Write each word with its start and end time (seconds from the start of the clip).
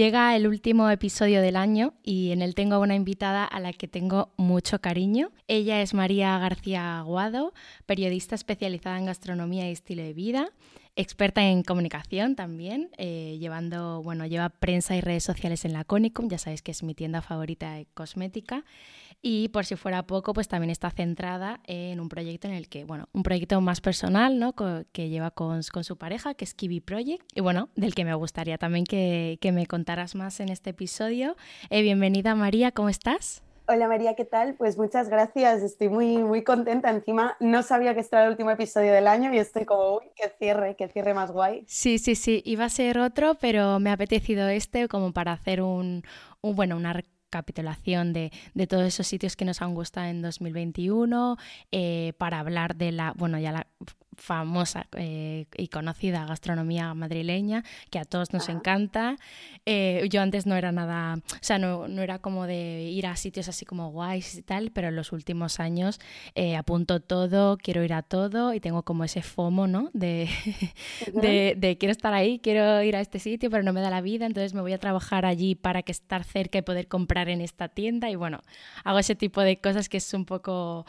Llega 0.00 0.34
el 0.34 0.46
último 0.46 0.88
episodio 0.88 1.42
del 1.42 1.56
año 1.56 1.92
y 2.02 2.30
en 2.30 2.40
él 2.40 2.54
tengo 2.54 2.80
una 2.80 2.94
invitada 2.94 3.44
a 3.44 3.60
la 3.60 3.74
que 3.74 3.86
tengo 3.86 4.32
mucho 4.38 4.80
cariño. 4.80 5.30
Ella 5.46 5.82
es 5.82 5.92
María 5.92 6.38
García 6.38 6.98
Aguado, 6.98 7.52
periodista 7.84 8.34
especializada 8.34 8.96
en 8.96 9.04
gastronomía 9.04 9.68
y 9.68 9.72
estilo 9.72 10.02
de 10.02 10.14
vida, 10.14 10.52
experta 10.96 11.42
en 11.44 11.62
comunicación 11.62 12.36
también, 12.36 12.90
eh, 12.98 13.36
llevando, 13.40 14.02
bueno, 14.02 14.26
lleva 14.26 14.48
prensa 14.48 14.96
y 14.96 15.00
redes 15.00 15.24
sociales 15.24 15.64
en 15.64 15.72
la 15.72 15.84
Conicum, 15.84 16.28
ya 16.28 16.38
sabéis 16.38 16.62
que 16.62 16.70
es 16.70 16.82
mi 16.82 16.94
tienda 16.94 17.22
favorita 17.22 17.74
de 17.74 17.86
cosmética. 17.94 18.64
Y 19.22 19.48
por 19.48 19.66
si 19.66 19.76
fuera 19.76 20.06
poco, 20.06 20.32
pues 20.32 20.48
también 20.48 20.70
está 20.70 20.90
centrada 20.90 21.60
en 21.66 22.00
un 22.00 22.08
proyecto 22.08 22.48
en 22.48 22.54
el 22.54 22.68
que, 22.68 22.84
bueno, 22.84 23.08
un 23.12 23.22
proyecto 23.22 23.60
más 23.60 23.82
personal, 23.82 24.38
¿no? 24.38 24.54
que 24.54 25.08
lleva 25.10 25.30
con, 25.30 25.62
su 25.62 25.96
pareja, 25.98 26.32
que 26.34 26.44
es 26.44 26.54
Kiwi 26.54 26.80
Project, 26.80 27.22
y 27.34 27.40
bueno, 27.40 27.68
del 27.76 27.94
que 27.94 28.04
me 28.04 28.14
gustaría 28.14 28.56
también 28.56 28.84
que, 28.84 29.38
me 29.52 29.66
contaras 29.66 30.14
más 30.14 30.40
en 30.40 30.48
este 30.48 30.70
episodio. 30.70 31.36
Eh, 31.68 31.82
bienvenida 31.82 32.34
María, 32.34 32.72
¿cómo 32.72 32.88
estás? 32.88 33.42
Hola 33.72 33.86
María, 33.86 34.16
¿qué 34.16 34.24
tal? 34.24 34.54
Pues 34.54 34.76
muchas 34.76 35.08
gracias, 35.08 35.62
estoy 35.62 35.88
muy, 35.88 36.18
muy 36.18 36.42
contenta. 36.42 36.90
Encima 36.90 37.36
no 37.38 37.62
sabía 37.62 37.94
que 37.94 38.00
este 38.00 38.16
era 38.16 38.24
el 38.24 38.32
último 38.32 38.50
episodio 38.50 38.92
del 38.92 39.06
año 39.06 39.32
y 39.32 39.38
estoy 39.38 39.64
como, 39.64 39.98
uy, 39.98 40.10
que 40.16 40.28
cierre, 40.40 40.74
que 40.74 40.88
cierre 40.88 41.14
más 41.14 41.30
guay. 41.30 41.62
Sí, 41.68 42.00
sí, 42.00 42.16
sí, 42.16 42.42
iba 42.44 42.64
a 42.64 42.68
ser 42.68 42.98
otro, 42.98 43.36
pero 43.36 43.78
me 43.78 43.90
ha 43.90 43.92
apetecido 43.92 44.48
este 44.48 44.88
como 44.88 45.12
para 45.12 45.30
hacer 45.30 45.62
un, 45.62 46.02
un 46.40 46.56
bueno, 46.56 46.76
una 46.76 47.00
capitulación 47.30 48.12
de, 48.12 48.32
de, 48.54 48.66
todos 48.66 48.82
esos 48.82 49.06
sitios 49.06 49.36
que 49.36 49.44
nos 49.44 49.62
han 49.62 49.72
gustado 49.72 50.08
en 50.08 50.20
2021, 50.20 51.36
eh, 51.70 52.12
para 52.18 52.40
hablar 52.40 52.74
de 52.74 52.90
la, 52.90 53.12
bueno, 53.16 53.38
ya 53.38 53.52
la 53.52 53.68
famosa 54.20 54.86
eh, 54.96 55.46
y 55.56 55.68
conocida 55.68 56.26
gastronomía 56.26 56.92
madrileña, 56.94 57.64
que 57.90 57.98
a 57.98 58.04
todos 58.04 58.32
nos 58.32 58.48
encanta. 58.48 59.16
Eh, 59.66 60.06
yo 60.10 60.20
antes 60.20 60.46
no 60.46 60.56
era 60.56 60.72
nada, 60.72 61.16
o 61.16 61.38
sea, 61.40 61.58
no, 61.58 61.88
no, 61.88 62.02
era 62.02 62.18
como 62.18 62.46
de 62.46 62.82
ir 62.82 63.06
a 63.06 63.16
sitios 63.16 63.48
así 63.48 63.64
como 63.64 63.90
guays 63.90 64.36
y 64.36 64.42
tal, 64.42 64.70
pero 64.72 64.88
en 64.88 64.96
los 64.96 65.12
últimos 65.12 65.58
años 65.58 66.00
eh, 66.34 66.56
apunto 66.56 67.00
todo, 67.00 67.56
quiero 67.56 67.82
ir 67.82 67.94
a 67.94 68.02
todo 68.02 68.52
y 68.52 68.60
tengo 68.60 68.82
como 68.82 69.04
ese 69.04 69.22
FOMO, 69.22 69.66
¿no? 69.66 69.90
De, 69.94 70.28
de, 71.14 71.54
de, 71.56 71.78
quiero 71.78 71.92
estar 71.92 72.12
ahí, 72.12 72.38
quiero 72.40 72.82
ir 72.82 72.96
a 72.96 73.00
este 73.00 73.18
sitio, 73.18 73.50
pero 73.50 73.62
no 73.62 73.72
me 73.72 73.80
da 73.80 73.90
la 73.90 74.02
vida, 74.02 74.26
entonces 74.26 74.52
me 74.54 74.60
voy 74.60 74.74
a 74.74 74.78
trabajar 74.78 75.24
allí 75.24 75.54
para 75.54 75.82
que 75.82 75.92
estar 75.92 76.24
cerca 76.24 76.58
y 76.58 76.62
poder 76.62 76.88
comprar 76.88 77.30
en 77.30 77.40
esta 77.40 77.68
tienda 77.68 78.10
y 78.10 78.16
bueno, 78.16 78.40
hago 78.84 78.98
ese 78.98 79.14
tipo 79.14 79.40
de 79.40 79.60
cosas 79.60 79.88
que 79.88 79.96
es 79.96 80.12
un 80.12 80.26
poco 80.26 80.84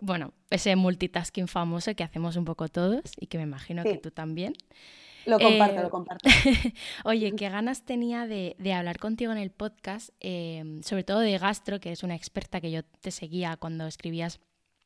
bueno, 0.00 0.32
ese 0.50 0.76
multitasking 0.76 1.48
famoso 1.48 1.94
que 1.94 2.04
hacemos 2.04 2.36
un 2.36 2.44
poco 2.44 2.68
todos 2.68 3.02
y 3.18 3.26
que 3.26 3.38
me 3.38 3.44
imagino 3.44 3.82
que 3.82 3.98
tú 3.98 4.10
también. 4.10 4.54
Lo 5.26 5.38
comparto, 5.38 5.80
lo 5.82 5.88
eh, 5.88 5.90
comparto. 5.90 6.28
Oye, 7.04 7.32
qué 7.36 7.50
ganas 7.50 7.84
tenía 7.84 8.26
de, 8.26 8.56
hablar 8.72 8.98
contigo 8.98 9.30
en 9.32 9.38
el 9.38 9.50
podcast, 9.50 10.10
eh, 10.20 10.80
sobre 10.82 11.04
todo 11.04 11.20
de 11.20 11.36
gastro, 11.36 11.80
que 11.80 11.92
es 11.92 12.02
una 12.02 12.14
experta 12.14 12.60
que 12.60 12.70
yo 12.70 12.82
te 12.82 13.10
seguía 13.10 13.56
cuando 13.56 13.86
escribías 13.86 14.40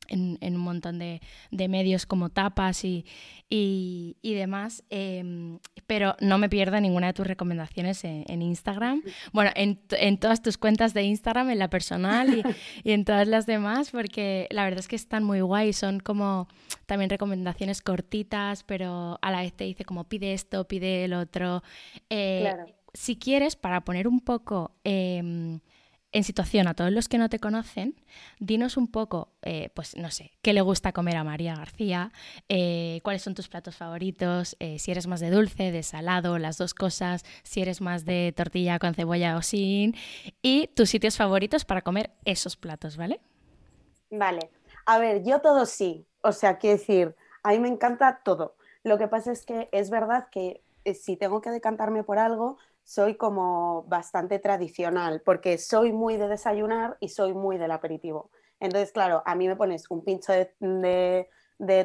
en, 0.09 0.39
un 0.43 0.61
montón 0.61 0.99
de, 0.99 1.21
medios 1.51 2.07
como 2.07 2.29
tapas 2.29 2.85
y, 2.85 3.05
y, 3.49 4.35
demás. 4.35 4.85
Em, 4.91 5.59
pero 5.87 6.17
no 6.21 6.39
me 6.39 6.49
pierdo 6.49 6.81
ninguna 6.81 7.09
de 7.09 7.13
tus 7.13 7.27
recomendaciones 7.27 8.05
en, 8.05 8.43
Instagram. 8.43 9.03
Bueno, 9.33 9.51
en, 9.55 9.81
en, 9.91 10.19
todas 10.19 10.43
tus 10.43 10.59
cuentas 10.59 10.95
de 10.95 11.03
Instagram, 11.03 11.51
en 11.51 11.59
la 11.59 11.69
personal 11.69 12.35
y, 12.35 12.43
y, 12.89 12.93
en 12.93 13.05
todas 13.05 13.29
las 13.29 13.47
demás, 13.47 13.91
porque 13.91 14.49
la 14.51 14.65
verdad 14.65 14.81
es 14.81 14.89
que 14.89 14.97
están 14.97 15.25
muy 15.25 15.41
guay. 15.41 15.73
Son 15.73 16.01
como 16.01 16.49
también 16.87 17.11
recomendaciones 17.11 17.83
cortitas, 17.83 18.65
pero 18.65 19.19
a 19.23 19.31
la 19.31 19.41
vez 19.41 19.53
te 19.53 19.65
dice 19.65 19.85
como 19.85 20.05
pide 20.05 20.33
esto, 20.33 20.67
pide 20.67 21.05
el 21.05 21.15
otro. 21.15 21.63
Eh, 22.11 22.53
si 22.95 23.17
quieres, 23.17 23.57
para 23.57 23.83
poner 23.83 24.07
un 24.07 24.21
poco... 24.21 24.73
Em, 24.85 25.61
en 26.13 26.25
situación 26.25 26.69
a 26.69 26.75
todos 26.75 26.93
los 26.93 27.09
que 27.09 27.19
no 27.19 27.29
te 27.29 27.39
conocen, 27.39 27.97
dinos 28.39 28.77
un 28.77 28.87
poco, 28.87 29.33
eh, 29.43 29.71
pues 29.75 29.97
no 29.97 30.11
sé, 30.11 30.33
qué 30.43 30.53
le 30.53 30.61
gusta 30.61 30.93
comer 30.93 31.17
a 31.17 31.25
María 31.25 31.57
García, 31.57 32.13
eh, 32.49 33.01
cuáles 33.03 33.23
son 33.23 33.35
tus 33.35 33.49
platos 33.49 33.77
favoritos, 33.77 34.57
eh, 34.61 34.79
si 34.79 34.91
eres 34.91 35.07
más 35.07 35.21
de 35.21 35.31
dulce, 35.31 35.73
de 35.73 35.83
salado, 35.83 36.39
las 36.39 36.59
dos 36.59 36.75
cosas, 36.75 37.25
si 37.43 37.63
eres 37.63 37.81
más 37.81 38.05
de 38.05 38.33
tortilla 38.37 38.79
con 38.79 38.95
cebolla 38.95 39.37
o 39.37 39.43
sin, 39.43 39.95
y 40.43 40.69
tus 40.69 40.91
sitios 40.91 41.17
favoritos 41.17 41.65
para 41.65 41.83
comer 41.83 42.11
esos 42.25 42.57
platos, 42.57 42.97
¿vale? 42.97 43.21
Vale, 44.11 44.51
a 44.85 44.99
ver, 44.99 45.25
yo 45.25 45.41
todo 45.41 45.65
sí, 45.65 46.07
o 46.21 46.33
sea, 46.33 46.59
quiero 46.59 46.77
decir, 46.77 47.17
a 47.43 47.51
mí 47.51 47.59
me 47.59 47.69
encanta 47.69 48.21
todo. 48.23 48.57
Lo 48.85 48.99
que 48.99 49.09
pasa 49.09 49.33
es 49.33 49.47
que 49.47 49.69
es 49.73 49.91
verdad 49.91 50.29
que 50.31 50.63
si 50.95 51.17
tengo 51.17 51.41
que 51.41 51.51
decantarme 51.51 52.03
por 52.03 52.19
algo, 52.19 52.59
soy 52.85 53.17
como 53.17 53.85
bastante 53.85 54.39
tradicional, 54.39 55.23
porque 55.25 55.59
soy 55.59 55.93
muy 55.93 56.17
de 56.17 56.29
desayunar 56.29 56.97
y 57.01 57.09
soy 57.09 57.33
muy 57.33 57.59
del 57.59 57.71
aperitivo. 57.71 58.31
Entonces, 58.61 58.93
claro, 58.93 59.23
a 59.27 59.35
mí 59.35 59.49
me 59.49 59.57
pones 59.57 59.91
un 59.91 60.05
pincho 60.05 60.33
de, 60.33 61.29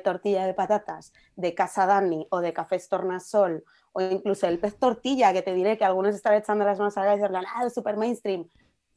tortilla 0.04 0.46
de 0.46 0.54
patatas 0.54 1.12
de 1.36 1.56
Casa 1.56 1.86
Dani 1.86 2.28
o 2.30 2.40
de 2.40 2.54
Café 2.54 2.80
Tornasol 2.90 3.64
o 3.94 4.02
incluso 4.02 4.48
el 4.48 4.60
pez 4.60 4.78
tortilla, 4.78 5.34
que 5.34 5.42
te 5.42 5.54
diré 5.54 5.78
que 5.78 5.86
algunos 5.86 6.14
están 6.14 6.36
echando 6.36 6.66
las 6.66 6.78
manos 6.78 6.98
a 6.98 7.04
la 7.04 7.16
y 7.16 7.22
ah, 7.22 7.66
es 7.66 7.74
super 7.74 7.98
mainstream. 7.98 8.48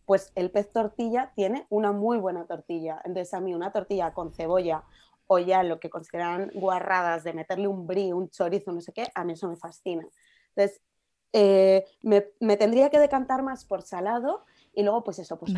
Pues 0.05 0.32
el 0.35 0.50
pez 0.50 0.70
tortilla 0.73 1.32
tiene 1.35 1.67
una 1.70 1.93
muy 1.93 2.19
buena 2.19 2.44
tortilla. 2.47 3.00
Entonces, 3.05 3.32
a 3.32 3.41
mí 3.41 3.55
una 3.55 3.73
tortilla 3.73 4.12
con 4.12 4.32
cebolla 4.32 4.85
o 5.26 5.38
ya 5.38 5.62
lo 5.62 5.81
que 5.81 5.88
consideran 5.88 6.50
guarradas 6.52 7.25
de 7.25 7.32
meterle 7.32 7.69
un 7.69 7.87
brie, 7.87 8.12
un 8.12 8.29
chorizo, 8.29 8.73
no 8.73 8.81
sé 8.81 8.93
qué, 8.93 9.06
a 9.14 9.25
mí 9.25 9.35
eso 9.35 9.49
me 9.49 9.56
fascina. 9.56 10.05
Entonces, 10.49 10.82
eh, 11.32 11.84
me, 12.02 12.56
tendría 12.56 12.90
que 12.90 12.98
decantar 12.98 13.42
más 13.42 13.64
por 13.64 13.82
salado 13.82 14.44
y 14.74 14.82
luego 14.82 15.04
pues 15.04 15.18
eso, 15.18 15.38
pues 15.38 15.52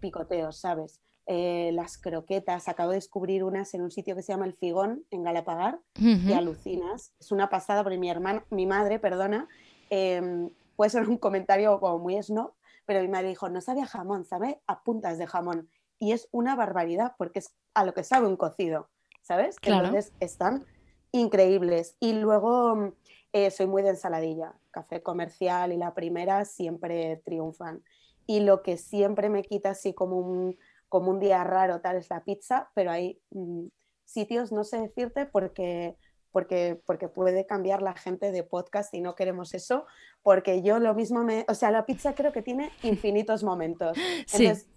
picoteos, 0.00 0.58
¿sabes? 0.58 1.00
Eh, 1.26 1.70
las 1.72 1.96
croquetas, 1.96 2.68
acabo 2.68 2.90
de 2.90 2.96
descubrir 2.96 3.44
unas 3.44 3.72
en 3.72 3.80
un 3.80 3.90
sitio 3.90 4.14
que 4.14 4.22
se 4.22 4.32
llama 4.32 4.44
El 4.44 4.54
Figón, 4.54 5.04
en 5.10 5.22
Galapagar, 5.22 5.80
y 5.98 6.32
alucinas. 6.32 7.12
Es 7.18 7.32
una 7.32 7.48
pasada 7.48 7.82
porque 7.82 7.98
mi 7.98 8.10
hermana, 8.10 8.44
mi 8.50 8.66
madre, 8.66 8.98
perdona, 8.98 9.48
em, 9.88 10.50
puede 10.76 10.90
ser 10.90 11.08
un 11.08 11.16
comentario 11.16 11.80
como 11.80 11.98
muy 11.98 12.22
snob, 12.22 12.52
pero 12.84 13.00
mi 13.00 13.08
madre 13.08 13.28
dijo, 13.28 13.48
no 13.48 13.62
sabe 13.62 13.86
jamón, 13.86 14.26
sabe 14.26 14.60
a 14.66 14.82
puntas 14.82 15.16
de 15.16 15.26
jamón. 15.26 15.68
Y 15.98 16.12
es 16.12 16.28
una 16.30 16.56
barbaridad 16.56 17.14
porque 17.16 17.38
es 17.38 17.54
a 17.72 17.84
lo 17.84 17.94
que 17.94 18.04
sabe 18.04 18.26
un 18.26 18.36
cocido, 18.36 18.90
¿sabes? 19.22 19.56
Entonces 19.62 20.12
están 20.20 20.66
increíbles. 21.12 21.96
Y 22.00 22.12
luego 22.14 22.92
eh, 23.34 23.50
soy 23.50 23.66
muy 23.66 23.82
de 23.82 23.88
ensaladilla, 23.90 24.54
café 24.70 25.02
comercial 25.02 25.72
y 25.72 25.76
la 25.76 25.92
primera 25.92 26.44
siempre 26.44 27.20
triunfan. 27.24 27.82
Y 28.26 28.38
lo 28.38 28.62
que 28.62 28.76
siempre 28.76 29.28
me 29.28 29.42
quita 29.42 29.70
así 29.70 29.92
como 29.92 30.18
un, 30.18 30.56
como 30.88 31.10
un 31.10 31.18
día 31.18 31.42
raro 31.42 31.80
tal 31.80 31.96
es 31.96 32.08
la 32.10 32.22
pizza, 32.22 32.70
pero 32.74 32.92
hay 32.92 33.20
mm, 33.30 33.66
sitios, 34.04 34.52
no 34.52 34.62
sé 34.62 34.80
decirte, 34.80 35.26
porque, 35.26 35.96
porque, 36.30 36.80
porque 36.86 37.08
puede 37.08 37.44
cambiar 37.44 37.82
la 37.82 37.94
gente 37.94 38.30
de 38.30 38.44
podcast 38.44 38.94
y 38.94 39.00
no 39.00 39.16
queremos 39.16 39.52
eso, 39.52 39.84
porque 40.22 40.62
yo 40.62 40.78
lo 40.78 40.94
mismo 40.94 41.24
me, 41.24 41.44
o 41.48 41.54
sea, 41.54 41.72
la 41.72 41.86
pizza 41.86 42.14
creo 42.14 42.30
que 42.30 42.42
tiene 42.42 42.70
infinitos 42.84 43.42
momentos. 43.42 43.98
Entonces, 44.20 44.68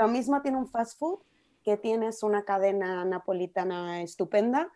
lo 0.00 0.08
mismo 0.08 0.42
tiene 0.42 0.58
un 0.58 0.66
fast 0.66 0.98
food 0.98 1.20
que 1.62 1.76
tienes 1.76 2.24
una 2.24 2.44
cadena 2.44 3.04
napolitana 3.04 4.02
estupenda 4.02 4.68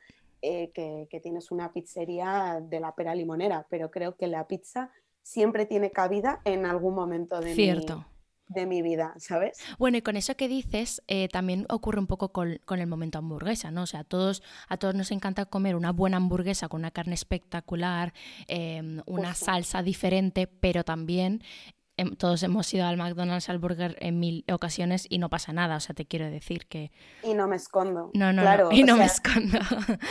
eh, 0.47 0.71
que, 0.75 1.21
tienes 1.21 1.51
una 1.51 1.73
pizzería 1.73 2.61
de 2.63 2.79
la 2.79 2.95
pera 2.95 3.15
limonera, 3.15 3.67
pero 3.71 3.91
creo 3.91 4.15
que 4.15 4.27
la 4.27 4.47
pizza 4.47 4.91
siempre 5.23 5.65
tiene 5.65 5.91
cabida 5.91 6.43
en 6.45 6.67
algún 6.67 6.95
momento 6.95 7.41
de 7.41 7.55
Cierto. 7.55 8.05
Mi, 8.49 8.55
de 8.55 8.67
mi 8.67 8.83
vida, 8.83 9.15
¿sabes? 9.17 9.59
Bueno, 9.79 9.97
y 9.97 10.03
con 10.03 10.19
eso 10.19 10.37
que 10.37 10.49
dices, 10.49 11.03
eh, 11.09 11.29
también 11.29 11.65
ocurre 11.71 11.99
un 11.99 12.07
poco 12.07 12.31
con, 12.31 12.61
el 12.69 12.87
momento 12.87 13.17
hamburguesa, 13.17 13.71
¿no? 13.71 13.85
O 13.85 13.87
sea, 13.87 14.01
a 14.01 14.05
todos, 14.05 14.43
a 14.69 14.77
todos 14.77 14.95
nos 14.95 15.13
encanta 15.13 15.47
comer 15.47 15.77
una 15.77 15.93
buena 15.93 16.19
hamburguesa 16.19 16.69
con 16.69 16.83
una 16.83 16.91
carne 16.91 17.15
espectacular, 17.15 18.13
em, 18.47 19.01
una 19.07 19.33
salsa 19.35 19.83
diferente, 19.83 20.47
pero 20.47 20.85
también 20.85 21.43
todos 22.19 22.43
hemos 22.43 22.73
ido 22.75 22.87
al 22.87 22.97
McDonald's, 22.97 23.49
al 23.49 23.59
Burger 23.59 23.97
en 24.01 24.19
mil 24.19 24.45
ocasiones 24.53 25.07
y 25.09 25.19
no 25.19 25.31
pasa 25.31 25.53
nada, 25.53 25.77
o 25.77 25.81
sea, 25.81 25.95
te 25.95 26.07
quiero 26.07 26.31
decir 26.31 26.67
que... 26.67 26.91
Y 27.23 27.35
no 27.35 27.47
me 27.47 27.57
escondo. 27.57 28.11
No, 28.15 28.33
no, 28.33 28.43
claro, 28.43 28.69
y 28.73 28.83
no 28.83 28.97
me 28.97 29.05
escondo. 29.05 29.59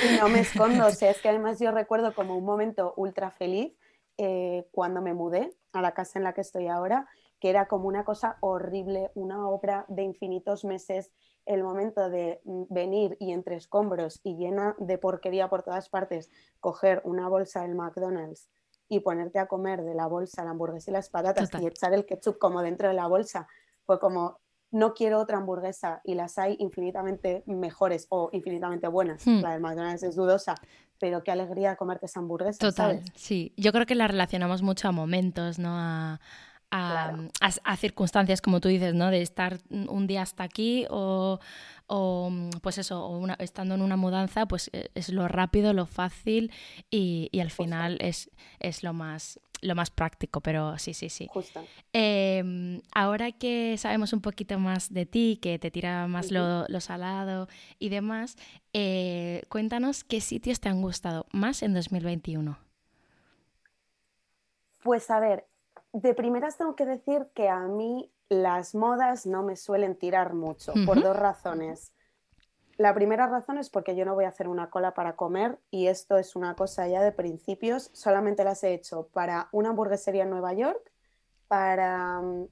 Y 0.10 0.20
no 0.20 0.30
me 0.30 0.40
escondo, 0.40 0.88
o 0.88 0.92
sea, 0.92 1.12
es 1.12 1.22
que 1.22 1.30
además 1.30 1.60
yo 1.60 1.72
recuerdo 1.72 2.14
como 2.14 2.38
un 2.38 2.46
momento 2.46 2.94
ultra 2.96 3.32
feliz 3.32 3.74
eh, 4.18 4.68
cuando 4.72 5.02
me 5.02 5.14
mudé 5.14 5.56
a 5.74 5.82
la 5.82 5.94
casa 5.94 6.20
en 6.20 6.24
la 6.24 6.34
que 6.34 6.42
estoy 6.42 6.68
ahora, 6.68 7.08
que 7.40 7.50
era 7.50 7.68
como 7.68 7.88
una 7.88 8.06
cosa 8.06 8.38
horrible, 8.40 9.12
una 9.16 9.48
obra 9.50 9.86
de 9.90 10.04
infinitos 10.04 10.64
meses, 10.64 11.12
el 11.46 11.64
momento 11.64 12.10
de 12.10 12.40
mm, 12.46 12.64
venir 12.70 13.18
y 13.20 13.34
entre 13.34 13.56
escombros 13.56 14.22
y 14.24 14.38
llena 14.38 14.76
de 14.80 14.98
porquería 14.98 15.50
por 15.50 15.64
todas 15.64 15.90
partes, 15.90 16.30
coger 16.60 17.02
una 17.04 17.28
bolsa 17.28 17.64
del 17.64 17.76
McDonald's 17.76 18.50
y 18.94 19.00
ponerte 19.00 19.40
a 19.40 19.48
comer 19.48 19.84
de 19.84 19.95
la 19.95 20.06
bolsa 20.07 20.44
la 20.44 20.51
hamburguesa 20.51 20.92
y 20.92 20.94
las 20.94 21.10
patatas 21.10 21.50
y 21.60 21.66
echar 21.66 21.94
el 21.94 22.06
ketchup 22.06 22.38
como 22.38 22.62
dentro 22.62 22.88
de 22.88 22.94
la 22.94 23.07
bolsa, 23.07 23.48
fue 23.86 24.00
como, 24.00 24.40
no 24.72 24.94
quiero 24.94 25.19
otra 25.19 25.38
hamburguesa 25.38 26.01
y 26.04 26.13
las 26.13 26.38
hay 26.38 26.56
infinitamente 26.60 27.44
mejores 27.48 28.06
o 28.10 28.30
infinitamente 28.31 28.88
buenas. 28.88 29.25
Hmm. 29.25 29.42
La 29.42 29.54
del 29.54 29.62
McDonald's 29.62 30.04
es 30.04 30.16
dudosa, 30.16 30.56
pero 31.00 31.24
qué 31.24 31.31
alegría 31.31 31.75
comerte 31.75 32.06
esa 32.06 32.19
hamburguesa. 32.19 32.60
Total, 32.60 33.01
sí. 33.16 33.54
Yo 33.57 33.72
creo 33.72 33.86
que 33.86 33.95
la 33.95 34.07
relacionamos 34.07 34.62
mucho 34.62 34.88
a 34.88 34.92
momentos, 34.92 35.57
¿no? 35.57 35.69
A, 35.72 36.19
a, 36.74 37.78
circunstancias, 37.78 38.42
como 38.42 38.60
tú 38.60 38.68
dices, 38.68 38.94
¿no? 38.96 39.12
De 39.12 39.22
estar 39.22 39.60
un 39.70 40.08
día 40.08 40.24
hasta 40.24 40.44
aquí 40.44 40.86
o, 40.90 41.40
pues 42.62 42.78
eso, 42.80 43.06
o 43.06 43.28
estando 43.40 43.75
en 43.75 43.81
una 43.81 43.96
mudanza, 43.96 44.48
pues 44.48 44.70
e, 44.74 44.90
es 44.96 45.10
lo 45.10 45.28
rápido, 45.28 45.74
lo 45.74 45.86
fácil 45.86 46.52
y, 46.90 47.30
al 47.40 47.52
final 47.52 47.98
es, 48.02 48.31
es 48.60 48.84
lo 48.84 48.94
más 48.94 49.40
lo 49.62 49.75
más 49.75 49.92
práctico, 49.92 50.42
pero 50.42 50.78
sí, 50.78 50.94
sí, 50.94 51.08
sí. 51.08 51.30
Em, 51.94 52.81
ahora 52.94 53.31
que 53.31 53.78
sabemos 53.78 54.12
un 54.12 54.20
poquito 54.20 54.60
más 54.60 54.92
de 54.92 55.06
ti, 55.06 55.40
que 55.42 55.58
te 55.58 55.72
tira 55.72 56.06
más 56.08 56.31
lo, 56.31 56.68
salado 56.81 57.48
y 57.80 57.88
demás, 57.88 58.36
eh, 58.74 59.44
cuéntanos 59.48 60.04
qué 60.04 60.20
sitios 60.20 60.60
te 60.60 60.68
han 60.68 60.81
gustado 60.81 61.28
más 61.31 61.64
en 61.64 61.74
2021. 61.74 62.60
Pues 64.84 65.10
a 65.10 65.22
ver, 65.22 65.48
de 65.94 66.13
primeras 66.16 66.57
tengo 66.57 66.75
que 66.75 66.86
decir 66.86 67.27
que 67.34 67.50
a 67.50 67.62
mí 67.68 68.12
las 68.27 68.74
modas 68.74 69.25
no 69.25 69.44
me 69.44 69.56
suelen 69.56 69.96
tirar 69.96 70.34
mucho, 70.34 70.74
por 70.86 71.01
dos 71.01 71.15
razones. 71.15 71.94
La 72.77 72.96
primera 72.96 73.27
razón 73.27 73.60
es 73.60 73.70
porque 73.70 73.96
yo 73.96 74.03
no 74.03 74.15
voy 74.15 74.25
a 74.25 74.29
hacer 74.29 74.48
una 74.48 74.72
cola 74.72 74.96
para 74.96 75.15
comer 75.15 75.60
y 75.70 75.88
esto 75.88 76.18
es 76.18 76.36
una 76.36 76.56
cosa 76.56 76.88
ya 76.88 77.03
de 77.03 77.12
principios. 77.12 77.91
Solamente 77.94 78.44
las 78.44 78.63
he 78.63 78.74
hecho 78.74 79.08
para 79.13 79.50
una 79.51 79.70
hamburguesería 79.70 80.24
en 80.24 80.32
Nueva 80.32 80.53
York, 80.53 80.91
para 81.48 82.20
um, 82.20 82.48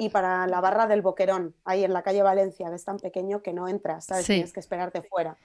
y 0.00 0.08
para 0.08 0.46
la 0.46 0.62
barra 0.62 0.86
del 0.86 1.02
Boquerón, 1.02 1.54
ahí 1.64 1.84
en 1.84 1.92
la 1.92 2.02
calle 2.02 2.22
Valencia, 2.22 2.70
que 2.70 2.76
es 2.76 2.84
tan 2.84 2.96
pequeño 2.96 3.42
que 3.42 3.52
no 3.52 3.68
entras, 3.68 4.06
¿sabes? 4.06 4.24
Tienes 4.24 4.54
que 4.54 4.60
esperarte 4.60 5.02
fuera 5.02 5.36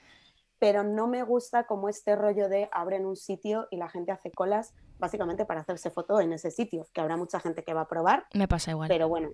pero 0.62 0.84
no 0.84 1.08
me 1.08 1.24
gusta 1.24 1.64
como 1.64 1.88
este 1.88 2.14
rollo 2.14 2.48
de 2.48 2.68
abren 2.70 3.04
un 3.04 3.16
sitio 3.16 3.66
y 3.72 3.78
la 3.78 3.88
gente 3.88 4.12
hace 4.12 4.30
colas 4.30 4.74
básicamente 5.00 5.44
para 5.44 5.62
hacerse 5.62 5.90
foto 5.90 6.20
en 6.20 6.32
ese 6.32 6.52
sitio, 6.52 6.86
que 6.92 7.00
habrá 7.00 7.16
mucha 7.16 7.40
gente 7.40 7.64
que 7.64 7.74
va 7.74 7.80
a 7.80 7.88
probar. 7.88 8.26
Me 8.32 8.46
pasa 8.46 8.70
igual. 8.70 8.86
Pero 8.86 9.08
bueno, 9.08 9.30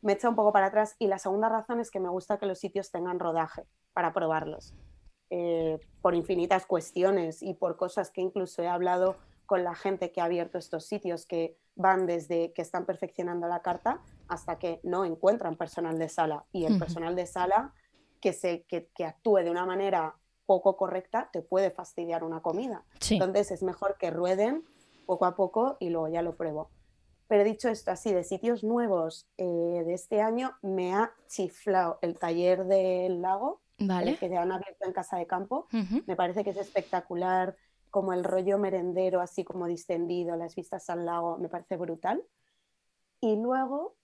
me 0.00 0.14
echa 0.14 0.26
un 0.26 0.34
poco 0.34 0.54
para 0.54 0.68
atrás 0.68 0.96
y 0.98 1.08
la 1.08 1.18
segunda 1.18 1.50
razón 1.50 1.80
es 1.80 1.90
que 1.90 2.00
me 2.00 2.08
gusta 2.08 2.38
que 2.38 2.46
los 2.46 2.58
sitios 2.58 2.90
tengan 2.90 3.18
rodaje 3.18 3.66
para 3.92 4.14
probarlos, 4.14 4.72
eh, 5.28 5.78
por 6.00 6.14
infinitas 6.14 6.64
cuestiones 6.64 7.42
y 7.42 7.52
por 7.52 7.76
cosas 7.76 8.10
que 8.10 8.22
incluso 8.22 8.62
he 8.62 8.66
hablado 8.66 9.16
con 9.44 9.64
la 9.64 9.74
gente 9.74 10.12
que 10.12 10.22
ha 10.22 10.24
abierto 10.24 10.56
estos 10.56 10.86
sitios 10.86 11.26
que 11.26 11.58
van 11.76 12.06
desde 12.06 12.54
que 12.54 12.62
están 12.62 12.86
perfeccionando 12.86 13.48
la 13.48 13.60
carta 13.60 14.00
hasta 14.28 14.58
que 14.58 14.80
no 14.82 15.04
encuentran 15.04 15.56
personal 15.56 15.98
de 15.98 16.08
sala 16.08 16.46
y 16.52 16.64
el 16.64 16.78
personal 16.78 17.14
de 17.14 17.26
sala 17.26 17.74
que, 18.22 18.32
se, 18.32 18.62
que, 18.62 18.88
que 18.94 19.04
actúe 19.04 19.40
de 19.44 19.50
una 19.50 19.66
manera 19.66 20.14
poco 20.46 20.76
correcta 20.76 21.30
te 21.32 21.42
puede 21.42 21.70
fastidiar 21.70 22.24
una 22.24 22.40
comida. 22.40 22.84
Entonces 23.10 23.50
es 23.50 23.62
mejor 23.62 23.96
que 23.98 24.10
rueden 24.10 24.64
poco 25.06 25.26
a 25.26 25.36
poco 25.36 25.76
y 25.80 25.90
luego 25.90 26.08
ya 26.08 26.22
lo 26.22 26.36
pruebo. 26.36 26.70
Pero 27.26 27.44
dicho 27.44 27.68
esto, 27.68 27.90
así 27.90 28.12
de 28.12 28.22
sitios 28.22 28.64
nuevos 28.64 29.26
eh, 29.38 29.44
de 29.44 29.94
este 29.94 30.20
año, 30.20 30.52
me 30.62 30.94
ha 30.94 31.12
chiflado 31.26 31.98
el 32.02 32.18
taller 32.18 32.64
del 32.64 33.22
lago 33.22 33.62
Vale. 33.78 34.18
que 34.18 34.28
ya 34.28 34.42
han 34.42 34.52
abierto 34.52 34.84
en 34.84 34.92
Casa 34.92 35.16
de 35.16 35.26
Campo. 35.26 35.66
Me 36.06 36.16
parece 36.16 36.44
que 36.44 36.50
es 36.50 36.56
espectacular, 36.56 37.56
como 37.90 38.12
el 38.12 38.24
rollo 38.24 38.58
merendero, 38.58 39.20
así 39.20 39.44
como 39.44 39.66
distendido, 39.66 40.36
las 40.36 40.54
vistas 40.54 40.90
al 40.90 41.06
lago, 41.06 41.38
me 41.38 41.48
parece 41.48 41.76
brutal. 41.76 42.22
Y 43.20 43.36
luego, 43.36 43.94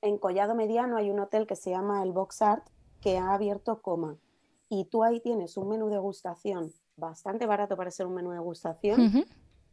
en 0.00 0.16
Collado 0.16 0.54
Mediano 0.54 0.96
hay 0.96 1.10
un 1.10 1.20
hotel 1.20 1.46
que 1.46 1.56
se 1.56 1.70
llama 1.70 2.02
el 2.02 2.12
Box 2.12 2.40
Art, 2.40 2.64
que 3.00 3.18
ha 3.18 3.34
abierto 3.34 3.82
Coma. 3.82 4.16
Y 4.70 4.84
tú 4.86 5.02
ahí 5.04 5.20
tienes 5.20 5.56
un 5.58 5.68
menú 5.68 5.88
de 5.88 5.96
degustación 5.96 6.72
bastante 6.96 7.44
barato 7.44 7.76
para 7.76 7.90
ser 7.90 8.06
un 8.06 8.14
menú 8.14 8.30
de 8.30 8.36
degustación, 8.36 9.12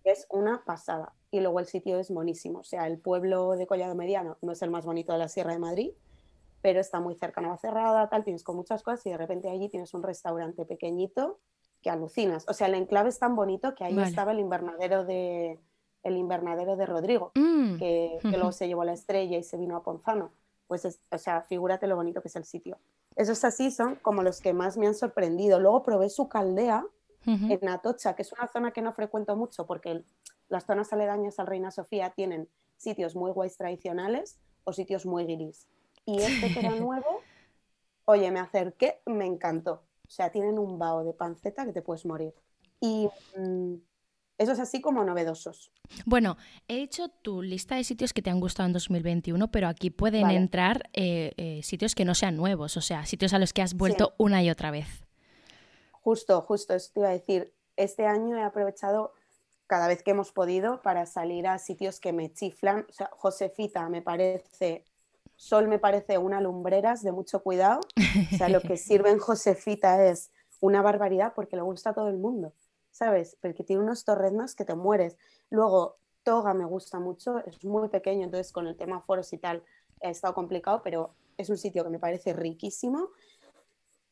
que 0.03 0.11
es 0.11 0.25
una 0.29 0.63
pasada. 0.65 1.13
Y 1.31 1.39
luego 1.39 1.59
el 1.59 1.67
sitio 1.67 1.99
es 1.99 2.09
monísimo. 2.11 2.59
O 2.59 2.63
sea, 2.63 2.87
el 2.87 2.97
pueblo 2.97 3.51
de 3.51 3.67
Collado 3.67 3.93
Mediano 3.95 4.37
no 4.41 4.51
es 4.53 4.61
el 4.63 4.71
más 4.71 4.85
bonito 4.85 5.13
de 5.13 5.19
la 5.19 5.27
Sierra 5.29 5.53
de 5.53 5.59
Madrid, 5.59 5.91
pero 6.61 6.79
está 6.79 6.99
muy 6.99 7.13
cerca 7.15 7.39
a 7.41 7.43
Navacerrada, 7.43 8.09
tal, 8.09 8.23
tienes 8.23 8.43
con 8.43 8.55
muchas 8.55 8.81
cosas 8.81 9.05
y 9.05 9.11
de 9.11 9.17
repente 9.17 9.49
allí 9.49 9.69
tienes 9.69 9.93
un 9.93 10.01
restaurante 10.03 10.65
pequeñito 10.65 11.37
que 11.83 11.91
alucinas. 11.91 12.45
O 12.49 12.53
sea, 12.53 12.65
el 12.67 12.73
enclave 12.73 13.09
es 13.09 13.19
tan 13.19 13.35
bonito 13.35 13.75
que 13.75 13.83
ahí 13.83 13.95
Vale. 13.95 14.07
estaba 14.09 14.31
el 14.31 14.39
invernadero 14.39 15.05
de 15.05 15.59
el 16.03 16.17
invernadero 16.17 16.75
de 16.77 16.85
Rodrigo, 16.85 17.31
Mm. 17.35 17.77
que, 17.77 18.17
que 18.21 18.31
luego 18.37 18.51
se 18.53 18.67
llevó 18.67 18.83
la 18.85 18.93
estrella 18.93 19.37
y 19.37 19.43
se 19.43 19.57
vino 19.57 19.75
a 19.75 19.83
Ponzano. 19.83 20.31
Pues, 20.67 20.85
es- 20.85 20.99
o 21.11 21.17
sea, 21.17 21.41
figúrate 21.41 21.85
lo 21.85 21.95
bonito 21.97 22.21
que 22.21 22.29
es 22.29 22.35
el 22.37 22.45
sitio. 22.45 22.77
Esos 23.17 23.43
así 23.43 23.71
son 23.71 23.95
como 23.95 24.21
los 24.21 24.39
que 24.41 24.53
más 24.53 24.77
me 24.77 24.85
han 24.87 24.93
sorprendido. 24.93 25.59
Luego 25.59 25.81
probé 25.83 26.09
su 26.09 26.29
caldea 26.29 26.85
en 27.25 27.67
Atocha, 27.67 28.15
que 28.15 28.21
es 28.21 28.31
una 28.31 28.47
zona 28.47 28.71
que 28.71 28.81
no 28.81 28.93
frecuento 28.93 29.35
mucho 29.35 29.65
porque 29.65 30.05
las 30.47 30.65
zonas 30.65 30.93
aledañas 30.93 31.39
al 31.39 31.47
Reina 31.47 31.71
Sofía 31.71 32.11
tienen 32.11 32.47
sitios 32.77 33.15
muy 33.15 33.31
guays 33.31 33.57
tradicionales 33.57 34.39
o 34.63 34.71
sitios 34.71 35.05
muy 35.05 35.25
guiris. 35.25 35.67
Y 36.05 36.21
este 36.21 36.53
que 36.53 36.59
era 36.59 36.69
nuevo, 36.79 37.21
oye, 38.05 38.31
me 38.31 38.39
acerqué, 38.39 39.01
me 39.05 39.25
encantó. 39.25 39.81
O 40.07 40.09
sea, 40.09 40.31
tienen 40.31 40.57
un 40.57 40.79
bao 40.79 41.03
de 41.03 41.13
panceta 41.13 41.65
que 41.65 41.73
te 41.73 41.81
puedes 41.81 42.05
morir. 42.05 42.33
Y 42.79 43.09
mm, 44.37 44.43
esos 44.43 44.59
así 44.59 44.81
como 44.81 45.03
novedosos. 45.03 45.71
Bueno, 46.05 46.37
he 46.67 46.81
hecho 46.81 47.09
tu 47.09 47.41
lista 47.41 47.75
de 47.75 47.83
sitios 47.83 48.13
que 48.13 48.21
te 48.21 48.29
han 48.29 48.39
gustado 48.39 48.67
en 48.67 48.73
2021, 48.73 49.51
pero 49.51 49.67
aquí 49.67 49.89
pueden 49.89 50.23
Vale. 50.23 50.35
entrar 50.35 50.89
eh, 50.93 51.33
eh, 51.37 51.61
sitios 51.63 51.95
que 51.95 52.05
no 52.05 52.15
sean 52.15 52.35
nuevos, 52.35 52.77
o 52.77 52.81
sea, 52.81 53.05
sitios 53.05 53.33
a 53.33 53.39
los 53.39 53.53
que 53.53 53.61
has 53.61 53.73
vuelto 53.73 54.13
una 54.17 54.43
y 54.43 54.49
otra 54.49 54.71
vez. 54.71 54.87
Justo, 56.01 56.41
justo, 56.41 56.73
eso 56.73 56.91
te 56.93 56.99
iba 57.01 57.09
a 57.09 57.13
decir. 57.13 57.53
Este 57.75 58.07
año 58.07 58.37
he 58.37 58.43
aprovechado 58.43 59.13
cada 59.67 59.87
vez 59.87 60.01
que 60.01 60.11
hemos 60.11 60.31
podido 60.31 60.81
para 60.81 61.05
salir 61.05 61.47
a 61.47 61.59
sitios 61.59 61.99
que 61.99 62.13
me 62.13 62.31
chiflan. 62.33 62.85
O 62.89 62.93
sea, 62.93 63.09
Josefita 63.13 63.87
me 63.89 64.01
parece, 64.01 64.85
Sol 65.35 65.67
me 65.67 65.77
parece 65.77 66.17
una 66.17 66.41
lumbreras 66.41 67.03
de 67.03 67.11
mucho 67.11 67.43
cuidado. 67.43 67.81
O 68.33 68.37
sea, 68.37 68.49
lo 68.49 68.61
que 68.61 68.77
sirve 68.77 69.11
en 69.11 69.19
Josefita 69.19 70.03
es 70.05 70.31
una 70.59 70.81
barbaridad 70.81 71.33
porque 71.35 71.55
le 71.57 71.61
gusta 71.61 71.91
a 71.91 71.93
todo 71.93 72.07
el 72.07 72.17
mundo, 72.17 72.53
¿sabes? 72.97 73.37
Porque 73.41 73.63
tiene 73.63 73.83
unos 73.83 74.03
torreznos 74.03 74.55
que 74.55 74.65
te 74.65 74.73
mueres. 74.73 75.17
Luego, 75.51 75.97
Toga 76.23 76.53
me 76.55 76.65
gusta 76.65 76.99
mucho, 76.99 77.37
es 77.45 77.63
muy 77.63 77.89
pequeño, 77.89 78.25
entonces 78.25 78.51
con 78.51 78.65
el 78.67 78.75
tema 78.75 79.01
foros 79.01 79.31
y 79.33 79.37
tal 79.37 79.63
ha 80.01 80.09
estado 80.09 80.33
complicado, 80.33 80.81
pero 80.83 81.13
es 81.37 81.49
un 81.49 81.57
sitio 81.57 81.83
que 81.83 81.89
me 81.91 81.99
parece 81.99 82.33
riquísimo. 82.33 83.09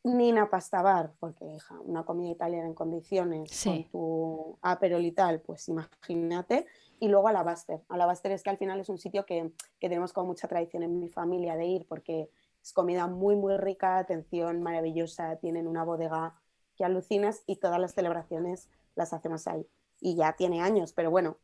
Nina 0.04 0.48
Pastabar, 0.52 1.14
porque 1.20 1.46
hija, 1.46 1.80
una 1.80 2.06
comida 2.06 2.30
italiana 2.30 2.68
en 2.68 2.76
condiciones, 2.76 3.50
Sí. 3.52 3.90
con 3.92 3.92
tu 3.92 4.58
aperol 4.62 5.04
y 5.04 5.12
tal, 5.12 5.42
pues 5.42 5.68
imagínate. 5.68 6.68
Y 7.00 7.08
luego 7.08 7.28
Alabaster. 7.28 7.82
Alabaster 7.90 8.32
es 8.32 8.44
que 8.44 8.52
al 8.52 8.58
final 8.60 8.80
es 8.80 8.90
un 8.90 9.00
sitio 9.00 9.26
que, 9.26 9.52
que 9.80 9.90
tenemos 9.90 10.14
como 10.14 10.28
mucha 10.28 10.48
tradición 10.48 10.84
en 10.84 11.00
mi 11.00 11.10
familia 11.10 11.56
de 11.56 11.66
ir, 11.66 11.88
porque 11.88 12.30
es 12.62 12.72
comida 12.72 13.08
muy, 13.08 13.36
muy 13.36 13.58
rica, 13.58 13.98
atención 13.98 14.62
maravillosa, 14.62 15.38
tienen 15.38 15.68
una 15.68 15.84
bodega 15.84 16.36
que 16.76 16.86
alucinas 16.86 17.44
y 17.48 17.58
todas 17.58 17.80
las 17.80 17.94
celebraciones 17.94 18.70
las 18.96 19.14
hacemos 19.14 19.48
ahí. 19.48 19.68
Y 20.00 20.16
ya 20.16 20.34
tiene 20.34 20.62
años, 20.62 20.94
pero 20.94 21.12
bueno, 21.12 21.38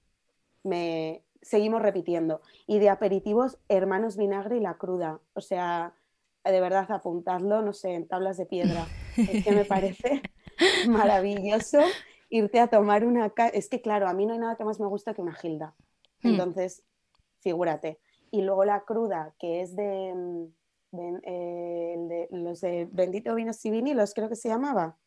me 0.64 1.24
seguimos 1.42 1.82
repitiendo. 1.82 2.42
Y 2.68 2.80
de 2.80 2.90
aperitivos, 2.90 3.58
Hermanos 3.68 4.18
Vinagre 4.18 4.58
y 4.58 4.60
La 4.60 4.76
Cruda. 4.76 5.20
O 5.34 5.42
sea, 5.42 5.94
de 6.44 6.62
verdad, 6.62 6.92
apuntadlo, 6.92 7.62
no 7.62 7.74
sé, 7.74 7.94
en 7.94 8.08
tablas 8.08 8.38
de 8.38 8.46
piedra. 8.46 8.88
Es 9.18 9.44
que 9.44 9.52
me 9.52 9.66
parece 9.66 10.22
maravilloso 10.88 11.80
irte 12.30 12.60
a 12.60 12.68
tomar 12.68 13.06
una... 13.06 13.34
Es 13.54 13.70
que 13.70 13.82
claro, 13.82 14.08
a 14.08 14.14
mí 14.14 14.26
no 14.26 14.34
hay 14.34 14.40
nada 14.40 14.56
que 14.56 14.64
más 14.64 14.80
me 14.80 14.88
gusta 14.88 15.14
que 15.14 15.22
una 15.22 15.34
gilda. 15.34 15.76
Hmm. 16.22 16.30
Entonces, 16.30 16.84
figúrate. 17.40 18.00
Y 18.32 18.42
luego 18.42 18.64
la 18.64 18.82
cruda, 18.82 19.34
que 19.38 19.62
es 19.62 19.76
de, 19.76 20.14
mm, 20.16 20.46
de, 20.92 21.22
eh, 21.24 21.96
de 21.98 22.28
los 22.32 22.62
de 22.62 22.88
Bendito 22.92 23.36
Vinos 23.36 23.64
y 23.66 23.72
Vinilos, 23.72 24.14
creo 24.14 24.30
que 24.30 24.36
se 24.36 24.50
llamaba. 24.50 24.98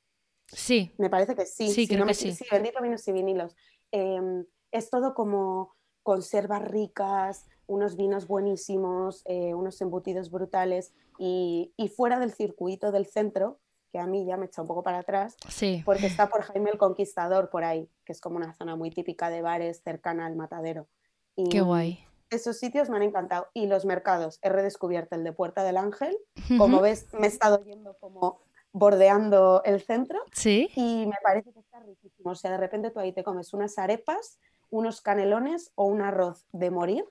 Sí, 0.47 0.93
Me 0.99 1.11
parece 1.11 1.35
que 1.35 1.47
sí. 1.47 1.69
Sí, 1.69 1.75
si 1.83 1.89
creo 1.89 2.01
no 2.01 2.07
me- 2.07 2.13
que 2.13 2.19
sí. 2.19 2.33
Sí, 2.33 2.45
Bendito 2.51 2.81
Vinos 2.83 3.07
y 3.09 3.13
Vinilos. 3.13 3.57
Eh, 3.93 4.45
es 4.71 4.91
todo 4.91 5.15
como 5.15 5.75
conservas 6.03 6.63
ricas, 6.63 7.47
unos 7.67 7.97
vinos 7.97 8.27
buenísimos, 8.27 9.23
eh, 9.25 9.55
unos 9.55 9.81
embutidos 9.81 10.31
brutales 10.31 10.93
y, 11.19 11.73
y 11.77 11.89
fuera 11.89 12.19
del 12.19 12.33
circuito 12.33 12.93
del 12.93 13.07
centro, 13.07 13.59
que 13.91 13.99
a 13.99 14.07
mí 14.07 14.27
ya 14.27 14.37
me 14.37 14.47
echa 14.47 14.61
un 14.61 14.69
poco 14.69 14.83
para 14.83 14.99
atrás, 14.99 15.37
sí. 15.49 15.83
porque 15.87 16.07
está 16.07 16.29
por 16.29 16.43
Jaime 16.53 16.71
el 16.71 16.79
Conquistador 16.79 17.49
por 17.49 17.65
ahí, 17.65 17.89
que 18.05 18.13
es 18.13 18.21
como 18.21 18.37
una 18.37 18.53
zona 18.55 18.77
muy 18.77 18.91
típica 18.91 19.31
de 19.31 19.41
bares 19.41 19.81
cercana 19.83 20.27
al 20.27 20.37
matadero. 20.37 20.89
Y 21.37 21.49
Qué 21.49 21.61
guay. 21.63 22.05
Esos 22.31 22.59
sitios 22.59 22.91
me 22.91 22.97
han 22.97 23.03
encantado. 23.03 23.47
Y 23.55 23.67
los 23.67 23.85
mercados, 23.85 24.39
he 24.43 24.49
redescubierto 24.49 25.15
el 25.15 25.23
de 25.25 25.33
Puerta 25.33 25.63
del 25.63 25.77
Ángel. 25.77 26.17
Como 26.59 26.81
ves, 26.81 27.07
me 27.13 27.27
he 27.27 27.31
estado 27.31 27.63
yendo 27.65 27.97
como 28.01 28.41
bordeando 28.75 29.62
el 29.64 29.81
centro 29.81 30.19
Sí. 30.33 30.69
y 30.75 31.07
me 31.07 31.16
parece 31.23 31.52
que 31.52 31.61
está 31.61 31.78
riquísimo. 31.81 32.33
O 32.33 32.35
sea, 32.35 32.50
de 32.50 32.59
repente 32.59 32.90
tú 32.90 32.99
ahí 33.00 33.12
te 33.12 33.23
comes 33.25 33.54
unas 33.54 33.78
arepas, 33.78 34.38
unos 34.69 35.00
canelones 35.00 35.71
o 35.76 35.85
un 35.87 36.02
arroz 36.02 36.45
de 36.52 36.71
morir 36.71 37.04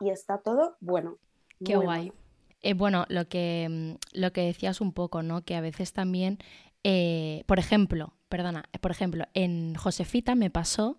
y 0.00 0.08
está 0.10 0.38
todo 0.38 0.76
bueno. 0.80 1.18
Qué 1.64 1.76
guay. 1.76 1.86
bueno. 2.08 2.14
Eh, 2.62 2.74
bueno, 2.74 3.04
lo 3.08 3.28
que, 3.28 3.68
mm, 3.70 4.18
lo 4.20 4.32
que 4.32 4.40
decías 4.40 4.80
un 4.80 4.92
poco, 4.92 5.22
¿no? 5.22 5.42
Que 5.42 5.54
a 5.54 5.60
veces 5.60 5.92
también, 5.92 6.38
eh, 6.82 7.44
por 7.46 7.58
ejemplo, 7.58 8.14
perdona, 8.28 8.64
por 8.80 8.90
ejemplo, 8.90 9.26
en 9.34 9.74
Josefita 9.74 10.34
me 10.34 10.48
pasó 10.50 10.96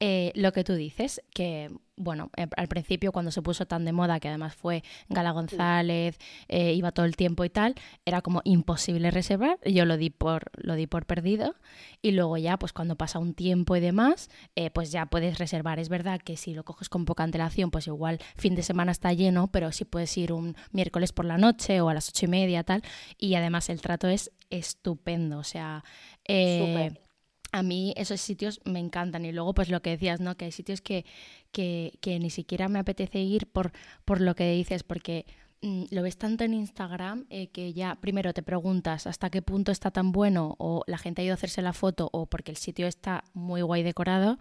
eh, 0.00 0.32
lo 0.34 0.52
que 0.52 0.62
tú 0.64 0.74
dices, 0.74 1.22
que, 1.32 1.70
bueno, 1.96 2.30
eh, 2.36 2.46
al 2.56 2.68
principio 2.68 3.12
cuando 3.12 3.30
se 3.30 3.40
puso 3.40 3.64
tan 3.66 3.86
de 3.86 3.92
moda, 3.92 4.20
que 4.20 4.28
además 4.28 4.54
fue 4.54 4.84
Gala 5.08 5.30
González, 5.30 6.18
eh, 6.48 6.74
iba 6.74 6.92
todo 6.92 7.06
el 7.06 7.16
tiempo 7.16 7.44
y 7.44 7.48
tal, 7.48 7.74
era 8.04 8.20
como 8.20 8.42
imposible 8.44 9.10
reservar, 9.10 9.58
yo 9.64 9.86
lo 9.86 9.96
di 9.96 10.10
por, 10.10 10.50
lo 10.56 10.74
di 10.74 10.86
por 10.86 11.06
perdido, 11.06 11.54
y 12.02 12.10
luego 12.10 12.36
ya, 12.36 12.58
pues 12.58 12.74
cuando 12.74 12.96
pasa 12.96 13.18
un 13.18 13.32
tiempo 13.32 13.74
y 13.74 13.80
demás, 13.80 14.28
eh, 14.54 14.70
pues 14.70 14.92
ya 14.92 15.06
puedes 15.06 15.38
reservar. 15.38 15.78
Es 15.78 15.88
verdad 15.88 16.20
que 16.20 16.36
si 16.36 16.52
lo 16.52 16.64
coges 16.64 16.90
con 16.90 17.06
poca 17.06 17.24
antelación, 17.24 17.70
pues 17.70 17.86
igual 17.86 18.18
fin 18.36 18.54
de 18.54 18.62
semana 18.62 18.92
está 18.92 19.14
lleno, 19.14 19.48
pero 19.50 19.72
sí 19.72 19.86
puedes 19.86 20.14
ir 20.18 20.32
un 20.32 20.56
miércoles 20.72 21.12
por 21.12 21.24
la 21.24 21.38
noche 21.38 21.80
o 21.80 21.88
a 21.88 21.94
las 21.94 22.10
ocho 22.10 22.26
y 22.26 22.28
media, 22.28 22.64
tal, 22.64 22.82
y 23.18 23.34
además 23.34 23.70
el 23.70 23.80
trato 23.80 24.08
es 24.08 24.30
estupendo, 24.50 25.38
o 25.38 25.44
sea... 25.44 25.84
eh, 26.28 26.90
Súper. 26.90 27.05
A 27.52 27.62
mí 27.62 27.94
esos 27.96 28.20
sitios 28.20 28.60
me 28.64 28.78
encantan 28.78 29.24
y 29.24 29.32
luego 29.32 29.54
pues 29.54 29.68
lo 29.68 29.82
que 29.82 29.90
decías, 29.90 30.20
¿no? 30.20 30.36
Que 30.36 30.46
hay 30.46 30.52
sitios 30.52 30.80
que, 30.80 31.04
que, 31.52 31.98
que 32.00 32.18
ni 32.18 32.30
siquiera 32.30 32.68
me 32.68 32.78
apetece 32.78 33.20
ir 33.20 33.46
por, 33.46 33.72
por 34.04 34.20
lo 34.20 34.34
que 34.34 34.50
dices, 34.52 34.82
porque 34.82 35.26
mm, 35.62 35.84
lo 35.90 36.02
ves 36.02 36.16
tanto 36.16 36.44
en 36.44 36.54
Instagram 36.54 37.26
eh, 37.30 37.48
que 37.48 37.72
ya 37.72 37.96
primero 37.96 38.32
te 38.32 38.42
preguntas 38.42 39.06
hasta 39.06 39.30
qué 39.30 39.42
punto 39.42 39.72
está 39.72 39.90
tan 39.90 40.12
bueno 40.12 40.56
o 40.58 40.82
la 40.86 40.98
gente 40.98 41.22
ha 41.22 41.24
ido 41.24 41.32
a 41.32 41.36
hacerse 41.36 41.62
la 41.62 41.72
foto 41.72 42.08
o 42.12 42.26
porque 42.26 42.50
el 42.50 42.56
sitio 42.56 42.86
está 42.86 43.24
muy 43.32 43.62
guay 43.62 43.82
decorado. 43.82 44.38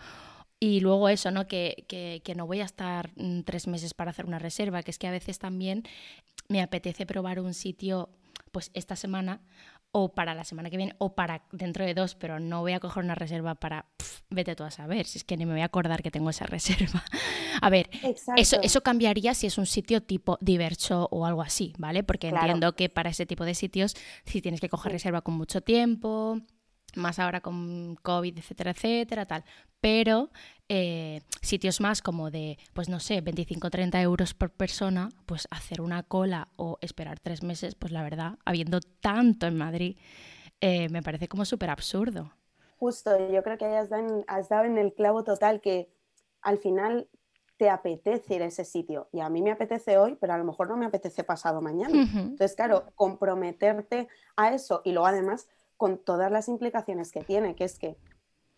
Y 0.59 0.79
luego 0.79 1.09
eso, 1.09 1.31
¿no? 1.31 1.47
Que, 1.47 1.85
que, 1.87 2.21
que 2.23 2.33
no 2.33 2.47
voy 2.47 2.61
a 2.61 2.65
estar 2.65 3.11
mm, 3.17 3.41
tres 3.41 3.67
meses 3.67 3.93
para 3.93 4.11
hacer 4.11 4.25
una 4.25 4.39
reserva, 4.39 4.83
que 4.83 4.91
es 4.91 4.97
que 4.97 5.07
a 5.07 5.11
veces 5.11 5.37
también 5.37 5.83
me 6.47 6.61
apetece 6.61 7.05
probar 7.05 7.39
un 7.39 7.53
sitio 7.53 8.09
pues 8.51 8.71
esta 8.73 8.95
semana 8.95 9.41
o 9.97 10.09
para 10.13 10.33
la 10.35 10.43
semana 10.43 10.69
que 10.69 10.75
viene 10.75 10.93
o 10.97 11.15
para 11.15 11.43
dentro 11.53 11.85
de 11.85 11.93
dos, 11.93 12.15
pero 12.15 12.37
no 12.37 12.59
voy 12.59 12.73
a 12.73 12.81
coger 12.81 13.01
una 13.01 13.15
reserva 13.15 13.55
para, 13.55 13.85
pf, 13.95 14.23
vete 14.29 14.53
tú 14.53 14.65
a 14.65 14.69
saber, 14.71 15.05
si 15.05 15.19
es 15.19 15.23
que 15.23 15.37
ni 15.37 15.45
me 15.45 15.53
voy 15.53 15.61
a 15.61 15.65
acordar 15.65 16.03
que 16.03 16.11
tengo 16.11 16.29
esa 16.31 16.45
reserva. 16.57 17.01
A 17.61 17.69
ver, 17.69 17.89
Exacto. 18.03 18.41
eso, 18.41 18.57
eso 18.61 18.81
cambiaría 18.83 19.33
si 19.33 19.47
es 19.47 19.57
un 19.57 19.65
sitio 19.65 20.03
tipo 20.03 20.37
diverso 20.41 21.07
o 21.11 21.25
algo 21.25 21.41
así, 21.41 21.73
¿vale? 21.77 22.03
Porque 22.03 22.27
Claro. 22.29 22.45
entiendo 22.47 22.75
que 22.75 22.89
para 22.89 23.09
ese 23.09 23.25
tipo 23.25 23.45
de 23.45 23.55
sitios 23.55 23.95
sí 24.25 24.41
tienes 24.41 24.59
que 24.59 24.67
coger 24.67 24.91
Sí. 24.91 24.95
reserva 24.97 25.21
con 25.21 25.35
mucho 25.35 25.61
tiempo, 25.61 26.41
más 26.95 27.19
ahora 27.19 27.41
con 27.41 27.95
COVID, 28.01 28.37
etcétera, 28.37 28.71
etcétera, 28.71 29.25
tal. 29.25 29.43
Pero 29.79 30.29
eh, 30.67 31.21
sitios 31.41 31.79
más 31.81 32.01
como 32.01 32.31
de, 32.31 32.57
pues 32.73 32.89
no 32.89 32.99
sé, 32.99 33.21
25 33.21 33.69
30 33.69 34.01
euros 34.01 34.33
por 34.33 34.51
persona, 34.51 35.09
pues 35.25 35.47
hacer 35.51 35.81
una 35.81 36.03
cola 36.03 36.47
o 36.55 36.77
esperar 36.81 37.19
tres 37.19 37.43
meses, 37.43 37.75
pues 37.75 37.91
la 37.91 38.03
verdad, 38.03 38.37
habiendo 38.45 38.79
tanto 38.79 39.45
en 39.45 39.57
Madrid, 39.57 39.97
eh, 40.61 40.89
me 40.89 41.03
parece 41.03 41.27
como 41.27 41.45
súper 41.45 41.69
absurdo. 41.69 42.31
Justo, 42.77 43.11
yo 43.29 43.43
creo 43.43 43.57
que 43.57 43.65
ahí 43.65 43.75
has 43.75 43.89
dado, 43.89 44.07
en, 44.07 44.25
has 44.27 44.49
dado 44.49 44.65
en 44.65 44.77
el 44.77 44.93
clavo 44.93 45.23
total 45.23 45.61
que 45.61 45.89
al 46.41 46.57
final 46.57 47.07
te 47.57 47.69
apetece 47.69 48.35
ir 48.35 48.43
a 48.43 48.47
ese 48.47 48.65
sitio. 48.65 49.07
Y 49.11 49.21
a 49.21 49.29
mí 49.29 49.41
me 49.41 49.51
apetece 49.51 49.97
hoy, 49.97 50.17
pero 50.19 50.33
a 50.33 50.37
lo 50.37 50.43
mejor 50.43 50.67
no 50.67 50.77
me 50.77 50.85
apetece 50.85 51.23
pasado 51.23 51.61
mañana. 51.61 52.01
Entonces, 52.01 52.55
claro, 52.55 52.91
comprometerte 52.95 54.07
a 54.35 54.53
eso 54.53 54.81
y 54.83 54.91
luego 54.91 55.07
además 55.07 55.47
con 55.77 55.97
todas 55.97 56.31
las 56.31 56.47
implicaciones 56.47 57.11
que 57.11 57.23
tiene, 57.23 57.55
que 57.55 57.65
es 57.65 57.77
que, 57.79 57.97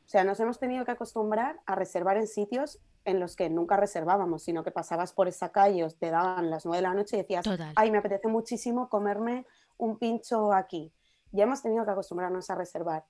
o 0.06 0.10
sea, 0.10 0.24
nos 0.24 0.40
hemos 0.40 0.60
tenido 0.60 0.86
que 0.86 0.92
acostumbrar 0.92 1.60
a 1.66 1.76
reservar 1.76 2.18
en 2.18 2.28
sitios 2.28 2.80
en 3.06 3.20
los 3.20 3.36
que 3.36 3.50
nunca 3.50 3.78
reservábamos, 3.78 4.44
sino 4.44 4.64
que 4.64 4.72
pasabas 4.72 5.14
por 5.14 5.28
esa 5.28 5.52
calle, 5.52 5.84
os 5.84 5.98
te 5.98 6.12
daban 6.12 6.50
las 6.50 6.66
nueve 6.66 6.80
de 6.80 6.82
la 6.84 6.94
noche 6.94 7.16
y 7.16 7.22
decías, 7.22 7.46
ay, 7.76 7.92
me 7.92 8.00
apetece 8.00 8.28
muchísimo 8.28 8.90
comerme 8.90 9.46
un 9.78 9.98
pincho 9.98 10.54
aquí. 10.54 10.94
Ya 11.32 11.44
hemos 11.44 11.62
tenido 11.62 11.86
que 11.86 11.92
acostumbrarnos 11.92 12.50
a 12.50 12.56
reservar. 12.56 13.06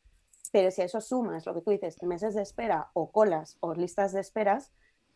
Pero 0.51 0.71
si 0.71 0.81
a 0.81 0.85
eso 0.85 1.01
sumas 1.01 1.45
lo 1.45 1.53
que 1.53 1.61
tú 1.61 1.71
dices, 1.71 2.01
meses 2.03 2.35
de 2.35 2.41
espera 2.41 2.89
o 2.93 3.11
colas 3.11 3.57
o 3.59 3.73
listas 3.73 4.13
de 4.13 4.21
esperas, 4.21 4.71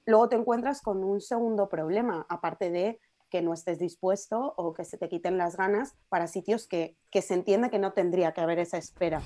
luego 0.06 0.30
te 0.30 0.36
encuentras 0.36 0.82
con 0.82 1.04
un 1.04 1.22
segundo 1.22 1.70
problema, 1.70 2.26
aparte 2.28 2.70
de 2.72 3.00
que 3.32 3.42
no 3.42 3.54
estés 3.54 3.80
dispuesto 3.80 4.54
o 4.58 4.74
que 4.74 4.86
se 4.86 4.98
te 4.98 5.10
quiten 5.10 5.38
las 5.38 5.58
ganas 5.58 5.96
para 6.10 6.28
sitios 6.28 6.68
que, 6.68 6.98
se 7.12 7.34
entiende 7.34 7.72
que 7.72 7.80
no 7.80 7.94
tendría 7.94 8.34
que 8.34 8.42
haber 8.42 8.60
esa 8.60 8.78
espera. 8.78 9.24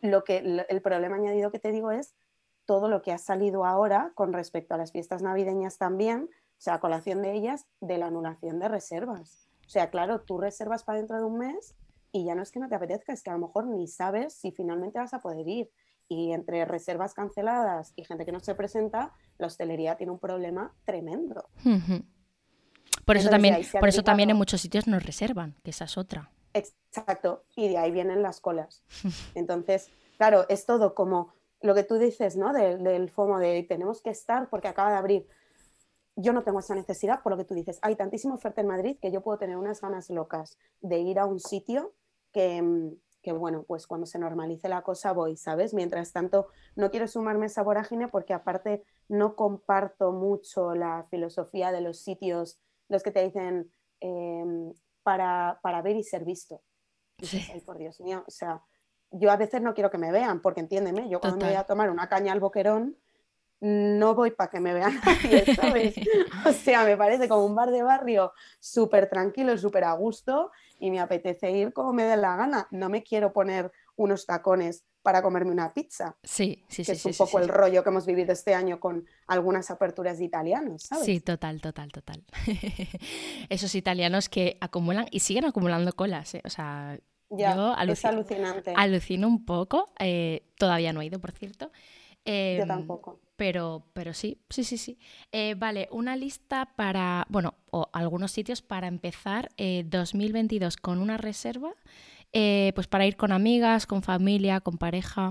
Lo 0.00 0.24
que 0.24 0.38
el 0.68 0.82
problema 0.82 1.16
añadido 1.16 1.52
que 1.52 1.58
te 1.60 1.70
digo 1.70 1.92
es 1.92 2.16
todo 2.64 2.88
lo 2.88 3.00
que 3.00 3.12
ha 3.12 3.18
salido 3.18 3.64
ahora 3.64 4.12
con 4.14 4.32
respecto 4.32 4.74
a 4.74 4.78
las 4.78 4.92
fiestas 4.92 5.22
navideñas 5.22 5.78
también, 5.78 6.28
o 6.32 6.60
sea, 6.60 6.74
a 6.74 6.80
colación 6.80 7.22
de 7.22 7.32
ellas, 7.32 7.66
de 7.80 7.98
la 7.98 8.08
anulación 8.08 8.58
de 8.58 8.68
reservas. 8.68 9.48
O 9.66 9.70
sea, 9.70 9.90
claro, 9.90 10.20
tú 10.20 10.38
reservas 10.38 10.84
para 10.84 10.98
dentro 10.98 11.18
de 11.18 11.24
un 11.24 11.38
mes 11.38 11.74
y 12.12 12.24
ya 12.24 12.34
no 12.34 12.42
es 12.42 12.50
que 12.50 12.60
no 12.60 12.68
te 12.68 12.74
apetezca, 12.74 13.12
es 13.12 13.22
que 13.22 13.30
a 13.30 13.34
lo 13.34 13.46
mejor 13.46 13.66
ni 13.66 13.86
sabes 13.86 14.34
si 14.34 14.50
finalmente 14.50 14.98
vas 14.98 15.14
a 15.14 15.20
poder 15.20 15.46
ir. 15.46 15.70
Y 16.08 16.32
entre 16.32 16.64
reservas 16.64 17.12
canceladas 17.12 17.92
y 17.96 18.04
gente 18.04 18.24
que 18.24 18.32
no 18.32 18.40
se 18.40 18.54
presenta, 18.54 19.14
la 19.36 19.46
hostelería 19.46 19.96
tiene 19.96 20.12
un 20.12 20.18
problema 20.18 20.74
tremendo. 20.84 21.48
Por 23.04 23.16
eso, 23.16 23.30
también, 23.30 23.58
por 23.78 23.88
eso 23.88 24.02
también 24.02 24.30
en 24.30 24.36
muchos 24.36 24.60
sitios 24.60 24.86
nos 24.86 25.04
reservan, 25.04 25.54
que 25.62 25.70
esa 25.70 25.84
es 25.84 25.96
otra. 25.98 26.30
Exacto, 26.54 27.44
y 27.56 27.68
de 27.68 27.78
ahí 27.78 27.90
vienen 27.90 28.22
las 28.22 28.40
colas. 28.40 28.82
Entonces, 29.34 29.90
claro, 30.16 30.46
es 30.48 30.66
todo 30.66 30.94
como 30.94 31.32
lo 31.60 31.74
que 31.74 31.84
tú 31.84 31.98
dices, 31.98 32.36
¿no? 32.36 32.52
Del, 32.52 32.82
del 32.82 33.10
FOMO, 33.10 33.38
de 33.38 33.62
tenemos 33.64 34.02
que 34.02 34.10
estar 34.10 34.48
porque 34.48 34.68
acaba 34.68 34.90
de 34.90 34.96
abrir. 34.96 35.28
Yo 36.16 36.32
no 36.32 36.42
tengo 36.42 36.58
esa 36.58 36.74
necesidad, 36.74 37.22
por 37.22 37.32
lo 37.32 37.38
que 37.38 37.44
tú 37.44 37.54
dices. 37.54 37.78
Hay 37.82 37.94
tantísima 37.96 38.34
oferta 38.34 38.60
en 38.60 38.66
Madrid 38.66 38.96
que 39.00 39.12
yo 39.12 39.22
puedo 39.22 39.38
tener 39.38 39.56
unas 39.56 39.80
ganas 39.80 40.10
locas 40.10 40.58
de 40.80 40.98
ir 40.98 41.18
a 41.18 41.26
un 41.26 41.38
sitio 41.38 41.94
que, 42.32 42.92
que 43.22 43.32
bueno, 43.32 43.64
pues 43.64 43.86
cuando 43.86 44.06
se 44.06 44.18
normalice 44.18 44.68
la 44.68 44.82
cosa 44.82 45.12
voy, 45.12 45.36
¿sabes? 45.36 45.74
Mientras 45.74 46.12
tanto, 46.12 46.48
no 46.76 46.90
quiero 46.90 47.06
sumarme 47.06 47.44
a 47.44 47.46
esa 47.46 47.62
vorágine 47.62 48.08
porque 48.08 48.34
aparte 48.34 48.84
no 49.08 49.36
comparto 49.36 50.12
mucho 50.12 50.74
la 50.74 51.06
filosofía 51.10 51.72
de 51.72 51.80
los 51.80 52.00
sitios, 52.00 52.58
los 52.88 53.02
que 53.02 53.10
te 53.10 53.24
dicen 53.24 53.70
em, 54.00 54.72
para, 55.02 55.82
ver 55.82 55.96
y 55.96 56.02
ser 56.02 56.24
visto. 56.24 56.62
ay, 57.52 57.60
por 57.60 57.78
Dios 57.78 58.00
mío, 58.00 58.24
o 58.26 58.30
sea, 58.30 58.62
yo 59.10 59.30
a 59.30 59.36
veces 59.36 59.62
no 59.62 59.74
quiero 59.74 59.90
que 59.90 59.98
me 59.98 60.12
vean, 60.12 60.42
porque 60.42 60.60
entiéndeme, 60.60 61.08
yo 61.08 61.20
cuando 61.20 61.38
me 61.38 61.52
voy 61.52 61.60
a 61.60 61.64
tomar 61.64 61.90
una 61.90 62.08
caña 62.08 62.32
al 62.32 62.40
boquerón, 62.40 62.96
no 63.60 64.14
voy 64.14 64.30
para 64.30 64.50
que 64.50 64.60
me 64.60 64.72
vean 64.72 65.00
nadie, 65.04 65.54
¿sabes? 65.54 65.96
o 66.46 66.52
sea, 66.52 66.84
me 66.84 66.96
parece 66.96 67.28
como 67.28 67.44
un 67.44 67.54
bar 67.54 67.70
de 67.70 67.82
barrio 67.82 68.32
súper 68.60 69.08
tranquilo, 69.08 69.56
súper 69.58 69.84
a 69.84 69.92
gusto 69.92 70.52
y 70.78 70.90
me 70.90 71.00
apetece 71.00 71.50
ir 71.50 71.72
como 71.72 71.92
me 71.92 72.04
dé 72.04 72.16
la 72.16 72.36
gana. 72.36 72.68
No 72.70 72.88
me 72.88 73.02
quiero 73.02 73.32
poner 73.32 73.72
unos 73.98 74.24
tacones 74.24 74.84
para 75.02 75.22
comerme 75.22 75.50
una 75.52 75.72
pizza. 75.72 76.16
Sí, 76.22 76.64
sí, 76.68 76.84
que 76.84 76.94
sí. 76.94 77.08
es 77.10 77.20
un 77.20 77.26
poco 77.26 77.38
el 77.38 77.48
rollo 77.48 77.82
que 77.82 77.90
hemos 77.90 78.06
vivido 78.06 78.32
este 78.32 78.54
año 78.54 78.80
con 78.80 79.06
algunas 79.26 79.70
aperturas 79.70 80.18
de 80.18 80.24
italianos, 80.24 80.82
¿sabes? 80.82 81.04
Sí, 81.04 81.20
total, 81.20 81.60
total, 81.60 81.90
total. 81.92 82.24
Esos 83.48 83.74
italianos 83.74 84.28
que 84.28 84.56
acumulan 84.60 85.06
y 85.10 85.20
siguen 85.20 85.44
acumulando 85.44 85.92
colas, 85.94 86.34
¿eh? 86.34 86.42
o 86.44 86.50
sea, 86.50 86.98
yo 87.30 87.74
es 87.74 88.04
alucinante. 88.04 88.72
Alucino 88.76 89.28
un 89.28 89.44
poco, 89.44 89.92
eh, 89.98 90.42
todavía 90.56 90.92
no 90.92 91.02
he 91.02 91.06
ido, 91.06 91.18
por 91.20 91.32
cierto. 91.32 91.70
yo 92.24 92.32
em, 92.32 92.66
tampoco. 92.66 93.20
Pero, 93.36 93.86
pero 93.92 94.14
sí, 94.14 94.40
sí, 94.50 94.64
sí, 94.64 94.78
sí. 94.78 94.98
Eh, 95.30 95.54
vale, 95.56 95.88
una 95.92 96.16
lista 96.16 96.72
para, 96.74 97.26
bueno, 97.28 97.54
o 97.70 97.88
algunos 97.92 98.32
sitios 98.32 98.62
para 98.62 98.88
empezar 98.88 99.50
2022 99.56 100.74
eh, 100.74 100.78
con 100.80 100.98
una 100.98 101.18
reserva, 101.18 101.74
pues 102.32 102.86
para 102.86 103.06
ir 103.06 103.16
con 103.16 103.32
amigas, 103.32 103.86
con 103.86 104.02
familia, 104.02 104.60
con 104.60 104.78
pareja. 104.78 105.30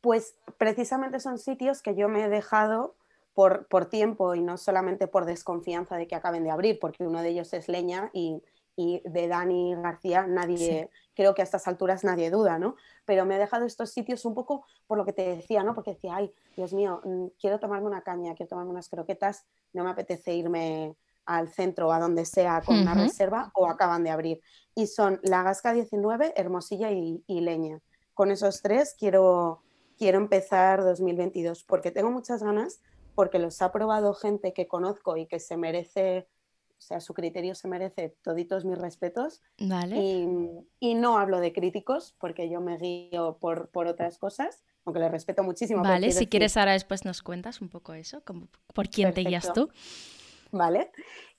Pues 0.00 0.36
precisamente 0.58 1.20
son 1.20 1.38
sitios 1.38 1.82
que 1.82 1.94
yo 1.94 2.08
me 2.08 2.24
he 2.24 2.28
dejado 2.28 2.94
por, 3.34 3.66
por 3.66 3.86
tiempo 3.86 4.34
y 4.34 4.40
no 4.40 4.56
solamente 4.56 5.06
por 5.06 5.24
desconfianza 5.24 5.96
de 5.96 6.06
que 6.06 6.14
acaben 6.14 6.44
de 6.44 6.50
abrir, 6.50 6.78
porque 6.80 7.04
uno 7.04 7.22
de 7.22 7.30
ellos 7.30 7.52
es 7.52 7.68
leña 7.68 8.10
y 8.12 8.42
y 8.78 9.02
de 9.04 9.26
Dani 9.26 9.74
García 9.74 10.28
nadie, 10.28 10.88
creo 11.12 11.34
que 11.34 11.42
a 11.42 11.44
estas 11.44 11.66
alturas 11.66 12.04
nadie 12.04 12.30
duda, 12.30 12.60
¿no? 12.60 12.76
Pero 13.04 13.26
me 13.26 13.34
he 13.34 13.38
dejado 13.38 13.66
estos 13.66 13.90
sitios 13.90 14.24
un 14.24 14.34
poco 14.34 14.64
por 14.86 14.96
lo 14.96 15.04
que 15.04 15.12
te 15.12 15.34
decía, 15.34 15.64
¿no? 15.64 15.74
Porque 15.74 15.94
decía, 15.94 16.14
ay, 16.14 16.32
Dios 16.54 16.72
mío, 16.72 17.00
mm, 17.02 17.26
quiero 17.40 17.58
tomarme 17.58 17.88
una 17.88 18.02
caña, 18.02 18.36
quiero 18.36 18.50
tomarme 18.50 18.70
unas 18.70 18.88
croquetas, 18.88 19.46
no 19.72 19.82
me 19.82 19.90
apetece 19.90 20.32
irme 20.32 20.94
al 21.28 21.50
centro 21.50 21.88
o 21.88 21.92
a 21.92 22.00
donde 22.00 22.24
sea 22.24 22.62
con 22.64 22.78
una 22.78 22.94
reserva 22.94 23.52
o 23.54 23.66
acaban 23.66 24.02
de 24.02 24.10
abrir. 24.10 24.40
Y 24.74 24.86
son 24.86 25.20
La 25.22 25.42
Gasca 25.42 25.74
19, 25.74 26.32
Hermosilla 26.36 26.90
y, 26.90 27.22
Leña. 27.28 27.80
Con 28.14 28.30
esos 28.30 28.62
tres 28.62 28.96
quiero, 28.98 29.62
quiero 29.98 30.16
empezar 30.16 30.82
2022 30.82 31.64
porque 31.64 31.90
tengo 31.90 32.10
muchas 32.10 32.42
ganas, 32.42 32.80
porque 33.14 33.38
los 33.38 33.60
ha 33.60 33.70
probado 33.72 34.14
gente 34.14 34.54
que 34.54 34.66
conozco 34.66 35.18
y 35.18 35.26
que 35.26 35.38
se 35.38 35.58
merece 35.58 36.26
o 36.78 36.80
sea, 36.80 37.00
su 37.00 37.12
criterio 37.12 37.56
se 37.56 37.66
merece 37.66 38.16
toditos 38.22 38.64
mis 38.64 38.78
respetos. 38.78 39.42
Y, 39.58 40.94
no 40.94 41.18
hablo 41.18 41.40
de 41.40 41.52
críticos, 41.52 42.14
porque 42.18 42.48
yo 42.48 42.60
me 42.60 42.78
guío 42.78 43.36
por, 43.38 43.68
otras 43.74 44.16
cosas, 44.16 44.62
aunque 44.84 45.00
les 45.00 45.10
respeto 45.10 45.42
muchísimo. 45.42 45.82
Vale, 45.82 46.12
si 46.12 46.28
quieres 46.28 46.56
ahora 46.56 46.72
después 46.72 47.04
nos 47.04 47.20
cuentas 47.20 47.60
un 47.60 47.68
poco 47.68 47.94
eso, 47.94 48.22
por 48.72 48.88
quién 48.88 49.12
te 49.12 49.22
guías 49.22 49.52
tú. 49.52 49.68
Vale. 50.50 50.90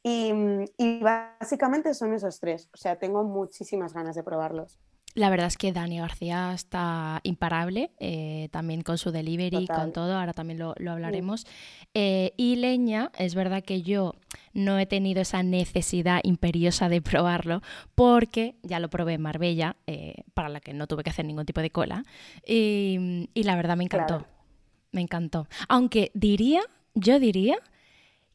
Y, 0.04 0.32
y 0.78 1.00
básicamente 1.00 1.94
son 1.94 2.14
esos 2.14 2.40
tres. 2.40 2.70
O 2.74 2.78
sea, 2.78 2.98
tengo 2.98 3.24
muchísimas 3.24 3.94
ganas 3.94 4.16
de 4.16 4.24
probarlos. 4.24 4.80
La 5.16 5.30
verdad 5.30 5.48
es 5.48 5.58
que 5.58 5.72
Dani 5.72 6.00
García 6.00 6.54
está 6.54 7.20
imparable, 7.24 7.92
eh, 8.00 8.48
también 8.52 8.84
con 8.84 8.98
su 9.00 9.12
delivery, 9.12 9.66
con 9.66 9.92
todo, 9.92 10.16
ahora 10.16 10.34
también 10.34 10.60
lo, 10.60 10.76
hablaremos. 10.88 11.48
Eh, 11.96 12.34
y 12.38 12.58
Leña, 12.58 13.12
es 13.18 13.34
verdad 13.34 13.64
que 13.64 13.82
yo 13.82 14.14
no 14.54 14.78
he 14.78 14.86
tenido 14.86 15.22
esa 15.22 15.42
necesidad 15.42 16.22
imperiosa 16.24 16.90
de 16.90 17.02
probarlo 17.02 17.62
porque 17.96 18.56
ya 18.62 18.80
lo 18.80 18.90
probé 18.90 19.14
en 19.14 19.22
Marbella, 19.22 19.78
eh, 19.88 20.24
para 20.36 20.48
la 20.48 20.60
que 20.60 20.74
no 20.74 20.86
tuve 20.86 21.04
que 21.04 21.10
hacer 21.10 21.26
ningún 21.26 21.46
tipo 21.46 21.62
de 21.62 21.72
cola, 21.72 22.06
y, 22.46 23.30
la 23.34 23.56
verdad 23.56 23.78
me 23.78 23.86
encantó, 23.86 24.28
me 24.92 25.02
encantó. 25.02 25.48
Aunque 25.68 26.12
diría, 26.14 26.62
yo 26.94 27.20
diría 27.20 27.58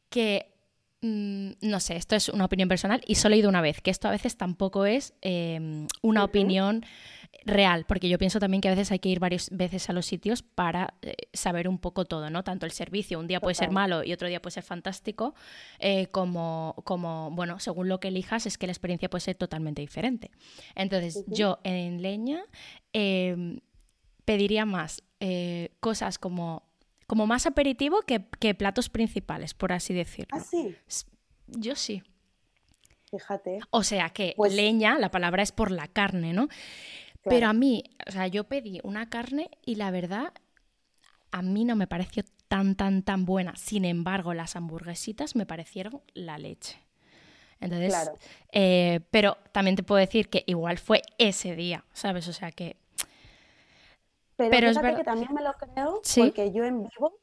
que 0.09 0.54
Mm, 1.01 1.51
no 1.61 1.79
sé, 1.79 1.97
esto 1.97 2.15
es 2.15 2.29
una 2.29 2.45
opinión 2.45 2.69
personal 2.69 3.01
y 3.05 3.15
solo 3.15 3.35
he 3.35 3.39
ido 3.39 3.49
una 3.49 3.61
vez, 3.61 3.81
que 3.81 3.91
esto 3.91 4.07
a 4.07 4.11
veces 4.11 4.37
tampoco 4.37 4.85
es 4.85 5.13
em, 5.21 5.87
una 6.01 6.23
opinión 6.23 6.85
real, 7.43 7.85
porque 7.85 8.09
yo 8.09 8.17
pienso 8.17 8.39
también 8.39 8.61
que 8.61 8.69
a 8.69 8.71
veces 8.71 8.91
hay 8.91 8.99
que 8.99 9.09
ir 9.09 9.19
varias 9.19 9.49
veces 9.51 9.89
a 9.89 9.93
los 9.93 10.05
sitios 10.05 10.41
para 10.41 10.95
eh, 11.01 11.15
saber 11.33 11.67
un 11.67 11.77
poco 11.77 12.05
todo, 12.05 12.29
¿no? 12.29 12.43
Tanto 12.43 12.65
el 12.65 12.71
servicio, 12.71 13.19
un 13.19 13.27
día 13.27 13.39
puede 13.39 13.55
ser 13.55 13.71
malo 13.71 14.03
y 14.03 14.13
otro 14.13 14.27
día 14.27 14.41
puede 14.41 14.53
ser 14.53 14.63
fantástico, 14.63 15.35
eh, 15.79 16.07
como, 16.07 16.75
como, 16.85 17.29
bueno, 17.31 17.59
según 17.59 17.89
lo 17.89 17.99
que 17.99 18.07
elijas, 18.07 18.45
es 18.45 18.57
que 18.57 18.67
la 18.67 18.71
experiencia 18.71 19.09
puede 19.09 19.21
ser 19.21 19.35
totalmente 19.35 19.81
diferente. 19.81 20.31
Entonces, 20.75 21.23
yo 21.27 21.59
en 21.63 22.01
leña 22.01 22.43
em, 22.93 23.59
pediría 24.23 24.65
más 24.65 25.03
eh, 25.19 25.69
cosas 25.81 26.17
como 26.17 26.64
como 27.07 27.27
más 27.27 27.45
aperitivo 27.45 28.01
que, 28.01 28.19
platos 28.55 28.89
principales, 28.89 29.53
por 29.53 29.71
así 29.73 29.93
decirlo. 29.93 30.37
¿Ah, 30.37 30.39
sí? 30.39 30.75
Yo 31.47 31.75
sí. 31.75 32.03
Fíjate. 33.11 33.59
O 33.69 33.83
sea 33.83 34.09
que 34.09 34.33
pues 34.35 34.53
leña, 34.53 34.97
la 34.97 35.11
palabra 35.11 35.43
es 35.43 35.51
por 35.51 35.71
la 35.71 35.87
carne, 35.87 36.33
¿no? 36.33 36.47
Pero 37.23 37.47
a 37.47 37.53
mí, 37.53 37.83
o 38.07 38.11
sea, 38.11 38.27
yo 38.27 38.43
pedí 38.43 38.79
una 38.83 39.09
carne 39.09 39.49
y 39.65 39.75
la 39.75 39.89
verdad, 39.89 40.31
a 41.31 41.41
mí 41.41 41.65
no 41.65 41.75
me 41.75 41.87
pareció 41.87 42.23
tan, 42.47 42.75
tan, 42.75 43.01
tan 43.01 43.25
buena. 43.25 43.55
Sin 43.55 43.83
embargo, 43.83 44.33
las 44.33 44.55
hamburguesitas 44.55 45.35
me 45.35 45.47
parecieron 45.47 46.01
la 46.13 46.37
leche. 46.37 46.77
Entonces, 47.59 47.89
claro. 47.89 48.13
Eh, 48.51 48.99
pero 49.09 49.37
también 49.51 49.75
te 49.75 49.81
puedo 49.81 49.99
decir 49.99 50.29
que 50.29 50.43
igual 50.45 50.77
fue 50.77 51.01
ese 51.17 51.55
día, 51.55 51.83
¿sabes? 51.93 52.27
O 52.27 52.33
sea 52.33 52.51
que 52.51 52.77
pero, 54.35 54.67
es 54.67 54.77
fíjate 54.77 54.97
que 54.97 55.03
también 55.03 55.33
me 55.33 55.41
lo 55.41 55.53
creo 55.53 56.01
porque 56.17 56.51
yo 56.51 56.63
en 56.63 56.83
vivo, 56.83 57.13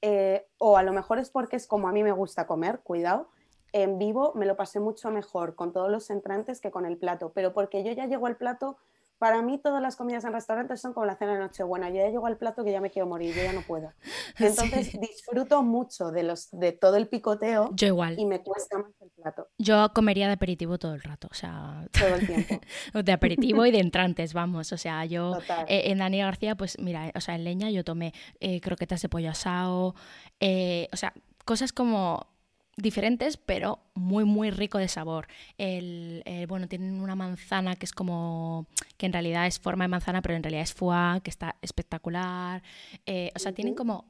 eh, 0.00 0.46
o 0.58 0.76
a 0.76 0.82
lo 0.82 0.92
mejor 0.92 1.18
es 1.18 1.30
porque 1.30 1.56
es 1.56 1.66
como 1.66 1.88
a 1.88 1.92
mí 1.92 2.02
me 2.02 2.12
gusta 2.12 2.46
comer, 2.46 2.80
cuidado, 2.80 3.28
en 3.72 3.98
vivo 3.98 4.32
me 4.34 4.46
lo 4.46 4.56
pasé 4.56 4.80
mucho 4.80 5.10
mejor 5.10 5.54
con 5.54 5.72
todos 5.72 5.90
los 5.90 6.10
entrantes 6.10 6.60
que 6.60 6.70
con 6.70 6.86
el 6.86 6.98
plato, 6.98 7.32
pero 7.34 7.52
porque 7.52 7.82
yo 7.84 7.92
ya 7.92 8.06
llego 8.06 8.26
al 8.26 8.36
plato 8.36 8.76
para 9.22 9.40
mí 9.40 9.56
todas 9.56 9.80
las 9.80 9.94
comidas 9.94 10.24
en 10.24 10.32
restaurantes 10.32 10.80
son 10.80 10.94
como 10.94 11.06
la 11.06 11.14
cena 11.14 11.34
de 11.34 11.38
Nochebuena. 11.38 11.88
Yo 11.90 11.98
ya 11.98 12.08
llego 12.08 12.26
al 12.26 12.38
plato 12.38 12.64
que 12.64 12.72
ya 12.72 12.80
me 12.80 12.90
quiero 12.90 13.06
morir, 13.06 13.32
yo 13.32 13.44
ya 13.44 13.52
no 13.52 13.62
puedo. 13.62 13.92
Entonces 14.40 14.98
disfruto 15.00 15.62
mucho 15.62 16.10
de, 16.10 16.24
los, 16.24 16.48
de 16.50 16.72
todo 16.72 16.96
el 16.96 17.06
picoteo 17.06 17.70
Yo 17.72 17.86
igual. 17.86 18.18
y 18.18 18.26
me 18.26 18.42
cuesta 18.42 18.78
más 18.78 18.90
el 19.00 19.10
plato 19.10 19.46
Yo 19.58 19.92
comería 19.94 20.26
de 20.26 20.32
aperitivo 20.32 20.76
todo 20.76 20.94
el 20.94 21.02
rato, 21.02 21.28
o 21.30 21.34
sea, 21.34 21.86
todo 21.92 22.16
el 22.16 22.26
tiempo. 22.26 22.60
de 23.04 23.12
aperitivo 23.12 23.64
y 23.64 23.70
de 23.70 23.78
entrantes, 23.78 24.34
vamos. 24.34 24.72
O 24.72 24.76
sea, 24.76 25.04
yo 25.04 25.38
eh, 25.68 25.82
en 25.92 25.98
Dani 25.98 26.18
García, 26.18 26.56
pues 26.56 26.76
mira, 26.80 27.12
o 27.14 27.20
sea, 27.20 27.36
en 27.36 27.44
leña 27.44 27.70
yo 27.70 27.84
tomé 27.84 28.14
eh, 28.40 28.60
croquetas 28.60 29.02
de 29.02 29.08
pollo 29.08 29.30
asado, 29.30 29.94
eh, 30.40 30.88
o 30.92 30.96
sea, 30.96 31.12
cosas 31.44 31.72
como 31.72 32.31
diferentes, 32.76 33.36
pero 33.36 33.80
muy, 33.94 34.24
muy 34.24 34.50
rico 34.50 34.78
de 34.78 34.88
sabor. 34.88 35.28
El, 35.58 36.22
el- 36.24 36.46
bueno, 36.46 36.68
tienen 36.68 37.00
una 37.00 37.14
manzana 37.14 37.76
que 37.76 37.84
es 37.86 37.92
como, 37.92 38.66
que 38.96 39.06
en 39.06 39.12
realidad 39.12 39.46
es 39.46 39.58
forma 39.60 39.84
de 39.84 39.88
manzana, 39.88 40.22
pero 40.22 40.34
en 40.34 40.42
realidad 40.42 40.62
es 40.62 40.72
foie, 40.72 41.20
que 41.22 41.30
está 41.30 41.56
espectacular. 41.62 42.62
Eh, 43.06 43.30
o 43.34 43.38
sea, 43.38 43.52
tienen 43.52 43.74
como, 43.74 44.06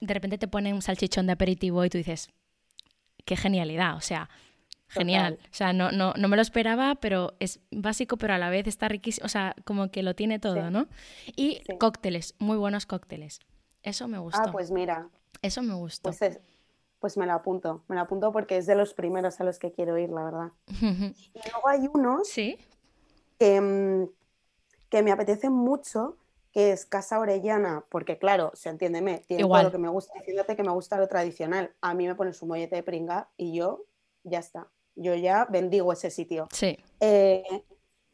de 0.00 0.14
repente 0.14 0.38
te 0.38 0.48
ponen 0.48 0.74
un 0.74 0.82
salchichón 0.82 1.26
de 1.26 1.32
aperitivo 1.32 1.84
y 1.84 1.90
tú 1.90 1.98
dices, 1.98 2.30
qué 3.24 3.36
genialidad, 3.36 3.96
o 3.96 4.00
sea, 4.00 4.28
genial. 4.88 5.34
Total. 5.36 5.50
O 5.50 5.54
sea, 5.54 5.72
no, 5.72 5.90
no, 5.90 6.12
no 6.16 6.28
me 6.28 6.36
lo 6.36 6.42
esperaba, 6.42 6.94
pero 6.96 7.34
es 7.40 7.58
básico, 7.72 8.16
pero 8.16 8.34
a 8.34 8.38
la 8.38 8.48
vez 8.48 8.66
está 8.68 8.86
riquísimo, 8.88 9.26
o 9.26 9.28
sea, 9.28 9.56
como 9.64 9.90
que 9.90 10.02
lo 10.04 10.14
tiene 10.14 10.38
todo, 10.38 10.66
Sí. 10.66 10.70
¿no? 10.72 10.86
Y 11.34 11.60
Sí. 11.66 11.78
cócteles, 11.80 12.34
muy 12.38 12.56
buenos 12.58 12.86
cócteles. 12.86 13.40
Eso 13.82 14.06
me 14.06 14.18
gustó. 14.18 14.40
Ah, 14.46 14.52
pues 14.52 14.70
mira, 14.70 15.08
Eso 15.42 15.62
me 15.62 15.74
gustó. 15.74 16.10
pues, 16.10 16.22
es- 16.22 16.40
pues 17.04 17.18
me 17.18 17.26
lo 17.26 17.34
apunto, 17.34 17.84
me 17.86 17.96
lo 17.96 18.00
apunto 18.00 18.32
porque 18.32 18.56
es 18.56 18.64
de 18.64 18.74
los 18.74 18.94
primeros 18.94 19.38
a 19.38 19.44
los 19.44 19.58
que 19.58 19.70
quiero 19.70 19.98
ir, 19.98 20.08
la 20.08 20.24
verdad. 20.24 20.52
Y 20.80 21.50
luego 21.52 21.68
hay 21.68 21.86
unos 21.92 22.26
sí. 22.26 22.56
que, 23.38 23.60
mm, 23.60 24.08
que 24.88 25.02
me 25.02 25.12
apetece 25.12 25.50
mucho, 25.50 26.16
que 26.50 26.72
es 26.72 26.86
Casa 26.86 27.18
Orellana, 27.18 27.84
porque 27.90 28.16
claro, 28.16 28.52
se 28.54 28.70
entiéndeme, 28.70 29.18
tiene 29.26 29.42
todo 29.42 29.48
Igual. 29.48 29.64
lo 29.66 29.70
que 29.70 29.76
me 29.76 29.90
gusta, 29.90 30.14
diciéndote 30.18 30.56
que 30.56 30.62
me 30.62 30.70
gusta 30.70 30.96
lo 30.96 31.06
tradicional. 31.06 31.74
A 31.82 31.92
mí 31.92 32.06
me 32.06 32.14
pones 32.14 32.40
un 32.40 32.48
mollete 32.48 32.76
de 32.76 32.82
pringa 32.82 33.28
y 33.36 33.54
yo, 33.54 33.84
ya 34.22 34.38
está, 34.38 34.68
yo 34.96 35.14
ya 35.14 35.44
bendigo 35.44 35.92
ese 35.92 36.10
sitio. 36.10 36.48
Sí. 36.52 36.78
Eh, 37.00 37.64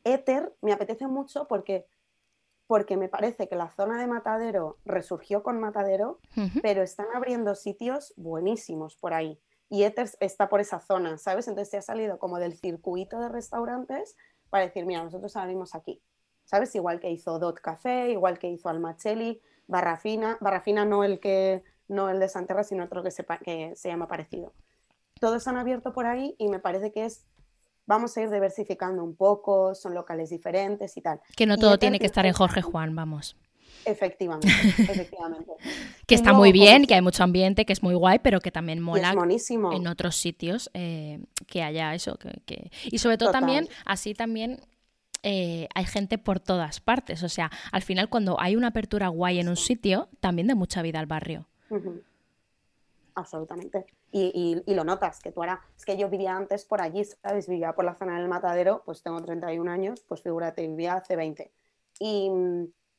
Éter 0.02 0.52
me 0.62 0.72
apetece 0.72 1.06
mucho 1.06 1.46
porque, 1.46 1.86
porque 2.70 2.96
me 2.96 3.08
parece 3.08 3.48
que 3.48 3.56
la 3.56 3.72
zona 3.74 4.00
de 4.00 4.06
Matadero 4.06 4.78
resurgió 4.84 5.42
con 5.42 5.58
Matadero, 5.58 6.20
pero 6.62 6.82
están 6.84 7.08
abriendo 7.12 7.56
sitios 7.56 8.14
buenísimos 8.16 8.94
por 8.94 9.12
ahí. 9.12 9.40
Y 9.68 9.82
Éter 9.82 10.08
está 10.20 10.48
por 10.48 10.60
esa 10.60 10.78
zona, 10.78 11.18
¿sabes? 11.18 11.48
Entonces 11.48 11.72
te 11.72 11.78
ha 11.78 11.82
salido 11.82 12.20
como 12.20 12.38
del 12.38 12.54
circuito 12.54 13.18
de 13.18 13.28
restaurantes 13.28 14.16
para 14.50 14.66
decir, 14.66 14.86
mira, 14.86 15.02
nosotros 15.02 15.34
abrimos 15.34 15.74
aquí. 15.74 16.00
¿Sabes? 16.44 16.72
Igual 16.76 17.00
que 17.00 17.10
hizo 17.10 17.40
Dot 17.40 17.58
Café, 17.58 18.12
igual 18.12 18.38
que 18.38 18.48
hizo 18.48 18.68
Almachelli, 18.68 19.42
Barrafina, 19.66 20.38
Barrafina 20.40 20.84
no 20.84 21.02
el 21.02 21.18
que 21.18 21.64
no 21.88 22.08
el 22.08 22.20
de 22.20 22.28
Santerra, 22.28 22.62
sino 22.62 22.84
otro 22.84 23.02
que 23.02 23.10
se, 23.10 23.26
que 23.42 23.74
se 23.74 23.88
llama 23.88 24.06
parecido. 24.06 24.52
Todos 25.18 25.48
han 25.48 25.56
abierto 25.56 25.92
por 25.92 26.06
ahí 26.06 26.36
y 26.38 26.46
me 26.46 26.60
parece 26.60 26.92
que 26.92 27.04
es 27.04 27.26
vamos 27.86 28.16
a 28.16 28.22
ir 28.22 28.30
diversificando 28.30 29.02
un 29.02 29.14
poco, 29.16 29.74
son 29.74 29.94
locales 29.94 30.30
diferentes 30.30 30.96
y 30.96 31.00
tal. 31.00 31.20
Que 31.36 31.46
no 31.46 31.56
todo 31.56 31.78
tiene 31.78 31.98
que 31.98 32.06
estar 32.06 32.26
en 32.26 32.32
Jorge. 32.32 32.62
Juan, 32.62 32.94
vamos. 32.94 33.36
Efectivamente, 33.84 34.48
efectivamente. 34.78 35.52
Que 36.06 36.14
está 36.14 36.32
muy 36.32 36.52
bien, 36.52 36.86
que 36.86 36.94
hay 36.94 37.00
mucho 37.02 37.24
ambiente, 37.24 37.64
que 37.64 37.72
es 37.72 37.82
muy 37.82 37.94
guay, 37.94 38.18
pero 38.18 38.40
que 38.40 38.50
también 38.50 38.80
mola 38.80 39.14
en 39.72 39.86
otros 39.86 40.16
sitios 40.16 40.70
eh, 40.74 41.20
que 41.46 41.62
haya 41.62 41.94
eso. 41.94 42.16
Que, 42.16 42.40
que- 42.44 42.70
Y 42.84 42.98
sobre 42.98 43.16
todo 43.16 43.30
Total. 43.30 43.40
también, 43.40 43.68
así 43.86 44.12
también 44.14 44.60
eh, 45.22 45.66
hay 45.74 45.84
gente 45.86 46.18
por 46.18 46.40
todas 46.40 46.80
partes. 46.80 47.22
O 47.22 47.28
sea, 47.28 47.50
al 47.72 47.82
final 47.82 48.10
cuando 48.10 48.38
hay 48.38 48.54
una 48.54 48.68
apertura 48.68 49.08
guay 49.08 49.38
en 49.40 49.48
un 49.48 49.56
sitio, 49.56 50.08
también 50.20 50.46
da 50.48 50.54
mucha 50.54 50.82
vida 50.82 51.00
al 51.00 51.06
barrio. 51.06 51.46
Absolutamente. 53.14 53.86
Y, 54.12 54.32
y- 54.66 54.70
y 54.72 54.74
lo 54.74 54.84
notas, 54.84 55.20
que 55.20 55.30
tú 55.32 55.40
ahora, 55.42 55.60
es 55.76 55.84
que 55.84 55.96
yo 55.96 56.08
vivía 56.08 56.36
antes 56.36 56.64
por 56.64 56.80
allí, 56.80 57.04
¿sabes? 57.04 57.48
Vivía 57.48 57.74
por 57.74 57.84
la 57.84 57.94
zona 57.94 58.18
del 58.18 58.28
Matadero, 58.28 58.82
pues 58.84 59.02
tengo 59.02 59.22
31 59.22 59.68
años, 59.68 60.00
pues 60.08 60.22
figúrate, 60.22 60.66
vivía 60.66 60.94
hace 60.94 61.14
20. 61.16 61.52
Y, 62.00 62.30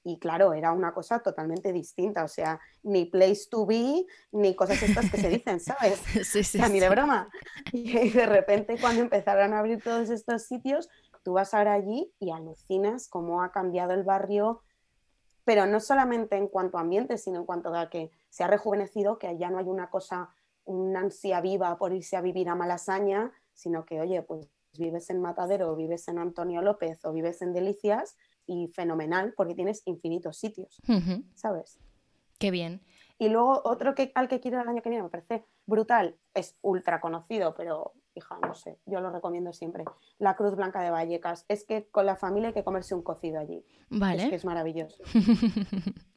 y 0.03 0.17
claro, 0.19 0.53
era 0.53 0.71
una 0.71 0.93
cosa 0.93 1.19
totalmente 1.19 1.73
distinta, 1.73 2.23
o 2.23 2.27
sea, 2.27 2.59
ni 2.83 3.05
place 3.05 3.47
to 3.49 3.65
be, 3.65 4.05
ni 4.31 4.55
cosas 4.55 4.81
estas 4.81 5.11
que 5.11 5.17
se 5.17 5.29
dicen, 5.29 5.59
¿sabes? 5.59 6.01
Sí, 6.23 6.39
O 6.39 6.43
sea, 6.43 6.69
ni 6.69 6.79
de 6.79 6.89
broma. 6.89 7.29
Y 7.73 8.09
de 8.09 8.25
repente 8.25 8.77
cuando 8.79 9.01
empezaron 9.01 9.53
a 9.53 9.59
abrir 9.59 9.83
todos 9.83 10.09
estos 10.09 10.43
sitios, 10.43 10.89
tú 11.23 11.33
vas 11.33 11.53
ahora 11.53 11.73
allí 11.73 12.11
y 12.19 12.31
alucinas 12.31 13.07
cómo 13.09 13.43
ha 13.43 13.51
cambiado 13.51 13.91
el 13.93 14.03
barrio, 14.03 14.63
pero 15.43 15.65
no 15.65 15.79
solamente 15.79 16.35
en 16.37 16.47
cuanto 16.47 16.77
a 16.77 16.81
ambiente, 16.81 17.17
sino 17.17 17.39
en 17.39 17.45
cuanto 17.45 17.73
a 17.75 17.89
que 17.89 18.11
se 18.29 18.43
ha 18.43 18.47
rejuvenecido, 18.47 19.19
que 19.19 19.37
ya 19.37 19.49
no 19.49 19.57
hay 19.57 19.65
una 19.67 19.89
cosa, 19.89 20.29
una 20.71 21.01
ansia 21.01 21.41
viva 21.41 21.77
por 21.77 21.93
irse 21.93 22.15
a 22.15 22.21
vivir 22.21 22.49
a 22.49 22.55
Malasaña, 22.55 23.31
sino 23.53 23.85
que, 23.85 24.01
oye, 24.01 24.21
pues 24.21 24.49
vives 24.77 25.09
en 25.09 25.21
Matadero, 25.21 25.71
o 25.71 25.75
vives 25.75 26.07
en 26.07 26.17
Antonio 26.17 26.61
López 26.61 27.03
o 27.05 27.11
vives 27.11 27.41
en 27.41 27.53
Delicias 27.53 28.17
y 28.45 28.67
fenomenal 28.69 29.33
porque 29.35 29.55
tienes 29.55 29.81
infinitos 29.85 30.37
sitios, 30.37 30.81
¿sabes? 31.35 31.79
Qué 32.39 32.51
bien. 32.51 32.81
Y 33.19 33.29
luego 33.29 33.61
otro 33.65 33.93
que, 33.93 34.11
al 34.15 34.27
que 34.27 34.39
quiero 34.39 34.59
el 34.59 34.67
año 34.67 34.81
que 34.81 34.89
viene 34.89 35.03
me 35.03 35.09
parece 35.09 35.45
brutal, 35.67 36.17
es 36.33 36.57
ultra 36.61 36.99
conocido, 36.99 37.53
pero 37.53 37.93
hija, 38.15 38.39
no 38.41 38.55
sé, 38.55 38.79
yo 38.85 38.99
lo 38.99 39.11
recomiendo 39.11 39.53
siempre. 39.53 39.85
La 40.17 40.35
Cruz 40.35 40.55
Blanca 40.55 40.81
de 40.81 40.89
Vallecas. 40.89 41.45
Es 41.47 41.63
que 41.63 41.87
con 41.89 42.05
la 42.05 42.15
familia 42.15 42.49
hay 42.49 42.53
que 42.53 42.63
comerse 42.63 42.95
un 42.95 43.03
cocido 43.03 43.39
allí. 43.39 43.63
Vale. 43.89 44.23
Es 44.23 44.29
que 44.29 44.35
es 44.35 44.45
maravilloso. 44.45 45.03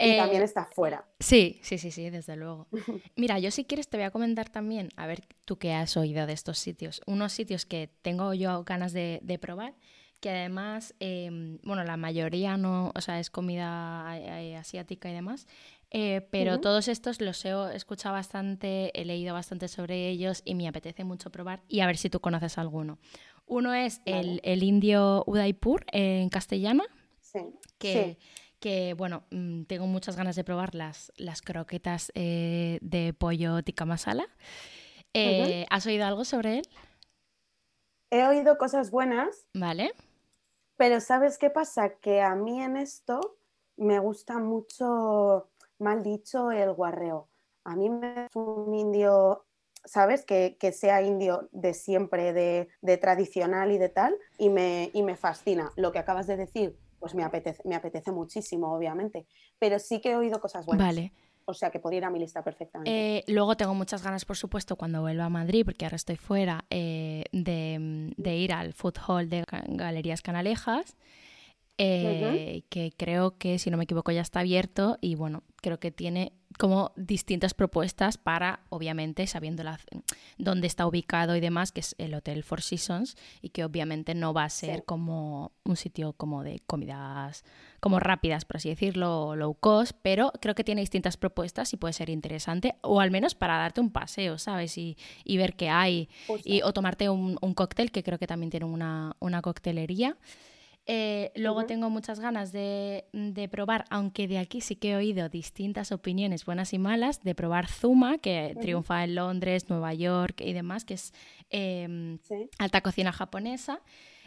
Y 0.00 0.12
Eh, 0.12 0.16
también 0.16 0.42
está 0.42 0.64
fuera. 0.64 1.04
Sí, 1.20 1.60
sí, 1.62 1.76
sí, 1.78 1.90
sí, 1.90 2.08
desde 2.10 2.36
luego. 2.36 2.68
Mira, 3.16 3.38
yo 3.38 3.50
si 3.50 3.64
quieres 3.64 3.88
te 3.88 3.96
voy 3.98 4.04
a 4.06 4.10
comentar 4.10 4.48
también, 4.48 4.88
a 4.96 5.06
ver 5.06 5.22
tú 5.44 5.58
qué 5.58 5.72
has 5.74 5.96
oído 5.96 6.26
de 6.26 6.32
estos 6.32 6.58
sitios. 6.58 7.02
Unos 7.06 7.32
sitios 7.32 7.66
que 7.66 7.90
tengo 8.02 8.32
yo 8.34 8.64
ganas 8.64 8.92
de, 8.92 9.20
de 9.22 9.38
probar, 9.38 9.74
que 10.20 10.30
además, 10.30 10.94
eh, 11.00 11.58
bueno, 11.62 11.84
la 11.84 11.96
mayoría 11.96 12.56
no, 12.56 12.92
o 12.94 13.00
sea, 13.00 13.20
es 13.20 13.30
comida 13.30 14.06
eh, 14.18 14.56
asiática 14.56 15.10
y 15.10 15.14
demás, 15.14 15.46
eh, 15.90 16.26
pero 16.30 16.52
Ujú. 16.52 16.60
todos 16.62 16.88
estos 16.88 17.20
los 17.20 17.44
he 17.44 17.52
escuchado 17.74 18.14
bastante, 18.14 18.90
he 18.98 19.04
leído 19.04 19.34
bastante 19.34 19.66
sobre 19.68 20.08
ellos 20.08 20.42
y 20.44 20.54
me 20.54 20.68
apetece 20.68 21.04
mucho 21.04 21.30
probar 21.30 21.62
y 21.68 21.80
a 21.80 21.86
ver 21.86 21.96
si 21.96 22.08
tú 22.10 22.20
conoces 22.20 22.58
alguno. 22.58 22.98
Uno 23.46 23.74
es 23.74 24.00
el, 24.04 24.14
Vale. 24.14 24.40
el 24.44 24.62
indio 24.62 25.24
Udaipur 25.26 25.84
en 25.92 26.28
castellana, 26.28 26.84
Sí. 27.20 27.40
que, 27.78 28.16
Sí. 28.18 28.26
Que, 28.60 28.94
bueno, 28.94 29.24
mm, 29.30 29.64
tengo 29.64 29.86
muchas 29.86 30.16
ganas 30.16 30.36
de 30.36 30.44
probar 30.44 30.74
las, 30.74 31.12
las 31.16 31.42
croquetas 31.42 32.12
eh, 32.14 32.78
de 32.82 33.12
pollo 33.14 33.62
tikka 33.62 33.84
masala. 33.84 34.26
Eh, 35.14 35.66
¿Has 35.70 35.86
oído 35.86 36.06
algo 36.06 36.24
sobre 36.24 36.58
él? 36.58 36.68
He 38.10 38.24
oído 38.26 38.58
cosas 38.58 38.90
buenas, 38.90 39.46
Vale. 39.54 39.92
pero 40.76 41.00
¿sabes 41.00 41.38
qué 41.38 41.50
pasa? 41.50 41.94
Que 42.00 42.20
a 42.22 42.34
mí 42.34 42.62
en 42.62 42.76
esto 42.76 43.38
me 43.76 43.98
gusta 43.98 44.38
mucho, 44.38 45.48
mal 45.78 46.02
dicho, 46.02 46.50
el 46.52 46.72
guarreo. 46.72 47.28
A 47.64 47.76
mí 47.76 47.88
me 47.88 48.26
es 48.26 48.36
un 48.36 48.74
indio, 48.74 49.46
¿sabes? 49.84 50.24
Que, 50.24 50.56
que 50.58 50.72
sea 50.72 51.02
indio 51.02 51.48
de 51.52 51.72
siempre, 51.74 52.32
de, 52.32 52.68
de 52.82 52.96
tradicional 52.98 53.70
y 53.72 53.78
de 53.78 53.88
tal, 53.88 54.16
y 54.38 54.48
me, 54.48 54.90
y 54.92 55.02
me 55.02 55.16
fascina. 55.16 55.72
Lo 55.76 55.92
que 55.92 55.98
acabas 56.00 56.26
de 56.26 56.36
decir, 56.36 56.76
pues 57.00 57.14
me 57.14 57.24
apetece, 57.24 57.62
me 57.66 57.74
apetece 57.74 58.12
muchísimo, 58.12 58.72
obviamente, 58.72 59.26
pero 59.58 59.78
sí 59.80 60.00
que 60.00 60.10
he 60.12 60.16
oído 60.16 60.38
cosas 60.40 60.66
buenas. 60.66 60.86
Vale. 60.86 61.12
O 61.46 61.54
sea 61.54 61.70
que 61.70 61.80
podría 61.80 61.98
ir 61.98 62.04
a 62.04 62.10
mi 62.10 62.20
lista 62.20 62.44
perfectamente. 62.44 62.90
Eh, 62.92 63.24
luego 63.26 63.56
tengo 63.56 63.74
muchas 63.74 64.04
ganas, 64.04 64.24
por 64.24 64.36
supuesto, 64.36 64.76
cuando 64.76 65.00
vuelva 65.00 65.24
a 65.24 65.28
Madrid, 65.30 65.64
porque 65.64 65.84
ahora 65.84 65.96
estoy 65.96 66.14
fuera, 66.16 66.64
eh, 66.70 67.24
de, 67.32 68.12
de 68.16 68.36
ir 68.36 68.52
al 68.52 68.72
food 68.74 68.94
hall 69.08 69.28
de 69.28 69.42
Ga- 69.44 69.64
Galerías 69.66 70.22
Canalejas, 70.22 70.96
eh, 71.78 72.62
que 72.68 72.92
creo 72.96 73.38
que, 73.38 73.58
si 73.58 73.70
no 73.70 73.78
me 73.78 73.84
equivoco, 73.84 74.12
ya 74.12 74.20
está 74.20 74.40
abierto 74.40 74.98
y 75.00 75.14
bueno, 75.14 75.42
creo 75.56 75.80
que 75.80 75.90
tiene 75.90 76.32
como 76.60 76.92
distintas 76.94 77.54
propuestas 77.54 78.18
para, 78.18 78.60
obviamente, 78.68 79.26
sabiendo 79.26 79.62
la, 79.64 79.80
dónde 80.36 80.66
está 80.66 80.86
ubicado 80.86 81.34
y 81.34 81.40
demás, 81.40 81.72
que 81.72 81.80
es 81.80 81.94
el 81.96 82.12
Hotel 82.14 82.44
Four 82.44 82.60
Seasons 82.60 83.16
y 83.40 83.48
que 83.48 83.64
obviamente 83.64 84.14
no 84.14 84.34
va 84.34 84.44
a 84.44 84.50
ser 84.50 84.76
Sí. 84.76 84.82
como 84.84 85.52
un 85.64 85.76
sitio 85.76 86.12
como 86.12 86.42
de 86.44 86.60
comidas 86.66 87.44
como 87.80 87.98
rápidas, 87.98 88.44
por 88.44 88.58
así 88.58 88.68
decirlo, 88.68 89.28
o 89.28 89.36
low 89.36 89.54
cost, 89.54 89.96
pero 90.02 90.32
creo 90.42 90.54
que 90.54 90.64
tiene 90.64 90.82
distintas 90.82 91.16
propuestas 91.16 91.72
y 91.72 91.78
puede 91.78 91.94
ser 91.94 92.10
interesante, 92.10 92.74
o 92.82 93.00
al 93.00 93.10
menos 93.10 93.34
para 93.34 93.56
darte 93.56 93.80
un 93.80 93.90
paseo, 93.90 94.36
¿sabes? 94.36 94.76
Y, 94.76 94.98
y 95.24 95.38
ver 95.38 95.56
qué 95.56 95.70
hay, 95.70 96.10
Justo. 96.26 96.46
y, 96.46 96.60
o 96.60 96.74
tomarte 96.74 97.08
un, 97.08 97.38
un 97.40 97.54
cóctel, 97.54 97.90
que 97.90 98.02
creo 98.02 98.18
que 98.18 98.26
también 98.26 98.50
tiene 98.50 98.66
una, 98.66 99.16
una 99.18 99.40
coctelería. 99.40 100.18
Eh, 100.92 101.30
luego 101.36 101.66
tengo 101.66 101.88
muchas 101.88 102.18
ganas 102.18 102.50
de, 102.50 103.04
probar, 103.48 103.84
aunque 103.90 104.26
de 104.26 104.38
aquí 104.38 104.60
sí 104.60 104.74
que 104.74 104.90
he 104.90 104.96
oído 104.96 105.28
distintas 105.28 105.92
opiniones, 105.92 106.44
buenas 106.44 106.72
y 106.72 106.80
malas, 106.80 107.22
de 107.22 107.36
probar 107.36 107.68
Zuma, 107.68 108.18
que 108.18 108.56
triunfa 108.60 109.04
en 109.04 109.14
Londres, 109.14 109.70
Nueva 109.70 109.94
York 109.94 110.40
y 110.40 110.52
demás, 110.52 110.84
que 110.84 110.94
es 110.94 111.14
em, 111.48 112.18
alta 112.58 112.80
cocina 112.80 113.12
japonesa. 113.12 113.80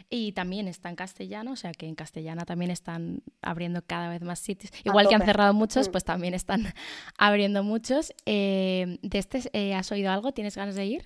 Y 0.08 0.32
también 0.32 0.66
está 0.66 0.88
en 0.88 0.96
castellano, 0.96 1.52
o 1.52 1.56
sea 1.56 1.72
que 1.72 1.86
en 1.86 1.96
castellana 1.96 2.46
también 2.46 2.70
están 2.70 3.22
abriendo 3.42 3.82
cada 3.86 4.08
vez 4.08 4.22
más 4.22 4.38
sitios. 4.38 4.72
Igual 4.84 5.06
que 5.08 5.16
han 5.16 5.22
cerrado 5.26 5.52
muchos, 5.52 5.88
mm. 5.88 5.92
pues 5.92 6.04
también 6.04 6.32
están 6.32 6.62
abriendo 7.18 7.62
muchos. 7.62 8.14
Eh, 8.24 8.98
¿De 9.02 9.18
este 9.18 9.42
eh, 9.52 9.74
has 9.74 9.92
oído 9.92 10.10
algo? 10.10 10.32
¿Tienes 10.32 10.56
ganas 10.56 10.76
de 10.76 10.86
ir? 10.86 11.04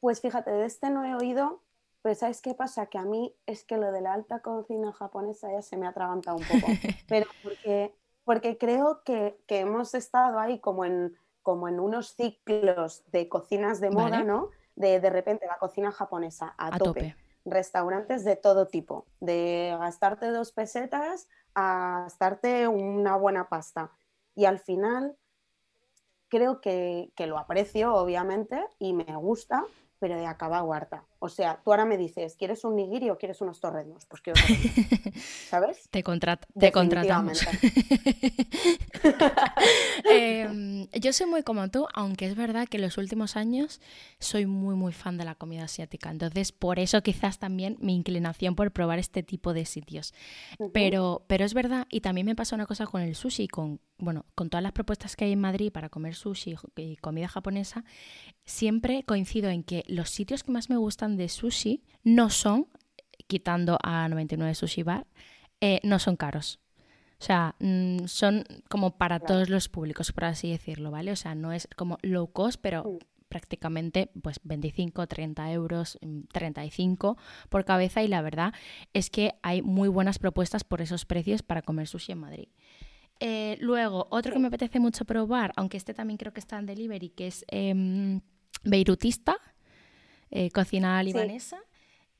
Pues 0.00 0.20
fíjate, 0.20 0.50
de 0.50 0.66
este 0.66 0.90
no 0.90 1.04
he 1.04 1.14
oído, 1.14 1.62
pero 2.02 2.14
¿sabes 2.14 2.40
qué 2.40 2.54
pasa? 2.54 2.86
Que 2.86 2.98
a 2.98 3.04
mí 3.04 3.34
es 3.46 3.64
que 3.64 3.76
lo 3.76 3.92
de 3.92 4.00
la 4.00 4.14
alta 4.14 4.40
cocina 4.40 4.92
japonesa 4.92 5.52
ya 5.52 5.62
se 5.62 5.76
me 5.76 5.86
ha 5.86 5.90
atragantado 5.90 6.36
un 6.36 6.44
poco. 6.44 6.66
pero 7.08 7.26
porque, 7.42 7.94
porque 8.24 8.58
creo 8.58 9.02
que, 9.04 9.38
hemos 9.48 9.94
estado 9.94 10.38
ahí 10.38 10.58
como 10.60 10.84
en, 10.84 11.16
como 11.42 11.68
en 11.68 11.80
unos 11.80 12.14
ciclos 12.14 13.02
de 13.12 13.28
cocinas 13.28 13.80
de 13.80 13.90
moda, 13.90 14.22
¿no? 14.22 14.50
De, 14.76 15.00
de 15.00 15.10
repente 15.10 15.46
la 15.46 15.58
cocina 15.58 15.92
japonesa 15.92 16.54
a, 16.56 16.78
tope 16.78 17.14
restaurantes 17.44 18.24
de 18.24 18.36
todo 18.36 18.66
tipo, 18.66 19.06
de 19.20 19.76
gastarte 19.78 20.26
dos 20.30 20.52
pesetas 20.52 21.28
a 21.54 22.02
gastarte 22.04 22.68
una 22.68 23.16
buena 23.16 23.48
pasta. 23.48 23.90
Y 24.34 24.44
al 24.44 24.58
final 24.58 25.16
creo 26.28 26.60
que, 26.60 27.12
que 27.16 27.26
lo 27.26 27.38
aprecio, 27.38 27.94
obviamente, 27.94 28.64
y 28.78 28.92
me 28.92 29.16
gusta, 29.16 29.64
pero 29.98 30.16
de 30.16 30.26
acaba 30.26 30.62
huerta. 30.62 31.04
O 31.22 31.28
sea, 31.28 31.60
tú 31.62 31.70
ahora 31.70 31.84
me 31.84 31.98
dices, 31.98 32.34
¿quieres 32.34 32.64
un 32.64 32.76
nigiri 32.76 33.10
o 33.10 33.18
quieres 33.18 33.42
unos 33.42 33.60
torrenos? 33.60 34.06
Pues 34.06 34.22
quiero 34.22 34.40
¿Sabes? 35.50 35.82
Te, 35.90 36.02
te 36.58 36.72
contratamos. 36.72 37.40
Em, 40.10 40.88
yo 40.92 41.12
soy 41.12 41.26
muy 41.26 41.42
como 41.42 41.68
tú, 41.70 41.86
aunque 41.94 42.26
es 42.26 42.34
verdad 42.34 42.66
que 42.68 42.78
en 42.78 42.82
los 42.82 42.98
últimos 42.98 43.36
años 43.36 43.80
soy 44.18 44.46
muy, 44.46 44.74
muy 44.74 44.92
fan 44.92 45.18
de 45.18 45.24
la 45.24 45.34
comida 45.34 45.64
asiática. 45.64 46.10
Entonces, 46.10 46.52
por 46.52 46.78
eso 46.78 47.02
quizás 47.02 47.38
también 47.38 47.76
mi 47.80 47.94
inclinación 47.94 48.54
por 48.54 48.72
probar 48.72 48.98
este 48.98 49.22
tipo 49.22 49.52
de 49.52 49.66
sitios. 49.66 50.14
pero, 50.72 51.24
pero 51.26 51.44
es 51.44 51.52
verdad, 51.54 51.86
y 51.90 52.00
también 52.00 52.26
me 52.26 52.34
pasa 52.34 52.56
una 52.56 52.66
cosa 52.66 52.86
con 52.86 53.02
el 53.02 53.14
sushi, 53.14 53.46
con, 53.46 53.80
bueno, 53.98 54.24
con 54.34 54.48
todas 54.48 54.62
las 54.62 54.72
propuestas 54.72 55.16
que 55.16 55.26
hay 55.26 55.32
en 55.32 55.40
Madrid 55.40 55.70
para 55.70 55.90
comer 55.90 56.14
sushi 56.14 56.56
y 56.76 56.96
comida 56.96 57.28
japonesa, 57.28 57.84
siempre 58.44 59.04
coincido 59.04 59.50
en 59.50 59.62
que 59.62 59.84
los 59.86 60.10
sitios 60.10 60.42
que 60.42 60.52
más 60.52 60.70
me 60.70 60.76
gustan 60.76 61.09
de 61.16 61.28
sushi 61.28 61.82
no 62.02 62.30
son, 62.30 62.68
quitando 63.26 63.78
a 63.82 64.08
99 64.08 64.54
Sushi 64.54 64.82
Bar, 64.82 65.06
eh, 65.60 65.80
no 65.82 65.98
son 65.98 66.16
caros. 66.16 66.60
O 67.20 67.22
sea, 67.22 67.54
mm, 67.58 68.06
son 68.06 68.44
como 68.68 68.96
para 68.96 69.20
todos 69.20 69.50
los 69.50 69.68
públicos, 69.68 70.10
por 70.12 70.24
así 70.24 70.50
decirlo, 70.50 70.90
¿vale? 70.90 71.12
O 71.12 71.16
sea, 71.16 71.34
no 71.34 71.52
es 71.52 71.68
como 71.76 71.98
low 72.02 72.32
cost, 72.32 72.58
pero 72.62 72.98
prácticamente 73.28 74.10
pues 74.22 74.40
25, 74.42 75.06
30 75.06 75.52
euros, 75.52 75.98
35 76.32 77.12
mm, 77.12 77.48
por 77.48 77.64
cabeza 77.64 78.02
y 78.02 78.08
la 78.08 78.22
verdad 78.22 78.52
es 78.92 79.10
que 79.10 79.34
hay 79.42 79.62
muy 79.62 79.88
buenas 79.88 80.18
propuestas 80.18 80.64
por 80.64 80.80
esos 80.80 81.04
precios 81.04 81.42
para 81.42 81.62
comer 81.62 81.86
sushi 81.86 82.12
en 82.12 82.18
Madrid. 82.18 82.48
Eh, 83.20 83.58
luego, 83.60 84.08
otro 84.10 84.32
que 84.32 84.38
me 84.38 84.48
apetece 84.48 84.80
mucho 84.80 85.04
probar, 85.04 85.52
aunque 85.56 85.76
este 85.76 85.92
también 85.92 86.16
creo 86.16 86.32
que 86.32 86.40
está 86.40 86.58
en 86.58 86.64
delivery, 86.64 87.10
que 87.10 87.26
es 87.26 87.44
em, 87.48 88.22
Beirutista, 88.64 89.36
eh, 90.30 90.50
cocina 90.50 91.02
libanesa. 91.02 91.58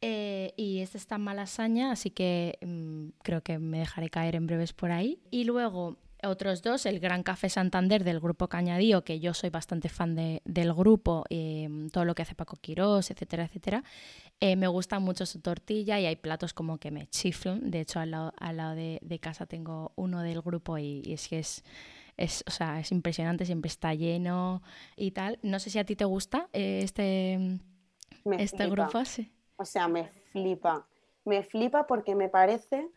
Eh, 0.03 0.55
y 0.57 0.81
este 0.81 0.96
está 0.96 1.16
en 1.16 1.23
Malasaña, 1.23 1.92
así 1.92 2.11
que 2.11 2.59
mm, 2.62 3.18
creo 3.23 3.42
que 3.42 3.59
me 3.59 3.81
dejaré 3.81 4.09
caer 4.09 4.37
en 4.37 4.46
breves 4.46 4.73
por 4.73 4.92
ahí. 4.92 5.20
Y 5.31 5.44
luego 5.44 5.99
otros 6.23 6.62
dos, 6.62 6.87
el 6.87 7.01
Gran 7.01 7.23
Café 7.23 7.49
Santander 7.49 8.05
del 8.05 8.20
grupo 8.20 8.49
Cañadío, 8.49 9.05
que 9.05 9.20
yo 9.20 9.35
soy 9.35 9.51
bastante 9.51 9.88
fan 9.88 10.14
del 10.14 10.75
grupo, 10.75 11.25
mm, 11.31 11.88
todo 11.88 12.05
lo 12.05 12.14
que 12.14 12.23
hace 12.23 12.35
Paco 12.35 12.57
Quirós, 12.57 13.11
etcétera, 13.11 13.44
etcétera. 13.44 13.85
Eh, 14.40 14.57
me 14.57 14.68
gusta 14.68 14.99
mucho 14.99 15.27
su 15.27 15.40
tortilla 15.40 16.01
y 16.01 16.07
hay 16.07 16.16
platos 16.16 16.55
como 16.55 16.79
que 16.79 16.90
me 16.90 17.07
chiflan. 17.07 17.70
De 17.70 17.81
hecho, 17.81 18.01
al 18.01 18.11
lado, 18.11 18.33
al 18.38 18.57
lado 18.57 18.75
de, 18.75 19.18
casa 19.20 19.46
tengo 19.46 19.92
uno 19.96 20.23
del 20.23 20.40
grupo 20.40 20.79
y, 20.79 21.03
es 21.07 21.29
que 21.29 21.40
es, 21.40 21.62
es, 22.16 22.42
o 22.46 22.51
sea, 22.51 22.81
es 22.81 22.90
impresionante, 22.90 23.44
siempre 23.44 23.68
está 23.68 23.94
lleno 23.94 24.62
y 24.96 25.11
tal. 25.11 25.38
No 25.42 25.59
sé 25.59 25.68
si 25.68 25.79
a 25.79 25.85
ti 25.85 25.94
te 25.94 26.07
gusta 26.07 26.49
este 26.53 27.61
este 28.38 28.68
grupo 28.68 29.04
sí. 29.04 29.33
O 29.56 29.64
sea, 29.64 29.88
me 29.88 30.09
flipa. 30.33 30.87
Me 31.24 31.42
flipa 31.42 31.87
porque 31.87 32.14
me 32.14 32.28
parece. 32.28 32.88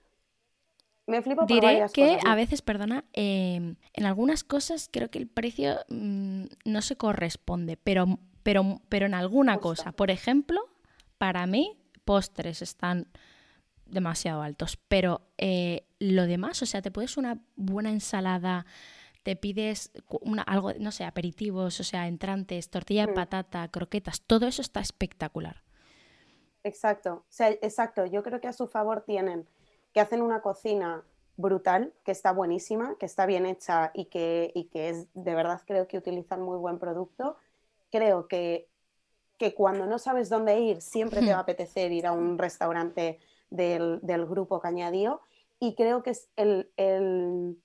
Me 1.06 1.22
flipa 1.22 1.46
por 1.46 1.48
Diré 1.48 1.86
que 1.94 2.18
a 2.26 2.36
veces, 2.36 2.62
perdona, 2.62 3.04
em, 3.12 3.76
en 3.94 4.06
algunas 4.06 4.44
cosas 4.46 4.90
creo 4.92 5.10
que 5.12 5.20
el 5.20 5.28
precio 5.28 5.76
mm, 5.90 6.46
no 6.64 6.82
se 6.82 6.96
corresponde, 6.96 7.76
pero, 7.76 8.20
pero, 8.44 8.80
pero 8.88 9.06
en 9.06 9.14
alguna 9.14 9.58
cosa. 9.58 9.92
Por 9.92 10.10
ejemplo, 10.10 10.62
para 11.18 11.46
mí, 11.46 11.78
postres 12.06 12.62
están 12.62 13.08
demasiado 13.86 14.42
altos, 14.42 14.78
pero 14.88 15.22
eh, 15.38 15.86
lo 16.00 16.26
demás, 16.26 16.62
o 16.62 16.66
sea, 16.66 16.82
te 16.82 16.92
puedes 16.92 17.18
una 17.18 17.40
buena 17.56 17.90
ensalada 17.90 18.66
te 19.24 19.36
pides 19.36 19.92
una, 20.22 20.44
algo, 20.44 20.74
no 20.80 20.92
sé, 20.92 21.06
aperitivos, 21.06 21.80
o 21.80 21.84
sea, 21.84 22.08
entrantes, 22.08 22.70
tortilla 22.70 23.06
de 23.06 23.14
mm. 23.14 23.16
patata, 23.16 23.68
croquetas, 23.70 24.22
todo 24.22 24.46
eso 24.48 24.62
está 24.62 24.82
espectacular. 24.82 25.64
Exacto, 26.64 27.14
o 27.14 27.26
sea, 27.30 27.50
exacto. 27.50 28.06
Yo 28.06 28.24
creo 28.24 28.40
que 28.40 28.48
a 28.48 28.54
su 28.54 28.68
favor 28.68 29.02
tienen 29.02 29.48
que 29.94 30.00
hacen 30.00 30.22
una 30.22 30.42
cocina 30.42 31.04
brutal, 31.38 31.94
que 32.04 32.12
está 32.12 32.32
buenísima, 32.32 32.96
que 33.00 33.06
está 33.06 33.26
bien 33.26 33.46
hecha 33.46 33.92
y 33.94 34.06
que, 34.06 34.52
y 34.54 34.66
que 34.66 34.90
es, 34.90 35.08
de 35.14 35.36
verdad 35.36 35.62
creo 35.66 35.88
que 35.88 35.98
utilizan 35.98 36.42
muy 36.42 36.58
buen 36.58 36.80
producto. 36.80 37.38
Creo 37.92 38.28
que, 38.28 38.68
que 39.38 39.54
cuando 39.54 39.86
no 39.86 40.00
sabes 40.00 40.30
dónde 40.30 40.60
ir, 40.60 40.82
siempre 40.82 41.22
te 41.22 41.32
va 41.32 41.38
a 41.38 41.42
apetecer 41.42 41.92
ir 41.92 42.08
a 42.08 42.12
un 42.12 42.38
restaurante 42.38 43.20
del, 43.50 44.00
del 44.02 44.26
grupo 44.26 44.60
Cañadío. 44.60 45.22
Y 45.60 45.76
creo 45.76 46.04
que 46.04 46.12
es 46.12 46.30
el, 46.36 46.72
el 46.76 47.58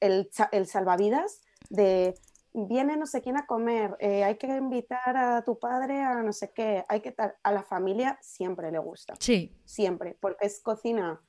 el, 0.00 0.30
salvavidas 0.66 1.40
de 1.70 2.14
viene 2.54 2.96
no 2.96 3.06
sé 3.06 3.20
quién 3.20 3.36
a 3.36 3.46
comer, 3.46 3.96
eh, 4.00 4.24
hay 4.24 4.36
que 4.36 4.48
invitar 4.48 5.16
a 5.16 5.42
tu 5.42 5.58
padre 5.58 6.02
a 6.02 6.22
no 6.22 6.32
sé 6.32 6.50
qué, 6.50 6.84
hay 6.88 7.00
que 7.00 7.14
a 7.16 7.52
la 7.52 7.62
familia 7.62 8.18
siempre 8.20 8.72
le 8.72 8.78
gusta. 8.78 9.14
Sí. 9.20 9.54
Siempre, 9.64 10.16
porque 10.18 10.46
es 10.46 10.60
cocina 10.60 11.20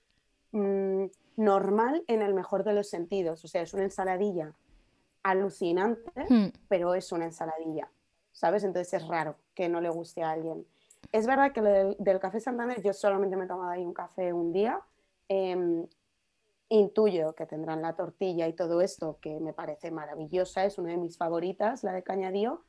mm, 0.51 1.05
normal 1.37 2.03
en 2.07 2.21
el 2.21 2.33
mejor 2.33 2.63
de 2.63 2.73
los 2.73 2.89
sentidos, 2.89 3.43
o 3.45 3.47
sea, 3.47 3.61
es 3.61 3.73
una 3.73 3.83
ensaladilla 3.83 4.53
alucinante, 5.23 6.11
hmm. 6.29 6.47
pero 6.67 6.95
es 6.95 7.11
una 7.11 7.25
ensaladilla, 7.25 7.89
¿sabes? 8.31 8.63
Entonces 8.63 8.93
es 8.93 9.07
raro 9.07 9.35
que 9.53 9.69
no 9.69 9.81
le 9.81 9.89
guste 9.89 10.23
a 10.23 10.31
alguien. 10.31 10.65
Es 11.11 11.25
verdad 11.27 11.51
que 11.51 11.61
lo 11.61 11.95
del, 11.95 12.19
café 12.19 12.39
Santander, 12.39 12.81
yo 12.81 12.93
solamente 12.93 13.35
me 13.35 13.45
he 13.45 13.47
tomado 13.47 13.71
ahí 13.71 13.83
un 13.83 13.93
café 13.93 14.33
un 14.33 14.51
día, 14.51 14.79
em, 15.27 15.85
Intuyo 16.69 17.33
que 17.33 17.45
tendrán 17.45 17.81
la 17.81 17.95
tortilla 17.95 18.47
y 18.47 18.53
todo 18.53 18.81
esto, 18.81 19.17
que 19.21 19.39
me 19.39 19.53
parece 19.53 19.91
maravillosa, 19.91 20.65
es 20.65 20.77
una 20.77 20.91
de 20.91 20.97
mis 20.97 21.17
favoritas, 21.17 21.83
la 21.83 21.93
de 21.93 22.03
Cañadío, 22.03 22.63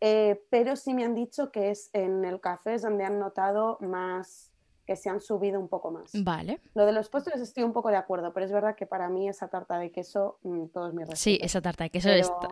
eh, 0.00 0.42
pero 0.48 0.76
sí 0.76 0.94
me 0.94 1.04
han 1.04 1.14
dicho 1.14 1.52
que 1.52 1.70
es 1.70 1.90
en 1.92 2.24
el 2.24 2.40
café 2.40 2.74
es 2.74 2.82
donde 2.82 3.04
han 3.04 3.18
notado 3.18 3.76
más, 3.80 4.50
que 4.86 4.96
se 4.96 5.10
han 5.10 5.20
subido 5.20 5.60
un 5.60 5.68
poco 5.68 5.90
más. 5.90 6.10
Vale. 6.14 6.60
Lo 6.74 6.86
de 6.86 6.92
los 6.92 7.10
postres 7.10 7.40
estoy 7.40 7.62
un 7.62 7.74
poco 7.74 7.90
de 7.90 7.96
acuerdo, 7.96 8.32
pero 8.32 8.46
es 8.46 8.52
verdad 8.52 8.74
que 8.74 8.86
para 8.86 9.10
mí 9.10 9.28
esa 9.28 9.48
tarta 9.48 9.78
de 9.78 9.92
queso, 9.92 10.38
mm, 10.42 10.68
todos 10.68 10.94
mis 10.94 11.00
respetos. 11.00 11.20
Sí, 11.20 11.38
esa 11.42 11.60
tarta 11.60 11.84
de 11.84 11.90
queso 11.90 12.08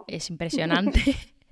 es, 0.07 0.31
impresionante. 0.31 1.00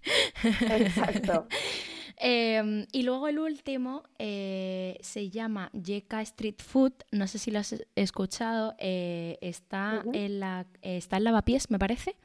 Exacto. 0.45 1.47
Em, 2.19 2.87
y 2.93 3.03
luego 3.03 3.29
el 3.29 3.39
último 3.39 4.03
eh, 4.19 4.97
se 5.03 5.29
llama 5.29 5.71
Yeka 5.73 6.23
Street 6.23 6.57
Food, 6.59 6.93
no 7.13 7.27
sé 7.27 7.39
si 7.39 7.51
lo 7.51 7.59
has 7.59 7.75
escuchado, 7.95 8.75
eh, 8.79 9.39
está, 9.43 10.03
en 10.13 10.41
la, 10.41 10.67
está 10.81 11.19
en 11.19 11.25
Lavapiés, 11.25 11.71
me 11.71 11.79
parece. 11.79 12.17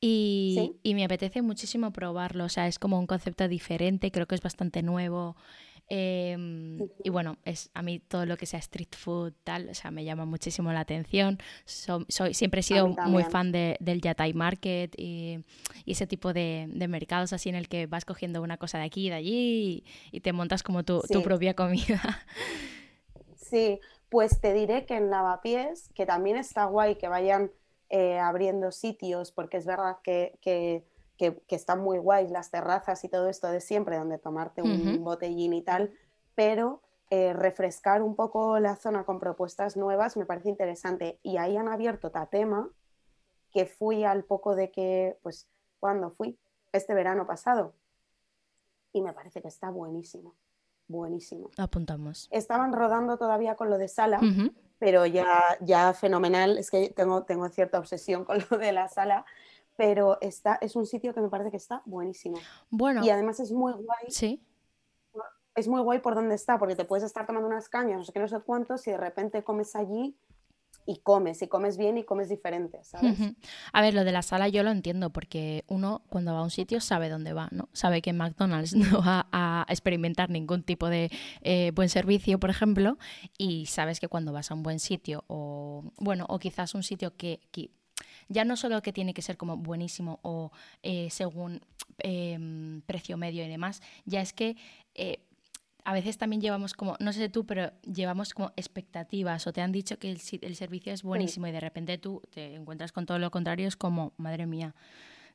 Y, 0.00 0.72
y, 0.82 0.94
me 0.94 1.04
apetece 1.04 1.40
muchísimo 1.40 1.90
probarlo, 1.90 2.44
o 2.44 2.48
sea, 2.50 2.66
es 2.66 2.78
como 2.78 2.98
un 2.98 3.06
concepto 3.06 3.48
diferente, 3.48 4.10
creo 4.10 4.26
que 4.26 4.34
es 4.34 4.42
bastante 4.42 4.82
nuevo. 4.82 5.34
Em, 5.88 6.78
y 7.02 7.10
bueno, 7.10 7.36
es 7.44 7.70
a 7.74 7.82
mí 7.82 7.98
todo 7.98 8.24
lo 8.24 8.36
que 8.36 8.46
sea 8.46 8.58
street 8.58 8.94
food, 8.96 9.34
tal, 9.44 9.68
o 9.68 9.74
sea, 9.74 9.90
me 9.90 10.04
llama 10.04 10.24
muchísimo 10.24 10.72
la 10.72 10.80
atención. 10.80 11.38
soy, 11.66 12.34
siempre 12.34 12.60
he 12.60 12.62
sido 12.62 12.88
muy 12.88 13.22
fan 13.24 13.52
de, 13.52 13.76
del 13.80 14.00
Yatai 14.00 14.32
Market 14.32 14.94
y, 14.98 15.40
ese 15.86 16.06
tipo 16.06 16.32
de, 16.32 16.68
mercados 16.88 17.32
así 17.32 17.48
en 17.48 17.54
el 17.54 17.68
que 17.68 17.86
vas 17.86 18.04
cogiendo 18.04 18.42
una 18.42 18.56
cosa 18.56 18.78
de 18.78 18.84
aquí 18.84 19.06
y 19.06 19.10
de 19.10 19.14
allí 19.14 19.84
y, 20.12 20.20
te 20.20 20.32
montas 20.32 20.62
como 20.62 20.84
tu, 20.84 21.00
tu, 21.02 21.22
propia 21.22 21.54
comida. 21.54 22.00
Sí, 23.36 23.78
pues 24.08 24.40
te 24.40 24.52
diré 24.52 24.84
que 24.84 24.96
en 24.96 25.10
Lavapiés, 25.10 25.90
que 25.94 26.06
también 26.06 26.36
está 26.36 26.64
guay 26.64 26.96
que 26.96 27.08
vayan 27.08 27.52
eh, 27.90 28.18
abriendo 28.18 28.72
sitios, 28.72 29.30
porque 29.30 29.58
es 29.58 29.66
verdad 29.66 29.98
que, 30.02 30.38
que 30.40 30.82
que, 31.16 31.42
están 31.48 31.80
muy 31.80 31.98
guays 31.98 32.30
las 32.30 32.50
terrazas 32.50 33.04
y 33.04 33.08
todo 33.08 33.28
esto 33.28 33.48
de 33.48 33.60
siempre, 33.60 33.98
donde 33.98 34.18
tomarte 34.18 34.62
un 34.62 35.02
botellín 35.04 35.52
y 35.52 35.62
tal, 35.62 35.92
pero 36.34 36.82
eh, 37.10 37.32
refrescar 37.32 38.02
un 38.02 38.16
poco 38.16 38.58
la 38.58 38.76
zona 38.76 39.04
con 39.04 39.20
propuestas 39.20 39.76
nuevas 39.76 40.16
me 40.16 40.26
parece 40.26 40.48
interesante. 40.48 41.20
Y 41.22 41.36
ahí 41.36 41.56
han 41.56 41.68
abierto 41.68 42.10
Tatema, 42.10 42.68
que 43.52 43.66
fui 43.66 44.04
al 44.04 44.24
poco 44.24 44.56
de 44.56 44.70
que, 44.70 45.18
pues, 45.22 45.46
¿cuándo 45.78 46.10
fui? 46.10 46.38
Este 46.72 46.94
verano 46.94 47.26
pasado. 47.26 47.74
Y 48.92 49.02
me 49.02 49.12
parece 49.12 49.42
que 49.42 49.48
está 49.48 49.70
buenísimo, 49.70 50.34
buenísimo. 50.88 51.50
Apuntamos. 51.56 52.28
Estaban 52.32 52.72
rodando 52.72 53.16
todavía 53.16 53.54
con 53.54 53.70
lo 53.70 53.78
de 53.78 53.88
sala, 53.88 54.18
pero 54.78 55.06
ya, 55.06 55.40
ya 55.60 55.92
fenomenal. 55.92 56.58
Es 56.58 56.70
que 56.70 56.90
tengo, 56.90 57.22
tengo 57.24 57.48
cierta 57.50 57.78
obsesión 57.78 58.24
con 58.24 58.38
lo 58.50 58.58
de 58.58 58.72
la 58.72 58.88
sala, 58.88 59.24
pero 59.76 60.18
está, 60.20 60.56
es 60.60 60.76
un 60.76 60.86
sitio 60.86 61.14
que 61.14 61.20
me 61.20 61.28
parece 61.28 61.50
que 61.50 61.56
está 61.56 61.82
buenísimo. 61.84 62.38
Bueno. 62.70 63.04
Y 63.04 63.10
además 63.10 63.40
es 63.40 63.52
muy 63.52 63.72
guay. 63.72 64.06
Sí 64.08 64.42
es 65.54 65.68
muy 65.68 65.80
guay 65.80 66.00
por 66.00 66.14
donde 66.14 66.34
está, 66.34 66.58
porque 66.58 66.76
te 66.76 66.84
puedes 66.84 67.04
estar 67.04 67.26
tomando 67.26 67.48
unas 67.48 67.68
cañas, 67.68 67.98
no 67.98 68.04
sé 68.04 68.12
qué, 68.12 68.20
no 68.20 68.28
sé 68.28 68.40
cuántos, 68.40 68.86
y 68.86 68.90
de 68.90 68.96
repente 68.96 69.44
comes 69.44 69.76
allí 69.76 70.16
y 70.86 70.98
comes, 70.98 71.40
y 71.40 71.48
comes 71.48 71.78
bien 71.78 71.96
y 71.96 72.04
comes 72.04 72.28
diferente, 72.28 72.82
¿sabes? 72.82 73.16
A 73.72 73.80
ver, 73.80 73.94
lo 73.94 74.04
de 74.04 74.12
la 74.12 74.22
sala 74.22 74.48
yo 74.48 74.62
lo 74.62 74.70
entiendo, 74.70 75.10
porque 75.10 75.64
uno 75.68 76.02
cuando 76.10 76.34
va 76.34 76.40
a 76.40 76.42
un 76.42 76.50
sitio 76.50 76.80
sabe 76.80 77.08
dónde 77.08 77.32
va, 77.32 77.48
¿no? 77.52 77.68
Sabe 77.72 78.02
que 78.02 78.10
en 78.10 78.18
McDonald's 78.18 78.74
no 78.74 79.00
va 79.00 79.28
a 79.32 79.64
experimentar 79.68 80.28
ningún 80.28 80.62
tipo 80.62 80.88
de 80.88 81.10
eh, 81.42 81.72
buen 81.74 81.88
servicio, 81.88 82.38
por 82.38 82.50
ejemplo, 82.50 82.98
y 83.38 83.66
sabes 83.66 84.00
que 84.00 84.08
cuando 84.08 84.32
vas 84.32 84.50
a 84.50 84.54
un 84.54 84.62
buen 84.62 84.80
sitio, 84.80 85.24
o 85.28 85.84
bueno, 85.96 86.26
o 86.28 86.38
quizás 86.38 86.74
un 86.74 86.82
sitio 86.82 87.16
que, 87.16 87.40
ya 88.28 88.44
no 88.44 88.56
solo 88.56 88.82
que 88.82 88.92
tiene 88.92 89.14
que 89.14 89.22
ser 89.22 89.36
como 89.36 89.56
buenísimo 89.56 90.20
o 90.22 90.50
eh, 90.82 91.08
según 91.10 91.60
em, 91.98 92.80
precio 92.82 93.16
medio 93.16 93.44
y 93.44 93.48
demás, 93.48 93.82
ya 94.04 94.20
es 94.20 94.32
que 94.32 94.56
eh, 94.94 95.20
a 95.84 95.92
veces 95.92 96.16
también 96.16 96.40
llevamos 96.40 96.72
como, 96.72 96.96
no 96.98 97.12
sé 97.12 97.28
tú, 97.28 97.44
pero 97.44 97.70
llevamos 97.82 98.32
como 98.32 98.52
expectativas 98.56 99.46
o 99.46 99.52
te 99.52 99.60
han 99.60 99.70
dicho 99.70 99.98
que 99.98 100.10
el, 100.10 100.20
el 100.40 100.56
servicio 100.56 100.92
es 100.92 101.02
buenísimo 101.02 101.46
y 101.46 101.52
de 101.52 101.60
repente 101.60 101.98
tú 101.98 102.22
te 102.30 102.54
encuentras 102.54 102.90
con 102.90 103.04
todo 103.04 103.18
lo 103.18 103.30
contrario, 103.30 103.68
es 103.68 103.76
como, 103.76 104.12
madre 104.16 104.46
mía, 104.46 104.74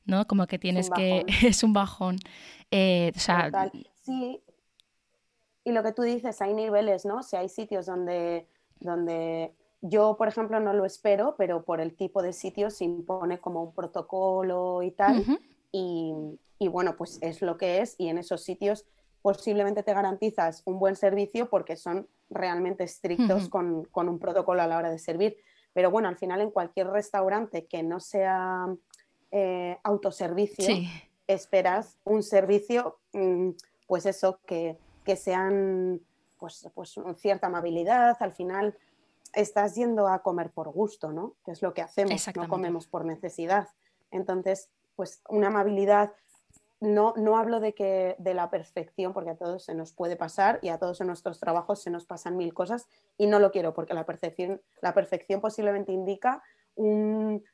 ¿no? 0.04 0.26
Como 0.26 0.46
que 0.48 0.58
tienes 0.58 0.90
que, 0.90 1.24
es 1.46 1.62
un 1.62 1.72
bajón. 1.72 2.16
Eh, 2.72 3.12
o 3.14 3.18
sea, 3.18 3.70
sí, 4.02 4.42
y 5.64 5.72
lo 5.72 5.82
que 5.84 5.92
tú 5.92 6.02
dices, 6.02 6.40
hay 6.42 6.52
niveles, 6.54 7.04
¿no? 7.04 7.22
Si 7.22 7.36
hay 7.36 7.48
sitios 7.48 7.86
donde, 7.86 8.48
donde 8.80 9.52
yo, 9.82 10.16
por 10.16 10.28
ejemplo, 10.28 10.60
no 10.60 10.72
lo 10.72 10.84
espero, 10.84 11.34
pero 11.38 11.62
por 11.62 11.80
el 11.80 11.94
tipo 11.94 12.22
de 12.22 12.32
sitio 12.32 12.70
se 12.70 12.84
impone 12.84 13.38
como 13.38 13.62
un 13.62 13.72
protocolo 13.72 14.82
y 14.82 14.90
tal. 14.90 15.24
y, 15.72 16.14
y 16.58 16.68
bueno, 16.68 16.96
pues 16.96 17.18
es 17.22 17.42
lo 17.42 17.56
que 17.56 17.80
es 17.80 17.94
y 17.98 18.08
en 18.08 18.18
esos 18.18 18.42
sitios 18.42 18.84
posiblemente 19.22 19.82
te 19.82 19.94
garantizas 19.94 20.62
un 20.64 20.78
buen 20.78 20.96
servicio 20.96 21.48
porque 21.48 21.76
son 21.76 22.08
realmente 22.30 22.84
estrictos 22.84 23.48
con, 23.48 23.88
un 23.92 24.18
protocolo 24.18 24.62
a 24.62 24.66
la 24.66 24.78
hora 24.78 24.90
de 24.90 24.98
servir. 24.98 25.36
Pero 25.72 25.90
bueno, 25.90 26.08
al 26.08 26.16
final 26.16 26.40
en 26.40 26.50
cualquier 26.50 26.88
restaurante 26.88 27.66
que 27.66 27.82
no 27.82 28.00
sea 28.00 28.66
eh, 29.30 29.78
autoservicio, 29.82 30.66
esperas 31.26 31.98
un 32.04 32.22
servicio, 32.22 32.98
mm, 33.12 33.50
pues 33.86 34.06
eso, 34.06 34.40
que, 34.46 34.76
sean 35.16 36.00
pues, 36.38 36.68
pues 36.72 36.94
cierta 37.16 37.48
amabilidad. 37.48 38.16
Al 38.20 38.32
final 38.32 38.76
estás 39.32 39.74
yendo 39.74 40.08
a 40.08 40.22
comer 40.22 40.50
por 40.50 40.70
gusto, 40.70 41.12
¿no? 41.12 41.34
Que 41.44 41.52
es 41.52 41.62
lo 41.62 41.74
que 41.74 41.82
hacemos, 41.82 42.26
no 42.36 42.48
comemos 42.48 42.86
por 42.86 43.04
necesidad. 43.04 43.68
Entonces, 44.10 44.70
pues 44.96 45.22
una 45.28 45.48
amabilidad, 45.48 46.12
no, 46.80 47.14
no 47.16 47.36
hablo 47.36 47.60
de, 47.60 47.74
que, 47.74 48.16
de 48.18 48.34
la 48.34 48.50
perfección, 48.50 49.12
porque 49.12 49.30
a 49.30 49.36
todos 49.36 49.64
se 49.64 49.74
nos 49.74 49.92
puede 49.92 50.16
pasar 50.16 50.58
y 50.62 50.68
a 50.68 50.78
todos 50.78 51.00
en 51.00 51.08
nuestros 51.08 51.38
trabajos 51.38 51.82
se 51.82 51.90
nos 51.90 52.06
pasan 52.06 52.36
mil 52.36 52.54
cosas 52.54 52.86
y 53.18 53.26
no 53.26 53.38
lo 53.38 53.50
quiero, 53.50 53.74
porque 53.74 53.94
la, 53.94 54.06
percepción, 54.06 54.60
la 54.80 54.94
perfección 54.94 55.40
posiblemente 55.40 55.92
indica 55.92 56.42
un, 56.74 57.44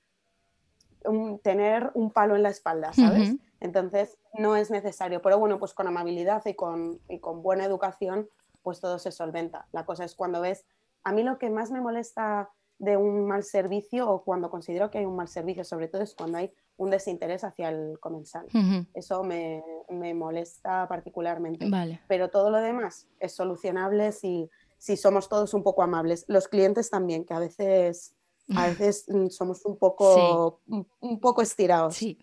tener 1.42 1.90
un 1.94 2.10
palo 2.10 2.36
en 2.36 2.42
la 2.42 2.50
espalda, 2.50 2.92
¿sabes? 2.92 3.34
Entonces 3.60 4.18
no 4.34 4.56
es 4.56 4.70
necesario, 4.70 5.22
pero 5.22 5.38
bueno, 5.38 5.58
pues 5.58 5.74
con 5.74 5.86
amabilidad 5.86 6.44
y 6.46 6.54
con, 6.54 7.00
y 7.08 7.18
con 7.20 7.42
buena 7.42 7.64
educación, 7.64 8.28
pues 8.62 8.80
todo 8.80 8.98
se 8.98 9.12
solventa. 9.12 9.66
La 9.72 9.86
cosa 9.86 10.04
es 10.04 10.14
cuando 10.14 10.40
ves, 10.40 10.66
a 11.06 11.12
mí 11.12 11.22
lo 11.22 11.38
que 11.38 11.50
más 11.50 11.70
me 11.70 11.80
molesta 11.80 12.50
de 12.78 12.96
un 12.96 13.28
mal 13.28 13.44
servicio 13.44 14.10
o 14.10 14.24
cuando 14.24 14.50
considero 14.50 14.90
que 14.90 14.98
hay 14.98 15.04
un 15.04 15.14
mal 15.14 15.28
servicio, 15.28 15.62
sobre 15.62 15.86
todo 15.86 16.02
es 16.02 16.16
cuando 16.16 16.38
hay 16.38 16.52
un 16.76 16.90
desinterés 16.90 17.44
hacia 17.44 17.68
el 17.68 18.00
comensal. 18.00 18.48
Eso 18.92 19.22
me, 19.22 19.62
molesta 19.88 20.88
particularmente. 20.88 21.70
Pero 22.08 22.28
todo 22.28 22.50
lo 22.50 22.58
demás 22.58 23.06
es 23.20 23.32
solucionable 23.36 24.10
si, 24.10 24.50
si 24.78 24.96
somos 24.96 25.28
todos 25.28 25.54
un 25.54 25.62
poco 25.62 25.84
amables. 25.84 26.24
Los 26.26 26.48
clientes 26.48 26.90
también, 26.90 27.24
que 27.24 27.34
a 27.34 27.38
veces, 27.38 28.16
a 28.56 28.66
veces 28.66 29.04
mm, 29.06 29.28
somos 29.28 29.64
un 29.64 29.78
poco, 29.78 30.60
un, 30.66 31.20
poco 31.20 31.40
estirados. 31.40 31.94
Sí. 31.94 32.18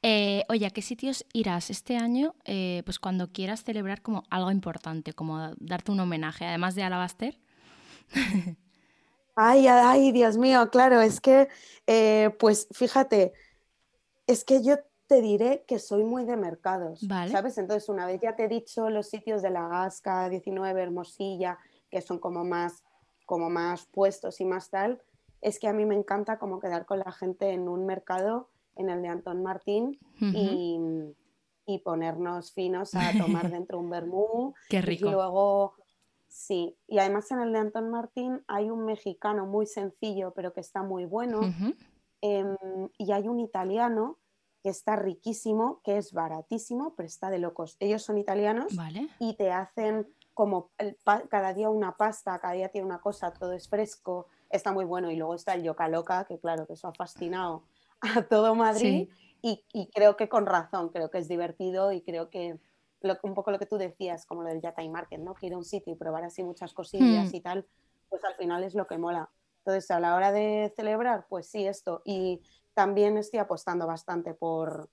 Eh, 0.00 0.44
oye, 0.48 0.64
¿a 0.64 0.70
qué 0.70 0.80
sitios 0.80 1.26
irás 1.32 1.70
este 1.70 1.96
año? 1.96 2.36
Eh, 2.44 2.82
pues 2.84 3.00
cuando 3.00 3.32
quieras 3.32 3.64
celebrar 3.64 4.00
como 4.00 4.22
algo 4.30 4.52
importante, 4.52 5.12
como 5.12 5.54
darte 5.58 5.90
un 5.90 5.98
homenaje, 5.98 6.46
además 6.46 6.76
de 6.76 6.84
Alabaster. 6.84 7.40
Ay, 9.34 9.66
ay, 9.68 10.12
Dios 10.12 10.36
mío, 10.36 10.68
claro, 10.70 11.00
es 11.00 11.20
que, 11.20 11.48
eh, 11.86 12.30
pues 12.38 12.68
fíjate, 12.72 13.32
es 14.26 14.44
que 14.44 14.62
yo 14.62 14.76
te 15.06 15.22
diré 15.22 15.64
que 15.66 15.78
soy 15.78 16.04
muy 16.04 16.24
de 16.24 16.36
mercados, 16.36 17.00
¿sabes? 17.30 17.56
Entonces, 17.56 17.88
una 17.88 18.06
vez 18.06 18.20
ya 18.20 18.36
te 18.36 18.44
he 18.44 18.48
dicho 18.48 18.90
los 18.90 19.08
sitios 19.08 19.40
de 19.40 19.50
la 19.50 19.66
Gasca, 19.66 20.28
19, 20.28 20.82
Hermosilla, 20.82 21.58
que 21.90 22.02
son 22.02 22.18
como 22.18 22.44
más, 22.44 22.84
como 23.24 23.48
más 23.48 23.86
puestos 23.86 24.40
y 24.40 24.44
más 24.44 24.68
tal, 24.68 25.00
es 25.40 25.58
que 25.58 25.66
a 25.66 25.72
mí 25.72 25.86
me 25.86 25.94
encanta 25.94 26.38
como 26.38 26.60
quedar 26.60 26.84
con 26.84 26.98
la 26.98 27.12
gente 27.12 27.50
en 27.50 27.68
un 27.68 27.86
mercado, 27.86 28.48
en 28.76 28.90
el 28.90 29.00
de 29.00 29.08
Antón 29.08 29.42
Martín, 29.42 29.98
y, 30.20 30.78
y, 31.64 31.78
ponernos 31.78 32.52
finos 32.52 32.94
a 32.94 33.12
tomar 33.16 33.50
dentro 33.50 33.78
un 33.78 33.88
vermú. 33.88 34.54
Qué 34.68 34.82
rico. 34.82 35.06
Y 35.06 35.10
luego, 35.10 35.74
sí, 36.28 36.76
y 36.86 36.98
además 36.98 37.30
en 37.30 37.40
el 37.40 37.52
de 37.52 37.58
Antón 37.58 37.90
Martín 37.90 38.42
hay 38.46 38.70
un 38.70 38.84
mexicano 38.84 39.46
muy 39.46 39.66
sencillo, 39.66 40.32
pero 40.34 40.52
que 40.52 40.60
está 40.60 40.82
muy 40.82 41.04
bueno. 41.04 41.40
Em, 42.20 42.56
y 42.98 43.12
hay 43.12 43.28
un 43.28 43.40
italiano 43.40 44.18
que 44.62 44.70
está 44.70 44.96
riquísimo, 44.96 45.80
que 45.84 45.98
es 45.98 46.12
baratísimo, 46.12 46.94
pero 46.96 47.06
está 47.06 47.30
de 47.30 47.38
locos. 47.38 47.76
Ellos 47.80 48.02
son 48.02 48.18
italianos 48.18 48.72
y 49.18 49.34
te 49.34 49.52
hacen 49.52 50.06
como 50.34 50.70
cada 51.28 51.52
día 51.52 51.68
una 51.68 51.96
pasta, 51.96 52.38
cada 52.38 52.54
día 52.54 52.68
tiene 52.68 52.86
una 52.86 53.00
cosa, 53.00 53.32
todo 53.32 53.52
es 53.52 53.68
fresco, 53.68 54.26
está 54.50 54.72
muy 54.72 54.84
bueno. 54.84 55.10
Y 55.10 55.16
luego 55.16 55.34
está 55.34 55.54
el 55.54 55.62
Yoka 55.62 55.88
Loca, 55.88 56.24
que 56.24 56.38
claro, 56.38 56.66
que 56.66 56.74
eso 56.74 56.88
ha 56.88 56.94
fascinado 56.94 57.64
a 58.00 58.22
todo 58.22 58.54
Madrid 58.54 59.08
y, 59.42 59.90
creo 59.94 60.16
que 60.16 60.28
con 60.28 60.46
razón, 60.46 60.88
creo 60.88 61.10
que 61.10 61.18
es 61.18 61.28
divertido 61.28 61.92
y 61.92 62.00
creo 62.00 62.28
que 62.30 62.58
un 63.22 63.34
poco 63.34 63.50
lo 63.50 63.58
que 63.58 63.66
tú 63.66 63.76
decías, 63.78 64.26
como 64.26 64.42
lo 64.42 64.48
del 64.48 64.60
Yatai 64.60 64.88
Market, 64.88 65.20
¿no? 65.20 65.34
que 65.34 65.46
ir 65.46 65.54
a 65.54 65.56
un 65.56 65.64
sitio 65.64 65.92
y 65.92 65.96
probar 65.96 66.24
así 66.24 66.42
muchas 66.42 66.72
cosillas 66.72 67.32
hmm. 67.32 67.36
y 67.36 67.40
tal, 67.40 67.66
pues 68.08 68.24
al 68.24 68.34
final 68.34 68.64
es 68.64 68.74
lo 68.74 68.86
que 68.86 68.98
mola. 68.98 69.30
Entonces, 69.58 69.90
a 69.90 70.00
la 70.00 70.14
hora 70.14 70.32
de 70.32 70.72
celebrar, 70.76 71.26
pues 71.28 71.48
sí, 71.48 71.66
esto. 71.66 72.00
Y 72.04 72.40
también 72.74 73.18
estoy 73.18 73.38
apostando 73.38 73.86
bastante 73.86 74.32
por, 74.32 74.88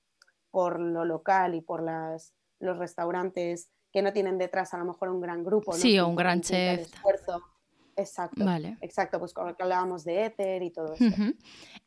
por 0.51 0.79
lo 0.79 1.05
local 1.05 1.55
y 1.55 1.61
por 1.61 1.81
las, 1.81 2.33
los 2.59 2.77
restaurantes 2.77 3.69
que 3.93 4.01
no 4.01 4.11
tienen 4.11 4.37
detrás 4.37 4.73
a 4.73 4.77
lo 4.77 4.85
mejor 4.85 5.09
un 5.09 5.21
gran 5.21 5.43
grupo. 5.43 5.71
¿no? 5.71 5.77
Sí, 5.77 5.97
o 5.99 6.07
un 6.07 6.15
gran 6.15 6.41
chef. 6.41 6.81
Esfuerzo. 6.81 7.41
Exacto. 7.95 8.43
Vale. 8.43 8.77
Exacto, 8.81 9.19
pues 9.19 9.33
con 9.33 9.47
lo 9.47 9.55
que 9.55 9.63
hablábamos 9.63 10.03
de 10.03 10.25
éter 10.25 10.63
y 10.63 10.71
todo 10.71 10.93
eso. 10.93 11.05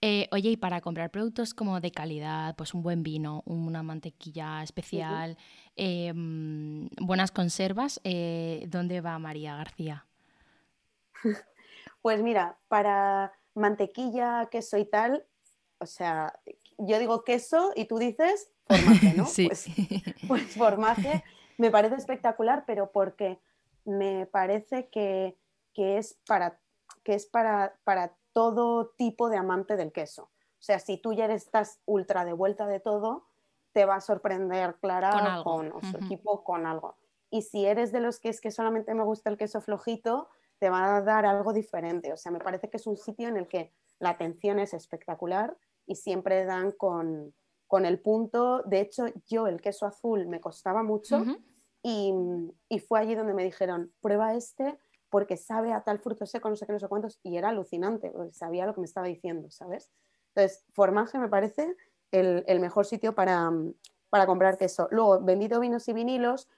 Eh, 0.01 0.29
oye, 0.33 0.51
y 0.51 0.57
para 0.57 0.81
comprar 0.81 1.11
productos 1.11 1.55
como 1.55 1.81
de 1.81 1.91
calidad, 1.91 2.57
pues 2.57 2.73
un 2.73 2.83
buen 2.83 3.03
vino, 3.03 3.43
una 3.45 3.83
mantequilla 3.83 4.63
especial, 4.63 5.37
em, 5.77 6.89
buenas 7.01 7.31
conservas, 7.31 8.01
eh, 8.05 8.65
¿dónde 8.69 9.01
va 9.01 9.19
María 9.19 9.57
García? 9.57 10.07
Pues 12.01 12.23
mira, 12.23 12.57
para 12.69 13.33
mantequilla, 13.55 14.49
queso 14.51 14.79
y 14.79 14.85
tal, 14.85 15.27
o 15.79 15.87
sea, 15.87 16.39
yo 16.79 16.99
digo 16.99 17.25
queso 17.25 17.73
y 17.75 17.87
tú 17.87 17.99
dices 17.99 18.53
formaje, 18.67 19.15
¿no? 19.15 19.27
sí. 19.27 19.49
Pues, 19.49 19.67
pues, 20.27 20.57
formaje 20.57 21.25
me 21.57 21.71
parece 21.71 21.97
espectacular, 21.97 22.65
pero 22.67 22.93
porque 22.93 23.41
me 23.85 24.27
parece 24.27 24.89
que, 24.89 25.37
es, 25.85 26.19
para, 26.27 26.61
que 27.05 27.15
es 27.15 27.27
para, 27.27 27.79
para 27.85 28.17
todo 28.33 28.91
tipo 28.97 29.29
de 29.29 29.37
amante 29.37 29.77
del 29.77 29.93
queso. 29.93 30.25
O 30.25 30.63
sea, 30.63 30.79
si 30.79 30.97
tú 30.97 31.13
ya 31.13 31.27
estás 31.27 31.81
ultra 31.87 32.25
de 32.25 32.33
vuelta 32.33 32.67
de 32.67 32.81
todo, 32.81 33.27
te 33.73 33.85
va 33.85 33.97
a 33.97 34.01
sorprender 34.01 34.77
Clara 34.81 35.41
con, 35.45 35.71
con 35.71 35.83
su 35.83 35.97
equipo 35.99 36.43
con 36.43 36.67
algo. 36.67 36.97
Y 37.31 37.43
si 37.43 37.67
eres 37.67 37.93
de 37.93 38.01
los 38.01 38.19
que 38.19 38.29
es 38.29 38.41
que 38.41 38.51
solamente 38.51 38.95
me 38.95 39.05
gusta 39.05 39.31
el 39.31 39.37
queso 39.37 39.61
flojito, 39.61 40.29
te 40.59 40.71
va 40.71 40.97
a 40.97 41.03
dar 41.03 41.27
algo 41.27 41.53
diferente. 41.53 42.13
O 42.13 42.17
sea, 42.17 42.33
me 42.33 42.41
parece 42.41 42.69
que 42.69 42.79
es 42.79 42.87
un 42.87 42.97
sitio 42.97 43.29
en 43.29 43.37
el 43.37 43.47
que 43.47 43.73
la 43.99 44.11
atención 44.11 44.59
es 44.59 44.75
espectacular 44.75 45.57
y 45.87 45.97
siempre 45.97 46.45
dan 46.45 46.73
con, 46.73 47.35
el 47.85 48.01
punto. 48.01 48.63
De 48.63 48.81
hecho, 48.81 49.07
yo 49.27 49.47
el 49.47 49.61
queso 49.61 49.87
azul 49.87 50.27
me 50.27 50.41
costaba 50.41 50.83
mucho 50.83 51.25
Y, 51.83 52.13
y 52.69 52.81
fue 52.81 52.99
allí 52.99 53.15
donde 53.15 53.35
me 53.35 53.45
dijeron, 53.45 53.93
prueba 54.01 54.35
este 54.35 54.79
porque 55.11 55.37
sabe 55.37 55.73
a 55.73 55.83
tal 55.83 55.99
fruto 55.99 56.27
seco, 56.27 56.49
no 56.49 56.57
sé 56.57 56.67
qué, 56.67 56.73
no 56.73 56.79
sé 56.79 56.89
cuántos, 56.89 57.19
y 57.23 57.37
era 57.37 57.49
alucinante, 57.49 58.11
porque 58.11 58.33
sabía 58.33 58.67
lo 58.67 58.75
que 58.75 58.81
me 58.81 58.87
estaba 58.87 59.07
diciendo, 59.07 59.51
¿sabes? 59.51 59.91
Entonces, 60.35 60.65
Formaje 60.73 61.19
me 61.19 61.29
parece 61.29 61.77
el, 62.11 62.45
el 62.47 62.61
mejor 62.61 62.87
sitio 62.87 63.15
para, 63.15 63.51
para 64.11 64.27
comprar 64.27 64.59
queso. 64.59 64.89
Luego, 64.91 65.21
Bendito 65.21 65.61
Vinos 65.61 65.89
y 65.89 65.93
Vinilos, 65.93 66.49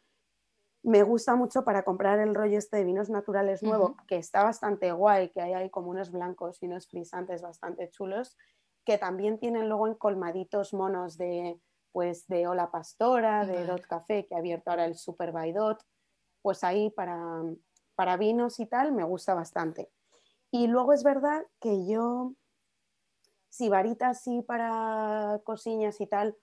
me 0.83 1.03
gusta 1.03 1.37
mucho 1.37 1.65
para 1.65 1.83
comprar 1.83 2.19
el 2.21 2.35
rollo 2.35 2.59
este 2.59 2.79
de 2.79 2.85
vinos 2.85 3.11
naturales 3.11 3.63
nuevo, 3.63 3.97
que 4.07 4.17
está 4.17 4.43
bastante 4.43 4.93
guay, 4.93 5.29
que 5.29 5.41
hay 5.43 5.69
como 5.71 5.91
unos 5.91 6.11
blancos 6.11 6.63
y 6.63 6.67
unos 6.67 6.89
frisantes 6.89 7.43
bastante 7.43 7.91
chulos, 7.91 8.37
que 8.85 8.97
también 8.97 9.39
tienen 9.39 9.69
luego 9.69 9.89
encolmaditos 9.89 10.73
monos 10.73 11.19
de, 11.19 11.61
pues, 11.93 12.27
de 12.29 12.47
Ola 12.47 12.71
Pastora, 12.71 13.45
de 13.45 13.67
Dot 13.67 13.83
Café, 13.83 14.27
que 14.27 14.35
ha 14.35 14.39
abierto 14.39 14.71
ahora 14.71 14.87
el 14.87 14.95
Super 14.95 15.33
by 15.33 15.53
Dot, 15.53 15.85
pues 16.41 16.65
ahí 16.65 16.89
para, 16.89 17.43
para 18.01 18.17
vinos 18.17 18.59
y 18.61 18.65
tal 18.65 18.93
me 18.93 19.05
gusta 19.05 19.35
bastante. 19.35 19.91
Y 20.51 20.69
luego 20.69 20.95
es 20.95 21.03
verdad 21.05 21.47
que 21.61 21.87
yo, 21.87 22.33
si 23.51 23.69
varitas 23.69 24.23
sí 24.23 24.41
para 24.41 25.43
cocinas 25.45 26.01
y 26.01 26.07
tal, 26.07 26.35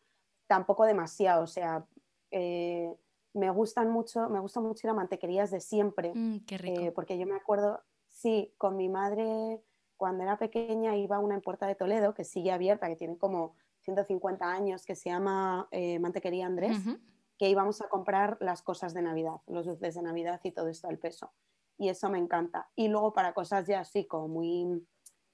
tampoco 0.46 0.86
demasiado, 0.86 1.44
o 1.46 1.48
sea, 1.48 1.88
eh, 2.30 2.94
me 3.34 3.50
gustan 3.50 3.90
mucho, 3.90 4.30
me 4.30 4.40
gusta 4.40 4.60
mucho 4.60 4.86
ir 4.86 4.92
a 4.92 4.94
mantequerías 4.94 5.50
de 5.50 5.60
siempre, 5.60 6.12
Mm, 6.14 6.38
qué 6.46 6.60
rico. 6.60 6.80
eh, 6.80 6.92
porque 6.92 7.18
yo 7.18 7.26
me 7.26 7.36
acuerdo, 7.36 7.82
sí, 8.08 8.54
con 8.60 8.78
mi 8.78 8.88
madre 8.88 9.64
cuando 9.96 10.22
era 10.26 10.38
pequeña 10.38 10.96
iba 10.96 11.16
a 11.16 11.20
una 11.20 11.34
en 11.34 11.42
Puerta 11.42 11.66
de 11.66 11.74
Toledo 11.74 12.14
que 12.14 12.24
sigue 12.24 12.52
abierta, 12.52 12.88
que 12.88 12.96
tiene 12.98 13.18
como 13.18 13.56
150 13.82 14.46
años, 14.46 14.86
que 14.86 14.94
se 14.94 15.10
llama 15.10 15.68
eh, 15.72 15.98
Mantequería 15.98 16.46
Andrés, 16.46 16.78
que 17.40 17.50
íbamos 17.50 17.82
a 17.82 17.90
comprar 17.90 18.38
las 18.42 18.62
cosas 18.62 18.94
de 18.94 19.02
Navidad, 19.02 19.38
los 19.48 19.66
dulces 19.66 19.96
de 19.96 20.04
Navidad 20.04 20.40
y 20.44 20.52
todo 20.52 20.68
esto 20.68 20.88
al 20.88 21.00
peso. 21.00 21.34
Y 21.78 21.90
eso 21.90 22.10
me 22.10 22.18
encanta. 22.18 22.70
Y 22.76 22.88
luego 22.88 23.14
para 23.14 23.34
cosas 23.34 23.68
ya 23.68 23.82
así 23.82 24.06
como 24.06 24.28
muy, 24.28 24.88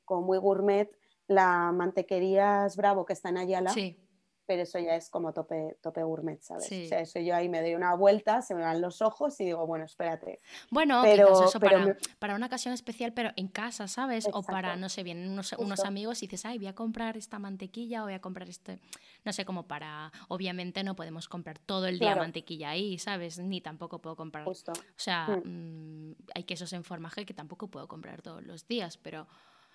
como 0.05 0.23
muy 0.23 0.37
gourmet, 0.37 0.91
la 1.27 1.71
mantequerías 1.71 2.75
Bravo 2.75 3.05
que 3.05 3.13
está 3.13 3.29
en 3.29 3.37
Ayala, 3.37 3.69
Sí, 3.69 4.02
pero 4.45 4.63
eso 4.63 4.77
ya 4.79 4.95
es 4.95 5.09
como 5.09 5.31
tope, 5.33 5.77
tope 5.81 6.03
gourmet, 6.03 6.41
¿sabes? 6.41 6.65
Sí. 6.65 6.85
O 6.85 6.87
sea, 6.89 6.99
eso 6.99 7.19
yo 7.19 7.35
ahí 7.35 7.47
me 7.49 7.61
doy 7.61 7.75
una 7.75 7.95
vuelta, 7.95 8.41
se 8.41 8.53
me 8.55 8.61
van 8.61 8.81
los 8.81 9.01
ojos 9.01 9.39
y 9.39 9.45
digo, 9.45 9.65
bueno, 9.65 9.85
espérate. 9.85 10.39
Bueno, 10.69 11.01
Pero- 11.03 11.43
eso 11.45 11.59
pero 11.59 11.71
para, 11.73 11.85
me- 11.85 11.95
para 12.19 12.35
una 12.35 12.47
ocasión 12.47 12.73
especial, 12.73 13.13
pero 13.13 13.31
en 13.35 13.47
casa, 13.47 13.87
¿sabes? 13.87 14.27
O 14.33 14.43
para, 14.43 14.75
no 14.75 14.89
sé, 14.89 15.03
vienen 15.03 15.29
unos, 15.29 15.53
unos 15.53 15.79
amigos 15.85 16.21
y 16.23 16.27
dices, 16.27 16.45
ay, 16.45 16.57
voy 16.57 16.67
a 16.67 16.75
comprar 16.75 17.15
esta 17.17 17.39
mantequilla 17.39 18.01
o 18.01 18.05
voy 18.05 18.13
a 18.13 18.19
comprar 18.21 18.49
este, 18.49 18.79
no 19.23 19.31
sé, 19.33 19.45
como 19.45 19.67
para, 19.67 20.11
obviamente 20.27 20.83
no 20.83 20.95
podemos 20.95 21.27
comprar 21.29 21.59
todo 21.59 21.87
el 21.87 21.99
día 21.99 22.09
Claro. 22.09 22.21
mantequilla 22.21 22.69
ahí, 22.71 22.97
¿sabes? 22.99 23.39
Ni 23.39 23.61
tampoco 23.61 23.99
puedo 23.99 24.15
comprar, 24.15 24.43
Justo. 24.45 24.71
o 24.73 24.75
sea, 24.97 25.27
Mm. 25.43 26.09
mm, 26.11 26.15
hay 26.35 26.43
quesos 26.43 26.73
en 26.73 26.83
formaje 26.83 27.25
que 27.25 27.33
tampoco 27.33 27.67
puedo 27.67 27.87
comprar 27.87 28.21
todos 28.21 28.43
los 28.43 28.67
días, 28.67 28.97
pero 28.97 29.27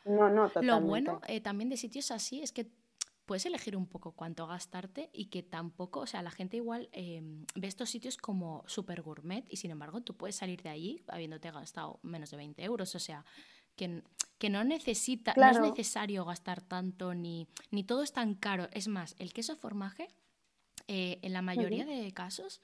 No, 0.04 0.28
no, 0.28 0.42
lo 0.44 0.48
totalmente. 0.48 0.86
bueno 0.88 1.20
eh, 1.26 1.40
también 1.40 1.68
de 1.70 1.76
sitios 1.76 2.10
así 2.10 2.42
es 2.42 2.52
que 2.52 2.66
puedes 3.28 3.44
elegir 3.44 3.76
un 3.76 3.86
poco 3.86 4.12
cuánto 4.12 4.46
gastarte 4.46 5.10
y 5.12 5.26
que 5.26 5.42
tampoco, 5.42 6.00
o 6.00 6.06
sea, 6.06 6.22
la 6.22 6.30
gente 6.30 6.56
igual 6.56 6.88
eh, 6.92 7.20
ve 7.54 7.68
estos 7.68 7.90
sitios 7.90 8.16
como 8.16 8.64
super 8.66 9.02
gourmet 9.02 9.44
y 9.50 9.56
sin 9.56 9.70
embargo 9.70 10.00
tú 10.00 10.16
puedes 10.16 10.34
salir 10.34 10.62
de 10.62 10.70
allí 10.70 11.02
habiéndote 11.08 11.50
gastado 11.50 12.00
menos 12.02 12.30
de 12.30 12.38
20 12.38 12.64
euros, 12.64 12.94
o 12.94 12.98
sea, 12.98 13.26
que, 13.76 14.02
que 14.38 14.48
no 14.48 14.64
necesita, 14.64 15.34
no 15.36 15.46
es 15.46 15.60
necesario 15.60 16.24
gastar 16.24 16.62
tanto 16.62 17.12
ni, 17.12 17.46
ni 17.70 17.84
todo 17.84 18.02
es 18.02 18.12
tan 18.12 18.34
caro. 18.34 18.66
Es 18.72 18.88
más, 18.88 19.14
el 19.18 19.34
queso 19.34 19.56
formaje, 19.56 20.08
eh, 20.86 21.18
en 21.20 21.34
la 21.34 21.42
mayoría 21.42 21.84
de 21.84 22.10
casos, 22.12 22.62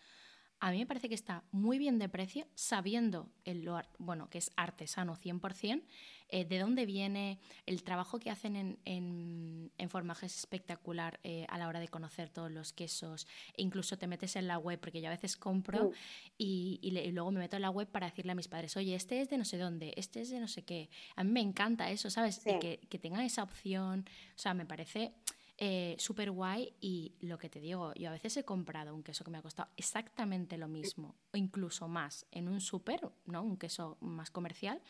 a 0.60 0.70
mí 0.70 0.78
me 0.78 0.86
parece 0.86 1.10
que 1.10 1.14
está 1.14 1.44
muy 1.52 1.76
bien 1.76 1.98
de 1.98 2.08
precio, 2.08 2.46
sabiendo 2.54 3.30
el, 3.44 3.66
lo 3.66 3.82
bueno, 3.98 4.30
que 4.30 4.38
es 4.38 4.50
artesano 4.56 5.14
100%, 5.14 5.84
eh, 6.29 6.45
de 6.45 6.59
dónde 6.59 6.87
viene, 6.87 7.39
el 7.66 7.83
trabajo 7.85 8.18
que 8.18 8.31
hacen 8.31 8.57
en, 8.57 8.79
en, 8.85 9.70
en 9.79 9.89
formaje 9.91 10.27
es 10.27 10.37
espectacular 10.39 11.20
eh, 11.22 11.47
a 11.49 11.59
la 11.59 11.68
hora 11.68 11.81
de 11.81 11.89
conocer 11.89 12.31
todos 12.31 12.51
los 12.51 12.72
quesos. 12.72 13.27
E 13.57 13.62
incluso 13.62 13.97
te 13.99 14.07
metes 14.07 14.35
en 14.37 14.47
la 14.49 14.59
web, 14.59 14.81
porque 14.81 15.01
yo 15.01 15.09
a 15.09 15.12
veces 15.12 15.37
compro 15.37 15.91
Mm. 15.91 15.93
y, 16.39 16.79
y 16.83 16.91
le- 16.93 17.05
y 17.05 17.12
luego 17.12 17.31
me 17.31 17.41
meto 17.41 17.57
en 17.57 17.62
la 17.62 17.70
web 17.70 17.89
para 17.89 18.07
decirle 18.09 18.33
a 18.33 18.35
mis 18.35 18.49
padres, 18.49 18.77
oye, 18.77 18.95
este 18.95 19.20
es 19.20 19.29
de 19.31 19.39
no 19.39 19.45
sé 19.45 19.59
dónde, 19.59 19.93
este 19.97 20.20
es 20.22 20.31
de 20.31 20.41
no 20.41 20.49
sé 20.49 20.62
qué. 20.64 20.89
A 21.16 21.25
mí 21.25 21.31
me 21.31 21.41
encanta 21.41 21.91
eso, 21.91 22.11
¿sabes? 22.11 22.37
Sí. 22.37 22.59
que, 22.61 22.81
que 22.89 22.99
tengan 22.99 23.20
esa 23.22 23.43
opción, 23.43 24.05
o 24.35 24.39
sea, 24.39 24.55
me 24.55 24.66
parece 24.66 25.12
eh, 25.59 25.95
súper 26.01 26.33
guay 26.33 26.72
y 26.81 27.14
lo 27.20 27.39
que 27.39 27.49
te 27.49 27.61
digo, 27.61 27.95
yo 27.95 28.09
a 28.09 28.12
veces 28.12 28.37
he 28.37 28.45
comprado 28.45 28.93
un 28.93 29.05
queso 29.05 29.22
que 29.25 29.31
me 29.31 29.39
ha 29.39 29.43
costado 29.43 29.68
exactamente 29.77 30.59
lo 30.59 30.66
mismo 30.66 31.14
o 31.33 31.37
incluso 31.37 31.87
más 31.87 32.27
en 32.33 32.49
un 32.49 32.61
súper, 32.61 33.01
¿no? 33.27 33.43
Un 33.43 33.57
queso 33.57 33.97
más 34.01 34.31
comercial 34.33 34.83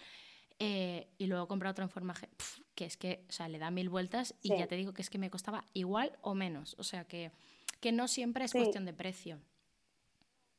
eh, 0.66 1.08
y 1.18 1.26
luego 1.26 1.44
he 1.44 1.48
comprado 1.48 1.72
otro 1.72 1.84
en 1.84 1.90
formaje 1.90 2.28
pf, 2.28 2.62
que 2.74 2.84
es 2.86 2.96
que, 2.96 3.24
o 3.28 3.32
sea, 3.32 3.48
le 3.48 3.58
da 3.58 3.70
mil 3.70 3.88
vueltas 3.90 4.34
y 4.42 4.48
Sí. 4.48 4.56
ya 4.56 4.66
te 4.66 4.76
digo 4.76 4.92
que 4.94 5.02
es 5.02 5.10
que 5.10 5.18
me 5.18 5.30
costaba 5.30 5.64
igual 5.74 6.18
o 6.22 6.34
menos, 6.34 6.76
o 6.78 6.84
sea, 6.84 7.04
que, 7.04 7.32
que 7.80 7.92
no 7.92 8.08
siempre 8.08 8.44
es 8.44 8.52
Sí. 8.52 8.58
cuestión 8.58 8.84
de 8.86 8.94
precio. 8.94 9.40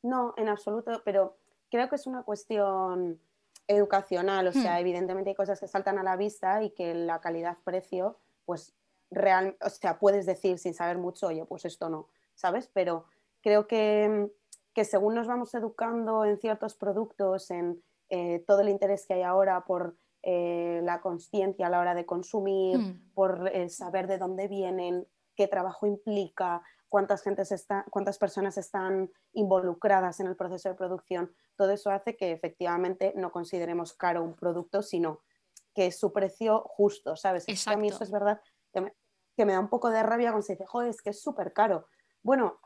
No, 0.04 0.34
en 0.38 0.50
absoluto, 0.50 1.02
pero 1.04 1.38
creo 1.72 1.90
que 1.90 1.96
es 1.96 2.06
una 2.08 2.24
cuestión 2.24 3.20
educacional, 3.68 4.48
o 4.48 4.54
sea, 4.54 4.80
Hmm. 4.80 4.80
evidentemente 4.80 5.32
hay 5.32 5.36
cosas 5.36 5.60
que 5.60 5.68
saltan 5.68 5.98
a 5.98 6.04
la 6.04 6.16
vista 6.18 6.62
y 6.64 6.70
que 6.72 6.94
la 6.94 7.20
calidad-precio, 7.22 8.20
pues 8.46 8.76
real, 9.10 9.58
o 9.62 9.70
sea, 9.70 9.98
puedes 9.98 10.26
decir 10.28 10.60
sin 10.60 10.74
saber 10.76 10.98
mucho, 11.00 11.28
oye, 11.28 11.46
pues 11.46 11.66
esto 11.66 11.90
no, 11.90 12.10
¿sabes? 12.36 12.70
Pero 12.74 13.06
creo 13.42 13.66
que, 13.68 14.32
que 14.74 14.86
según 14.86 15.16
nos 15.16 15.26
vamos 15.28 15.54
educando 15.56 16.26
en 16.26 16.38
ciertos 16.40 16.76
productos, 16.76 17.50
en 17.50 17.84
eh, 18.10 18.44
todo 18.48 18.62
el 18.62 18.70
interés 18.70 19.06
que 19.08 19.16
hay 19.16 19.24
ahora 19.24 19.66
por 19.66 19.98
eh, 20.24 20.82
la 20.84 21.02
consciencia 21.02 21.68
a 21.68 21.70
la 21.70 21.80
hora 21.80 21.94
de 21.94 22.06
consumir, 22.06 22.80
Hmm. 22.80 23.12
por 23.14 23.50
eh, 23.54 23.70
saber 23.70 24.08
de 24.08 24.18
dónde 24.18 24.48
vienen, 24.48 25.08
qué 25.36 25.48
trabajo 25.48 25.86
implica, 25.86 26.64
cuántas, 26.90 27.22
gentes 27.22 27.52
está, 27.52 27.86
cuántas 27.92 28.18
personas 28.18 28.58
están 28.58 29.12
involucradas 29.34 30.20
en 30.20 30.28
el 30.28 30.36
proceso 30.36 30.70
de 30.70 30.76
producción. 30.76 31.32
Todo 31.56 31.72
eso 31.72 31.92
hace 31.92 32.16
que 32.16 32.32
efectivamente 32.32 33.14
no 33.16 33.32
consideremos 33.32 33.94
caro 33.94 34.24
un 34.24 34.34
producto, 34.34 34.82
sino 34.82 35.22
que 35.74 35.88
es 35.88 36.00
su 36.00 36.14
precio 36.14 36.62
justo, 36.62 37.16
¿sabes? 37.16 37.44
Es 37.48 37.66
que 37.66 37.74
a 37.74 37.78
mí 37.78 37.90
eso 37.90 38.04
es 38.04 38.12
verdad 38.12 38.42
que 38.74 38.82
me, 38.82 38.96
que 39.36 39.46
me 39.46 39.54
da 39.54 39.60
un 39.60 39.70
poco 39.70 39.90
de 39.90 40.02
rabia 40.04 40.32
cuando 40.32 40.46
se 40.46 40.54
dice, 40.54 40.66
joder, 40.66 40.90
es 40.90 41.02
que 41.02 41.10
es 41.10 41.22
súper 41.22 41.54
caro. 41.54 41.86
Bueno, 42.24 42.60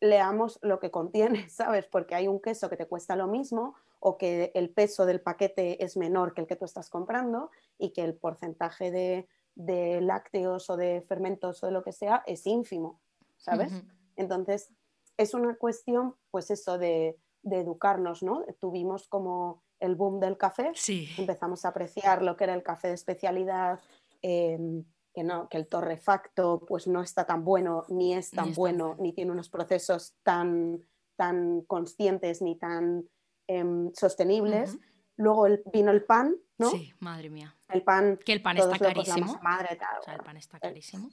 leamos 0.00 0.58
lo 0.62 0.78
que 0.78 0.90
contiene, 0.90 1.48
¿sabes? 1.50 1.86
Porque 1.86 2.14
hay 2.14 2.28
un 2.28 2.40
queso 2.40 2.70
que 2.70 2.76
te 2.76 2.86
cuesta 2.86 3.16
lo 3.16 3.26
mismo 3.26 3.74
o 4.08 4.16
que 4.18 4.52
el 4.54 4.70
peso 4.70 5.04
del 5.04 5.20
paquete 5.20 5.82
es 5.84 5.96
menor 5.96 6.32
que 6.32 6.40
el 6.40 6.46
que 6.46 6.54
tú 6.54 6.64
estás 6.64 6.88
comprando 6.90 7.50
y 7.76 7.90
que 7.90 8.04
el 8.04 8.14
porcentaje 8.14 8.92
de, 8.92 9.28
de 9.56 10.00
lácteos 10.00 10.70
o 10.70 10.76
de 10.76 11.02
fermentos 11.08 11.60
o 11.64 11.66
de 11.66 11.72
lo 11.72 11.82
que 11.82 11.90
sea 11.90 12.22
es 12.24 12.46
ínfimo, 12.46 13.00
¿sabes? 13.36 13.72
Entonces, 14.14 14.72
es 15.16 15.34
una 15.34 15.56
cuestión, 15.56 16.14
pues 16.30 16.52
eso, 16.52 16.78
de, 16.78 17.18
de 17.42 17.58
educarnos, 17.58 18.22
¿no? 18.22 18.44
Tuvimos 18.60 19.08
como 19.08 19.64
el 19.80 19.96
boom 19.96 20.20
del 20.20 20.38
café, 20.38 20.70
Sí. 20.76 21.08
empezamos 21.18 21.64
a 21.64 21.70
apreciar 21.70 22.22
lo 22.22 22.36
que 22.36 22.44
era 22.44 22.54
el 22.54 22.62
café 22.62 22.86
de 22.86 22.94
especialidad, 22.94 23.80
eh, 24.22 24.84
que, 25.12 25.24
no, 25.24 25.48
que 25.48 25.56
el 25.56 25.66
torrefacto 25.66 26.60
pues 26.64 26.86
no 26.86 27.02
está 27.02 27.24
tan 27.26 27.44
bueno, 27.44 27.82
ni 27.88 28.14
es 28.14 28.30
tan 28.30 28.54
bueno. 28.54 28.94
ni 29.00 29.12
tiene 29.12 29.32
unos 29.32 29.48
procesos 29.50 30.14
tan, 30.22 30.80
tan 31.16 31.62
conscientes 31.62 32.40
ni 32.40 32.54
tan 32.56 33.08
em, 33.46 33.92
sostenibles. 33.94 34.76
Luego 35.16 35.46
el- 35.46 35.62
vino 35.72 35.90
el 35.90 36.04
pan, 36.04 36.36
¿no? 36.58 36.70
Sí, 36.70 36.92
madre 37.00 37.30
mía. 37.30 37.54
El 37.70 37.82
pan, 37.82 38.18
Que 38.24 38.32
el 38.32 38.42
pan 38.42 38.58
está 38.58 38.78
carísimo. 38.78 39.38
madre, 39.42 39.76
tal, 39.76 39.98
O 40.00 40.02
sea, 40.04 40.14
el 40.14 40.20
pan 40.20 40.36
está 40.36 40.60
carísimo. 40.60 41.10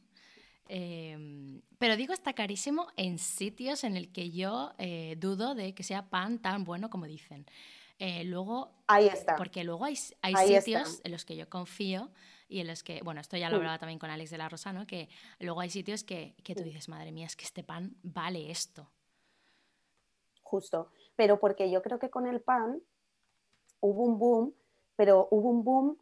Eh, 0.67 1.61
pero 1.77 1.97
digo 1.97 2.13
está 2.13 2.33
carísimo 2.33 2.87
en 2.95 3.19
sitios 3.19 3.83
en 3.83 3.97
el 3.97 4.11
que 4.11 4.31
yo 4.31 4.73
eh, 4.77 5.15
dudo 5.17 5.55
de 5.55 5.73
que 5.75 5.83
sea 5.83 6.09
pan 6.09 6.39
tan 6.39 6.63
bueno 6.63 6.89
como 6.89 7.05
dicen. 7.05 7.45
Eh, 7.99 8.23
luego, 8.23 8.71
Ahí 8.87 9.07
está. 9.07 9.35
porque 9.35 9.63
luego 9.63 9.85
hay, 9.85 9.95
hay 10.21 10.33
Ahí 10.35 10.47
sitios 10.59 10.89
está. 10.89 11.07
en 11.07 11.11
los 11.11 11.25
que 11.25 11.35
yo 11.35 11.49
confío 11.49 12.09
y 12.49 12.59
en 12.59 12.67
los 12.67 12.83
que, 12.83 13.01
bueno, 13.03 13.21
esto 13.21 13.37
ya 13.37 13.49
lo 13.49 13.55
Mm. 13.57 13.59
hablaba 13.59 13.77
también 13.79 13.99
con 13.99 14.09
Alex 14.09 14.31
de 14.31 14.37
la 14.37 14.49
Rosa, 14.49 14.73
¿no? 14.73 14.85
Que 14.87 15.09
luego 15.39 15.61
hay 15.61 15.69
sitios 15.69 16.03
que, 16.03 16.35
que 16.43 16.55
tú 16.55 16.63
dices, 16.63 16.89
madre 16.89 17.11
mía, 17.11 17.27
es 17.27 17.35
que 17.35 17.45
este 17.45 17.63
pan 17.63 17.95
vale 18.01 18.49
esto. 18.51 18.89
Justo. 20.41 20.91
Pero 21.15 21.39
porque 21.39 21.69
yo 21.69 21.81
creo 21.81 21.99
que 21.99 22.09
con 22.09 22.27
el 22.27 22.41
pan 22.41 22.81
hubo 23.79 24.03
un 24.03 24.17
boom, 24.17 24.53
pero 24.95 25.27
hubo 25.31 25.49
un 25.49 25.63
boom 25.63 25.97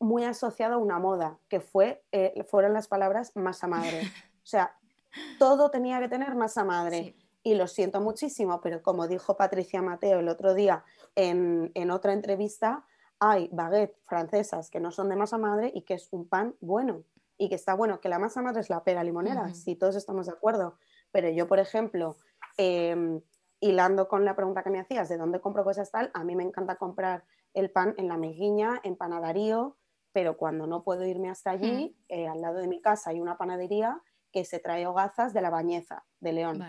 muy 0.00 0.24
asociado 0.24 0.74
a 0.74 0.78
una 0.78 0.98
moda, 0.98 1.38
que 1.48 1.60
fue, 1.60 2.02
eh, 2.12 2.44
fueron 2.48 2.72
las 2.72 2.88
palabras 2.88 3.32
masa 3.34 3.66
madre. 3.66 4.02
O 4.42 4.46
sea, 4.46 4.76
todo 5.38 5.70
tenía 5.70 6.00
que 6.00 6.08
tener 6.08 6.34
masa 6.34 6.64
madre. 6.64 7.02
Sí. 7.02 7.16
Y 7.46 7.54
lo 7.54 7.66
siento 7.66 8.00
muchísimo, 8.00 8.60
pero 8.62 8.82
como 8.82 9.06
dijo 9.06 9.36
Patricia 9.36 9.82
Mateo 9.82 10.20
el 10.20 10.28
otro 10.28 10.54
día 10.54 10.82
en, 11.14 11.70
en 11.74 11.90
otra 11.90 12.14
entrevista, 12.14 12.86
hay 13.18 13.48
baguettes 13.52 13.96
francesas 14.06 14.70
que 14.70 14.80
no 14.80 14.90
son 14.90 15.08
de 15.08 15.16
masa 15.16 15.38
madre 15.38 15.70
y 15.74 15.82
que 15.82 15.94
es 15.94 16.08
un 16.12 16.28
pan 16.28 16.54
bueno. 16.60 17.04
Y 17.36 17.48
que 17.48 17.54
está 17.54 17.74
bueno, 17.74 18.00
que 18.00 18.08
la 18.08 18.18
masa 18.18 18.42
madre 18.42 18.60
es 18.60 18.70
la 18.70 18.84
pera 18.84 19.02
limonera, 19.02 19.52
si 19.54 19.74
todos 19.74 19.96
estamos 19.96 20.26
de 20.26 20.32
acuerdo. 20.32 20.78
Pero 21.10 21.28
yo, 21.30 21.48
por 21.48 21.58
ejemplo, 21.58 22.16
em, 22.56 23.20
hilando 23.60 24.08
con 24.08 24.24
la 24.24 24.36
pregunta 24.36 24.62
que 24.62 24.70
me 24.70 24.80
hacías 24.80 25.08
de 25.08 25.16
dónde 25.16 25.40
compro 25.40 25.64
cosas 25.64 25.90
tal, 25.90 26.10
a 26.14 26.24
mí 26.24 26.36
me 26.36 26.42
encanta 26.42 26.76
comprar 26.76 27.24
el 27.54 27.70
pan 27.70 27.94
en 27.96 28.08
la 28.08 28.16
Meguiña, 28.16 28.80
en 28.82 28.96
Panadarío, 28.96 29.76
pero 30.12 30.36
cuando 30.36 30.66
no 30.66 30.84
puedo 30.84 31.04
irme 31.04 31.30
hasta 31.30 31.50
allí, 31.50 31.96
eh, 32.08 32.28
al 32.28 32.40
lado 32.40 32.58
de 32.58 32.68
mi 32.68 32.80
casa 32.80 33.10
hay 33.10 33.20
una 33.20 33.36
panadería 33.36 34.00
que 34.32 34.44
se 34.44 34.58
trae 34.58 34.86
hogazas 34.86 35.32
de 35.32 35.42
la 35.42 35.50
Bañeza, 35.50 36.04
de 36.20 36.32
León. 36.32 36.62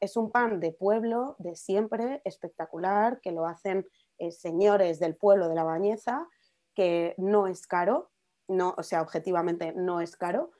Es 0.00 0.16
un 0.16 0.30
pan 0.30 0.60
de 0.60 0.72
pueblo, 0.72 1.36
de 1.38 1.56
siempre, 1.56 2.22
espectacular, 2.24 3.20
que 3.20 3.32
lo 3.32 3.46
hacen 3.46 3.86
eh, 4.18 4.30
señores 4.30 4.98
del 4.98 5.16
pueblo 5.16 5.48
de 5.48 5.54
la 5.54 5.64
Bañeza, 5.64 6.26
que 6.74 7.14
no 7.18 7.46
es 7.46 7.66
caro, 7.66 8.10
no, 8.48 8.74
o 8.76 8.82
sea, 8.82 9.02
objetivamente 9.02 9.72
no 9.74 10.00
es 10.00 10.16
caro, 10.16 10.52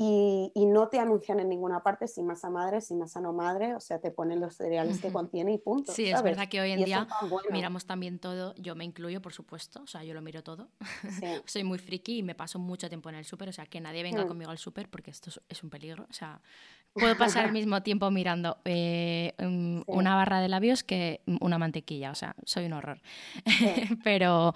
y, 0.00 0.66
no 0.66 0.88
te 0.88 1.00
anuncian 1.00 1.40
en 1.40 1.48
ninguna 1.48 1.82
parte 1.82 2.06
sin 2.06 2.26
masa 2.26 2.50
madre, 2.50 2.80
sin 2.80 2.98
masa 2.98 3.20
no 3.20 3.32
madre, 3.32 3.74
o 3.74 3.80
sea, 3.80 3.98
te 3.98 4.12
ponen 4.12 4.38
los 4.38 4.54
cereales 4.54 5.00
que 5.00 5.10
contiene 5.10 5.52
y 5.52 5.58
punto. 5.58 5.92
Sí, 5.92 6.08
es 6.08 6.22
verdad 6.22 6.48
que 6.48 6.60
hoy 6.60 6.70
en 6.70 6.84
día 6.84 7.08
miramos 7.50 7.84
también 7.84 8.20
todo, 8.20 8.54
yo 8.56 8.76
me 8.76 8.84
incluyo, 8.84 9.20
por 9.20 9.32
supuesto, 9.32 9.82
o 9.82 9.86
sea, 9.88 10.04
yo 10.04 10.14
lo 10.14 10.22
miro 10.22 10.44
todo. 10.44 10.68
Soy 11.46 11.64
muy 11.64 11.78
friki 11.78 12.18
y 12.18 12.22
me 12.22 12.36
paso 12.36 12.60
mucho 12.60 12.88
tiempo 12.88 13.08
en 13.08 13.16
el 13.16 13.24
súper, 13.24 13.48
o 13.48 13.52
sea, 13.52 13.66
que 13.66 13.80
nadie 13.80 14.04
venga 14.04 14.24
mm. 14.24 14.28
conmigo 14.28 14.50
al 14.52 14.58
súper 14.58 14.88
porque 14.88 15.10
esto 15.10 15.30
es 15.48 15.62
un 15.64 15.70
peligro, 15.70 16.06
o 16.08 16.12
sea, 16.12 16.40
puedo 16.98 17.16
pasar 17.18 17.46
el 17.46 17.52
mismo 17.52 17.82
tiempo 17.82 18.10
mirando 18.10 18.58
eh, 18.64 19.34
una 19.86 20.14
barra 20.14 20.40
de 20.40 20.48
labios 20.48 20.84
que 20.84 21.22
una 21.40 21.58
mantequilla, 21.58 22.10
o 22.10 22.14
sea, 22.14 22.34
soy 22.44 22.66
un 22.66 22.74
horror. 22.74 23.00
pero 24.04 24.54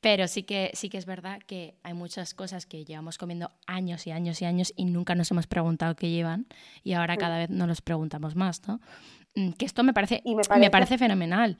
pero 0.00 0.28
sí, 0.28 0.42
que, 0.42 0.70
sí 0.74 0.90
que 0.90 0.98
es 0.98 1.06
verdad 1.06 1.40
que 1.46 1.74
hay 1.82 1.94
muchas 1.94 2.34
cosas 2.34 2.66
que 2.66 2.84
llevamos 2.84 3.18
comiendo 3.18 3.50
años 3.66 4.06
y 4.06 4.10
años 4.10 4.42
y 4.42 4.44
años 4.44 4.72
y 4.76 4.84
nunca 4.84 5.14
nos 5.14 5.30
hemos 5.30 5.46
preguntado 5.46 5.96
qué 5.96 6.10
llevan 6.10 6.46
y 6.82 6.92
ahora 6.92 7.16
cada 7.16 7.38
vez 7.38 7.50
nos 7.50 7.68
los 7.68 7.80
preguntamos 7.80 8.36
más, 8.36 8.66
¿no? 8.68 8.80
Mm, 9.34 9.52
que 9.52 9.64
esto 9.64 9.82
me 9.82 9.92
parece, 9.92 10.22
me 10.24 10.70
parece, 10.70 10.98
fenomenal. 10.98 11.58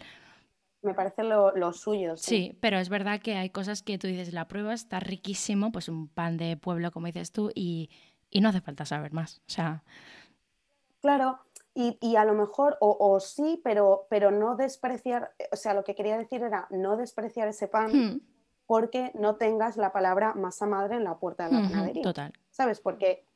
Me 0.82 0.95
parece 0.95 1.24
lo, 1.24 1.72
suyo. 1.72 2.16
Sí. 2.16 2.24
sí. 2.24 2.59
pero 2.61 2.78
es 2.78 2.89
verdad 2.89 3.20
que 3.20 3.37
hay 3.37 3.51
cosas 3.51 3.82
que 3.82 3.99
tú 3.99 4.07
dices, 4.07 4.32
la 4.32 4.47
prueba 4.47 4.74
está 4.74 5.01
riquísimo, 5.01 5.72
pues 5.72 5.89
un 5.89 6.09
pan 6.09 6.37
de 6.37 6.57
pueblo, 6.57 6.91
como 6.93 7.07
dices 7.07 7.32
tú, 7.32 7.51
y, 7.55 7.89
y 8.30 8.41
no 8.41 8.51
hace 8.51 8.61
falta 8.61 8.85
saber 8.85 9.12
más. 9.12 9.39
O 9.39 9.51
sea, 9.51 9.82
Claro, 11.05 11.38
y, 11.74 12.16
a 12.16 12.24
lo 12.24 12.32
mejor, 12.32 12.78
o, 12.80 13.20
sí, 13.20 13.61
pero, 13.62 14.07
pero 14.09 14.30
no 14.30 14.57
despreciar, 14.57 15.34
o 15.52 15.57
sea, 15.57 15.74
lo 15.74 15.84
que 15.84 15.94
quería 15.94 16.16
decir 16.16 16.42
era 16.42 16.66
no 16.70 16.96
despreciar 16.96 17.46
ese 17.46 17.68
pan 17.68 17.92
hmm. 17.92 18.20
porque 18.64 19.12
no 19.12 19.36
tengas 19.36 19.76
la 19.76 19.92
palabra 19.92 20.32
masa 20.32 20.64
madre 20.64 20.96
en 20.96 21.05
la 21.05 21.18
puerta 21.18 21.46
de 21.46 21.57
la 21.57 21.68
panadería. 21.68 22.02
Total. 22.05 22.32
¿Sabes? 22.50 22.80
Porque, 22.80 23.26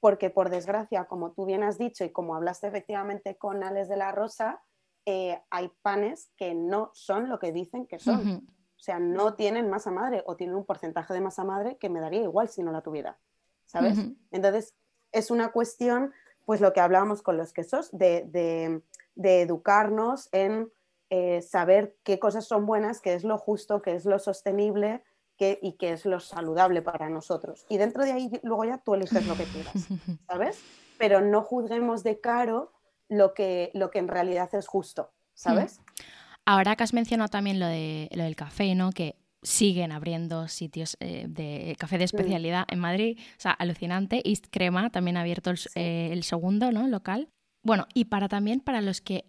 porque 0.00 0.30
por 0.30 0.50
desgracia, 0.50 1.04
como 1.04 1.30
tú 1.30 1.44
bien 1.44 1.62
has 1.62 1.78
dicho 1.78 2.02
y 2.02 2.10
como 2.10 2.34
hablaste 2.34 2.66
efectivamente 2.66 3.36
con 3.36 3.62
Alex 3.62 3.88
de 3.88 3.96
la 3.98 4.10
Rosa, 4.10 4.60
eh, 5.04 5.40
hay 5.50 5.70
panes 5.82 6.32
que 6.36 6.56
no 6.56 6.90
son 6.92 7.28
lo 7.28 7.38
que 7.38 7.52
dicen 7.52 7.86
que 7.86 8.00
son. 8.00 8.48
O 8.74 8.80
sea, 8.80 8.98
no 8.98 9.34
tienen 9.34 9.70
masa 9.70 9.92
madre 9.92 10.24
o 10.26 10.34
tienen 10.34 10.56
un 10.56 10.64
porcentaje 10.64 11.14
de 11.14 11.20
masa 11.20 11.44
madre 11.44 11.76
que 11.76 11.88
me 11.88 12.00
daría 12.00 12.22
igual 12.22 12.48
si 12.48 12.64
no 12.64 12.72
la 12.72 12.80
tuviera. 12.80 13.16
¿Sabes? 13.64 13.96
Entonces, 14.32 14.74
es 15.12 15.30
una 15.30 15.52
cuestión 15.52 16.12
pues 16.46 16.60
lo 16.60 16.72
que 16.72 16.80
hablábamos 16.80 17.20
con 17.20 17.36
los 17.36 17.52
quesos, 17.52 17.90
de, 17.92 18.80
educarnos 19.16 20.28
en 20.32 20.72
eh, 21.10 21.42
saber 21.42 21.96
qué 22.04 22.18
cosas 22.18 22.46
son 22.46 22.64
buenas, 22.64 23.00
qué 23.00 23.14
es 23.14 23.24
lo 23.24 23.36
justo, 23.36 23.82
qué 23.82 23.94
es 23.94 24.06
lo 24.06 24.18
sostenible 24.18 25.02
qué, 25.36 25.58
y 25.60 25.72
qué 25.72 25.92
es 25.92 26.06
lo 26.06 26.20
saludable 26.20 26.82
para 26.82 27.10
nosotros. 27.10 27.66
Y 27.68 27.76
dentro 27.76 28.04
de 28.04 28.12
ahí 28.12 28.30
luego 28.42 28.64
ya 28.64 28.78
tú 28.78 28.94
eliges 28.94 29.26
lo 29.26 29.36
que 29.36 29.44
quieras, 29.44 29.74
¿sabes? 30.28 30.62
Pero 30.98 31.20
no 31.20 31.42
juzguemos 31.42 32.02
de 32.04 32.20
caro 32.20 32.72
lo 33.08 33.34
que, 33.34 33.70
lo 33.74 33.90
que 33.90 33.98
en 33.98 34.08
realidad 34.08 34.48
es 34.54 34.66
justo, 34.66 35.12
¿sabes? 35.34 35.80
Ahora 36.44 36.76
que 36.76 36.84
has 36.84 36.94
mencionado 36.94 37.28
también 37.28 37.58
lo, 37.58 37.66
de, 37.66 38.08
lo 38.12 38.22
del 38.22 38.36
café, 38.36 38.74
¿no? 38.76 38.92
Que 38.92 39.16
siguen 39.46 39.92
abriendo 39.92 40.48
sitios 40.48 40.96
eh, 40.98 41.26
de 41.28 41.76
café 41.78 41.98
de 41.98 42.04
especialidad 42.04 42.66
en 42.68 42.80
Madrid. 42.80 43.16
O 43.18 43.40
sea, 43.40 43.52
alucinante. 43.52 44.20
East 44.28 44.46
Crema 44.50 44.90
también 44.90 45.16
ha 45.16 45.20
abierto 45.20 45.50
el, 45.50 45.58
eh, 45.76 46.08
el, 46.12 46.24
segundo, 46.24 46.72
¿no? 46.72 46.88
Local. 46.88 47.28
Bueno, 47.62 47.86
y 47.94 48.06
para 48.06 48.28
también 48.28 48.58
para 48.58 48.80
los 48.80 49.00
que, 49.00 49.24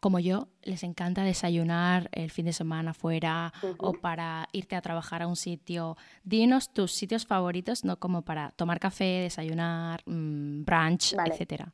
como 0.00 0.18
yo, 0.18 0.48
les 0.62 0.82
encanta 0.82 1.24
desayunar 1.24 2.10
el 2.12 2.30
fin 2.30 2.44
de 2.44 2.52
semana 2.52 2.92
fuera 2.92 3.54
o 3.78 3.94
para 3.94 4.46
irte 4.52 4.76
a 4.76 4.82
trabajar 4.82 5.22
a 5.22 5.26
un 5.26 5.36
sitio. 5.36 5.96
Dinos 6.22 6.70
tus 6.74 6.92
sitios 6.92 7.24
favoritos, 7.26 7.82
¿no? 7.82 7.98
Como 7.98 8.22
para 8.22 8.50
tomar 8.50 8.78
café, 8.78 9.22
desayunar, 9.22 10.02
mm, 10.04 10.64
brunch, 10.64 11.14
etcétera. 11.14 11.72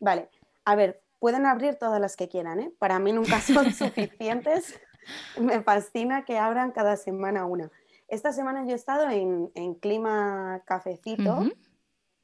Vale. 0.00 0.30
A 0.64 0.76
ver, 0.76 1.02
pueden 1.18 1.44
abrir 1.44 1.74
todas 1.74 2.00
las 2.00 2.16
que 2.16 2.28
quieran, 2.28 2.60
¿eh? 2.60 2.72
Para 2.78 2.98
mí 2.98 3.12
nunca 3.12 3.38
son 3.42 3.70
suficientes. 3.74 4.80
Me 5.40 5.62
fascina 5.62 6.24
que 6.24 6.38
abran 6.38 6.72
cada 6.72 6.96
semana 6.96 7.46
una. 7.46 7.70
Esta 8.08 8.32
semana 8.32 8.64
yo 8.64 8.72
he 8.72 8.74
estado 8.74 9.08
en, 9.10 9.74
clima 9.76 10.62
cafecito 10.66 11.42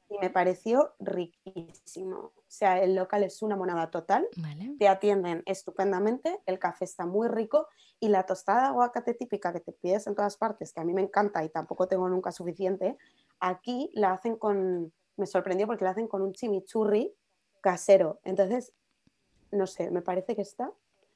y 0.09 0.17
me 0.19 0.29
pareció 0.29 0.93
riquísimo. 0.99 2.17
O 2.17 2.43
sea, 2.47 2.81
el 2.81 2.95
local 2.95 3.23
es 3.23 3.41
una 3.41 3.55
monada 3.55 3.89
total. 3.89 4.27
Te 4.77 4.87
atienden 4.87 5.41
estupendamente, 5.45 6.41
el 6.45 6.59
café 6.59 6.85
está 6.85 7.05
muy 7.05 7.27
rico 7.27 7.67
y 7.99 8.09
la 8.09 8.25
tostada 8.25 8.61
de 8.61 8.67
aguacate 8.67 9.13
típica 9.13 9.53
que 9.53 9.59
te 9.59 9.71
pides 9.71 10.07
en 10.07 10.15
todas 10.15 10.37
partes, 10.37 10.73
que 10.73 10.81
a 10.81 10.83
mí 10.83 10.93
me 10.93 11.01
encanta 11.01 11.43
y 11.43 11.49
tampoco 11.49 11.87
tengo 11.87 12.09
nunca 12.09 12.31
suficiente, 12.31 12.97
aquí 13.39 13.89
la 13.93 14.13
hacen 14.13 14.35
con, 14.35 14.91
me 15.17 15.25
sorprendió 15.25 15.67
porque 15.67 15.85
la 15.85 15.91
hacen 15.91 16.07
con 16.07 16.21
un 16.21 16.33
chimichurri 16.33 17.13
casero. 17.61 18.19
Entonces, 18.23 18.73
no 19.51 19.67
sé, 19.67 19.91
me 19.91 20.01
parece 20.01 20.35
que 20.35 20.41
está 20.41 20.71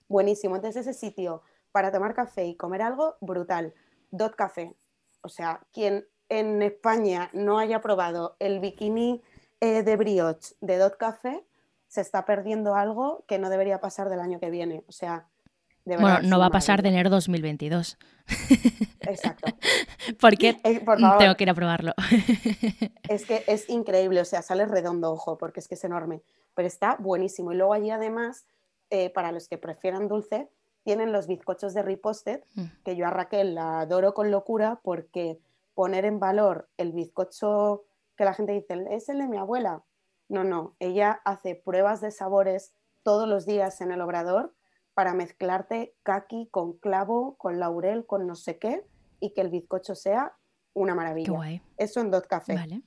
buenísimo. 0.08 0.56
Entonces 0.56 0.88
ese 0.88 0.98
sitio 0.98 1.42
para 1.76 1.92
tomar 1.92 2.14
café 2.14 2.46
y 2.46 2.56
comer 2.56 2.82
algo, 2.82 3.18
brutal. 3.20 3.74
Dot 4.10 4.38
Café. 4.38 4.78
O 5.20 5.28
sea, 5.28 5.60
quien 5.74 6.06
en 6.30 6.62
España 6.62 7.30
no 7.34 7.60
haya 7.60 7.82
probado 7.82 8.38
el 8.40 8.62
bikini 8.62 9.22
eh, 9.60 9.84
de 9.84 9.98
brioche 9.98 10.56
de 10.62 10.78
Dot 10.78 10.96
Café, 10.96 11.46
se 11.90 12.00
está 12.00 12.24
perdiendo 12.24 12.76
algo 12.76 13.26
que 13.28 13.40
no 13.40 13.50
debería 13.50 13.82
pasar 13.82 14.08
del 14.08 14.22
año 14.22 14.40
que 14.40 14.50
viene. 14.52 14.86
O 14.88 14.94
sea, 14.94 15.28
de 15.84 15.98
bueno, 15.98 16.22
no 16.22 16.40
va 16.40 16.46
a 16.46 16.50
pasar 16.50 16.82
de 16.82 16.88
enero 16.88 17.10
2022. 17.10 17.98
Exacto. 19.02 19.52
porque 20.22 20.58
eh, 20.64 20.82
tengo 21.20 21.36
que 21.36 21.44
ir 21.44 21.50
a 21.50 21.54
probarlo. 21.54 21.94
es 23.10 23.26
que 23.26 23.44
es 23.48 23.70
increíble, 23.70 24.22
o 24.22 24.26
sea, 24.26 24.42
sale 24.42 24.66
redondo, 24.66 25.12
ojo, 25.12 25.38
porque 25.38 25.60
es 25.60 25.68
que 25.68 25.76
es 25.76 25.84
enorme, 25.84 26.22
pero 26.54 26.70
está 26.70 26.96
buenísimo. 26.98 27.52
Y 27.52 27.56
luego 27.58 27.74
allí 27.74 27.90
además, 27.90 28.46
eh, 28.92 29.10
para 29.10 29.34
los 29.34 29.50
que 29.50 29.58
prefieran 29.58 30.08
dulce, 30.08 30.48
tienen 30.86 31.12
los 31.12 31.28
bizcochos 31.28 31.74
de 31.74 31.82
Riposted, 31.82 32.44
mm. 32.54 32.66
que 32.86 32.96
yo 32.96 33.08
a 33.08 33.10
Raquel 33.10 33.56
la 33.56 33.82
adoro 33.82 34.14
con 34.14 34.30
locura 34.32 34.80
porque 34.84 35.40
poner 35.74 36.06
en 36.06 36.20
valor 36.20 36.70
el 36.78 36.94
bizcocho 36.94 37.84
que 38.16 38.24
la 38.24 38.34
gente 38.34 38.54
dice, 38.54 38.86
es 38.92 39.10
el 39.10 39.18
de 39.18 39.28
mi 39.28 39.38
abuela. 39.38 39.84
No, 40.30 40.44
no, 40.44 40.76
ella 40.80 41.22
hace 41.26 41.56
pruebas 41.56 42.02
de 42.02 42.12
sabores 42.12 42.74
todos 43.04 43.28
los 43.28 43.46
días 43.46 43.82
en 43.82 43.92
el 43.92 44.00
obrador 44.00 44.54
para 44.94 45.14
mezclarte 45.14 45.96
kaki 46.04 46.48
con 46.52 46.74
clavo, 46.74 47.36
con 47.38 47.60
laurel, 47.60 48.06
con 48.06 48.26
no 48.28 48.36
sé 48.36 48.60
qué, 48.60 48.86
y 49.20 49.32
que 49.32 49.42
el 49.42 49.50
bizcocho 49.50 49.96
sea 49.96 50.34
una 50.74 50.94
maravilla. 50.94 51.62
Eso 51.78 52.00
en 52.00 52.12
Dot 52.12 52.28
Café. 52.28 52.84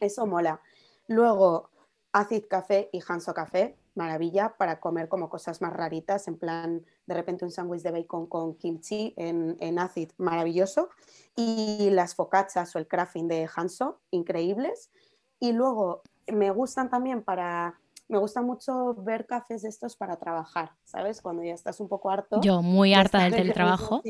Eso 0.00 0.26
mola. 0.26 0.60
Luego, 1.06 1.70
Acid 2.12 2.44
Café 2.48 2.90
y 2.92 3.00
Hanso 3.06 3.32
Café, 3.32 3.76
maravilla 3.98 4.56
para 4.56 4.80
comer 4.80 5.08
como 5.08 5.28
cosas 5.28 5.60
más 5.60 5.74
raritas, 5.74 6.26
en 6.28 6.38
plan 6.38 6.86
de 7.06 7.14
repente 7.14 7.44
un 7.44 7.50
sándwich 7.50 7.82
de 7.82 7.90
bacon 7.90 8.26
con 8.26 8.54
kimchi 8.54 9.12
en, 9.16 9.56
en 9.60 9.78
acid, 9.78 10.10
maravilloso. 10.16 10.88
Y 11.36 11.90
las 11.90 12.14
focaccias 12.14 12.74
o 12.74 12.78
el 12.78 12.88
crafting 12.88 13.28
de 13.28 13.48
Hanso, 13.54 14.00
increíbles. 14.10 14.90
Y 15.38 15.52
luego 15.52 16.02
me 16.26 16.50
gustan 16.50 16.88
también 16.88 17.22
para 17.22 17.78
me 18.08 18.18
gusta 18.18 18.40
mucho 18.40 18.94
ver 18.94 19.26
cafés 19.26 19.62
de 19.62 19.68
estos 19.68 19.94
para 19.94 20.16
trabajar, 20.16 20.72
¿sabes? 20.84 21.20
Cuando 21.20 21.42
ya 21.42 21.52
estás 21.52 21.78
un 21.78 21.88
poco 21.88 22.10
harto. 22.10 22.40
Yo, 22.40 22.62
muy 22.62 22.94
harta 22.94 23.22
del 23.24 23.34
teletrabajo. 23.34 24.00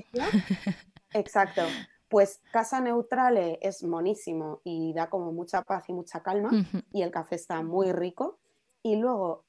Exacto. 1.12 1.62
Pues 2.08 2.40
Casa 2.52 2.80
Neutrale 2.80 3.58
es 3.60 3.82
monísimo 3.82 4.60
y 4.64 4.94
da 4.94 5.10
como 5.10 5.32
mucha 5.32 5.62
paz 5.62 5.88
y 5.88 5.92
mucha 5.92 6.22
calma 6.22 6.50
y 6.92 7.02
el 7.02 7.10
café 7.10 7.34
está 7.34 7.60
muy 7.62 7.92
rico. 7.92 8.38
Y 8.82 8.96
luego 8.96 9.44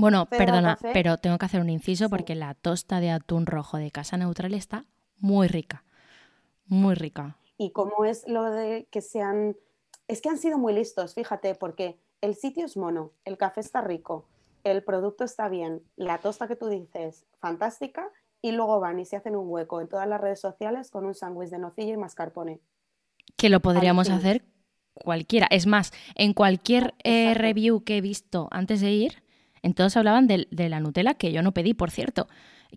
bueno, 0.00 0.26
perdona, 0.26 0.78
pero 0.92 1.18
tengo 1.18 1.38
que 1.38 1.46
hacer 1.46 1.60
un 1.60 1.70
inciso 1.70 2.08
porque 2.08 2.34
la 2.34 2.54
tosta 2.54 3.00
de 3.00 3.10
atún 3.10 3.46
rojo 3.46 3.76
de 3.76 3.90
Casa 3.90 4.16
Neutral 4.16 4.54
está 4.54 4.84
muy 5.18 5.48
rica. 5.48 5.84
Muy 6.66 6.94
rica. 6.94 7.36
Y 7.58 7.72
cómo 7.72 8.04
es 8.04 8.26
lo 8.26 8.44
de 8.44 8.86
que 8.90 9.00
sean. 9.00 9.56
Es 10.08 10.20
que 10.20 10.28
han 10.28 10.38
sido 10.38 10.58
muy 10.58 10.72
listos, 10.72 11.14
fíjate, 11.14 11.54
porque 11.54 11.98
el 12.20 12.34
sitio 12.34 12.64
es 12.64 12.76
mono, 12.76 13.12
el 13.24 13.36
café 13.36 13.60
está 13.60 13.80
rico, 13.80 14.26
el 14.64 14.82
producto 14.82 15.24
está 15.24 15.48
bien, 15.48 15.82
la 15.96 16.18
tosta 16.18 16.48
que 16.48 16.56
tú 16.56 16.68
dices, 16.68 17.24
fantástica, 17.38 18.08
y 18.42 18.52
luego 18.52 18.80
van 18.80 18.98
y 18.98 19.04
se 19.04 19.16
hacen 19.16 19.36
un 19.36 19.48
hueco 19.48 19.80
en 19.80 19.88
todas 19.88 20.08
las 20.08 20.20
redes 20.20 20.40
sociales 20.40 20.90
con 20.90 21.04
un 21.04 21.14
sándwich 21.14 21.50
de 21.50 21.58
nocilla 21.58 21.92
y 21.92 21.96
mascarpone. 21.96 22.60
Que 23.36 23.48
lo 23.48 23.60
podríamos 23.60 24.10
hacer 24.10 24.44
cualquiera. 24.94 25.46
Es 25.50 25.66
más, 25.66 25.92
en 26.14 26.34
cualquier 26.34 26.94
eh, 27.04 27.34
review 27.34 27.84
que 27.84 27.98
he 27.98 28.00
visto 28.00 28.48
antes 28.50 28.80
de 28.80 28.90
ir, 28.90 29.22
En 29.62 29.74
todos 29.74 29.96
hablaban 29.96 30.26
de, 30.26 30.48
de 30.50 30.68
la 30.68 30.80
Nutella, 30.80 31.14
que 31.14 31.32
yo 31.32 31.42
no 31.42 31.52
pedí, 31.52 31.74
por 31.74 31.90
cierto. 31.90 32.28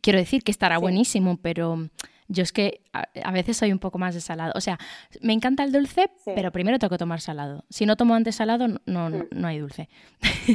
Quiero 0.01 0.19
decir 0.19 0.43
que 0.43 0.51
estará 0.51 0.77
buenísimo, 0.77 1.37
pero 1.37 1.89
yo 2.27 2.43
es 2.43 2.51
que 2.51 2.81
a, 2.93 3.31
veces 3.31 3.57
soy 3.57 3.71
un 3.71 3.79
poco 3.79 3.97
más 3.97 4.15
de 4.15 4.21
salado. 4.21 4.53
O 4.55 4.61
sea, 4.61 4.79
me 5.21 5.33
encanta 5.33 5.63
el 5.63 5.71
dulce, 5.71 6.09
pero 6.25 6.51
primero 6.51 6.79
tengo 6.79 6.89
que 6.89 6.97
tomar 6.97 7.21
salado. 7.21 7.65
Si 7.69 7.85
no 7.85 7.95
tomo 7.95 8.15
antes 8.15 8.35
salado, 8.35 8.67
no, 8.67 8.79
no, 8.85 9.09
mm. 9.09 9.45
hay 9.45 9.59
dulce. 9.59 9.89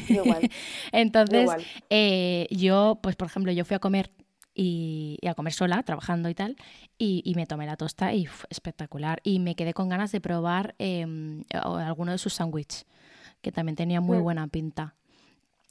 Igual. 0.08 0.50
Entonces, 0.92 1.50
eh, 1.90 2.46
yo, 2.50 2.98
pues 3.02 3.16
por 3.16 3.28
ejemplo, 3.28 3.52
yo 3.52 3.64
fui 3.64 3.76
a 3.76 3.78
comer 3.78 4.10
y, 4.54 5.18
a 5.26 5.34
comer 5.34 5.52
sola, 5.52 5.82
trabajando 5.82 6.28
y 6.28 6.34
tal, 6.34 6.56
y, 6.98 7.32
me 7.36 7.46
tomé 7.46 7.66
la 7.66 7.76
tosta 7.76 8.12
y 8.12 8.26
fue 8.26 8.48
espectacular. 8.50 9.20
Y 9.22 9.38
me 9.38 9.54
quedé 9.54 9.72
con 9.72 9.88
ganas 9.88 10.10
de 10.10 10.20
probar 10.20 10.74
eh, 10.78 11.06
alguno 11.50 12.12
de 12.12 12.18
sus 12.18 12.34
sándwiches, 12.34 12.86
que 13.40 13.52
también 13.52 13.76
tenía 13.76 14.00
muy 14.00 14.18
mm. 14.18 14.22
buena 14.22 14.48
pinta. 14.48 14.94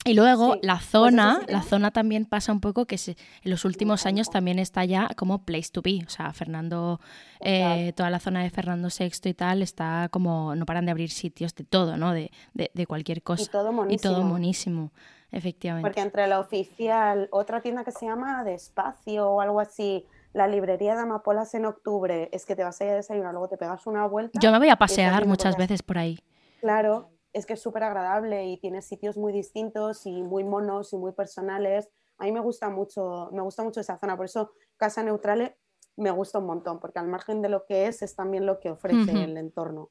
Y 0.04 0.14
luego 0.14 0.56
la 0.62 0.76
pues 0.76 0.86
zona, 0.86 1.40
la 1.48 1.62
zona 1.62 1.90
también 1.90 2.24
pasa 2.24 2.52
un 2.52 2.60
poco 2.60 2.86
que 2.86 2.96
en 2.96 3.50
los 3.50 3.64
últimos 3.64 4.06
años 4.06 4.30
también 4.30 4.58
está 4.58 4.84
ya 4.84 5.08
como 5.16 5.44
place 5.44 5.70
to 5.72 5.82
be. 5.82 6.00
O 6.06 6.08
sea, 6.08 6.32
Fernando, 6.32 7.00
eh, 7.40 7.92
toda 7.96 8.08
la 8.08 8.20
zona 8.20 8.42
de 8.42 8.50
Fernando 8.50 8.88
VI 8.96 9.30
y 9.30 9.34
tal 9.34 9.60
está 9.60 10.08
como, 10.10 10.54
no 10.54 10.66
paran 10.66 10.86
de 10.86 10.92
abrir 10.92 11.10
sitios 11.10 11.54
de 11.54 11.64
todo, 11.64 11.96
¿no? 11.96 12.12
De, 12.12 12.30
de, 12.54 12.86
cualquier 12.86 13.22
cosa. 13.22 13.42
Y 13.42 13.46
todo 13.46 13.72
monísimo. 13.72 14.12
Y 14.12 14.14
todo 14.14 14.24
monísimo, 14.24 14.92
efectivamente. 15.32 15.88
Porque 15.88 16.00
entre 16.00 16.26
la 16.28 16.38
oficial, 16.38 17.28
otra 17.32 17.60
tienda 17.60 17.84
que 17.84 17.92
se 17.92 18.06
llama 18.06 18.44
Despacio 18.44 19.28
o 19.28 19.40
algo 19.40 19.58
así, 19.60 20.06
la 20.32 20.46
librería 20.46 20.94
de 20.94 21.02
Amapolas 21.02 21.54
en 21.54 21.66
octubre, 21.66 22.28
es 22.32 22.46
que 22.46 22.54
te 22.54 22.62
vas 22.62 22.80
a 22.80 22.84
ir 22.84 22.90
a 22.92 22.94
desayunar, 22.94 23.32
luego 23.32 23.48
te 23.48 23.56
pegas 23.56 23.86
una 23.86 24.06
vuelta. 24.06 24.38
Yo 24.40 24.52
me 24.52 24.58
voy 24.58 24.68
a 24.68 24.76
pasear 24.76 25.26
muchas 25.26 25.56
veces 25.56 25.82
por 25.82 25.98
ahí. 25.98 26.20
Claro, 26.60 27.10
es 27.38 27.46
que 27.46 27.54
es 27.54 27.62
súper 27.62 27.82
agradable 27.82 28.46
y 28.46 28.58
tiene 28.58 28.82
sitios 28.82 29.16
muy 29.16 29.32
distintos 29.32 30.06
y 30.06 30.22
muy 30.22 30.44
monos 30.44 30.92
y 30.92 30.96
muy 30.96 31.12
personales. 31.12 31.88
A 32.18 32.24
mí 32.24 32.32
me 32.32 32.40
gusta 32.40 32.68
mucho, 32.68 33.30
me 33.32 33.42
gusta 33.42 33.62
mucho 33.62 33.80
esa 33.80 33.98
zona, 33.98 34.16
por 34.16 34.26
eso 34.26 34.52
Casa 34.76 35.02
Neutrale 35.02 35.58
me 35.96 36.10
gusta 36.10 36.38
un 36.38 36.46
montón, 36.46 36.78
porque 36.78 37.00
al 37.00 37.08
margen 37.08 37.42
de 37.42 37.48
lo 37.48 37.64
que 37.64 37.86
es, 37.86 38.02
es 38.02 38.14
también 38.14 38.46
lo 38.46 38.60
que 38.60 38.70
ofrece 38.70 39.24
el 39.24 39.36
entorno. 39.36 39.90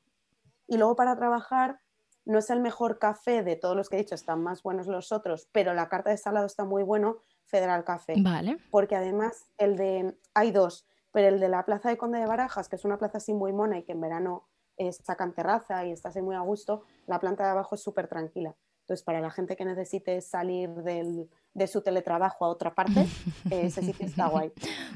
Y 0.65 0.77
luego 0.77 0.95
para 0.95 1.15
trabajar, 1.17 1.81
no 2.23 2.39
es 2.39 2.49
el 2.49 2.61
mejor 2.61 2.97
café 2.97 3.43
de 3.43 3.55
todos 3.55 3.75
los 3.75 3.89
que 3.89 3.97
he 3.97 3.99
dicho, 3.99 4.15
están 4.15 4.41
más 4.41 4.63
buenos 4.63 4.87
los 4.87 5.11
otros, 5.11 5.49
pero 5.51 5.73
la 5.73 5.89
carta 5.89 6.09
de 6.09 6.17
salado 6.17 6.45
está 6.45 6.63
muy 6.63 6.83
bueno, 6.83 7.23
Federal 7.45 7.83
Café. 7.83 8.15
Vale. 8.21 8.57
Porque 8.71 8.95
además 8.95 9.49
el 9.57 9.75
de, 9.75 10.17
hay 10.33 10.51
dos, 10.51 10.87
pero 11.11 11.27
el 11.27 11.39
de 11.39 11.49
la 11.49 11.65
Plaza 11.65 11.89
de 11.89 11.97
Conde 11.97 12.19
de 12.19 12.25
Barajas, 12.25 12.69
que 12.69 12.75
es 12.75 12.85
una 12.85 12.97
plaza 12.97 13.17
así 13.17 13.33
muy 13.33 13.53
mona 13.53 13.77
y 13.79 13.83
que 13.83 13.93
en 13.93 14.01
verano 14.01 14.47
sacan 14.91 15.33
terraza 15.33 15.85
y 15.85 15.91
estás 15.91 16.15
ahí 16.15 16.21
muy 16.21 16.35
a 16.35 16.41
gusto, 16.41 16.83
la 17.07 17.19
planta 17.19 17.43
de 17.43 17.51
abajo 17.51 17.75
es 17.75 17.81
súper 17.81 18.07
tranquila. 18.07 18.55
Entonces, 18.87 19.03
para 19.03 19.19
la 19.19 19.29
gente 19.29 19.57
que 19.57 19.65
necesite 19.65 20.21
salir 20.21 20.69
de 20.69 21.67
su 21.67 21.81
teletrabajo 21.81 22.45
a 22.45 22.47
otra 22.47 22.73
parte, 22.73 23.05
ese 23.51 23.81
sitio 23.81 24.05
está 24.05 24.27
guay. 24.27 24.49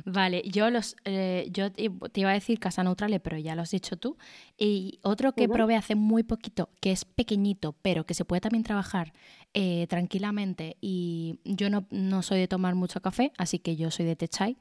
Vale, 0.05 0.43
yo 0.45 0.69
los 0.69 0.95
eh, 1.03 1.49
yo 1.51 1.73
te 1.73 2.21
iba 2.21 2.29
a 2.29 2.33
decir 2.33 2.57
Casa 2.57 2.85
Neutrale, 2.85 3.19
pero 3.19 3.37
ya 3.37 3.53
lo 3.53 3.63
has 3.63 3.71
dicho 3.71 3.97
tú. 3.97 4.17
Y 4.57 5.01
otro 5.03 5.33
que 5.33 5.49
probé 5.49 5.75
hace 5.75 5.95
muy 5.95 6.23
poquito, 6.23 6.69
que 6.79 6.93
es 6.93 7.03
pequeñito, 7.03 7.75
pero 7.81 8.05
que 8.05 8.13
se 8.13 8.23
puede 8.23 8.39
también 8.39 8.63
trabajar 8.63 9.11
eh, 9.53 9.87
tranquilamente. 9.89 10.77
Y 10.79 11.41
yo 11.43 11.69
no, 11.69 11.85
no, 11.89 12.21
soy 12.21 12.39
de 12.39 12.47
tomar 12.47 12.75
mucho 12.75 13.01
café, 13.01 13.33
así 13.37 13.59
que 13.59 13.75
yo 13.75 13.91
soy 13.91 14.05
de 14.05 14.15
Techai. 14.15 14.57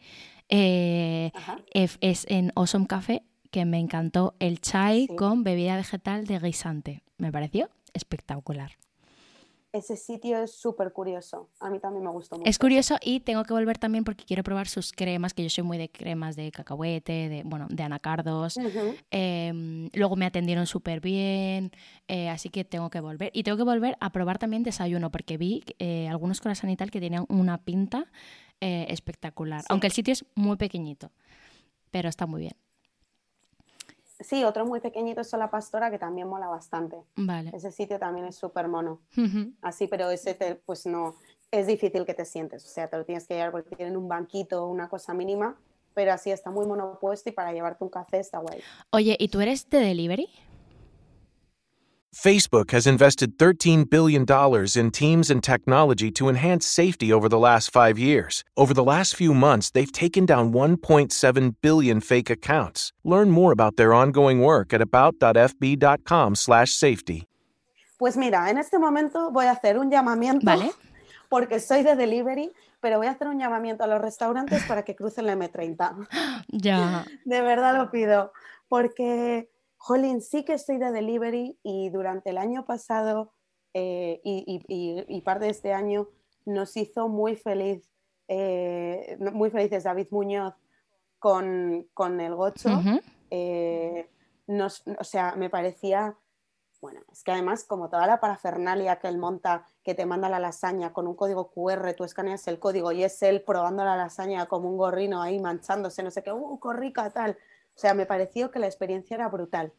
Eh, 0.48 1.30
es 1.72 2.26
en 2.28 2.50
Awesome 2.56 2.88
Café 2.88 3.22
que 3.50 3.64
me 3.64 3.78
encantó 3.78 4.34
el 4.38 4.60
chai 4.60 5.06
con 5.08 5.44
bebida 5.44 5.76
vegetal 5.76 6.26
de 6.26 6.38
guisante. 6.38 7.02
Me 7.18 7.32
pareció 7.32 7.68
espectacular. 7.92 8.72
Ese 9.72 9.96
sitio 9.96 10.42
es 10.42 10.52
súper 10.52 10.92
curioso. 10.92 11.48
A 11.60 11.70
mí 11.70 11.78
también 11.78 12.02
me 12.02 12.10
gustó 12.10 12.36
mucho. 12.36 12.50
Es 12.50 12.58
curioso 12.58 12.96
y 13.00 13.20
tengo 13.20 13.44
que 13.44 13.52
volver 13.52 13.78
también 13.78 14.02
porque 14.02 14.24
quiero 14.24 14.42
probar 14.42 14.66
sus 14.66 14.90
cremas, 14.90 15.32
que 15.32 15.44
yo 15.44 15.50
soy 15.50 15.62
muy 15.62 15.78
de 15.78 15.88
cremas 15.88 16.34
de 16.34 16.50
cacahuete, 16.50 17.28
de, 17.28 17.42
bueno, 17.44 17.68
de 17.70 17.82
anacardos. 17.84 18.58
Em, 19.12 19.88
luego 19.94 20.16
me 20.16 20.26
atendieron 20.26 20.66
súper 20.66 21.00
bien, 21.00 21.70
eh, 22.08 22.28
así 22.28 22.48
que 22.48 22.64
tengo 22.64 22.90
que 22.90 22.98
volver. 22.98 23.30
Y 23.32 23.44
tengo 23.44 23.56
que 23.58 23.62
volver 23.62 23.96
a 24.00 24.10
probar 24.10 24.38
también 24.38 24.64
desayuno, 24.64 25.12
porque 25.12 25.36
vi 25.36 25.62
eh, 25.78 26.08
algunos 26.08 26.40
corazones 26.40 26.74
y 26.74 26.76
tal 26.76 26.90
que 26.90 27.00
tenían 27.00 27.26
una 27.28 27.58
pinta 27.58 28.10
eh, 28.60 28.86
espectacular. 28.88 29.62
Aunque 29.68 29.86
el 29.86 29.92
sitio 29.92 30.12
es 30.12 30.24
muy 30.34 30.56
pequeñito, 30.56 31.12
pero 31.92 32.08
está 32.08 32.26
muy 32.26 32.40
bien. 32.40 32.56
Sí, 34.20 34.44
otro 34.44 34.66
muy 34.66 34.80
pequeñito 34.80 35.22
es 35.22 35.32
La 35.32 35.50
Pastora, 35.50 35.90
que 35.90 35.98
también 35.98 36.28
mola 36.28 36.48
bastante. 36.48 36.96
Vale. 37.16 37.50
Ese 37.54 37.70
sitio 37.72 37.98
también 37.98 38.26
es 38.26 38.36
súper 38.36 38.68
mono. 38.68 39.00
Así, 39.62 39.86
pero 39.86 40.10
ese, 40.10 40.36
pues 40.66 40.86
no, 40.86 41.16
es 41.50 41.66
difícil 41.66 42.04
que 42.04 42.14
te 42.14 42.24
sientes. 42.24 42.64
O 42.64 42.68
sea, 42.68 42.88
te 42.88 42.96
lo 42.96 43.04
tienes 43.04 43.26
que 43.26 43.34
llevar 43.34 43.52
porque 43.52 43.74
tienen 43.76 43.96
un 43.96 44.08
banquito, 44.08 44.66
una 44.66 44.88
cosa 44.88 45.14
mínima, 45.14 45.56
pero 45.94 46.12
así 46.12 46.30
está 46.30 46.50
muy 46.50 46.66
monopuesto 46.66 47.30
y 47.30 47.32
para 47.32 47.52
llevarte 47.52 47.82
un 47.82 47.90
café 47.90 48.20
está 48.20 48.38
guay. 48.38 48.60
Oye, 48.90 49.16
¿y 49.18 49.28
tú 49.28 49.40
eres 49.40 49.68
de 49.70 49.80
delivery? 49.80 50.28
Facebook 52.14 52.70
has 52.72 52.86
invested 52.88 53.38
$13 53.38 53.88
billion 53.88 54.26
in 54.74 54.90
teams 54.90 55.30
and 55.30 55.40
technology 55.42 56.10
to 56.10 56.28
enhance 56.28 56.66
safety 56.66 57.10
over 57.12 57.28
the 57.28 57.38
last 57.38 57.70
five 57.70 58.00
years. 58.00 58.42
Over 58.56 58.74
the 58.74 58.82
last 58.82 59.14
few 59.14 59.32
months, 59.32 59.70
they've 59.70 59.92
taken 59.92 60.26
down 60.26 60.52
1.7 60.52 61.54
billion 61.62 62.00
fake 62.00 62.28
accounts. 62.28 62.92
Learn 63.04 63.30
more 63.30 63.52
about 63.52 63.76
their 63.76 63.94
ongoing 63.94 64.40
work 64.40 64.74
at 64.74 64.82
about.fb.com/safety. 64.82 67.28
Pues 67.96 68.16
mira, 68.16 68.50
en 68.50 68.58
este 68.58 68.78
momento 68.78 69.30
voy 69.30 69.46
a 69.46 69.52
hacer 69.52 69.78
un 69.78 69.88
llamamiento, 69.90 70.44
¿Vale? 70.44 70.72
porque 71.28 71.60
soy 71.60 71.84
de 71.84 71.94
delivery, 71.94 72.50
pero 72.80 72.98
voy 72.98 73.06
a 73.06 73.12
hacer 73.12 73.28
un 73.28 73.38
llamamiento 73.38 73.84
a 73.84 73.86
los 73.86 74.00
restaurantes 74.00 74.64
para 74.64 74.82
que 74.82 74.96
crucen 74.96 75.26
la 75.26 75.36
M30. 75.36 76.08
Ya. 76.48 77.06
De 77.24 77.40
verdad 77.40 77.76
lo 77.76 77.92
pido, 77.92 78.32
porque 78.68 79.48
Jolín, 79.82 80.20
sí 80.20 80.44
que 80.44 80.52
estoy 80.52 80.76
de 80.76 80.92
delivery 80.92 81.58
y 81.62 81.88
durante 81.88 82.28
el 82.28 82.36
año 82.36 82.66
pasado 82.66 83.32
eh, 83.72 84.20
y, 84.22 85.20
parte 85.22 85.46
de 85.46 85.50
este 85.50 85.72
año 85.72 86.06
nos 86.44 86.76
hizo 86.76 87.08
muy 87.08 87.34
feliz, 87.34 87.90
eh, 88.28 89.16
muy 89.32 89.48
felices 89.48 89.84
David 89.84 90.08
Muñoz 90.10 90.54
con, 91.18 91.86
el 92.20 92.34
gocho. 92.34 92.68
Eh, 93.30 94.10
o 94.48 95.04
sea, 95.04 95.34
me 95.36 95.48
parecía, 95.48 96.14
bueno, 96.82 97.00
es 97.10 97.24
que 97.24 97.32
además 97.32 97.64
como 97.64 97.88
toda 97.88 98.06
la 98.06 98.20
parafernalia 98.20 98.96
que 98.96 99.08
él 99.08 99.16
monta, 99.16 99.64
que 99.82 99.94
te 99.94 100.04
manda 100.04 100.28
la 100.28 100.40
lasaña 100.40 100.92
con 100.92 101.06
un 101.06 101.14
código 101.14 101.50
QR, 101.52 101.94
tú 101.94 102.04
escaneas 102.04 102.46
el 102.48 102.58
código 102.58 102.92
y 102.92 103.02
es 103.02 103.22
él 103.22 103.42
probando 103.42 103.82
la 103.82 103.96
lasaña 103.96 104.44
como 104.44 104.68
un 104.68 104.76
gorrino 104.76 105.22
ahí 105.22 105.40
manchándose, 105.40 106.02
no 106.02 106.10
sé 106.10 106.22
qué, 106.22 106.32
uh, 106.32 106.58
corrica, 106.58 107.08
tal. 107.08 107.38
O 107.80 107.82
sea, 107.82 107.94
me 107.94 108.04
pareció 108.04 108.50
que 108.50 108.58
la 108.58 108.66
experiencia 108.66 109.14
era 109.14 109.30
brutal, 109.30 109.72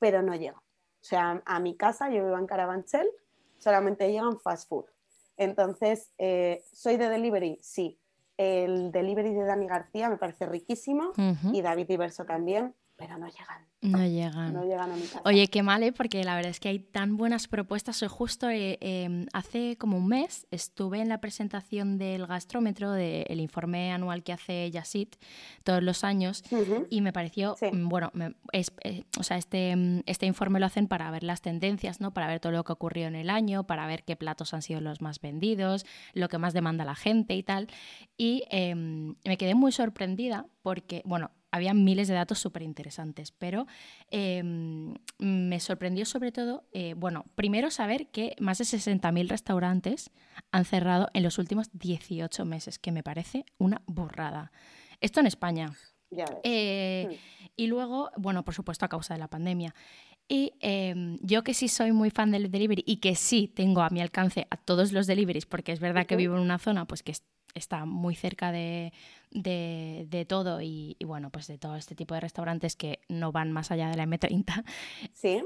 pero 0.00 0.22
no 0.22 0.34
llegó. 0.34 0.58
O 0.58 1.04
sea, 1.04 1.40
a 1.46 1.60
mi 1.60 1.76
casa, 1.76 2.10
yo 2.10 2.24
vivo 2.24 2.36
en 2.36 2.48
Carabanchel, 2.48 3.08
solamente 3.58 4.10
llegan 4.10 4.40
fast 4.40 4.68
food. 4.68 4.86
Entonces, 5.36 6.10
eh, 6.18 6.64
¿soy 6.72 6.96
de 6.96 7.08
delivery? 7.08 7.60
Sí. 7.62 7.96
El 8.36 8.90
delivery 8.90 9.32
de 9.34 9.44
Dani 9.44 9.68
García 9.68 10.08
me 10.08 10.16
parece 10.16 10.46
riquísimo 10.46 11.12
y 11.52 11.62
David 11.62 11.86
Diverso 11.86 12.24
también, 12.24 12.74
pero 12.96 13.18
no 13.18 13.26
llegan. 13.26 13.66
No 13.80 14.06
llegan. 14.06 14.52
No 14.54 14.64
llegan 14.64 14.90
a 14.92 14.96
mi 14.96 15.02
casa. 15.02 15.20
Oye, 15.24 15.48
qué 15.48 15.62
mal, 15.62 15.82
¿eh? 15.82 15.92
porque 15.92 16.22
la 16.24 16.36
verdad 16.36 16.50
es 16.50 16.60
que 16.60 16.68
hay 16.68 16.78
tan 16.78 17.16
buenas 17.16 17.48
propuestas. 17.48 18.02
Hoy 18.02 18.08
justo 18.08 18.48
eh, 18.48 18.78
em, 18.80 19.26
hace 19.32 19.76
como 19.76 19.98
un 19.98 20.06
mes 20.06 20.46
estuve 20.50 21.00
en 21.00 21.08
la 21.08 21.20
presentación 21.20 21.98
del 21.98 22.26
gastrómetro, 22.26 22.92
del 22.92 23.40
informe 23.40 23.92
anual 23.92 24.22
que 24.22 24.32
hace 24.32 24.70
Yasit 24.70 25.16
todos 25.64 25.82
los 25.82 26.04
años, 26.04 26.44
y 26.88 27.00
me 27.00 27.12
pareció, 27.12 27.56
mm, 27.60 27.88
bueno, 27.88 28.12
es, 28.52 28.72
eh, 28.84 29.04
o 29.18 29.22
sea, 29.22 29.36
este, 29.36 29.74
mm, 29.74 30.02
este 30.06 30.26
informe 30.26 30.60
lo 30.60 30.66
hacen 30.66 30.86
para 30.86 31.10
ver 31.10 31.24
las 31.24 31.42
tendencias, 31.42 32.00
¿no? 32.00 32.12
Para 32.12 32.28
ver 32.28 32.40
todo 32.40 32.52
lo 32.52 32.64
que 32.64 32.72
ocurrió 32.72 33.06
en 33.06 33.16
el 33.16 33.28
año, 33.28 33.64
para 33.64 33.86
ver 33.86 34.04
qué 34.04 34.16
platos 34.16 34.54
han 34.54 34.62
sido 34.62 34.80
los 34.80 35.02
más 35.02 35.20
vendidos, 35.20 35.84
lo 36.12 36.28
que 36.28 36.38
más 36.38 36.54
demanda 36.54 36.84
la 36.84 36.94
gente 36.94 37.34
y 37.34 37.42
tal. 37.42 37.68
Y 38.16 38.44
em, 38.50 39.16
me 39.24 39.36
quedé 39.36 39.54
muy 39.54 39.72
sorprendida 39.72 40.46
porque, 40.62 41.02
bueno, 41.04 41.32
había 41.54 41.72
miles 41.72 42.08
de 42.08 42.14
datos 42.14 42.40
súper 42.40 42.62
interesantes, 42.62 43.30
pero 43.30 43.68
em, 44.10 44.92
me 45.18 45.60
sorprendió 45.60 46.04
sobre 46.04 46.32
todo, 46.32 46.64
eh, 46.72 46.94
bueno, 46.96 47.26
primero 47.36 47.70
saber 47.70 48.08
que 48.08 48.34
más 48.40 48.58
de 48.58 48.64
60.000 48.64 49.28
restaurantes 49.28 50.10
han 50.50 50.64
cerrado 50.64 51.10
en 51.14 51.22
los 51.22 51.38
últimos 51.38 51.68
18 51.72 52.44
meses, 52.44 52.80
que 52.80 52.90
me 52.90 53.04
parece 53.04 53.46
una 53.56 53.82
burrada. 53.86 54.50
Esto 55.00 55.20
en 55.20 55.28
España. 55.28 55.72
Eh, 56.42 57.06
hmm. 57.08 57.14
Y 57.54 57.68
luego, 57.68 58.10
bueno, 58.16 58.44
por 58.44 58.54
supuesto 58.54 58.84
a 58.84 58.88
causa 58.88 59.14
de 59.14 59.20
la 59.20 59.28
pandemia. 59.28 59.76
Y 60.26 60.54
em, 60.58 61.18
yo 61.20 61.44
que 61.44 61.54
sí 61.54 61.68
soy 61.68 61.92
muy 61.92 62.10
fan 62.10 62.32
del 62.32 62.50
delivery 62.50 62.82
y 62.84 62.96
que 62.96 63.14
sí 63.14 63.46
tengo 63.46 63.82
a 63.82 63.90
mi 63.90 64.00
alcance 64.00 64.48
a 64.50 64.56
todos 64.56 64.90
los 64.90 65.06
deliveries, 65.06 65.46
porque 65.46 65.70
es 65.70 65.78
verdad 65.78 66.04
que 66.04 66.16
vivo 66.16 66.34
en 66.34 66.40
una 66.40 66.58
zona 66.58 66.84
pues 66.84 67.04
que 67.04 67.12
está 67.54 67.84
muy 67.84 68.14
cerca 68.14 68.52
de, 68.52 68.92
de, 69.30 70.26
todo 70.28 70.60
y, 70.60 70.96
bueno, 71.04 71.30
pues 71.30 71.46
de 71.46 71.58
todo 71.58 71.76
este 71.76 71.94
tipo 71.94 72.14
de 72.14 72.20
restaurantes 72.20 72.76
que 72.76 73.00
no 73.08 73.32
van 73.32 73.52
más 73.52 73.70
allá 73.70 73.88
de 73.88 73.96
la 73.96 74.06
M30. 74.06 74.64
Sí. 75.12 75.42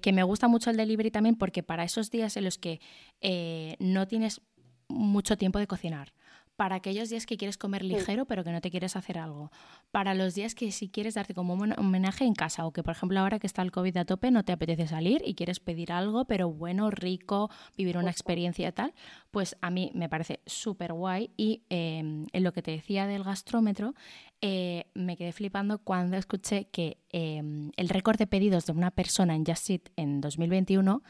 Que 0.00 0.12
me 0.12 0.22
gusta 0.22 0.48
mucho 0.48 0.70
el 0.70 0.76
delivery 0.76 1.10
también 1.10 1.36
porque 1.36 1.62
para 1.62 1.84
esos 1.84 2.10
días 2.10 2.36
en 2.36 2.44
los 2.44 2.56
que 2.58 2.80
eh, 3.20 3.76
no 3.80 4.06
tienes 4.06 4.40
mucho 4.88 5.36
tiempo 5.36 5.58
de 5.58 5.66
cocinar 5.66 6.12
para 6.58 6.74
aquellos 6.74 7.08
días 7.08 7.24
que 7.24 7.36
quieres 7.36 7.56
comer 7.56 7.84
ligero 7.84 8.26
pero 8.26 8.42
que 8.42 8.50
no 8.50 8.60
te 8.60 8.72
quieres 8.72 8.96
hacer 8.96 9.16
algo, 9.16 9.52
para 9.92 10.12
los 10.14 10.34
días 10.34 10.56
que 10.56 10.72
si 10.72 10.88
quieres 10.88 11.14
darte 11.14 11.32
como 11.32 11.54
un 11.54 11.72
homenaje 11.78 12.24
en 12.24 12.34
casa 12.34 12.66
o 12.66 12.72
que 12.72 12.82
por 12.82 12.96
ejemplo 12.96 13.20
ahora 13.20 13.38
que 13.38 13.46
está 13.46 13.62
el 13.62 13.70
COVID 13.70 13.96
a 13.96 14.04
tope 14.04 14.32
no 14.32 14.44
te 14.44 14.50
apetece 14.50 14.88
salir 14.88 15.22
y 15.24 15.36
quieres 15.36 15.60
pedir 15.60 15.92
algo 15.92 16.24
pero 16.24 16.50
bueno, 16.50 16.90
rico, 16.90 17.48
vivir 17.76 17.96
una 17.96 18.10
experiencia 18.10 18.72
tal, 18.72 18.92
pues 19.30 19.56
a 19.60 19.70
mí 19.70 19.92
me 19.94 20.08
parece 20.08 20.40
súper 20.46 20.92
guay 20.92 21.30
y 21.36 21.62
em, 21.68 22.26
en 22.32 22.42
lo 22.42 22.52
que 22.52 22.60
te 22.60 22.72
decía 22.72 23.06
del 23.06 23.22
gastrómetro 23.22 23.94
eh, 24.40 24.86
me 24.94 25.16
quedé 25.16 25.30
flipando 25.30 25.78
cuando 25.78 26.16
escuché 26.16 26.66
que 26.72 26.98
em, 27.10 27.70
el 27.76 27.88
récord 27.88 28.18
de 28.18 28.26
pedidos 28.26 28.66
de 28.66 28.72
una 28.72 28.90
persona 28.90 29.36
en 29.36 29.44
Just 29.46 29.70
Eat 29.70 29.82
en 29.94 30.20
2021 30.20 31.04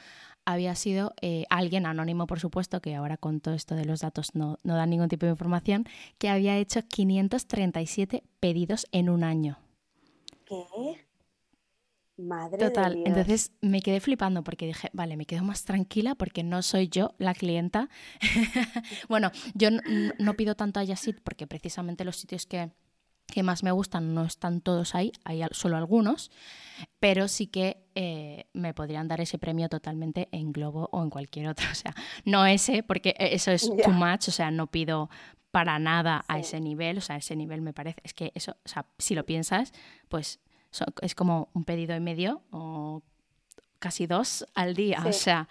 había 0.49 0.75
sido 0.75 1.13
eh, 1.21 1.45
alguien 1.51 1.85
anónimo, 1.85 2.27
por 2.27 2.41
supuesto, 2.41 2.81
que 2.81 2.95
ahora 2.95 3.19
con 3.19 3.41
todo 3.41 3.55
esto 3.55 3.75
de 3.75 3.85
los 3.85 4.01
datos 4.01 4.35
no, 4.35 4.59
no 4.63 4.77
dan 4.77 4.89
ningún 4.89 5.09
tipo 5.09 5.27
de 5.27 5.33
información, 5.33 5.85
que 6.17 6.31
había 6.31 6.57
hecho 6.57 6.81
537 6.81 8.23
pedidos 8.41 8.87
en 8.91 9.11
un 9.11 9.25
año. 9.25 9.59
¿Qué? 10.47 11.05
Madre 12.17 12.57
Total, 12.57 12.95
de 12.95 12.97
Dios. 12.97 13.09
entonces 13.09 13.53
me 13.61 13.83
quedé 13.83 14.01
flipando 14.01 14.43
porque 14.43 14.67
dije, 14.67 14.89
vale, 14.95 15.19
me 15.19 15.27
quedo 15.27 15.45
más 15.45 15.65
tranquila 15.65 16.15
porque 16.15 16.43
no 16.43 16.63
soy 16.63 16.89
yo 16.89 17.13
la 17.19 17.35
clienta. 17.35 17.91
bueno, 19.09 19.31
yo 19.55 19.71
no, 19.71 19.83
no, 20.19 20.35
pido 20.35 20.55
tanto 20.57 20.81
a 20.81 20.85
Yasit 20.85 21.21
porque 21.21 21.47
precisamente 21.47 22.05
los 22.05 22.17
sitios 22.17 22.47
que, 22.47 22.71
que 23.33 23.43
más 23.43 23.63
me 23.63 23.71
gustan 23.71 24.15
no 24.15 24.25
están 24.25 24.61
todos 24.61 24.95
ahí, 24.95 25.13
hay 25.25 25.43
solo 25.53 25.77
algunos, 25.77 26.31
pero 26.99 27.29
sí 27.29 27.47
que 27.47 27.85
eh, 27.95 28.47
me 28.55 28.73
podrían 28.75 29.07
dar 29.09 29.21
ese 29.21 29.39
premio 29.39 29.69
totalmente 29.69 30.29
en 30.33 30.53
Globo 30.53 30.89
o 30.93 31.03
en 31.03 31.11
cualquier 31.11 31.49
otro. 31.49 31.67
O 31.73 31.75
sea, 31.75 31.95
no 32.25 32.47
ese, 32.47 32.83
porque 32.83 33.15
eso 33.19 33.51
es 33.51 33.71
Ya. 33.77 33.85
too 33.85 33.93
much, 33.93 34.29
o 34.29 34.33
sea, 34.33 34.51
no 34.51 34.67
pido 34.69 35.11
para 35.51 35.79
nada 35.79 36.25
a 36.29 36.39
ese 36.39 36.61
nivel, 36.61 36.99
o 36.99 37.01
sea, 37.01 37.17
ese 37.17 37.35
nivel 37.37 37.61
me 37.63 37.73
parece, 37.73 38.01
es 38.03 38.13
que 38.15 38.33
eso, 38.35 38.53
o 38.65 38.69
sea, 38.69 38.87
si 38.99 39.15
lo 39.15 39.25
piensas, 39.25 39.73
pues 40.09 40.41
so- 40.71 40.85
es 41.03 41.15
como 41.15 41.49
un 41.55 41.65
pedido 41.65 41.95
y 41.97 42.01
medio 42.01 42.43
o 42.51 43.03
casi 43.79 44.07
dos 44.07 44.47
al 44.55 44.75
día, 44.75 45.03
o 45.07 45.13
sea, 45.13 45.49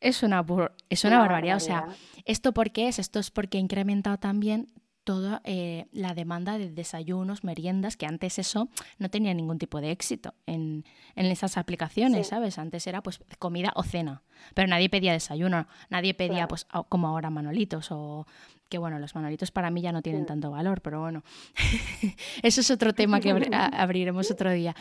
es 0.00 0.22
una, 0.22 0.44
es 0.88 1.04
una, 1.04 1.16
Una 1.16 1.18
barbaridad, 1.26 1.56
o 1.56 1.60
sea. 1.60 1.86
¿Esto 2.24 2.52
por 2.52 2.70
qué 2.70 2.86
es? 2.88 2.98
Esto 3.00 3.18
es 3.18 3.30
porque 3.32 3.58
ha 3.58 3.60
incrementado 3.60 4.16
también 4.18 4.68
toda 5.08 5.40
eh, 5.44 5.86
la 5.90 6.12
demanda 6.12 6.58
de 6.58 6.68
desayunos, 6.70 7.42
meriendas, 7.42 7.96
que 7.96 8.04
antes 8.04 8.38
eso 8.38 8.68
no 8.98 9.08
tenía 9.08 9.32
ningún 9.32 9.56
tipo 9.58 9.80
de 9.80 9.90
éxito 9.90 10.34
en, 10.44 10.84
en 11.16 11.26
esas 11.26 11.56
aplicaciones, 11.56 12.26
Sí. 12.26 12.30
¿sabes? 12.30 12.58
Antes 12.58 12.86
era 12.86 13.02
pues 13.02 13.18
comida 13.38 13.72
o 13.74 13.82
cena, 13.84 14.20
pero 14.52 14.68
nadie 14.68 14.90
pedía 14.90 15.12
desayuno, 15.14 15.66
nadie 15.88 16.12
pedía 16.12 16.46
Claro. 16.46 16.48
pues 16.48 16.66
como 16.90 17.08
ahora 17.08 17.30
manolitos 17.30 17.88
o 17.90 18.26
que 18.68 18.76
bueno, 18.76 18.98
los 18.98 19.14
manolitos 19.14 19.50
para 19.50 19.70
mí 19.70 19.80
ya 19.80 19.92
no 19.92 20.02
tienen 20.02 20.26
tanto 20.26 20.50
valor, 20.50 20.82
pero 20.82 21.00
bueno, 21.00 21.22
eso 22.42 22.60
es 22.60 22.70
otro 22.70 22.92
tema 22.92 23.18
que 23.20 23.32
abri- 23.34 23.48
abriremos 23.72 24.30
otro 24.30 24.52
día. 24.52 24.76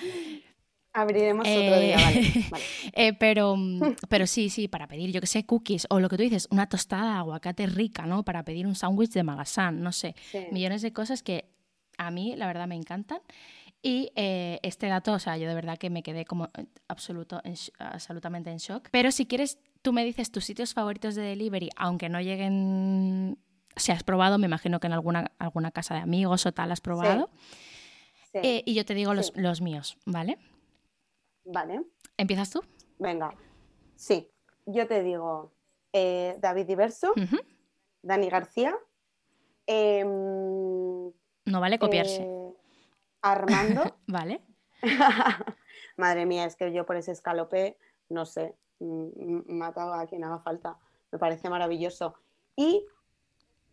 Abriremos 1.01 1.47
otro 1.47 1.79
día, 1.79 1.95
Eh, 1.97 2.03
vale. 2.03 2.21
vale. 2.51 2.63
Eh, 2.93 3.13
pero, 3.13 3.55
mm, 3.55 3.81
pero 4.09 4.25
sí, 4.27 4.49
sí, 4.49 4.67
para 4.67 4.87
pedir, 4.87 5.11
yo 5.11 5.21
que 5.21 5.27
sé, 5.27 5.45
cookies 5.45 5.85
o 5.89 5.99
lo 5.99 6.09
que 6.09 6.17
tú 6.17 6.23
dices, 6.23 6.47
una 6.51 6.67
tostada 6.67 7.11
de 7.13 7.17
aguacate 7.19 7.67
rica, 7.67 8.05
¿no? 8.05 8.23
Para 8.23 8.43
pedir 8.43 8.65
un 8.67 8.75
sándwich 8.75 9.11
de 9.11 9.23
magasán, 9.23 9.81
no 9.81 9.91
sé, 9.91 10.15
Sí. 10.31 10.39
millones 10.51 10.81
de 10.81 10.91
cosas 10.93 11.21
que 11.23 11.45
a 11.97 12.09
mí, 12.11 12.35
la 12.35 12.47
verdad, 12.47 12.67
me 12.67 12.75
encantan. 12.75 13.19
Y 13.81 14.11
eh, 14.15 14.59
este 14.63 14.87
dato, 14.87 15.13
o 15.13 15.19
sea, 15.19 15.37
yo 15.37 15.47
de 15.47 15.53
verdad 15.53 15.77
que 15.77 15.89
me 15.91 16.01
quedé 16.01 16.25
como 16.25 16.49
absoluto, 16.87 17.41
en 17.43 17.53
absolutamente 17.79 18.49
en 18.49 18.57
shock. 18.57 18.89
Pero 18.91 19.11
si 19.11 19.27
quieres, 19.27 19.59
tú 19.83 19.93
me 19.93 20.03
dices 20.03 20.31
tus 20.31 20.45
sitios 20.45 20.73
favoritos 20.73 21.13
de 21.15 21.21
delivery, 21.21 21.69
aunque 21.75 22.09
no 22.09 22.19
lleguen, 22.19 23.37
si 23.75 23.91
has 23.91 24.03
probado, 24.03 24.39
me 24.39 24.47
imagino 24.47 24.79
que 24.79 24.87
en 24.87 24.93
alguna, 24.93 25.31
alguna 25.37 25.69
casa 25.71 25.93
de 25.93 26.01
amigos 26.01 26.45
o 26.47 26.51
tal 26.51 26.71
has 26.71 26.81
probado. 26.81 27.29
Sí. 28.33 28.39
Eh, 28.43 28.63
y 28.65 28.73
yo 28.73 28.83
te 28.83 28.93
digo 28.95 29.13
los, 29.13 29.27
Sí. 29.27 29.33
los 29.35 29.61
míos, 29.61 29.97
¿vale? 30.05 30.37
Vale. 31.47 31.83
¿Empiezas 32.17 32.49
tú? 32.49 32.61
Venga. 32.99 33.33
Sí. 33.95 34.29
Yo 34.65 34.87
te 34.87 35.01
digo 35.01 35.53
eh, 35.93 36.37
David 36.39 36.67
Diverso. 36.67 37.13
Dani 38.01 38.29
García, 38.29 38.77
em, 39.65 41.11
No 41.45 41.59
vale 41.59 41.79
copiarse, 41.79 42.23
eh, 42.23 42.53
Armando. 43.21 43.97
¿vale? 44.07 44.41
Madre 45.97 46.25
mía, 46.25 46.45
es 46.45 46.55
que 46.55 46.71
yo 46.71 46.85
por 46.85 46.95
ese 46.95 47.11
escalope, 47.11 47.77
no 48.09 48.25
sé, 48.25 48.55
matado 48.79 49.93
a 49.93 50.05
quien 50.05 50.23
haga 50.23 50.39
falta. 50.39 50.77
Me 51.11 51.17
parece 51.17 51.49
maravilloso. 51.49 52.15
Y 52.55 52.85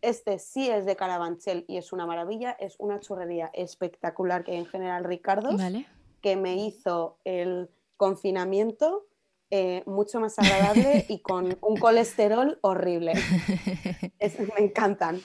este 0.01 0.39
sí 0.39 0.69
es 0.69 0.85
de 0.85 0.95
Carabanchel 0.95 1.65
y 1.67 1.77
es 1.77 1.93
una 1.93 2.05
maravilla, 2.05 2.51
es 2.51 2.75
una 2.79 2.99
churrería 2.99 3.51
espectacular 3.53 4.43
que 4.43 4.51
hay 4.51 4.57
en 4.57 4.65
General 4.65 5.03
Ricardo, 5.03 5.55
Vale. 5.55 5.85
Que 6.25 6.35
me 6.35 6.55
hizo 6.55 7.19
el 7.23 7.69
confinamiento 7.97 9.05
eh, 9.51 9.83
mucho 9.85 10.19
más 10.19 10.39
agradable 10.39 11.05
y 11.07 11.19
con 11.19 11.55
un 11.61 11.77
colesterol 11.77 12.57
horrible. 12.63 13.13
Es- 14.17 14.39
me 14.39 14.65
encantan. 14.65 15.21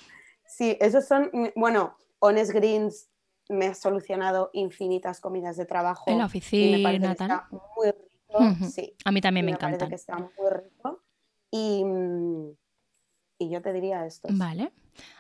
Sí, 0.47 0.77
esos 0.79 1.07
son, 1.07 1.31
bueno, 1.57 1.97
Honest 2.19 2.53
Greens 2.53 3.09
me 3.49 3.69
ha 3.69 3.75
solucionado 3.75 4.51
infinitas 4.53 5.21
comidas 5.21 5.57
de 5.57 5.65
trabajo. 5.65 6.11
En 6.11 6.19
la 6.19 6.29
y 6.51 6.71
me 6.71 6.83
parece 6.83 7.07
oficina, 7.07 7.07
que 7.07 7.13
está 7.13 7.49
muy 7.51 7.91
rico. 7.93 8.69
Sí, 8.71 8.95
A 9.07 9.11
mí 9.11 9.23
también 9.23 9.47
me 9.47 9.53
que 9.89 9.95
está 9.95 10.19
muy 10.19 10.51
rico. 10.51 11.03
Y, 11.51 11.83
y 13.39 13.49
yo 13.49 13.63
te 13.63 13.73
diría 13.73 14.05
estos. 14.05 14.37
Vale. 14.37 14.71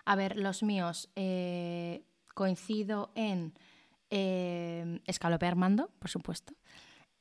A 0.04 0.14
ver, 0.14 0.36
los 0.36 0.62
míos. 0.62 1.10
eh, 1.16 2.04
coincido 2.34 3.12
en 3.14 3.54
eh, 4.10 5.00
Escalope 5.06 5.46
Armando, 5.46 5.90
por 5.98 6.10
supuesto. 6.10 6.54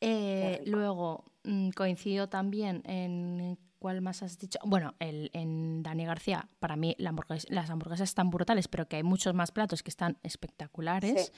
Eh, 0.02 0.62
luego 0.66 1.26
mm, 1.44 1.70
coincido 1.70 2.30
también 2.30 2.82
en. 2.86 3.58
¿Cuál 3.80 4.02
más 4.02 4.22
has 4.24 4.38
dicho? 4.38 4.60
Bueno, 4.66 4.94
el, 5.00 5.30
en 5.34 5.82
Dani 5.84 6.06
García, 6.06 6.50
para 6.60 6.76
mí 6.76 6.96
la 7.00 7.12
hamburgues- 7.12 7.48
las 7.50 7.70
hamburguesas 7.70 8.10
están 8.10 8.30
brutales, 8.30 8.68
pero 8.68 8.88
que 8.90 8.98
hay 8.98 9.04
muchos 9.04 9.34
más 9.34 9.52
platos 9.52 9.84
que 9.84 9.90
están 9.90 10.18
espectaculares. 10.22 11.28
Sí. 11.28 11.32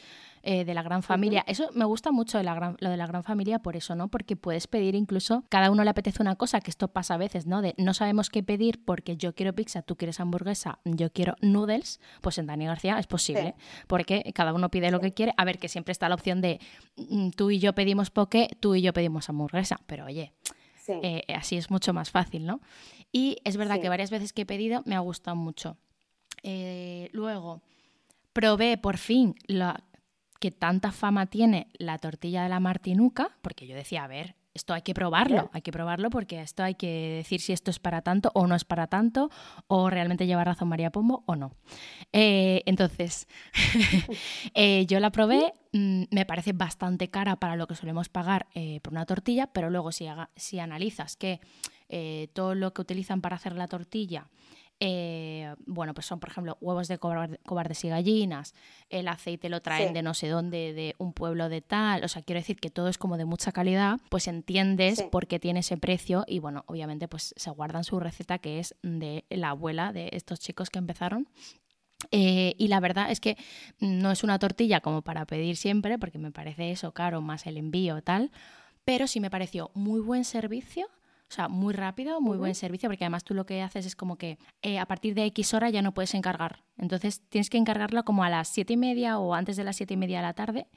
eh, 0.44 0.66
de 0.66 0.74
la 0.74 0.82
gran 0.82 1.04
familia. 1.04 1.44
Eso 1.46 1.70
me 1.76 1.86
gusta 1.86 2.12
mucho 2.12 2.40
de 2.40 2.44
la 2.44 2.56
gran- 2.56 2.76
lo 2.80 2.90
de 2.90 2.98
la 2.98 3.06
gran 3.06 3.24
familia 3.24 3.60
por 3.60 3.76
eso, 3.76 3.96
¿no? 3.96 4.08
Porque 4.08 4.36
puedes 4.36 4.66
pedir 4.66 4.96
incluso, 4.96 5.44
cada 5.50 5.70
uno 5.70 5.84
le 5.84 5.92
apetece 5.92 6.20
una 6.24 6.36
cosa, 6.36 6.62
que 6.62 6.72
esto 6.72 6.88
pasa 6.88 7.14
a 7.14 7.18
veces, 7.18 7.46
¿no? 7.46 7.62
De 7.62 7.76
no 7.78 7.94
sabemos 7.94 8.32
qué 8.32 8.42
pedir 8.42 8.84
porque 8.84 9.18
yo 9.18 9.36
quiero 9.36 9.54
pizza, 9.54 9.84
tú 9.84 9.96
quieres 9.98 10.20
hamburguesa, 10.20 10.80
yo 10.84 11.12
quiero 11.12 11.36
noodles, 11.42 12.00
pues 12.22 12.40
en 12.40 12.48
Dani 12.48 12.66
García 12.66 12.98
es 12.98 13.06
posible, 13.06 13.54
porque 13.88 14.32
cada 14.34 14.52
uno 14.54 14.70
pide 14.72 14.90
lo 14.90 15.00
que 15.00 15.12
quiere. 15.12 15.32
A 15.38 15.46
ver, 15.46 15.60
que 15.60 15.70
siempre 15.70 15.92
está 15.92 16.10
la 16.10 16.16
opción 16.16 16.42
de 16.42 16.60
mm, 16.98 17.30
tú 17.32 17.52
y 17.52 17.60
yo 17.60 17.74
pedimos 17.74 18.10
poke, 18.10 18.48
tú 18.60 18.74
y 18.74 18.82
yo 18.82 18.94
pedimos 18.94 19.30
hamburguesa, 19.30 19.80
pero 19.86 20.06
oye, 20.06 20.34
Sí. 20.84 20.94
eh, 21.04 21.24
así 21.36 21.58
es 21.58 21.70
mucho 21.70 21.94
más 21.94 22.10
fácil, 22.12 22.46
¿no? 22.46 22.60
Y 23.12 23.38
es 23.44 23.56
verdad 23.58 23.76
Sí. 23.76 23.82
que 23.82 23.90
varias 23.90 24.10
veces 24.10 24.34
que 24.34 24.42
he 24.44 24.46
pedido 24.46 24.82
me 24.86 24.96
ha 24.96 25.00
gustado 25.00 25.36
mucho. 25.36 25.78
Eh, 26.44 27.10
luego, 27.12 27.62
probé 28.34 28.78
por 28.78 28.98
fin 28.98 29.36
la 29.48 29.84
que 30.40 30.50
tanta 30.50 30.92
fama 30.92 31.28
tiene 31.28 31.68
la 31.74 32.00
tortilla 32.00 32.42
de 32.44 32.50
la 32.50 32.60
martinuca, 32.60 33.38
porque 33.44 33.68
yo 33.68 33.76
decía, 33.76 34.04
a 34.04 34.08
ver, 34.08 34.36
esto 34.54 34.74
hay 34.74 34.82
que 34.82 34.94
probarlo, 34.94 35.50
hay 35.54 35.62
que 35.62 35.72
probarlo 35.72 36.10
porque 36.10 36.42
esto 36.42 36.62
hay 36.64 36.76
que 36.76 37.16
decir 37.18 37.40
si 37.42 37.54
esto 37.54 37.72
es 37.72 37.80
para 37.80 38.02
tanto 38.02 38.32
o 38.34 38.48
no 38.48 38.56
es 38.56 38.66
para 38.66 38.88
tanto, 38.88 39.30
o 39.68 39.90
realmente 39.90 40.26
lleva 40.28 40.44
razón 40.44 40.68
María 40.68 40.92
Pombo 40.92 41.24
o 41.26 41.36
no. 41.36 41.54
Eh, 42.12 42.62
entonces, 42.66 43.28
eh, 44.54 44.86
yo 44.88 45.00
la 45.00 45.12
probé, 45.12 45.54
mm, 45.74 46.04
me 46.12 46.26
parece 46.26 46.54
bastante 46.54 47.10
cara 47.10 47.36
para 47.38 47.56
lo 47.56 47.68
que 47.68 47.76
solemos 47.76 48.10
pagar 48.10 48.48
eh, 48.54 48.80
por 48.82 48.94
una 48.94 49.06
tortilla, 49.06 49.48
pero 49.48 49.70
luego 49.70 49.92
si, 49.92 50.08
haga- 50.08 50.30
si 50.36 50.60
analizas 50.60 51.16
que 51.16 51.40
todo 52.32 52.56
lo 52.56 52.74
que 52.74 52.82
utilizan 52.82 53.20
para 53.20 53.36
hacer 53.36 53.54
la 53.54 53.68
tortilla, 53.68 54.30
eh, 54.84 55.54
bueno, 55.68 55.94
pues 55.94 56.08
son, 56.08 56.20
por 56.20 56.30
ejemplo, 56.30 56.58
huevos 56.60 56.88
de 56.88 57.00
cobar- 57.00 57.40
cobardes 57.46 57.84
y 57.86 57.90
gallinas, 57.90 58.56
el 58.90 59.08
aceite 59.08 59.48
lo 59.48 59.62
traen 59.62 59.90
Sí. 59.90 59.94
de 59.94 60.02
no 60.02 60.14
sé 60.16 60.28
dónde, 60.28 60.74
de 60.74 60.96
un 60.98 61.14
pueblo 61.14 61.48
de 61.50 61.62
tal, 61.62 62.04
o 62.04 62.08
sea, 62.08 62.24
quiero 62.24 62.40
decir 62.40 62.60
que 62.60 62.72
todo 62.72 62.88
es 62.88 62.98
como 62.98 63.18
de 63.18 63.26
mucha 63.26 63.52
calidad, 63.52 64.00
pues 64.10 64.28
entiendes 64.28 64.98
Sí. 64.98 65.06
por 65.12 65.28
qué 65.28 65.40
tiene 65.40 65.60
ese 65.60 65.78
precio 65.78 66.26
y 66.28 66.40
bueno, 66.40 66.64
obviamente 66.66 67.08
pues 67.08 67.34
se 67.38 67.50
guardan 67.52 67.84
su 67.84 68.00
receta 68.00 68.40
que 68.40 68.58
es 68.60 68.76
de 68.82 69.24
la 69.30 69.50
abuela 69.52 69.94
de 69.94 70.10
estos 70.14 70.40
chicos 70.40 70.70
que 70.72 70.80
empezaron. 70.80 71.30
Eh, 72.10 72.56
y 72.58 72.68
la 72.68 72.80
verdad 72.80 73.12
es 73.12 73.20
que 73.20 73.38
no 73.80 74.10
es 74.12 74.24
una 74.24 74.40
tortilla 74.40 74.82
como 74.82 75.04
para 75.04 75.26
pedir 75.26 75.56
siempre, 75.58 76.00
porque 76.00 76.18
me 76.18 76.32
parece 76.32 76.72
eso 76.72 76.92
caro, 76.94 77.22
más 77.22 77.46
el 77.46 77.58
envío 77.58 78.02
tal, 78.02 78.32
pero 78.84 79.06
sí 79.06 79.20
me 79.20 79.30
pareció 79.30 79.70
muy 79.76 80.00
buen 80.00 80.26
servicio. 80.26 80.88
O 81.32 81.34
sea, 81.34 81.48
muy 81.48 81.74
rápido, 81.74 82.20
muy 82.20 82.38
buen 82.38 82.54
servicio, 82.56 82.90
porque 82.90 83.06
además 83.06 83.24
tú 83.24 83.34
lo 83.34 83.46
que 83.46 83.62
haces 83.62 83.86
es 83.86 83.96
como 83.96 84.18
que 84.18 84.38
eh, 84.62 84.80
a 84.80 84.86
partir 84.86 85.16
de 85.16 85.24
X 85.28 85.54
hora 85.54 85.70
ya 85.70 85.82
no 85.82 85.94
puedes 85.94 86.14
encargar. 86.14 86.64
Entonces 86.78 87.22
tienes 87.30 87.50
que 87.50 87.58
encargarlo 87.58 88.04
como 88.04 88.26
a 88.26 88.30
las 88.30 88.50
siete 88.50 88.74
y 88.74 88.78
media 88.78 89.18
o 89.18 89.34
antes 89.34 89.56
de 89.56 89.64
las 89.64 89.78
siete 89.78 89.94
y 89.94 89.98
media 89.98 90.18
de 90.18 90.24
la 90.24 90.34
tarde 90.34 90.68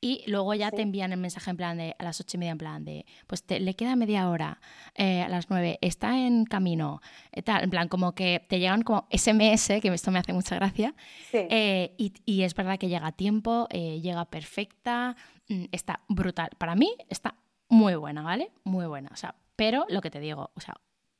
y 0.00 0.22
luego 0.26 0.54
ya 0.54 0.70
te 0.70 0.82
envían 0.82 1.12
el 1.12 1.18
mensaje 1.18 1.50
en 1.50 1.56
plan 1.56 1.76
de 1.76 1.94
a 1.98 2.04
las 2.04 2.20
ocho 2.20 2.36
y 2.36 2.38
media 2.38 2.52
en 2.52 2.58
plan 2.58 2.84
de 2.84 3.04
pues 3.26 3.42
te, 3.42 3.60
le 3.60 3.74
queda 3.74 3.96
media 3.96 4.28
hora 4.30 4.60
eh, 4.94 5.22
a 5.22 5.28
las 5.28 5.50
nueve 5.50 5.78
está 5.82 6.18
en 6.18 6.44
camino 6.44 7.02
eh, 7.32 7.42
tal 7.42 7.62
en 7.64 7.70
plan 7.70 7.88
como 7.88 8.12
que 8.12 8.44
te 8.48 8.58
llegan 8.58 8.82
como 8.82 9.06
SMS 9.10 9.80
que 9.80 9.88
esto 9.92 10.10
me 10.10 10.18
hace 10.18 10.32
mucha 10.32 10.56
gracia 10.56 10.94
eh, 11.32 11.94
y, 11.98 12.14
y, 12.24 12.42
es 12.42 12.54
verdad 12.54 12.78
que 12.78 12.88
llega 12.88 13.08
a 13.08 13.12
tiempo 13.12 13.68
llega 13.70 14.24
perfecta 14.24 15.16
mm, 15.48 15.64
está 15.72 16.00
brutal. 16.08 16.50
Para 16.56 16.74
mí 16.74 16.94
está 17.08 17.34
muy 17.68 17.94
buena 17.94 18.22
vale 18.22 18.50
muy 18.64 18.86
buena 18.86 19.10
o 19.12 19.16
sea 19.16 19.34
pero 19.60 19.84
lo 19.90 20.00
que 20.00 20.10
te 20.10 20.20
digo 20.20 20.50
o 20.54 20.60
sea 20.60 20.74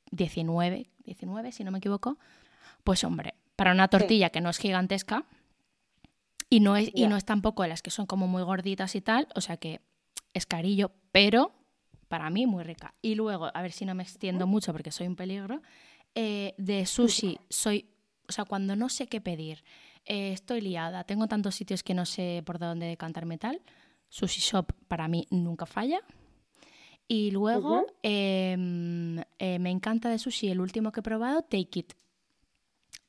19 0.09 0.89
19 1.05 1.51
si 1.51 1.63
no 1.63 1.69
me 1.69 1.77
equivoco 1.77 2.17
pues 2.83 3.03
hombre 3.03 3.35
para 3.55 3.71
una 3.71 3.87
tortilla 3.87 4.31
que 4.31 4.41
no 4.41 4.49
es 4.49 4.57
gigantesca 4.57 5.25
y 6.49 6.59
no 6.59 6.75
es, 6.75 6.89
y 6.95 7.05
no 7.05 7.15
es 7.15 7.23
tampoco 7.23 7.65
las 7.67 7.83
que 7.83 7.91
son 7.91 8.07
como 8.07 8.27
muy 8.27 8.41
gorditas 8.43 8.95
y 8.95 9.01
tal, 9.01 9.27
o 9.35 9.41
sea 9.41 9.55
que 9.55 9.79
es 10.33 10.45
carillo, 10.45 10.91
pero 11.11 11.53
para 12.09 12.29
mí 12.29 12.45
muy 12.45 12.63
rica. 12.63 12.93
Y 13.01 13.15
luego, 13.15 13.51
a 13.53 13.61
ver 13.61 13.71
si 13.71 13.85
no 13.85 13.95
me 13.95 14.03
extiendo 14.03 14.47
mucho 14.47 14.73
porque 14.73 14.91
soy 14.91 15.07
un 15.07 15.15
peligro, 15.15 15.61
eh, 16.13 16.53
de 16.57 16.85
sushi 16.85 17.39
soy, 17.49 17.85
o 18.27 18.33
sea, 18.33 18.43
cuando 18.43 18.75
no 18.75 18.89
sé 18.89 19.07
qué 19.07 19.21
pedir, 19.21 19.63
eh, 20.05 20.33
estoy 20.33 20.59
liada, 20.59 21.05
tengo 21.05 21.27
tantos 21.27 21.55
sitios 21.55 21.83
que 21.83 21.93
no 21.93 22.05
sé 22.05 22.43
por 22.45 22.59
dónde 22.59 22.85
decantarme 22.85 23.37
tal, 23.37 23.61
Sushi 24.09 24.41
Shop 24.41 24.73
para 24.89 25.07
mí 25.07 25.25
nunca 25.29 25.65
falla. 25.65 26.01
Y 27.11 27.29
luego 27.31 27.87
em, 28.03 29.19
eh, 29.37 29.59
me 29.59 29.69
encanta 29.69 30.07
de 30.07 30.17
sushi 30.17 30.47
el 30.47 30.61
último 30.61 30.93
que 30.93 31.01
he 31.01 31.03
probado, 31.03 31.41
Take 31.41 31.79
It. 31.79 31.93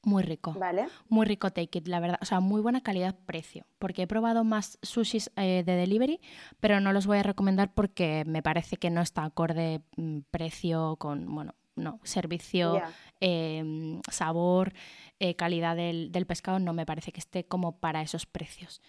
Muy 0.02 0.24
rico. 0.24 0.54
Vale. 0.54 0.88
Muy 1.08 1.24
rico 1.24 1.52
Take 1.52 1.78
It, 1.78 1.86
la 1.86 2.00
verdad. 2.00 2.18
O 2.20 2.24
sea, 2.24 2.40
muy 2.40 2.60
buena 2.60 2.80
calidad-precio. 2.80 3.64
Porque 3.78 4.02
he 4.02 4.06
probado 4.08 4.42
más 4.42 4.80
sushis 4.82 5.30
eh, 5.36 5.62
de 5.64 5.76
delivery, 5.76 6.20
pero 6.58 6.80
no 6.80 6.92
los 6.92 7.06
voy 7.06 7.18
a 7.18 7.22
recomendar 7.22 7.74
porque 7.74 8.24
me 8.26 8.42
parece 8.42 8.76
que 8.76 8.90
no 8.90 9.02
está 9.02 9.22
acorde 9.22 9.82
mm, 9.96 10.22
precio 10.32 10.96
con, 10.96 11.32
bueno, 11.32 11.54
no, 11.76 12.00
servicio, 12.02 12.82
em, 13.20 14.00
sabor, 14.10 14.72
eh, 15.20 15.36
calidad 15.36 15.76
del, 15.76 16.26
pescado, 16.26 16.58
no 16.58 16.72
me 16.72 16.86
parece 16.86 17.12
que 17.12 17.20
esté 17.20 17.44
como 17.44 17.78
para 17.78 18.02
esos 18.02 18.26
precios. 18.26 18.82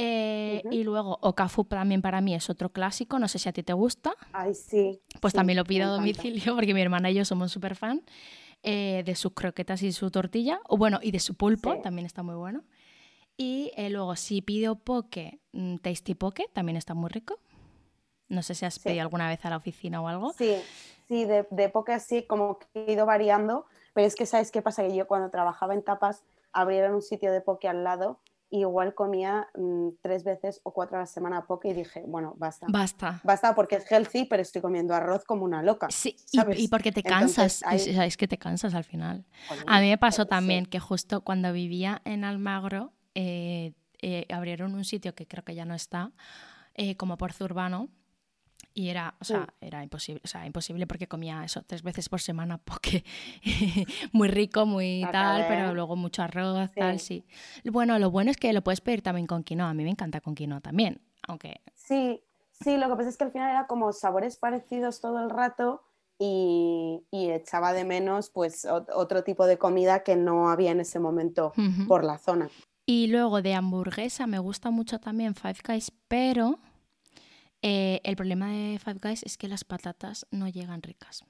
Eh, 0.00 0.62
y 0.70 0.84
luego 0.84 1.18
Okafu 1.22 1.64
también 1.64 2.02
para 2.02 2.20
mí 2.20 2.32
es 2.32 2.48
otro 2.48 2.70
clásico, 2.70 3.18
no 3.18 3.26
sé 3.26 3.40
si 3.40 3.48
a 3.48 3.52
ti 3.52 3.64
te 3.64 3.72
gusta. 3.72 4.14
Ay, 4.32 4.54
sí. 4.54 5.00
Pues 5.20 5.34
también 5.34 5.56
lo 5.56 5.64
pido 5.64 5.86
a 5.86 5.88
domicilio 5.88 6.54
porque 6.54 6.72
mi 6.72 6.80
hermana 6.80 7.10
y 7.10 7.14
yo 7.14 7.24
somos 7.24 7.50
súper 7.50 7.74
fan. 7.74 8.02
Eh, 8.62 9.02
de 9.04 9.14
sus 9.14 9.34
croquetas 9.34 9.82
y 9.82 9.92
su 9.92 10.10
tortilla, 10.10 10.60
o 10.66 10.76
bueno, 10.76 10.98
y 11.00 11.12
de 11.12 11.20
su 11.20 11.34
pulpo, 11.34 11.78
también 11.80 12.06
está 12.06 12.24
muy 12.24 12.34
bueno. 12.34 12.64
Y 13.36 13.70
eh, 13.76 13.88
luego, 13.88 14.16
si 14.16 14.42
pido 14.42 14.74
poke, 14.74 15.40
mm, 15.52 15.76
tasty 15.76 16.14
poke, 16.14 16.48
también 16.52 16.76
está 16.76 16.94
muy 16.94 17.08
rico. 17.08 17.38
No 18.28 18.42
sé 18.42 18.56
si 18.56 18.66
has 18.66 18.80
pedido 18.80 19.02
alguna 19.02 19.28
vez 19.28 19.44
a 19.44 19.50
la 19.50 19.56
oficina 19.56 20.02
o 20.02 20.08
algo. 20.08 20.32
Sí, 20.32 20.56
sí, 21.06 21.24
de, 21.24 21.46
de 21.50 21.68
poke 21.68 21.92
así, 21.92 22.24
como 22.24 22.58
que 22.58 22.66
he 22.74 22.92
ido 22.92 23.06
variando, 23.06 23.66
pero 23.94 24.08
es 24.08 24.16
que 24.16 24.26
¿sabes 24.26 24.50
qué 24.50 24.60
pasa? 24.60 24.82
Que 24.82 24.94
yo 24.94 25.06
cuando 25.06 25.30
trabajaba 25.30 25.74
en 25.74 25.82
tapas, 25.82 26.24
abrieron 26.52 26.94
un 26.94 27.02
sitio 27.02 27.30
de 27.30 27.40
poke 27.40 27.68
al 27.68 27.84
lado 27.84 28.18
igual 28.50 28.94
comía 28.94 29.48
mm, 29.54 29.88
tres 30.00 30.24
veces 30.24 30.60
o 30.62 30.72
cuatro 30.72 30.96
a 30.96 31.00
la 31.00 31.06
semana 31.06 31.46
poco 31.46 31.68
y 31.68 31.72
dije, 31.72 32.04
bueno, 32.06 32.34
basta. 32.36 32.66
Basta. 32.70 33.20
Basta 33.24 33.54
porque 33.54 33.76
es 33.76 33.90
healthy, 33.90 34.24
pero 34.24 34.42
estoy 34.42 34.62
comiendo 34.62 34.94
arroz 34.94 35.24
como 35.24 35.44
una 35.44 35.62
loca. 35.62 35.88
Sí, 35.90 36.16
y, 36.32 36.68
porque 36.68 36.92
te 36.92 37.02
cansas, 37.02 37.62
es 37.70 38.16
que 38.16 38.28
te 38.28 38.38
cansas 38.38 38.74
al 38.74 38.84
final. 38.84 39.24
a 39.66 39.80
mí 39.80 39.88
me 39.88 39.98
pasó 39.98 40.26
también 40.26 40.66
que 40.66 40.80
justo 40.80 41.22
cuando 41.22 41.52
vivía 41.52 42.02
en 42.04 42.24
Almagro, 42.24 42.92
eh, 43.14 43.72
eh, 44.00 44.26
abrieron 44.30 44.74
un 44.74 44.84
sitio 44.84 45.14
que 45.14 45.26
creo 45.26 45.44
que 45.44 45.54
ya 45.54 45.64
no 45.64 45.74
está, 45.74 46.12
eh, 46.74 46.96
como 46.96 47.18
por 47.18 47.32
Zurbano, 47.32 47.88
y 48.74 48.90
era, 48.90 49.14
o 49.20 49.24
sea, 49.24 49.48
era 49.60 49.82
imposible, 49.82 50.20
o 50.24 50.28
sea, 50.28 50.46
imposible 50.46 50.86
porque 50.86 51.08
comía 51.08 51.44
eso 51.44 51.62
tres 51.66 51.82
veces 51.82 52.08
por 52.08 52.20
semana, 52.20 52.58
porque 52.58 53.04
muy 54.12 54.28
rico, 54.28 54.66
muy 54.66 55.06
tal, 55.10 55.46
pero 55.48 55.74
luego 55.74 55.96
mucho 55.96 56.22
arroz, 56.22 56.70
tal, 56.74 57.00
sí. 57.00 57.24
Bueno, 57.64 57.98
lo 57.98 58.10
bueno 58.10 58.30
es 58.30 58.36
que 58.36 58.52
lo 58.52 58.62
puedes 58.62 58.80
pedir 58.80 59.02
también 59.02 59.26
con 59.26 59.42
quinoa, 59.42 59.70
a 59.70 59.74
mí 59.74 59.84
me 59.84 59.90
encanta 59.90 60.20
con 60.20 60.34
quinoa 60.34 60.60
también, 60.60 61.00
aunque... 61.26 61.60
Sí, 61.74 62.22
sí, 62.52 62.76
lo 62.76 62.88
que 62.88 62.96
pasa 62.96 63.08
es 63.08 63.16
que 63.16 63.24
al 63.24 63.32
final 63.32 63.50
era 63.50 63.66
como 63.66 63.92
sabores 63.92 64.36
parecidos 64.36 65.00
todo 65.00 65.22
el 65.22 65.30
rato 65.30 65.82
y, 66.18 67.04
echaba 67.10 67.72
de 67.72 67.84
menos 67.84 68.30
pues 68.30 68.64
otro 68.64 69.22
tipo 69.22 69.46
de 69.46 69.58
comida 69.58 70.02
que 70.02 70.16
no 70.16 70.50
había 70.50 70.72
en 70.72 70.80
ese 70.80 70.98
momento 70.98 71.52
por 71.86 72.04
la 72.04 72.18
zona. 72.18 72.48
Y 72.86 73.08
luego 73.08 73.42
de 73.42 73.54
hamburguesa 73.54 74.26
me 74.26 74.38
gusta 74.38 74.70
mucho 74.70 74.98
también 74.98 75.34
Five 75.34 75.58
Guys, 75.66 75.92
pero 76.08 76.58
eh, 77.62 78.00
el 78.04 78.16
problema 78.16 78.48
de 78.48 78.78
Five 78.78 79.00
Guys 79.02 79.22
es 79.24 79.36
que 79.36 79.48
las 79.48 79.64
patatas 79.64 80.26
no 80.30 80.48
llegan 80.48 80.82
ricas. 80.82 81.24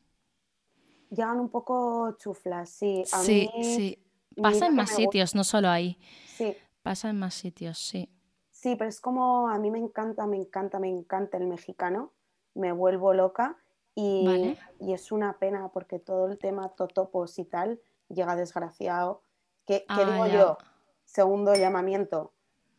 Llegan 1.11 1.41
un 1.41 1.49
poco 1.49 2.16
chuflas, 2.18 2.68
sí. 2.68 3.03
sí, 3.07 3.49
sí. 3.62 4.05
Pasa 4.41 4.66
en 4.66 4.74
más 4.74 4.91
sitios, 4.91 5.35
no 5.35 5.43
solo 5.43 5.68
ahí. 5.68 5.99
Sí. 6.26 6.55
Pasa 6.83 7.09
en 7.09 7.18
más 7.18 7.35
sitios, 7.35 7.79
sí. 7.79 8.11
Sí, 8.51 8.76
pero 8.76 8.91
es 8.91 9.01
como 9.01 9.49
a 9.49 9.59
mí 9.59 9.70
me 9.70 9.79
encanta, 9.79 10.26
me 10.26 10.37
encanta, 10.37 10.79
me 10.79 10.89
encanta 10.89 11.39
el 11.39 11.47
mexicano. 11.47 12.12
Me 12.55 12.72
vuelvo 12.72 13.14
loca 13.14 13.57
y, 13.95 14.57
y 14.81 14.93
es 14.93 15.12
una 15.12 15.39
pena 15.39 15.68
porque 15.68 15.99
todo 15.99 16.29
el 16.29 16.39
tema 16.39 16.68
totopos 16.70 17.39
y 17.39 17.45
tal 17.45 17.81
llega 18.09 18.37
desgraciado. 18.37 19.22
¿Qué, 19.66 19.85
ah, 19.89 20.05
digo 20.05 20.26
yo? 20.26 20.59
Segundo 21.05 21.55
llamamiento. 21.55 22.33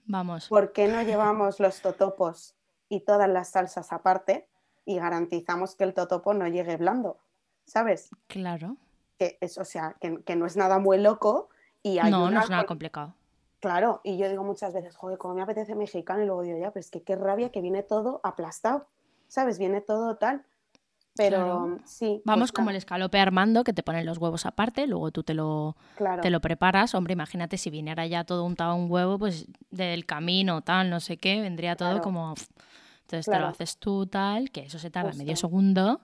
Vamos. 0.05 0.49
¿Por 0.49 0.71
qué 0.73 0.87
no 0.87 1.01
llevamos 1.01 1.59
los 1.59 1.81
totopos 1.81 2.55
y 2.89 3.01
todas 3.01 3.29
las 3.29 3.49
salsas 3.49 3.93
aparte 3.93 4.47
y 4.85 4.97
garantizamos 4.97 5.75
que 5.75 5.83
el 5.83 5.93
totopo 5.93 6.33
no 6.33 6.47
llegue 6.47 6.75
blando, 6.77 7.19
¿sabes? 7.65 8.09
Claro. 8.27 8.75
Que 9.17 9.37
es, 9.39 9.57
o 9.57 9.65
sea, 9.65 9.95
que, 9.99 10.35
no 10.35 10.45
es 10.45 10.57
nada 10.57 10.79
muy 10.79 10.97
loco 10.97 11.49
y 11.83 11.99
hay 11.99 12.09
No, 12.09 12.29
no 12.31 12.41
es 12.41 12.49
nada 12.49 12.65
complicado. 12.65 13.13
Claro, 13.59 14.01
y 14.03 14.17
yo 14.17 14.29
digo 14.29 14.43
muchas 14.43 14.73
veces, 14.73 14.95
joder, 14.95 15.17
como 15.17 15.35
me 15.35 15.41
apetece 15.41 15.75
mexicano, 15.75 16.23
y 16.23 16.25
luego 16.25 16.41
digo, 16.43 16.57
ya, 16.57 16.71
pero 16.71 16.79
es 16.79 16.89
que 16.89 17.03
qué 17.03 17.15
rabia 17.15 17.51
que 17.51 17.61
viene 17.61 17.83
todo 17.83 18.21
aplastado, 18.23 18.87
¿sabes? 19.27 19.59
Viene 19.59 19.81
todo 19.81 20.15
tal. 20.15 20.45
Pero 21.15 21.79
sí. 21.85 22.21
Vamos 22.23 22.51
pues 22.51 22.51
como 22.53 22.69
el 22.69 22.75
escalope 22.75 23.19
Armando, 23.19 23.63
que 23.63 23.73
te 23.73 23.83
ponen 23.83 24.05
los 24.05 24.17
huevos 24.17 24.45
aparte, 24.45 24.87
luego 24.87 25.11
tú 25.11 25.23
te 25.23 25.33
lo, 25.33 25.75
te 26.21 26.29
lo 26.29 26.39
preparas. 26.39 26.95
Hombre, 26.95 27.13
imagínate 27.13 27.57
si 27.57 27.69
viniera 27.69 28.05
ya 28.07 28.23
todo 28.23 28.45
untado 28.45 28.75
un 28.75 28.89
huevo, 28.89 29.19
pues 29.19 29.47
del 29.69 30.05
camino, 30.05 30.61
tal, 30.61 30.89
no 30.89 30.99
sé 30.99 31.17
qué, 31.17 31.41
vendría 31.41 31.75
todo 31.75 32.01
como. 32.01 32.35
Entonces 33.01 33.25
te 33.25 33.39
lo 33.39 33.47
haces 33.47 33.77
tú 33.77 34.05
tal, 34.05 34.51
que 34.51 34.61
eso 34.61 34.79
se 34.79 34.91
tarda 34.91 35.11
medio 35.13 35.35
segundo. 35.35 36.01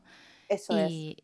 Eso 0.49 0.79
y, 0.79 1.23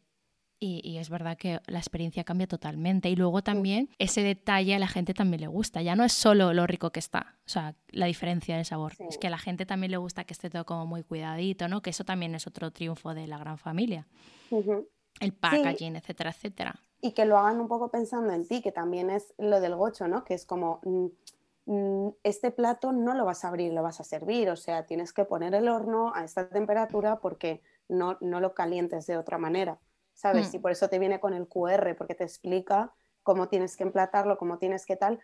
Y, 0.63 0.99
es 0.99 1.09
verdad 1.09 1.37
que 1.37 1.59
la 1.65 1.79
experiencia 1.79 2.23
cambia 2.23 2.45
totalmente. 2.45 3.09
Y 3.09 3.15
luego 3.15 3.41
también 3.41 3.89
ese 3.97 4.21
detalle 4.21 4.75
a 4.75 4.79
la 4.79 4.87
gente 4.87 5.15
también 5.15 5.41
le 5.41 5.47
gusta. 5.47 5.81
Ya 5.81 5.95
no 5.95 6.03
es 6.03 6.13
solo 6.13 6.53
lo 6.53 6.67
rico 6.67 6.91
que 6.91 6.99
está, 6.99 7.35
o 7.47 7.49
sea, 7.49 7.75
la 7.89 8.05
diferencia 8.05 8.55
de 8.55 8.63
sabor. 8.63 8.93
Es 9.09 9.17
que 9.17 9.25
a 9.25 9.31
la 9.31 9.39
gente 9.39 9.65
también 9.65 9.89
le 9.89 9.97
gusta 9.97 10.23
que 10.23 10.33
esté 10.33 10.51
todo 10.51 10.65
como 10.65 10.85
muy 10.85 11.01
cuidadito, 11.01 11.67
¿no? 11.67 11.81
Que 11.81 11.89
eso 11.89 12.03
también 12.03 12.35
es 12.35 12.45
otro 12.45 12.69
triunfo 12.69 13.15
de 13.15 13.25
la 13.25 13.39
gran 13.39 13.57
familia. 13.57 14.07
El 15.19 15.33
packaging, 15.33 15.95
etcétera, 15.95 16.29
etcétera. 16.29 16.75
Y 17.01 17.13
que 17.13 17.25
lo 17.25 17.39
hagan 17.39 17.59
un 17.59 17.67
poco 17.67 17.89
pensando 17.89 18.31
en 18.31 18.47
ti, 18.47 18.61
que 18.61 18.71
también 18.71 19.09
es 19.09 19.33
lo 19.39 19.59
del 19.61 19.75
gocho, 19.75 20.07
¿no? 20.07 20.23
Que 20.23 20.35
es 20.35 20.45
como 20.45 20.79
mm, 20.83 21.07
Mm, 21.65 22.09
este 22.23 22.51
plato 22.51 22.91
no 22.91 23.13
lo 23.13 23.23
vas 23.25 23.45
a 23.45 23.49
abrir, 23.49 23.71
lo 23.71 23.83
vas 23.83 23.99
a 23.99 24.03
servir, 24.03 24.49
o 24.49 24.55
sea, 24.55 24.85
tienes 24.85 25.13
que 25.13 25.25
poner 25.25 25.53
el 25.53 25.69
horno 25.69 26.11
a 26.15 26.23
esta 26.23 26.49
temperatura 26.49 27.19
porque 27.19 27.61
no, 27.87 28.17
no 28.19 28.39
lo 28.39 28.53
calientes 28.55 29.05
de 29.05 29.17
otra 29.17 29.37
manera, 29.37 29.79
¿sabes? 30.21 30.53
Mm. 30.53 30.55
Y 30.55 30.59
por 30.59 30.71
eso 30.71 30.87
te 30.87 30.99
viene 30.99 31.19
con 31.19 31.33
el 31.33 31.47
QR, 31.47 31.95
porque 31.97 32.13
te 32.13 32.23
explica 32.23 32.93
cómo 33.23 33.47
tienes 33.47 33.75
que 33.75 33.83
emplatarlo, 33.83 34.37
cómo 34.37 34.59
tienes 34.59 34.85
que 34.85 34.95
tal, 34.95 35.19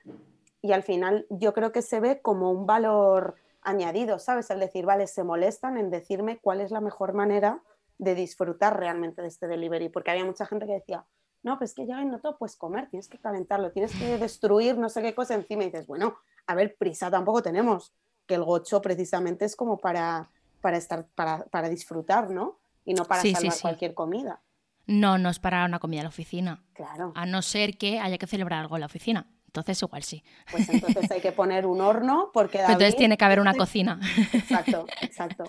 y 0.61 0.71
al 0.71 0.81
final 0.81 1.27
yo 1.29 1.53
creo 1.53 1.71
que 1.71 1.83
se 1.83 1.99
ve 1.99 2.19
como 2.19 2.51
un 2.51 2.65
valor 2.65 3.35
añadido, 3.61 4.17
¿sabes? 4.17 4.49
Al 4.49 4.59
decir, 4.59 4.85
vale, 4.85 5.05
se 5.05 5.23
molestan 5.23 5.77
en 5.77 5.91
decirme 5.91 6.39
cuál 6.39 6.61
es 6.61 6.71
la 6.71 6.81
mejor 6.81 7.13
manera 7.13 7.61
de 7.99 8.15
disfrutar 8.15 8.79
realmente 8.79 9.21
de 9.21 9.27
este 9.27 9.47
delivery, 9.47 9.89
porque 9.89 10.09
había 10.09 10.25
mucha 10.25 10.47
gente 10.47 10.65
que 10.65 10.73
decía, 10.73 11.05
no, 11.43 11.59
pues 11.59 11.75
que 11.75 11.85
ya 11.85 12.03
no 12.03 12.19
todo 12.19 12.37
puedes 12.37 12.55
comer, 12.55 12.89
tienes 12.89 13.07
que 13.07 13.19
calentarlo, 13.19 13.71
tienes 13.71 13.93
que 13.95 14.17
destruir 14.17 14.77
no 14.77 14.89
sé 14.89 15.03
qué 15.03 15.13
cosa 15.13 15.35
encima 15.35 15.63
y 15.63 15.67
dices, 15.67 15.85
bueno, 15.85 16.17
a 16.47 16.55
ver, 16.55 16.75
prisa 16.75 17.11
tampoco 17.11 17.43
tenemos, 17.43 17.93
que 18.25 18.33
el 18.33 18.43
gocho 18.43 18.81
precisamente 18.81 19.45
es 19.45 19.55
como 19.55 19.77
para, 19.77 20.29
para 20.59 20.77
estar, 20.77 21.05
para, 21.13 21.45
para 21.45 21.69
disfrutar, 21.69 22.31
¿no? 22.31 22.57
Y 22.83 22.95
no 22.95 23.05
para 23.05 23.21
salvar 23.21 23.61
cualquier 23.61 23.93
comida. 23.93 24.41
No, 24.87 25.17
no 25.17 25.29
es 25.29 25.39
para 25.39 25.65
una 25.65 25.79
comida 25.79 25.99
en 25.99 26.05
la 26.05 26.09
oficina. 26.09 26.63
Claro. 26.73 27.11
A 27.15 27.25
no 27.25 27.41
ser 27.41 27.77
que 27.77 27.99
haya 27.99 28.17
que 28.17 28.25
celebrar 28.25 28.61
algo 28.61 28.77
en 28.77 28.79
la 28.81 28.85
oficina. 28.87 29.27
Entonces 29.47 29.81
igual 29.81 30.03
sí. 30.03 30.23
Pues 30.51 30.69
entonces 30.69 31.09
hay 31.09 31.21
que 31.21 31.31
poner 31.31 31.65
un 31.65 31.81
horno 31.81 32.29
porque 32.33 32.59
entonces 32.59 32.95
tiene 32.95 33.17
que 33.17 33.25
haber 33.25 33.39
una 33.39 33.53
cocina. 33.55 33.99
Exacto, 34.33 34.85
exacto. 35.01 35.45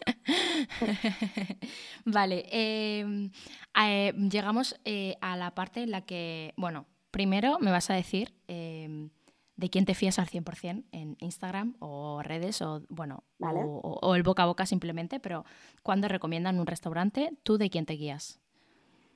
vale, 2.05 2.47
em, 2.51 3.30
eh, 3.78 4.12
llegamos 4.30 4.80
eh, 4.84 5.16
a 5.20 5.36
la 5.36 5.55
parte 5.55 5.82
en 5.82 5.91
la 5.91 6.03
que, 6.03 6.55
bueno, 6.57 6.86
primero 7.11 7.59
me 7.61 7.70
vas 7.70 7.91
a 7.91 7.95
decir 7.95 8.34
em, 8.47 9.11
de 9.57 9.70
quién 9.70 9.84
te 9.84 9.95
fías 9.95 10.18
al 10.18 10.28
100% 10.28 10.84
en 10.93 11.16
Instagram 11.20 11.76
o 11.80 12.22
redes 12.22 12.62
o, 12.62 12.82
bueno, 12.89 13.24
o, 13.41 14.14
el 14.14 14.22
boca 14.22 14.45
a 14.45 14.47
boca 14.47 14.64
simplemente, 14.66 15.20
pero 15.20 15.45
cuando 15.82 16.09
recomiendan 16.09 16.61
un 16.61 16.66
restaurante, 16.66 17.36
¿tú 17.43 17.59
de 17.59 17.68
quién 17.68 17.84
te 17.84 17.95
guías? 17.95 18.41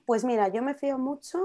Pues 0.05 0.25
mira, 0.25 0.49
yo 0.49 0.63
me 0.63 0.75
fío 0.75 0.99
mucho, 0.99 1.39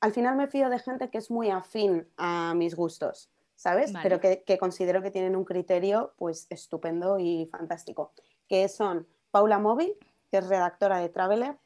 al 0.00 0.12
final 0.12 0.36
me 0.36 0.46
fío 0.46 0.68
de 0.68 0.78
gente 0.78 1.10
que 1.10 1.18
es 1.18 1.30
muy 1.30 1.50
afín 1.50 2.08
a 2.16 2.54
mis 2.54 2.74
gustos, 2.74 3.30
¿sabes? 3.56 3.92
Pero 4.02 4.20
que, 4.20 4.42
que, 4.44 4.58
considero 4.58 5.02
que 5.02 5.10
tienen 5.10 5.36
un 5.36 5.44
criterio 5.44 6.14
pues 6.16 6.46
estupendo 6.50 7.18
y 7.18 7.46
fantástico, 7.46 8.12
que 8.48 8.68
son 8.68 9.06
Paula 9.30 9.58
Móvil, 9.58 9.94
que 10.30 10.38
es 10.38 10.48
redactora 10.48 10.98
de 10.98 11.08
Traveler, 11.08 11.56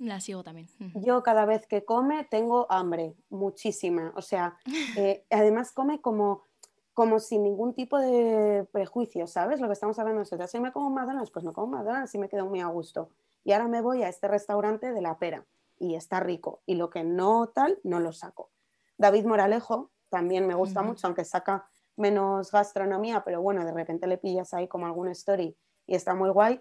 la 0.00 0.18
sigo 0.18 0.42
también. 0.42 0.66
Yo 0.94 1.22
cada 1.22 1.44
vez 1.44 1.66
que 1.66 1.84
come 1.84 2.24
tengo 2.24 2.66
hambre, 2.70 3.14
muchísima. 3.28 4.14
O 4.16 4.22
sea, 4.22 4.56
eh, 4.96 5.26
además 5.28 5.72
come 5.72 6.00
como, 6.00 6.44
como 6.94 7.20
sin 7.20 7.42
ningún 7.42 7.74
tipo 7.74 7.98
de 7.98 8.66
prejuicio, 8.72 9.26
¿sabes? 9.26 9.60
Lo 9.60 9.66
que 9.66 9.74
estamos 9.74 9.98
hablando 9.98 10.20
nosotros. 10.20 10.50
Si 10.50 10.58
me 10.58 10.72
como 10.72 10.88
McDonald's, 10.88 11.30
pues 11.30 11.44
me 11.44 11.52
como 11.52 11.76
McDonald's 11.76 12.14
y 12.14 12.18
me 12.18 12.30
quedo 12.30 12.46
muy 12.46 12.60
a 12.60 12.66
gusto. 12.66 13.10
Y 13.44 13.52
ahora 13.52 13.68
me 13.68 13.80
voy 13.80 14.02
a 14.02 14.08
este 14.08 14.28
restaurante 14.28 14.92
de 14.92 15.00
la 15.00 15.18
pera 15.18 15.46
y 15.78 15.94
está 15.94 16.20
rico. 16.20 16.62
Y 16.66 16.74
lo 16.74 16.90
que 16.90 17.04
no 17.04 17.48
tal, 17.48 17.78
no 17.82 18.00
lo 18.00 18.12
saco. 18.12 18.50
David 18.98 19.24
Moralejo 19.24 19.90
también 20.08 20.46
me 20.46 20.54
gusta 20.54 20.82
mucho, 20.82 21.06
aunque 21.06 21.24
saca 21.24 21.68
menos 21.96 22.50
gastronomía, 22.50 23.24
pero 23.24 23.40
bueno, 23.40 23.64
de 23.64 23.72
repente 23.72 24.06
le 24.06 24.18
pillas 24.18 24.52
ahí 24.54 24.68
como 24.68 24.86
alguna 24.86 25.12
story 25.12 25.56
y 25.86 25.94
está 25.94 26.14
muy 26.14 26.30
guay. 26.30 26.60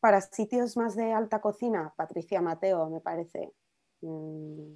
Para 0.00 0.20
sitios 0.20 0.76
más 0.76 0.96
de 0.96 1.12
alta 1.12 1.40
cocina, 1.40 1.94
Patricia 1.96 2.40
Mateo 2.40 2.90
me 2.90 3.00
parece 3.00 3.52
mm, 4.00 4.74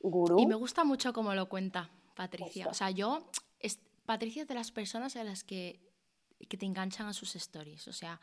gurú. 0.00 0.38
Y 0.38 0.46
me 0.46 0.54
gusta 0.54 0.84
mucho 0.84 1.12
cómo 1.12 1.34
lo 1.34 1.48
cuenta 1.48 1.90
Patricia. 2.14 2.68
O 2.68 2.74
sea, 2.74 2.90
yo, 2.90 3.18
Patricia 4.06 4.42
es 4.42 4.48
de 4.48 4.54
las 4.54 4.72
personas 4.72 5.16
a 5.16 5.24
las 5.24 5.44
que, 5.44 5.80
te 6.46 6.66
enganchan 6.66 7.06
a 7.06 7.12
sus 7.12 7.34
stories. 7.36 7.88
O 7.88 7.92
sea, 7.92 8.20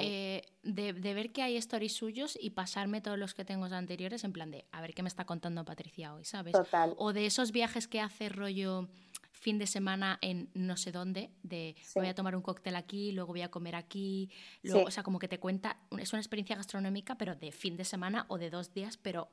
eh, 0.00 0.42
de, 0.62 0.92
ver 0.92 1.32
que 1.32 1.42
hay 1.42 1.56
stories 1.56 1.94
suyos 1.94 2.38
y 2.40 2.50
pasarme 2.50 3.00
todos 3.00 3.18
los 3.18 3.34
que 3.34 3.44
tengo 3.44 3.66
anteriores 3.66 4.24
en 4.24 4.32
plan 4.32 4.50
de 4.50 4.64
a 4.72 4.80
ver 4.80 4.94
qué 4.94 5.02
me 5.02 5.08
está 5.08 5.24
contando 5.24 5.64
Patricia 5.64 6.14
hoy, 6.14 6.24
¿sabes? 6.24 6.54
O 6.96 7.12
de 7.12 7.26
esos 7.26 7.52
viajes 7.52 7.88
que 7.88 8.00
hace 8.00 8.28
rollo 8.28 8.88
fin 9.30 9.58
de 9.58 9.66
semana 9.66 10.18
en 10.22 10.48
no 10.54 10.76
sé 10.76 10.90
dónde, 10.90 11.30
de 11.42 11.76
voy 11.94 12.06
a 12.06 12.14
tomar 12.14 12.34
un 12.34 12.40
cóctel 12.40 12.76
aquí, 12.76 13.12
luego 13.12 13.32
voy 13.32 13.42
a 13.42 13.50
comer 13.50 13.74
aquí, 13.76 14.30
luego, 14.62 14.86
o 14.86 14.90
sea, 14.90 15.02
como 15.02 15.18
que 15.18 15.28
te 15.28 15.38
cuenta, 15.38 15.76
es 15.98 16.12
una 16.12 16.20
experiencia 16.20 16.56
gastronómica, 16.56 17.16
pero 17.16 17.34
de 17.34 17.52
fin 17.52 17.76
de 17.76 17.84
semana 17.84 18.24
o 18.28 18.38
de 18.38 18.48
dos 18.48 18.72
días, 18.72 18.96
pero 18.96 19.28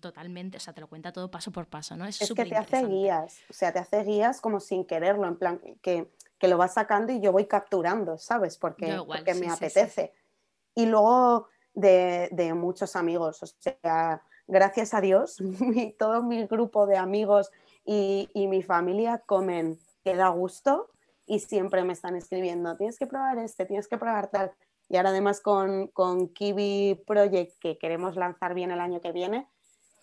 totalmente, 0.00 0.56
o 0.56 0.60
sea, 0.60 0.72
te 0.72 0.80
lo 0.80 0.88
cuenta 0.88 1.12
todo 1.12 1.30
paso 1.30 1.50
por 1.52 1.66
paso, 1.66 1.96
¿no? 1.96 2.06
Es, 2.06 2.18
que 2.34 2.44
te 2.44 2.56
hace 2.56 2.86
guías, 2.86 3.38
o 3.48 3.52
sea, 3.52 3.72
te 3.72 3.78
hace 3.78 4.02
guías 4.02 4.40
como 4.40 4.60
sin 4.60 4.84
quererlo, 4.84 5.26
en 5.26 5.36
plan 5.36 5.60
que, 5.82 6.10
que 6.38 6.48
lo 6.48 6.58
vas 6.58 6.74
sacando 6.74 7.12
y 7.12 7.20
yo 7.20 7.32
voy 7.32 7.46
capturando, 7.46 8.18
¿sabes? 8.18 8.56
Porque, 8.56 8.98
porque 9.06 9.34
me 9.34 9.50
apetece. 9.50 10.12
Y 10.74 10.86
luego 10.86 11.48
de, 11.74 12.28
de, 12.32 12.54
muchos 12.54 12.96
amigos, 12.96 13.42
o 13.42 13.46
sea, 13.46 14.22
gracias 14.46 14.94
a 14.94 15.00
Dios, 15.00 15.36
todo 15.98 16.22
mi 16.22 16.46
grupo 16.46 16.86
de 16.86 16.96
amigos 16.96 17.50
y, 17.84 18.28
mi 18.34 18.62
familia 18.62 19.18
comen 19.26 19.78
que 20.04 20.14
da 20.14 20.28
gusto 20.28 20.90
y 21.26 21.40
siempre 21.40 21.84
me 21.84 21.92
están 21.92 22.16
escribiendo, 22.16 22.76
tienes 22.76 22.98
que 22.98 23.06
probar 23.06 23.38
este, 23.38 23.66
tienes 23.66 23.88
que 23.88 23.98
probar 23.98 24.28
tal. 24.28 24.52
Y 24.88 24.96
ahora 24.96 25.10
además 25.10 25.40
con, 25.40 25.88
con 25.88 26.28
Kiwi 26.28 27.02
Project, 27.06 27.58
que 27.60 27.78
queremos 27.78 28.16
lanzar 28.16 28.54
bien 28.54 28.70
el 28.70 28.80
año 28.80 29.00
que 29.00 29.12
viene, 29.12 29.46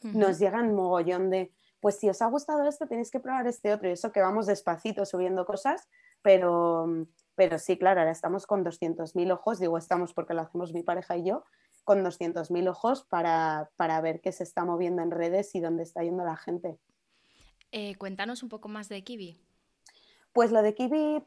nos 0.02 0.40
llegan 0.40 0.76
mogollón 0.76 1.30
de, 1.30 1.52
pues 1.80 2.00
si 2.00 2.10
os 2.10 2.22
ha 2.22 2.28
gustado 2.28 2.68
esto, 2.68 2.88
tenéis 2.88 3.12
que 3.12 3.20
probar 3.20 3.48
este 3.48 3.74
otro. 3.74 3.90
Y 3.90 3.94
eso 3.94 4.12
que 4.12 4.22
vamos 4.22 4.46
despacito 4.46 5.06
subiendo 5.06 5.46
cosas, 5.46 5.88
pero, 6.22 7.08
pero 7.36 7.60
sí, 7.60 7.78
claro, 7.78 8.02
ahora 8.02 8.12
estamos 8.12 8.46
con 8.46 8.66
200.000 8.66 9.32
ojos, 9.32 9.60
digo 9.60 9.78
estamos 9.78 10.14
porque 10.14 10.34
lo 10.34 10.42
hacemos 10.42 10.74
mi 10.74 10.84
pareja 10.84 11.18
y 11.18 11.26
yo, 11.26 11.44
con 11.84 12.04
200.000 12.04 12.70
ojos 12.70 13.04
para, 13.04 13.70
para 13.78 14.02
ver 14.02 14.22
qué 14.22 14.32
se 14.32 14.44
está 14.44 14.66
moviendo 14.66 15.02
en 15.02 15.12
redes 15.12 15.56
y 15.56 15.60
dónde 15.60 15.84
está 15.84 16.04
yendo 16.04 16.24
la 16.24 16.36
gente. 16.36 16.78
Eh, 17.72 17.96
cuéntanos 17.96 18.44
un 18.44 18.50
poco 18.50 18.70
más 18.70 18.90
de 18.90 19.04
Kiwi. 19.04 19.40
Pues 20.34 20.52
lo 20.52 20.62
de 20.62 20.74
Kiwi 20.74 21.24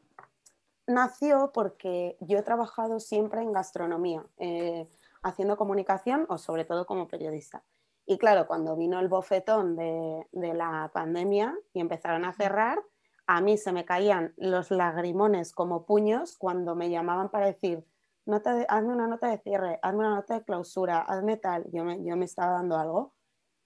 nació 0.87 1.51
porque 1.53 2.17
yo 2.19 2.37
he 2.37 2.43
trabajado 2.43 2.99
siempre 2.99 3.41
en 3.41 3.51
gastronomía, 3.51 4.25
eh, 4.37 4.87
haciendo 5.23 5.57
comunicación 5.57 6.25
o 6.29 6.37
sobre 6.37 6.65
todo 6.65 6.85
como 6.85 7.07
periodista. 7.07 7.63
Y 8.05 8.17
claro, 8.17 8.47
cuando 8.47 8.75
vino 8.75 8.99
el 8.99 9.07
bofetón 9.07 9.75
de, 9.75 10.25
la 10.31 10.91
pandemia 10.93 11.55
y 11.73 11.79
empezaron 11.79 12.25
a 12.25 12.33
cerrar, 12.33 12.81
a 13.27 13.41
mí 13.41 13.57
se 13.57 13.71
me 13.71 13.85
caían 13.85 14.33
los 14.37 14.71
lagrimones 14.71 15.53
como 15.53 15.85
puños 15.85 16.37
cuando 16.37 16.75
me 16.75 16.89
llamaban 16.89 17.29
para 17.29 17.45
decir, 17.45 17.85
hazme 18.67 18.93
una 18.93 19.07
nota 19.07 19.27
de 19.27 19.37
cierre, 19.37 19.79
hazme 19.81 19.99
una 19.99 20.15
nota 20.15 20.33
de 20.33 20.43
clausura, 20.43 21.01
hazme 21.01 21.37
tal, 21.37 21.65
yo 21.71 21.83
me, 21.83 22.03
yo 22.03 22.17
me 22.17 22.25
estaba 22.25 22.53
dando 22.53 22.77
algo. 22.77 23.13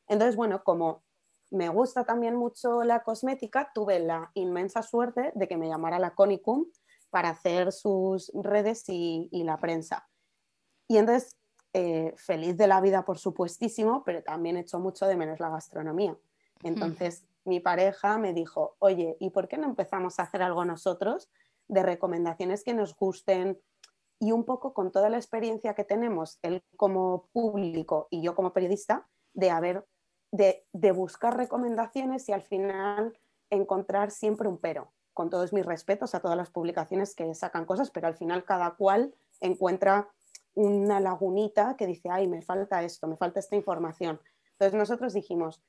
Entonces, 0.07 0.36
bueno, 0.36 0.63
como 0.63 1.03
me 1.51 1.69
gusta 1.69 2.03
también 2.03 2.36
mucho 2.36 2.83
la 2.83 3.03
cosmética, 3.03 3.71
tuve 3.73 3.99
la 3.99 4.31
inmensa 4.33 4.83
suerte 4.83 5.31
de 5.36 5.47
que 5.47 5.57
me 5.57 5.67
llamara 5.67 5.99
la 5.99 6.13
Conicum 6.13 6.65
para 7.09 7.29
hacer 7.29 7.71
sus 7.71 8.31
redes 8.33 8.83
y, 8.89 9.29
la 9.31 9.57
prensa. 9.57 10.07
Y 10.88 10.97
entonces, 10.97 11.38
eh, 11.78 12.13
feliz 12.15 12.55
de 12.55 12.67
la 12.67 12.80
vida, 12.80 13.03
por 13.03 13.17
supuestísimo, 13.17 14.05
pero 14.05 14.23
también 14.23 14.55
echo 14.55 14.80
mucho 14.80 15.07
de 15.07 15.17
menos 15.17 15.41
la 15.41 15.49
gastronomía. 15.49 16.15
Entonces, 16.63 17.26
mi 17.43 17.59
pareja 17.59 18.17
me 18.17 18.32
dijo, 18.32 18.78
oye, 18.80 19.17
¿y 19.19 19.32
por 19.32 19.49
qué 19.49 19.57
no 19.57 19.65
empezamos 19.65 20.17
a 20.17 20.23
hacer 20.23 20.41
algo 20.41 20.63
nosotros 20.63 21.30
de 21.67 21.84
recomendaciones 21.84 22.63
que 22.63 22.73
nos 22.73 22.95
gusten? 22.95 23.59
Y 24.19 24.32
un 24.32 24.45
poco 24.45 24.73
con 24.73 24.93
toda 24.93 25.09
la 25.09 25.17
experiencia 25.17 25.73
que 25.73 25.84
tenemos, 25.84 26.39
él 26.43 26.63
como 26.78 27.28
público 27.34 28.07
y 28.09 28.21
yo 28.21 28.36
como 28.36 28.53
periodista, 28.53 29.05
de 29.34 29.51
haber 29.51 29.86
de, 30.32 30.91
buscar 30.93 31.36
recomendaciones 31.36 32.30
y 32.30 32.32
al 32.32 32.41
final 32.41 33.19
encontrar 33.49 34.11
siempre 34.11 34.47
un 34.47 34.59
pero, 34.59 34.93
con 35.13 35.30
todos 35.30 35.51
mis 35.51 35.65
respetos 35.65 36.15
a 36.15 36.21
todas 36.21 36.38
las 36.38 36.51
publicaciones 36.51 37.15
que 37.15 37.36
sacan 37.36 37.65
cosas, 37.65 37.91
pero 37.91 38.07
al 38.07 38.15
final 38.15 38.45
cada 38.45 38.76
cual 38.76 39.13
encuentra 39.41 40.07
una 40.56 40.99
lagunita 40.99 41.76
que 41.78 41.86
dice, 41.86 42.10
ay, 42.10 42.28
me 42.28 42.41
falta 42.41 42.82
esto, 42.84 43.08
me 43.08 43.18
falta 43.18 43.39
esta 43.39 43.56
información. 43.56 44.20
Entonces 44.51 44.78
nosotros 44.78 45.14
dijimos, 45.14 45.62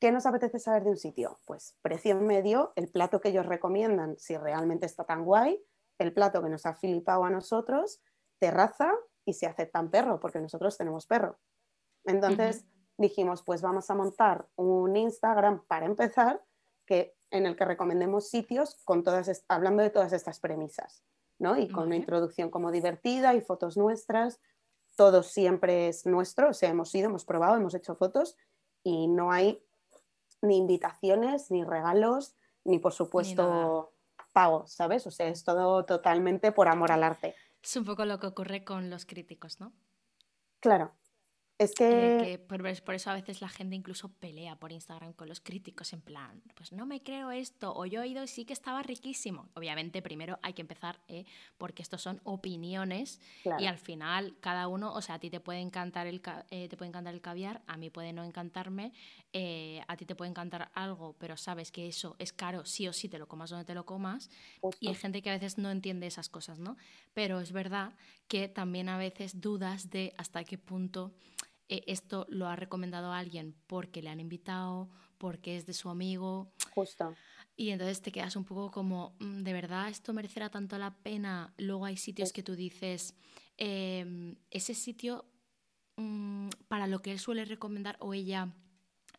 ¿qué 0.00 0.10
nos 0.10 0.26
apetece 0.26 0.58
saber 0.58 0.84
de 0.84 0.90
un 0.90 0.96
sitio? 0.96 1.38
Pues 1.46 1.76
precio 1.82 2.18
medio, 2.20 2.72
el 2.76 2.88
plato 2.88 3.20
que 3.20 3.28
ellos 3.28 3.46
recomiendan, 3.46 4.16
si 4.18 4.36
realmente 4.36 4.86
está 4.86 5.04
tan 5.04 5.24
guay, 5.24 5.62
el 5.98 6.12
plato 6.12 6.42
que 6.42 6.48
nos 6.48 6.66
ha 6.66 6.74
filipado 6.74 7.24
a 7.24 7.30
nosotros, 7.30 8.00
terraza 8.38 8.92
y 9.24 9.34
si 9.34 9.46
aceptan 9.46 9.90
perro, 9.90 10.20
porque 10.20 10.40
nosotros 10.40 10.76
tenemos 10.76 11.06
perro. 11.06 11.38
Entonces, 12.04 12.66
dijimos, 12.98 13.42
pues 13.42 13.62
vamos 13.62 13.88
a 13.90 13.94
montar 13.94 14.46
un 14.56 14.96
Instagram 14.96 15.64
para 15.66 15.86
empezar, 15.86 16.42
que, 16.86 17.16
en 17.30 17.46
el 17.46 17.56
que 17.56 17.64
recomendemos 17.64 18.28
sitios 18.28 18.76
con 18.84 19.02
todas 19.02 19.44
hablando 19.48 19.82
de 19.82 19.90
todas 19.90 20.12
estas 20.12 20.40
premisas, 20.40 21.02
¿no? 21.38 21.58
Y 21.58 21.68
con 21.68 21.86
una 21.86 21.96
introducción 21.96 22.50
como 22.50 22.70
divertida 22.70 23.34
y 23.34 23.40
fotos 23.40 23.76
nuestras. 23.76 24.40
Todo 24.96 25.22
siempre 25.22 25.88
es 25.88 26.06
nuestro, 26.06 26.50
o 26.50 26.54
sea, 26.54 26.70
hemos 26.70 26.94
ido, 26.94 27.08
hemos 27.08 27.24
probado, 27.24 27.56
hemos 27.56 27.74
hecho 27.74 27.96
fotos 27.96 28.36
y 28.84 29.08
no 29.08 29.32
hay 29.32 29.60
ni 30.40 30.58
invitaciones, 30.58 31.50
ni 31.50 31.64
regalos, 31.64 32.36
ni 32.64 32.78
por 32.78 32.92
supuesto 32.92 33.92
pagos, 34.32 34.72
¿sabes? 34.72 35.06
O 35.06 35.10
sea, 35.10 35.28
es 35.28 35.42
todo 35.44 35.84
totalmente 35.84 36.52
por 36.52 36.68
amor 36.68 36.92
al 36.92 37.02
arte. 37.02 37.34
Es 37.62 37.76
un 37.76 37.84
poco 37.84 38.04
lo 38.04 38.20
que 38.20 38.26
ocurre 38.26 38.64
con 38.64 38.90
los 38.90 39.06
críticos, 39.06 39.58
¿no? 39.58 39.72
Claro, 40.60 40.92
es 41.56 41.72
que... 41.72 42.44
por, 42.48 42.94
eso 42.94 43.10
a 43.10 43.14
veces 43.14 43.40
la 43.40 43.48
gente 43.48 43.76
incluso 43.76 44.08
pelea 44.08 44.56
por 44.56 44.72
Instagram 44.72 45.12
con 45.12 45.28
los 45.28 45.40
críticos 45.40 45.92
en 45.92 46.00
plan, 46.00 46.42
pues 46.54 46.72
no 46.72 46.84
me 46.84 47.02
creo 47.02 47.30
esto, 47.30 47.72
o 47.74 47.86
yo 47.86 48.00
he 48.00 48.02
oído 48.02 48.24
y 48.24 48.26
sí 48.26 48.44
que 48.44 48.52
estaba 48.52 48.82
riquísimo. 48.82 49.48
Obviamente 49.54 50.02
primero 50.02 50.38
hay 50.42 50.54
que 50.54 50.62
empezar 50.62 51.00
¿eh? 51.06 51.24
porque 51.56 51.82
estos 51.82 52.02
son 52.02 52.20
opiniones 52.24 53.20
y 53.58 53.66
al 53.66 53.78
final 53.78 54.36
cada 54.40 54.66
uno, 54.66 54.92
o 54.92 55.00
sea, 55.00 55.16
a 55.16 55.18
ti 55.20 55.30
te 55.30 55.38
puede 55.38 55.60
encantar 55.60 56.08
el, 56.08 56.20
eh, 56.50 56.68
te 56.68 56.76
puede 56.76 56.88
encantar 56.88 57.14
el 57.14 57.20
caviar, 57.20 57.62
a 57.66 57.76
mí 57.76 57.88
puede 57.88 58.12
no 58.12 58.24
encantarme, 58.24 58.92
eh, 59.32 59.80
a 59.86 59.96
ti 59.96 60.06
te 60.06 60.16
puede 60.16 60.30
encantar 60.30 60.70
algo, 60.74 61.14
pero 61.18 61.36
sabes 61.36 61.70
que 61.70 61.86
eso 61.86 62.16
es 62.18 62.32
caro 62.32 62.64
sí 62.64 62.88
o 62.88 62.92
sí, 62.92 63.08
te 63.08 63.18
lo 63.18 63.28
comas 63.28 63.50
donde 63.50 63.64
te 63.64 63.74
lo 63.74 63.86
comas. 63.86 64.28
Y 64.80 64.88
hay 64.88 64.94
gente 64.94 65.22
que 65.22 65.30
a 65.30 65.34
veces 65.34 65.58
no 65.58 65.70
entiende 65.70 66.06
esas 66.06 66.28
cosas, 66.28 66.58
¿no? 66.58 66.76
Pero 67.12 67.40
es 67.40 67.52
verdad 67.52 67.92
que 68.26 68.48
también 68.48 68.88
a 68.88 68.98
veces 68.98 69.40
dudas 69.40 69.90
de 69.90 70.14
hasta 70.16 70.42
qué 70.44 70.58
punto 70.58 71.12
eh, 71.68 71.82
esto 71.86 72.26
lo 72.28 72.48
ha 72.48 72.56
recomendado 72.56 73.12
a 73.12 73.18
alguien 73.18 73.54
porque 73.66 74.02
le 74.02 74.10
han 74.10 74.20
invitado, 74.20 74.90
porque 75.18 75.56
es 75.56 75.66
de 75.66 75.72
su 75.72 75.88
amigo. 75.88 76.52
Justo. 76.74 77.14
Y 77.56 77.70
entonces 77.70 78.02
te 78.02 78.12
quedas 78.12 78.36
un 78.36 78.44
poco 78.44 78.70
como, 78.70 79.16
mm, 79.20 79.42
¿de 79.42 79.52
verdad 79.52 79.88
esto 79.88 80.12
merecerá 80.12 80.50
tanto 80.50 80.76
la 80.78 80.96
pena? 81.02 81.54
Luego 81.56 81.84
hay 81.84 81.96
sitios 81.96 82.32
que 82.32 82.42
tú 82.42 82.56
dices, 82.56 83.14
em, 83.56 84.36
ese 84.50 84.74
sitio 84.74 85.24
mm, 85.96 86.48
para 86.68 86.86
lo 86.86 87.00
que 87.00 87.12
él 87.12 87.20
suele 87.20 87.44
recomendar 87.44 87.96
o 88.00 88.14
ella 88.14 88.52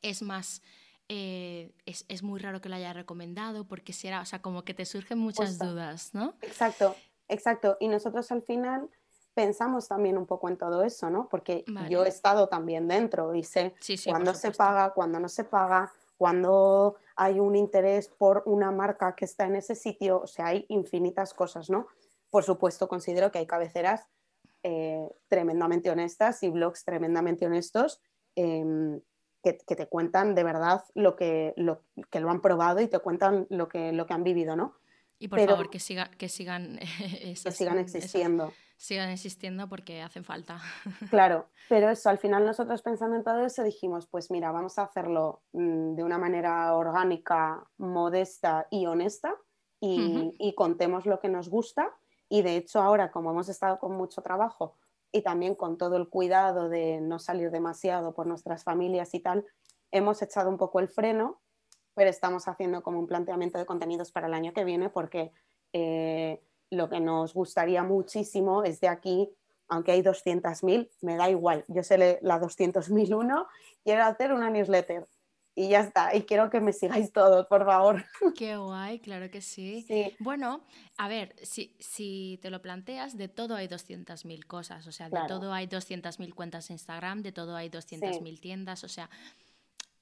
es 0.02 0.22
más 0.22 0.62
eh, 1.08 1.74
es, 1.86 2.06
es, 2.10 2.24
muy 2.24 2.40
raro 2.40 2.62
que 2.62 2.70
lo 2.70 2.76
haya 2.76 2.92
recomendado, 2.92 3.68
porque 3.68 3.94
será, 3.94 4.22
o 4.22 4.26
sea, 4.26 4.42
como 4.42 4.64
que 4.64 4.74
te 4.74 4.86
surgen 4.86 5.20
muchas 5.20 5.60
dudas, 5.60 6.16
¿no? 6.16 6.34
Exacto, 6.42 6.96
exacto. 7.28 7.78
Y 7.80 7.90
nosotros 7.90 8.32
al 8.32 8.42
final 8.42 8.90
pensamos 9.36 9.88
también 9.88 10.18
un 10.18 10.26
poco 10.26 10.50
en 10.50 10.58
todo 10.58 10.84
eso, 10.84 11.10
¿no? 11.10 11.28
Porque 11.30 11.64
yo 11.90 12.06
he 12.06 12.08
estado 12.08 12.48
también 12.48 12.88
dentro 12.88 13.36
y 13.36 13.44
sé 13.44 13.76
cuándo 14.06 14.34
se 14.34 14.52
paga, 14.52 14.92
cuándo 14.94 15.20
no 15.20 15.30
se 15.30 15.44
paga, 15.44 15.92
cuando 16.18 16.96
hay 17.18 17.40
un 17.40 17.56
interés 17.56 18.08
por 18.08 18.44
una 18.46 18.72
marca 18.72 19.14
que 19.14 19.26
está 19.26 19.46
en 19.46 19.58
ese 19.58 19.76
sitio, 19.76 20.22
o 20.22 20.28
sea, 20.28 20.48
hay 20.48 20.66
infinitas 20.70 21.34
cosas, 21.34 21.70
¿no? 21.70 21.88
Por 22.30 22.44
supuesto, 22.44 22.88
considero 22.88 23.30
que 23.32 23.40
hay 23.40 23.46
cabeceras 23.46 24.08
eh, 24.64 25.08
tremendamente 25.28 25.92
honestas 25.92 26.42
y 26.42 26.50
blogs 26.50 26.86
tremendamente 26.86 27.46
honestos 27.46 28.02
em, 28.36 29.02
que, 29.44 29.54
te 29.54 29.88
cuentan 29.88 30.34
de 30.34 30.44
verdad 30.44 30.84
lo 30.96 31.16
que, 31.16 31.54
lo 31.58 31.84
que 32.10 32.20
lo 32.20 32.32
han 32.32 32.42
probado 32.42 32.80
y 32.80 32.88
te 32.88 33.00
cuentan 33.00 33.46
lo 33.50 33.68
que, 33.68 33.92
lo 33.92 34.08
que 34.08 34.14
han 34.14 34.24
vivido, 34.24 34.56
¿no? 34.56 34.76
Y 35.20 35.28
por 35.28 35.40
favor, 35.46 35.70
que, 35.70 35.80
siga, 35.80 36.10
que 36.18 36.30
sigan, 36.30 36.80
que 37.44 37.52
sigan 37.52 37.78
existiendo. 37.78 38.54
Sigan 38.78 39.10
existiendo 39.10 39.68
porque 39.70 40.02
hacen 40.02 40.24
falta. 40.24 40.60
Claro, 41.10 41.48
pero 41.70 41.90
eso, 41.90 42.10
al 42.10 42.18
final 42.18 42.46
nosotros 42.46 42.82
pensando 42.82 43.16
en 43.16 43.24
todo 43.24 43.46
eso 43.46 43.64
dijimos, 43.64 44.08
pues 44.08 44.32
mira, 44.32 44.52
vamos 44.52 44.78
a 44.78 44.84
hacerlo 44.84 45.44
mm, 45.54 45.96
de 45.96 46.04
una 46.04 46.18
manera 46.18 46.74
orgánica, 46.76 47.66
modesta 47.78 48.68
y 48.70 48.86
honesta 48.86 49.36
y, 49.80 50.36
y 50.40 50.56
contemos 50.56 51.06
lo 51.06 51.20
que 51.20 51.30
nos 51.30 51.50
gusta. 51.50 51.92
Y 52.30 52.42
de 52.42 52.58
hecho 52.58 52.82
ahora, 52.82 53.12
como 53.12 53.32
hemos 53.32 53.50
estado 53.50 53.80
con 53.80 53.96
mucho 53.96 54.22
trabajo 54.22 54.78
y 55.12 55.22
también 55.22 55.56
con 55.56 55.78
todo 55.78 55.96
el 55.98 56.10
cuidado 56.10 56.70
de 56.70 57.00
no 57.02 57.20
salir 57.20 57.52
demasiado 57.52 58.14
por 58.14 58.26
nuestras 58.26 58.64
familias 58.64 59.14
y 59.14 59.20
tal, 59.20 59.46
hemos 59.92 60.22
echado 60.22 60.50
un 60.50 60.58
poco 60.58 60.80
el 60.80 60.90
freno 60.90 61.42
pero 61.96 62.10
estamos 62.10 62.48
haciendo 62.48 62.84
como 62.84 63.00
un 63.00 63.08
planteamiento 63.08 63.58
de 63.58 63.66
contenidos 63.66 64.12
para 64.12 64.28
el 64.28 64.34
año 64.34 64.54
que 64.54 64.66
viene 64.66 64.90
porque 64.90 65.32
eh, 65.74 66.44
lo 66.70 66.90
que 66.90 67.00
nos 67.00 67.34
gustaría 67.34 67.84
muchísimo 67.84 68.64
es 68.64 68.80
de 68.80 68.88
aquí, 68.88 69.30
aunque 69.68 69.92
hay 69.92 70.02
200.000, 70.02 70.90
me 71.02 71.16
da 71.16 71.30
igual, 71.30 71.66
yo 71.68 71.84
sé 71.84 72.20
la 72.22 72.40
200.001, 72.40 73.48
quiero 73.84 74.04
hacer 74.04 74.34
una 74.34 74.50
newsletter 74.50 75.08
y 75.56 75.70
ya 75.70 75.80
está. 75.80 76.14
Y 76.14 76.24
quiero 76.24 76.50
que 76.50 76.60
me 76.60 76.74
sigáis 76.74 77.12
todos, 77.14 77.48
por 77.48 77.66
favor. 77.66 78.04
Qué 78.38 78.58
guay, 78.58 79.00
claro 79.00 79.32
que 79.32 79.42
sí. 79.42 79.88
Bueno, 80.20 80.66
a 80.98 81.08
ver, 81.08 81.34
si, 81.42 81.76
si 81.80 82.38
te 82.42 82.50
lo 82.50 82.62
planteas, 82.62 83.18
de 83.18 83.30
todo 83.30 83.56
hay 83.56 83.68
200.000 83.68 84.46
cosas. 84.46 84.86
O 84.86 84.92
sea, 84.92 85.10
de 85.10 85.22
todo 85.28 85.54
hay 85.54 85.68
200.000 85.68 86.34
cuentas 86.34 86.68
de 86.68 86.74
Instagram, 86.74 87.24
de 87.24 87.32
todo 87.32 87.56
hay 87.56 87.70
200.000 87.70 88.40
tiendas. 88.40 88.84
O 88.84 88.90
sea, 88.90 89.10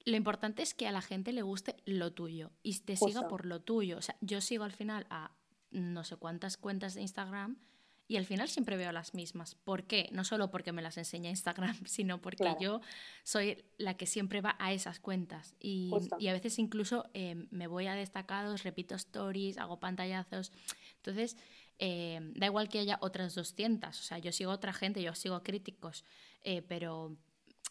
lo 0.04 0.16
importante 0.16 0.62
es 0.62 0.74
que 0.74 0.88
a 0.88 0.92
la 0.92 1.00
gente 1.00 1.32
le 1.32 1.42
guste 1.42 1.76
lo 1.84 2.12
tuyo 2.12 2.50
y 2.64 2.80
te 2.80 2.96
siga 2.96 3.28
por 3.28 3.46
lo 3.46 3.60
tuyo. 3.60 3.98
O 3.98 4.02
sea, 4.02 4.16
yo 4.20 4.40
sigo 4.40 4.64
al 4.64 4.72
final 4.72 5.06
a 5.08 5.30
no 5.74 6.04
sé 6.04 6.16
cuántas 6.16 6.56
cuentas 6.56 6.94
de 6.94 7.02
Instagram 7.02 7.58
y 8.06 8.16
al 8.16 8.26
final 8.26 8.48
siempre 8.48 8.76
veo 8.76 8.92
las 8.92 9.14
mismas. 9.14 9.54
¿Por 9.54 9.84
qué? 9.84 10.10
No 10.12 10.24
solo 10.24 10.50
porque 10.50 10.72
me 10.72 10.82
las 10.82 10.98
enseña 10.98 11.30
Instagram, 11.30 11.74
sino 11.86 12.20
porque 12.20 12.54
yo 12.60 12.80
soy 13.22 13.64
la 13.78 13.96
que 13.96 14.06
siempre 14.06 14.40
va 14.40 14.56
a 14.58 14.72
esas 14.72 15.00
cuentas. 15.00 15.54
Y, 15.58 15.90
y 16.18 16.28
a 16.28 16.32
veces 16.32 16.58
incluso 16.58 17.08
eh, 17.14 17.46
me 17.50 17.66
voy 17.66 17.86
a 17.86 17.94
destacados, 17.94 18.62
repito 18.62 18.94
stories, 18.94 19.56
hago 19.56 19.80
pantallazos. 19.80 20.52
Entonces, 20.96 21.36
eh, 21.78 22.20
da 22.34 22.46
igual 22.46 22.68
que 22.68 22.78
haya 22.78 22.98
otras 23.00 23.34
200. 23.34 23.98
O 23.98 24.02
sea, 24.02 24.18
yo 24.18 24.32
sigo 24.32 24.50
a 24.50 24.54
otra 24.54 24.74
gente, 24.74 25.02
yo 25.02 25.14
sigo 25.14 25.42
críticos, 25.42 26.04
eh, 26.42 26.60
pero 26.60 27.16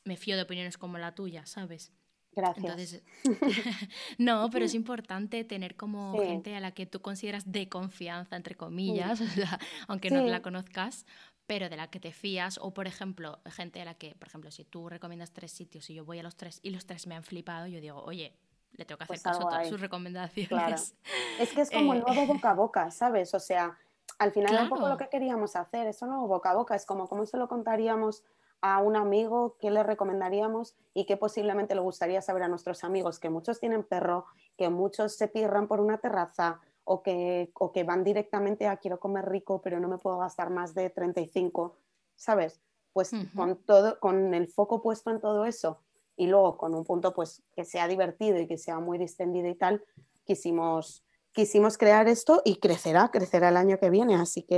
me 0.04 0.18
fío 0.18 0.36
de 0.36 0.41
opiniones 0.41 0.80
como 0.80 0.97
la 0.97 1.14
tuya, 1.14 1.45
¿sabes? 1.45 1.91
Gracias. 2.36 3.02
no, 4.18 4.50
pero 4.50 4.66
es 4.66 4.74
importante 4.74 5.44
tener 5.44 5.76
como 5.76 6.18
gente 6.20 6.56
a 6.56 6.60
la 6.60 6.72
que 6.72 6.86
tú 6.86 7.02
consideras 7.02 7.52
de 7.52 7.70
confianza, 7.70 8.36
entre 8.36 8.56
comillas, 8.56 9.22
aunque 9.88 10.10
no 10.10 10.22
la 10.24 10.42
conozcas, 10.42 11.06
pero 11.46 11.70
de 11.70 11.78
la 11.78 11.90
que 11.90 12.00
te 12.00 12.12
fías. 12.12 12.58
O, 12.62 12.74
por 12.74 12.88
ejemplo, 12.88 13.40
gente 13.46 13.82
a 13.82 13.86
la 13.86 13.96
que, 13.96 14.16
por 14.16 14.28
ejemplo, 14.28 14.52
si 14.52 14.64
tú 14.64 14.90
recomiendas 14.90 15.32
tres 15.32 15.52
sitios 15.52 15.90
y 15.90 15.94
yo 15.94 16.06
voy 16.06 16.20
a 16.20 16.24
los 16.24 16.36
tres 16.36 16.60
y 16.64 16.72
los 16.72 16.86
tres 16.86 17.08
me 17.08 17.16
han 17.16 17.24
flipado, 17.24 17.68
yo 17.68 17.80
digo, 17.80 18.02
oye, 18.04 18.36
le 18.74 18.86
tengo 18.86 18.98
que 18.98 19.04
hacer 19.04 19.16
pues 19.16 19.24
caso 19.24 19.48
a 19.48 19.52
todas 19.52 19.68
sus 19.68 19.80
recomendaciones. 19.80 20.96
Es 21.40 21.52
que 21.52 21.62
es 21.62 21.70
como 21.70 21.94
el 21.94 22.02
nuevo 22.02 22.24
eh, 22.24 22.28
boca 22.28 22.52
a 22.52 22.54
boca, 22.54 22.92
¿sabes? 22.92 23.34
O 23.34 23.40
sea, 23.40 23.78
al 24.18 24.32
final 24.32 24.56
es 24.56 24.62
un 24.62 24.70
poco 24.70 24.88
lo 24.88 24.98
que 24.98 25.10
queríamos 25.10 25.56
hacer, 25.56 25.88
eso 25.88 26.06
nuevo 26.06 26.28
boca 26.28 26.52
a 26.52 26.56
boca, 26.56 26.76
es 26.76 26.86
como 26.86 27.08
cómo 27.08 27.26
se 27.26 27.38
lo 27.38 27.48
contaríamos 27.48 28.24
a 28.64 28.80
un 28.80 28.95
amigo, 28.95 29.57
qué 29.59 29.70
le 29.72 29.84
recomendaríamos 29.84 30.78
y 30.93 31.05
qué 31.05 31.18
posiblemente 31.18 31.76
le 31.76 31.82
gustaría 31.82 32.22
saber 32.22 32.43
a 32.43 32.47
nuestros 32.47 32.86
amigos, 32.86 33.20
que 33.20 33.30
muchos 33.30 33.59
tienen 33.59 33.84
perro, 33.84 34.26
que 34.57 34.70
muchos 34.70 35.18
se 35.18 35.28
pirran 35.28 35.68
por 35.68 35.82
una 35.82 35.97
terraza 35.97 36.61
o 36.86 37.03
que, 37.03 37.51
o 37.55 37.74
que 37.74 37.84
van 37.84 38.05
directamente 38.05 38.68
a 38.68 38.78
quiero 38.78 39.01
comer 39.01 39.26
rico, 39.26 39.61
pero 39.61 39.82
no 39.82 39.89
me 39.89 39.97
puedo 39.97 40.18
gastar 40.18 40.49
más 40.49 40.74
de 40.74 40.89
35, 40.89 41.76
¿sabes? 42.16 42.61
Pues 42.93 43.11
con, 43.36 43.57
todo, 43.57 43.99
con 43.99 44.34
el 44.34 44.47
foco 44.47 44.82
puesto 44.82 45.11
en 45.11 45.20
todo 45.20 45.43
eso 45.43 45.82
y 46.16 46.28
luego 46.28 46.57
con 46.57 46.74
un 46.74 46.86
punto 46.86 47.14
pues 47.14 47.43
que 47.53 47.66
sea 47.66 47.89
divertido 47.89 48.39
y 48.39 48.47
que 48.47 48.57
sea 48.57 48.80
muy 48.80 48.97
distendido 48.97 49.49
y 49.49 49.55
tal, 49.55 49.84
quisimos, 50.24 51.03
quisimos 51.34 51.78
crear 51.78 52.07
esto 52.07 52.41
y 52.45 52.61
crecerá, 52.61 53.09
crecerá 53.11 53.49
el 53.49 53.57
año 53.57 53.78
que 53.78 53.89
viene, 53.89 54.16
así 54.16 54.43
que 54.43 54.57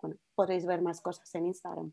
bueno, 0.00 0.16
podréis 0.36 0.66
ver 0.66 0.82
más 0.82 1.00
cosas 1.00 1.34
en 1.34 1.46
Instagram. 1.46 1.92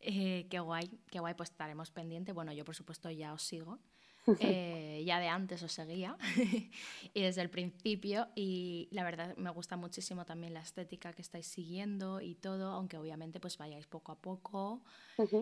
Eh, 0.00 0.46
qué 0.50 0.58
guay, 0.60 0.90
qué 1.10 1.20
guay, 1.20 1.34
pues 1.34 1.50
estaremos 1.50 1.90
pendientes. 1.90 2.34
Bueno, 2.34 2.52
yo 2.52 2.64
por 2.64 2.74
supuesto 2.74 3.10
ya 3.10 3.32
os 3.32 3.42
sigo. 3.42 3.78
Eh, 4.38 5.02
ya 5.06 5.18
de 5.18 5.28
antes 5.28 5.62
os 5.62 5.72
seguía. 5.72 6.16
Y 7.14 7.22
desde 7.22 7.40
el 7.40 7.50
principio. 7.50 8.28
Y 8.34 8.88
la 8.92 9.02
verdad 9.02 9.36
me 9.36 9.50
gusta 9.50 9.76
muchísimo 9.76 10.24
también 10.24 10.54
la 10.54 10.60
estética 10.60 11.12
que 11.12 11.22
estáis 11.22 11.46
siguiendo 11.46 12.20
y 12.20 12.34
todo, 12.34 12.70
aunque 12.72 12.98
obviamente 12.98 13.40
pues 13.40 13.58
vayáis 13.58 13.86
poco 13.86 14.12
a 14.12 14.20
poco. 14.20 14.82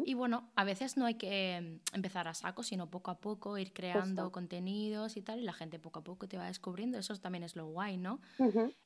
Y 0.04 0.14
bueno, 0.14 0.50
a 0.54 0.64
veces 0.64 0.96
no 0.96 1.06
hay 1.06 1.14
que 1.14 1.80
empezar 1.92 2.28
a 2.28 2.34
saco, 2.34 2.62
sino 2.62 2.90
poco 2.90 3.10
a 3.10 3.20
poco 3.20 3.58
ir 3.58 3.72
creando 3.72 4.32
contenidos 4.32 5.16
y 5.16 5.22
tal 5.22 5.40
y 5.40 5.42
la 5.42 5.52
gente 5.52 5.78
poco 5.78 6.00
a 6.00 6.04
poco 6.04 6.26
te 6.26 6.36
va 6.36 6.46
descubriendo, 6.46 6.98
eso 6.98 7.14
también 7.16 7.44
es 7.44 7.54
lo 7.54 7.66
guay, 7.66 7.96
¿no? 7.96 8.20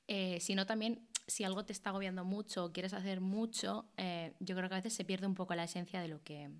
Eh, 0.09 0.39
sino 0.41 0.67
también 0.67 1.07
si 1.27 1.45
algo 1.45 1.65
te 1.65 1.73
está 1.73 1.91
agobiando 1.91 2.25
mucho 2.25 2.67
o 2.67 2.73
quieres 2.73 2.95
hacer 2.95 3.21
mucho, 3.21 3.87
eh, 3.97 4.35
yo 4.41 4.57
creo 4.57 4.69
que 4.69 4.75
a 4.75 4.79
veces 4.79 4.95
se 4.95 5.05
pierde 5.05 5.27
un 5.27 5.35
poco 5.35 5.55
la 5.55 5.65
esencia 5.65 6.01
de 6.01 6.09
lo 6.09 6.23
que... 6.23 6.51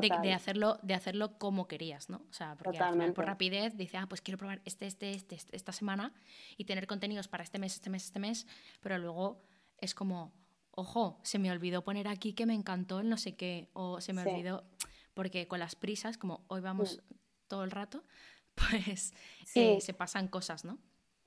De, 0.00 0.32
hacerlo, 0.32 0.78
de 0.82 0.94
hacerlo 0.94 1.36
como 1.36 1.68
querías, 1.68 2.08
¿no? 2.08 2.24
O 2.30 2.32
sea, 2.32 2.56
porque 2.56 2.78
al 2.78 2.92
final 2.94 3.12
por 3.12 3.26
rapidez 3.26 3.76
dice, 3.76 3.98
ah, 3.98 4.06
pues 4.08 4.22
quiero 4.22 4.38
probar 4.38 4.62
este, 4.64 4.86
este, 4.86 5.10
este, 5.10 5.34
este, 5.34 5.54
esta 5.54 5.70
semana 5.72 6.14
y 6.56 6.64
tener 6.64 6.86
contenidos 6.86 7.28
para 7.28 7.42
este 7.42 7.58
mes, 7.58 7.74
este 7.74 7.90
mes, 7.90 8.04
este 8.04 8.18
mes, 8.18 8.46
pero 8.80 8.96
luego 8.96 9.42
es 9.76 9.94
como, 9.94 10.32
ojo, 10.70 11.20
se 11.22 11.38
me 11.38 11.50
olvidó 11.52 11.84
poner 11.84 12.08
aquí 12.08 12.32
que 12.32 12.46
me 12.46 12.54
encantó 12.54 13.00
el 13.00 13.10
no 13.10 13.18
sé 13.18 13.36
qué, 13.36 13.68
o 13.74 14.00
se 14.00 14.14
me 14.14 14.22
olvidó, 14.22 14.64
porque 15.12 15.46
con 15.46 15.58
las 15.58 15.76
prisas, 15.76 16.16
como 16.16 16.42
hoy 16.48 16.62
vamos 16.62 17.02
todo 17.46 17.62
el 17.62 17.70
rato, 17.70 18.02
pues 18.54 19.12
eh, 19.54 19.78
se 19.82 19.92
pasan 19.92 20.26
cosas, 20.28 20.64
¿no? 20.64 20.78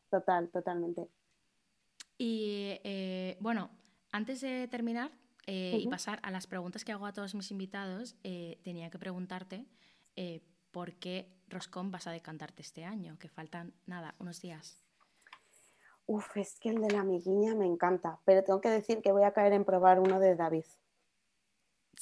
Total, 0.10 0.50
totalmente. 0.50 1.08
Y 2.18 2.80
eh, 2.84 3.38
bueno, 3.40 3.70
antes 4.12 4.42
de 4.42 4.68
terminar 4.68 5.12
eh, 5.48 5.78
y 5.80 5.88
pasar 5.88 6.20
a 6.24 6.32
las 6.32 6.48
preguntas 6.48 6.86
que 6.86 6.92
hago 6.92 7.06
a 7.06 7.14
todos 7.14 7.36
mis 7.36 7.52
invitados, 7.52 8.16
eh, 8.24 8.60
tenía 8.64 8.90
que 8.90 9.00
preguntarte 9.00 9.66
por 10.72 10.94
qué 10.94 11.30
Roscón 11.50 11.92
vas 11.92 12.08
a 12.08 12.12
decantarte 12.12 12.62
este 12.62 12.86
año, 12.86 13.18
que 13.20 13.28
faltan 13.28 13.74
nada, 13.86 14.16
unos 14.20 14.42
días. 14.42 14.78
Uf, 16.06 16.38
es 16.38 16.58
que 16.60 16.70
el 16.70 16.82
de 16.82 16.92
la 16.92 17.02
amiguiña 17.02 17.54
me 17.54 17.66
encanta, 17.66 18.20
pero 18.24 18.44
tengo 18.44 18.62
que 18.62 18.70
decir 18.70 19.02
que 19.02 19.12
voy 19.12 19.24
a 19.24 19.34
caer 19.34 19.54
en 19.54 19.66
probar 19.66 20.00
uno 20.00 20.20
de 20.20 20.36
David. 20.36 20.66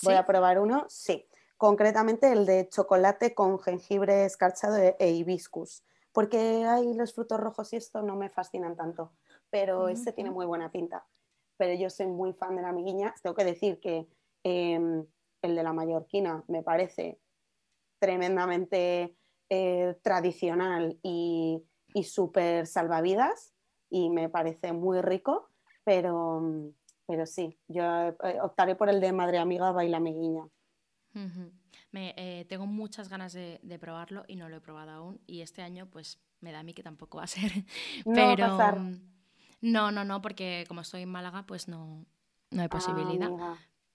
Voy 0.04 0.14
a 0.14 0.26
probar 0.26 0.60
uno, 0.60 0.86
sí. 0.90 1.28
Concretamente 1.58 2.32
el 2.32 2.46
de 2.46 2.68
chocolate 2.70 3.34
con 3.34 3.60
jengibre 3.60 4.26
escarchado 4.26 4.78
e, 4.78 4.96
e 5.00 5.12
hibiscus, 5.12 5.84
porque 6.12 6.66
hay 6.66 6.94
los 6.94 7.14
frutos 7.14 7.40
rojos 7.40 7.74
y 7.74 7.78
esto 7.78 8.02
no 8.02 8.16
me 8.16 8.30
fascinan 8.30 8.76
tanto 8.76 9.12
pero 9.54 9.88
ese 9.88 10.12
tiene 10.14 10.32
muy 10.32 10.48
buena 10.48 10.72
pinta. 10.72 11.06
Pero 11.58 11.80
yo 11.80 11.88
soy 11.92 12.08
muy 12.08 12.34
fan 12.34 12.56
de 12.56 12.64
la 12.64 12.70
amiguiña. 12.70 13.14
Tengo 13.22 13.36
que 13.36 13.46
decir 13.46 13.80
que 13.80 14.08
em, 14.44 15.06
el 15.44 15.56
de 15.56 15.62
la 15.62 15.72
mallorquina 15.72 16.44
me 16.48 16.64
parece 16.64 17.20
tremendamente 18.00 19.16
eh, 19.52 19.96
tradicional 20.02 20.98
y, 21.04 21.64
y 21.94 22.04
súper 22.04 22.66
salvavidas 22.66 23.54
y 23.92 24.10
me 24.10 24.28
parece 24.28 24.74
muy 24.74 25.02
rico, 25.02 25.52
pero, 25.84 26.42
pero 27.06 27.28
sí, 27.28 27.56
yo 27.68 27.84
eh, 27.84 28.42
optaré 28.42 28.76
por 28.76 28.90
el 28.90 29.00
de 29.00 29.14
Madre 29.14 29.38
Amiga 29.38 29.72
Baila 29.72 29.98
Amiguiña. 29.98 30.50
me, 31.92 32.16
eh, 32.18 32.46
tengo 32.46 32.66
muchas 32.66 33.08
ganas 33.08 33.34
de, 33.34 33.60
de, 33.62 33.78
probarlo 33.78 34.24
y 34.28 34.36
no 34.36 34.50
lo 34.50 34.58
he 34.58 34.62
probado 34.62 34.90
aún 34.90 35.22
y 35.28 35.42
este 35.42 35.62
año 35.62 35.92
pues 35.92 36.20
me 36.40 36.52
da 36.52 36.62
a 36.62 36.64
mí 36.64 36.74
que 36.74 36.82
tampoco 36.82 37.20
va 37.20 37.26
a 37.26 37.28
ser. 37.28 37.52
pero, 38.16 38.58
va 38.58 38.74
no, 39.64 39.92
no, 39.92 40.04
no, 40.04 40.22
porque 40.22 40.66
como 40.68 40.82
estoy 40.82 41.04
en 41.04 41.10
Málaga, 41.10 41.46
pues 41.48 41.70
no, 41.70 42.06
no 42.52 42.62
hay 42.62 42.68
posibilidad. 42.68 43.30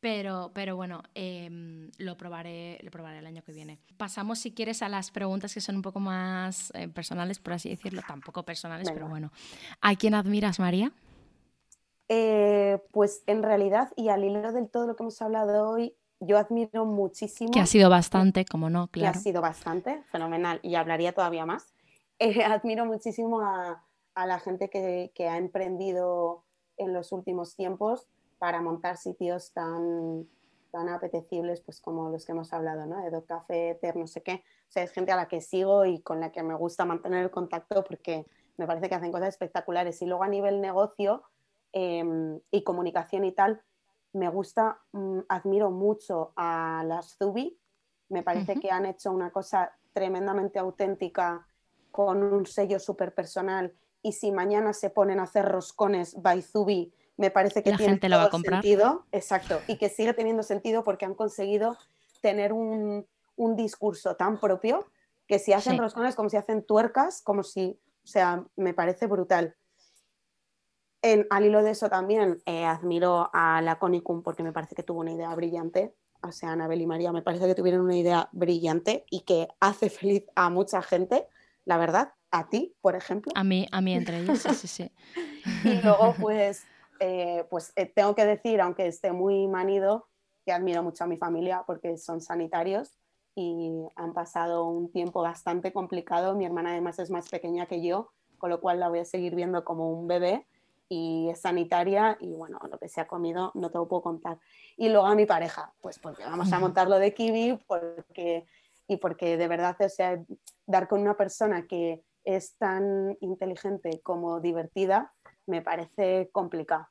Pero, 0.00 0.50
pero 0.54 0.76
bueno, 0.76 1.02
em, 1.14 1.90
lo, 1.98 2.16
probaré, 2.16 2.78
lo 2.82 2.90
probaré 2.90 3.18
el 3.18 3.26
año 3.26 3.42
que 3.42 3.52
viene. 3.52 3.78
Pasamos, 3.98 4.38
si 4.38 4.54
quieres, 4.54 4.80
a 4.80 4.88
las 4.88 5.10
preguntas 5.10 5.52
que 5.52 5.60
son 5.60 5.76
un 5.76 5.82
poco 5.82 6.00
más 6.00 6.72
eh, 6.74 6.88
personales, 6.88 7.38
por 7.38 7.52
así 7.52 7.68
decirlo. 7.68 8.00
Tampoco 8.06 8.44
personales, 8.44 8.90
pero 8.90 9.08
bueno. 9.08 9.30
¿A 9.82 9.94
quién 9.94 10.14
admiras, 10.14 10.58
María? 10.58 10.90
Eh, 12.08 12.82
pues 12.90 13.22
en 13.26 13.42
realidad, 13.42 13.92
y 13.94 14.08
al 14.08 14.24
hilo 14.24 14.50
del 14.52 14.70
todo 14.70 14.86
lo 14.86 14.96
que 14.96 15.02
hemos 15.02 15.20
hablado 15.20 15.68
hoy, 15.68 15.94
yo 16.18 16.38
admiro 16.38 16.86
muchísimo. 16.86 17.50
Que 17.50 17.60
ha 17.60 17.66
sido 17.66 17.90
bastante, 17.90 18.46
como 18.46 18.70
no, 18.70 18.88
claro. 18.88 19.12
Que 19.12 19.18
ha 19.18 19.20
sido 19.20 19.42
bastante, 19.42 20.02
fenomenal, 20.10 20.60
y 20.62 20.76
hablaría 20.76 21.12
todavía 21.12 21.44
más. 21.44 21.74
Eh, 22.20 22.42
admiro 22.42 22.84
muchísimo 22.84 23.42
a, 23.42 23.87
a 24.18 24.26
la 24.26 24.40
gente 24.40 24.68
que, 24.68 25.12
que, 25.14 25.28
ha 25.28 25.36
emprendido 25.36 26.42
en 26.76 26.92
los 26.92 27.12
últimos 27.12 27.54
tiempos 27.54 28.08
para 28.40 28.60
montar 28.60 28.96
sitios 28.96 29.52
tan, 29.52 30.28
tan 30.72 30.88
apetecibles 30.88 31.60
pues 31.60 31.80
como 31.80 32.10
los 32.10 32.26
que 32.26 32.32
hemos 32.32 32.52
hablado, 32.52 32.84
¿no? 32.84 33.00
De 33.00 33.24
Café, 33.24 33.78
Ter, 33.80 33.94
no 33.94 34.08
sé 34.08 34.24
qué. 34.24 34.42
O 34.68 34.72
sea, 34.72 34.82
es 34.82 34.90
gente 34.90 35.12
a 35.12 35.16
la 35.16 35.28
que 35.28 35.40
sigo 35.40 35.84
y 35.84 36.00
con 36.00 36.18
la 36.18 36.32
que 36.32 36.42
me 36.42 36.56
gusta 36.56 36.84
mantener 36.84 37.22
el 37.22 37.30
contacto 37.30 37.84
porque 37.84 38.26
me 38.56 38.66
parece 38.66 38.88
que 38.88 38.96
hacen 38.96 39.12
cosas 39.12 39.28
espectaculares. 39.28 40.02
Y 40.02 40.06
luego 40.06 40.24
a 40.24 40.28
nivel 40.28 40.60
negocio 40.60 41.22
eh, 41.72 42.40
y 42.50 42.64
comunicación 42.64 43.24
y 43.24 43.30
tal, 43.30 43.62
me 44.14 44.28
gusta, 44.28 44.80
mm, 44.94 45.20
admiro 45.28 45.70
mucho 45.70 46.32
a 46.34 46.82
las 46.84 47.16
Zubi, 47.16 47.56
me 48.08 48.24
parece 48.24 48.58
que 48.58 48.72
han 48.72 48.84
hecho 48.84 49.12
una 49.12 49.30
cosa 49.30 49.70
tremendamente 49.92 50.58
auténtica 50.58 51.46
con 51.92 52.20
un 52.20 52.46
sello 52.46 52.80
súper 52.80 53.14
personal 53.14 53.72
y 54.08 54.12
si 54.12 54.32
mañana 54.32 54.72
se 54.72 54.88
ponen 54.88 55.20
a 55.20 55.24
hacer 55.24 55.44
roscones 55.44 56.20
by 56.22 56.40
Zubi, 56.40 56.94
me 57.18 57.30
parece 57.30 57.62
que 57.62 57.72
tiene 57.72 57.98
todo 57.98 58.30
sentido, 58.40 59.04
exacto, 59.12 59.60
y 59.66 59.76
que 59.76 59.90
sigue 59.90 60.14
teniendo 60.14 60.42
sentido 60.42 60.82
porque 60.82 61.04
han 61.04 61.14
conseguido 61.14 61.76
tener 62.22 62.54
un, 62.54 63.06
un 63.36 63.54
discurso 63.54 64.16
tan 64.16 64.40
propio 64.40 64.86
que 65.26 65.38
si 65.38 65.52
hacen 65.52 65.76
roscones 65.76 66.14
como 66.14 66.30
si 66.30 66.38
hacen 66.38 66.62
tuercas, 66.62 67.20
como 67.20 67.42
si, 67.42 67.78
o 68.02 68.06
sea, 68.06 68.46
me 68.56 68.72
parece 68.72 69.06
brutal. 69.06 69.56
En, 71.02 71.26
al 71.28 71.44
hilo 71.44 71.62
de 71.62 71.72
eso 71.72 71.90
también 71.90 72.42
eh, 72.46 72.64
admiro 72.64 73.28
a 73.34 73.60
la 73.60 73.78
Conicum 73.78 74.22
porque 74.22 74.42
me 74.42 74.52
parece 74.52 74.74
que 74.74 74.82
tuvo 74.82 75.00
una 75.00 75.12
idea 75.12 75.34
brillante. 75.34 75.94
O 76.22 76.32
sea, 76.32 76.52
Anabel 76.52 76.80
y 76.80 76.86
María 76.86 77.12
me 77.12 77.22
parece 77.22 77.46
que 77.46 77.54
tuvieron 77.54 77.82
una 77.82 77.96
idea 77.96 78.30
brillante 78.32 79.04
y 79.10 79.20
que 79.20 79.48
hace 79.60 79.90
feliz 79.90 80.24
a 80.34 80.48
mucha 80.48 80.80
gente, 80.80 81.28
la 81.66 81.76
verdad, 81.76 82.14
a 82.30 82.48
ti, 82.48 82.74
por 82.80 82.94
ejemplo. 82.94 83.32
A 83.34 83.44
mí, 83.44 83.66
a 83.70 83.80
mí 83.80 83.94
entre 83.94 84.20
ellos, 84.20 84.38
sí, 84.38 84.54
sí, 84.54 84.68
sí. 84.68 84.92
y 85.64 85.82
luego, 85.82 86.14
pues, 86.20 86.64
eh, 87.00 87.44
pues 87.50 87.72
eh, 87.76 87.86
tengo 87.86 88.14
que 88.14 88.26
decir, 88.26 88.60
aunque 88.60 88.86
esté 88.86 89.12
muy 89.12 89.46
manido, 89.48 90.08
que 90.44 90.52
admiro 90.52 90.82
mucho 90.82 91.04
a 91.04 91.06
mi 91.06 91.16
familia 91.16 91.64
porque 91.66 91.98
son 91.98 92.20
sanitarios 92.20 92.98
y 93.34 93.86
han 93.96 94.14
pasado 94.14 94.64
un 94.66 94.90
tiempo 94.90 95.22
bastante 95.22 95.72
complicado. 95.72 96.34
Mi 96.34 96.46
hermana 96.46 96.70
además 96.70 96.98
es 96.98 97.10
más 97.10 97.28
pequeña 97.28 97.66
que 97.66 97.82
yo, 97.82 98.10
con 98.38 98.50
lo 98.50 98.60
cual 98.60 98.80
la 98.80 98.88
voy 98.88 99.00
a 99.00 99.04
seguir 99.04 99.34
viendo 99.34 99.64
como 99.64 99.90
un 99.92 100.08
bebé 100.08 100.46
y 100.88 101.28
es 101.28 101.42
sanitaria 101.42 102.16
y 102.20 102.32
bueno, 102.32 102.58
lo 102.70 102.78
que 102.78 102.88
se 102.88 103.00
ha 103.00 103.06
comido 103.06 103.52
no 103.54 103.70
te 103.70 103.78
lo 103.78 103.86
puedo 103.88 104.02
contar. 104.02 104.38
Y 104.76 104.88
luego 104.88 105.06
a 105.06 105.14
mi 105.14 105.26
pareja, 105.26 105.72
pues 105.80 105.98
porque 105.98 106.24
vamos 106.24 106.52
a 106.52 106.58
montarlo 106.58 106.98
de 106.98 107.12
kiwi 107.12 107.58
porque, 107.66 108.46
y 108.86 108.96
porque 108.96 109.36
de 109.36 109.48
verdad, 109.48 109.76
o 109.78 109.88
sea, 109.88 110.24
dar 110.66 110.88
con 110.88 111.00
una 111.00 111.16
persona 111.16 111.66
que 111.66 112.02
es 112.28 112.56
tan 112.58 113.16
inteligente 113.22 114.02
como 114.02 114.38
divertida 114.38 115.14
me 115.46 115.62
parece 115.62 116.28
complicado. 116.30 116.86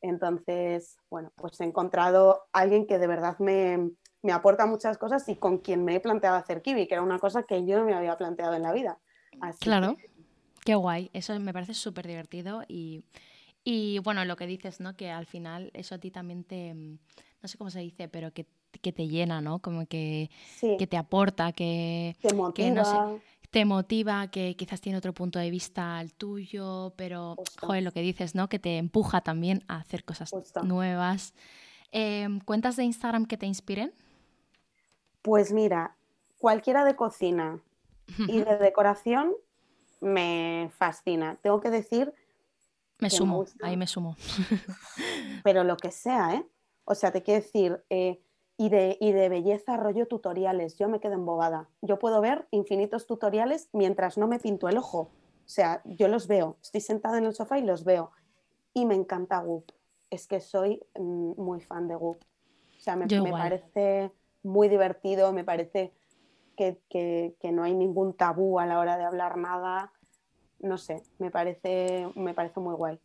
Entonces, 0.00 0.96
bueno, 1.08 1.32
pues 1.36 1.60
he 1.60 1.64
encontrado 1.64 2.42
a 2.52 2.60
alguien 2.60 2.86
que 2.86 2.98
de 2.98 3.06
verdad 3.06 3.38
me, 3.38 3.92
me 4.22 4.32
aporta 4.32 4.66
muchas 4.66 4.98
cosas 4.98 5.28
y 5.28 5.36
con 5.36 5.58
quien 5.58 5.84
me 5.84 5.94
he 5.94 6.00
planteado 6.00 6.36
hacer 6.36 6.62
kiwi, 6.62 6.88
que 6.88 6.94
era 6.94 7.02
una 7.02 7.20
cosa 7.20 7.44
que 7.44 7.64
yo 7.64 7.78
no 7.78 7.84
me 7.84 7.94
había 7.94 8.16
planteado 8.16 8.54
en 8.54 8.62
la 8.62 8.72
vida. 8.72 8.98
claro. 9.60 9.96
Qué 10.64 10.74
guay, 10.74 11.10
eso 11.12 11.38
me 11.38 11.52
parece 11.52 11.74
súper 11.74 12.08
divertido 12.08 12.64
y, 12.66 13.04
y, 13.62 14.00
bueno, 14.00 14.24
lo 14.24 14.34
que 14.34 14.48
dices, 14.48 14.80
¿no? 14.80 14.96
Que 14.96 15.12
al 15.12 15.26
final 15.26 15.70
eso 15.74 15.94
a 15.94 15.98
ti 15.98 16.10
también 16.10 16.42
te, 16.42 16.74
mm, 16.74 16.98
no 17.40 17.48
sé 17.48 17.56
cómo 17.56 17.70
se 17.70 17.78
dice, 17.78 18.08
pero 18.08 18.32
que, 18.32 18.46
que 18.82 18.92
te 18.92 19.06
llena, 19.06 19.40
¿no? 19.40 19.60
Como 19.60 19.86
que, 19.86 20.28
que 20.60 20.88
te 20.88 20.96
aporta, 20.96 21.52
que, 21.52 22.16
te 22.20 22.34
motiva. 22.34 22.70
no 22.70 22.84
sé, 22.84 23.22
te 23.56 23.64
motiva, 23.64 24.30
que 24.30 24.54
quizás 24.54 24.82
tiene 24.82 24.98
otro 24.98 25.14
punto 25.14 25.38
de 25.38 25.48
vista 25.48 25.96
al 25.96 26.12
tuyo, 26.12 26.92
pero, 26.94 27.36
joder, 27.58 27.82
lo 27.84 27.90
que 27.90 28.02
dices, 28.02 28.34
¿no? 28.34 28.50
Que 28.50 28.58
te 28.58 28.76
empuja 28.76 29.22
también 29.22 29.64
a 29.66 29.78
hacer 29.78 30.04
cosas 30.04 30.30
nuevas. 30.62 31.32
Em, 31.90 32.38
¿Cuentas 32.40 32.76
de 32.76 32.84
Instagram 32.84 33.24
que 33.24 33.38
te 33.38 33.46
inspiren? 33.46 33.94
Pues 35.22 35.54
mira, 35.54 35.96
cualquiera 36.36 36.84
de 36.84 36.96
cocina 36.96 37.58
y 38.18 38.40
de 38.40 38.58
decoración 38.58 39.32
me 40.02 40.70
fascina. 40.76 41.38
Tengo 41.40 41.62
que 41.62 41.70
decir... 41.70 42.12
Me 42.98 43.08
sumo, 43.08 43.46
ahí 43.62 43.78
me 43.78 43.86
sumo. 43.86 44.18
Pero 45.44 45.64
lo 45.64 45.78
que 45.78 45.92
sea, 45.92 46.34
¿eh? 46.34 46.46
O 46.84 46.94
sea, 46.94 47.10
te 47.10 47.22
quiero 47.22 47.42
decir, 47.42 47.82
eh, 47.88 48.20
y, 48.56 48.68
de, 48.68 48.96
y 49.00 49.12
de 49.12 49.28
belleza, 49.28 49.76
rollo 49.76 50.06
tutoriales, 50.06 50.78
yo 50.78 50.88
me 50.88 51.00
quedo 51.00 51.14
embobada. 51.14 51.68
Yo 51.82 51.98
puedo 51.98 52.20
ver 52.20 52.46
infinitos 52.50 53.06
tutoriales 53.06 53.68
mientras 53.72 54.16
no 54.18 54.28
me 54.28 54.38
pinto 54.38 54.68
el 54.68 54.78
ojo. 54.78 54.98
O 54.98 55.48
sea, 55.48 55.82
yo 55.84 56.08
los 56.08 56.26
veo, 56.26 56.56
estoy 56.62 56.80
sentada 56.80 57.18
en 57.18 57.24
el 57.24 57.34
sofá 57.34 57.58
y 57.58 57.62
los 57.62 57.84
veo. 57.84 58.10
Y 58.74 58.86
me 58.86 58.94
encanta 58.94 59.40
Goop. 59.40 59.70
Es 60.10 60.26
que 60.26 60.40
soy 60.40 60.82
mm, 60.98 61.40
muy 61.40 61.60
fan 61.60 61.88
de 61.88 61.94
Goop. 61.96 62.18
O 62.76 62.80
sea, 62.80 62.96
me, 62.96 63.06
me 63.06 63.30
parece 63.30 64.10
muy 64.42 64.68
divertido, 64.68 65.32
me 65.32 65.44
parece 65.44 65.92
que, 66.56 67.50
no 67.52 67.62
hay 67.62 67.74
ningún 67.74 68.14
tabú 68.14 68.58
a 68.58 68.66
la 68.66 68.78
hora 68.78 68.96
de 68.96 69.04
hablar 69.04 69.36
nada. 69.36 69.92
No 70.58 70.78
sé, 70.78 71.02
me 71.18 71.30
parece, 71.30 72.08
me 72.14 72.34
parece 72.34 72.60
muy 72.60 72.74
guay. 72.74 72.98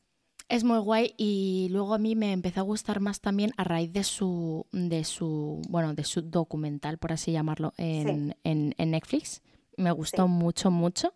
Es 0.52 0.65
muy 0.65 0.80
guay 0.80 1.14
y 1.15 1.69
luego 1.72 1.94
a 1.94 1.98
mí 1.98 2.14
me 2.14 2.34
empezó 2.34 2.60
a 2.60 2.64
gustar 2.64 2.99
más 2.99 3.22
también 3.22 3.53
a 3.56 3.64
raíz 3.64 3.94
de 3.94 4.03
su, 4.03 4.65
de 4.73 5.06
su, 5.06 5.61
bueno, 5.69 5.94
de 5.94 6.03
su 6.03 6.23
documental, 6.23 6.98
por 6.98 7.14
así 7.14 7.32
llamarlo, 7.32 7.73
en, 7.78 8.36
Netflix. 8.78 9.41
Me 9.78 9.94
gustó 9.94 10.28
mucho, 10.28 10.69
mucho. 10.69 11.14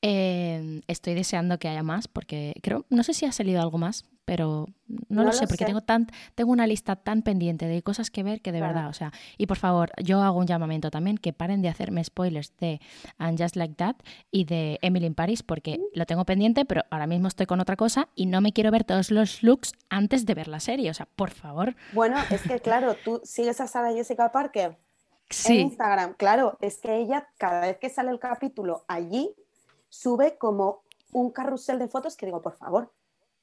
Eh, 0.00 0.80
estoy 0.86 1.14
deseando 1.14 1.58
que 1.58 1.66
haya 1.66 1.82
más 1.82 2.06
porque 2.06 2.54
creo, 2.62 2.86
no 2.88 3.02
sé 3.02 3.14
si 3.14 3.26
ha 3.26 3.32
salido 3.32 3.60
algo 3.60 3.78
más, 3.78 4.04
pero 4.32 4.64
no, 5.10 5.24
lo, 5.24 5.32
sé, 5.34 5.46
porque 5.46 5.66
Tengo, 5.66 5.82
tan, 5.82 6.06
tengo 6.34 6.52
una 6.52 6.66
lista 6.66 6.96
tan 6.96 7.20
pendiente 7.20 7.66
de 7.66 7.82
cosas 7.82 8.10
que 8.10 8.22
ver 8.22 8.40
que 8.40 8.50
de 8.50 8.62
verdad, 8.62 8.88
o 8.88 8.94
sea, 8.94 9.12
y 9.36 9.46
por 9.46 9.58
favor, 9.58 9.92
yo 10.02 10.22
hago 10.22 10.38
un 10.38 10.46
llamamiento 10.46 10.90
también 10.90 11.18
que 11.18 11.34
paren 11.34 11.60
de 11.60 11.68
hacerme 11.68 12.02
spoilers 12.02 12.56
de 12.56 12.80
And 13.18 13.38
Just 13.38 13.56
Like 13.56 13.74
That 13.74 13.96
y 14.30 14.46
de 14.46 14.78
Emily 14.80 15.04
in 15.04 15.14
Paris, 15.14 15.42
porque 15.42 15.76
mm. 15.76 15.98
lo 15.98 16.06
tengo 16.06 16.24
pendiente, 16.24 16.64
pero 16.64 16.80
ahora 16.88 17.06
mismo 17.06 17.28
estoy 17.28 17.44
con 17.44 17.60
otra 17.60 17.76
cosa 17.76 18.08
y 18.14 18.24
no 18.24 18.40
me 18.40 18.54
quiero 18.54 18.70
ver 18.70 18.84
todos 18.84 19.10
los 19.10 19.42
looks 19.42 19.74
antes 19.90 20.24
de 20.24 20.32
ver 20.32 20.48
la 20.48 20.60
serie, 20.60 20.88
o 20.88 20.94
sea, 20.94 21.06
por 21.14 21.28
favor. 21.28 21.76
Bueno, 21.92 22.16
es 22.30 22.40
que 22.40 22.58
claro, 22.60 22.96
tú 23.04 23.20
sigues 23.24 23.60
a 23.60 23.66
Sara 23.66 23.92
Jessica 23.92 24.32
Parker 24.32 24.78
en 25.46 25.54
Instagram, 25.56 26.14
claro, 26.14 26.56
es 26.62 26.78
que 26.78 26.96
ella 26.96 27.28
cada 27.36 27.60
vez 27.60 27.76
que 27.76 27.90
sale 27.90 28.10
el 28.10 28.18
capítulo 28.18 28.86
allí 28.88 29.34
sube 29.90 30.38
como 30.38 30.84
un 31.12 31.30
carrusel 31.30 31.78
de 31.78 31.88
fotos 31.88 32.16
que 32.16 32.24
digo, 32.24 32.40
por 32.40 32.56
favor, 32.56 32.90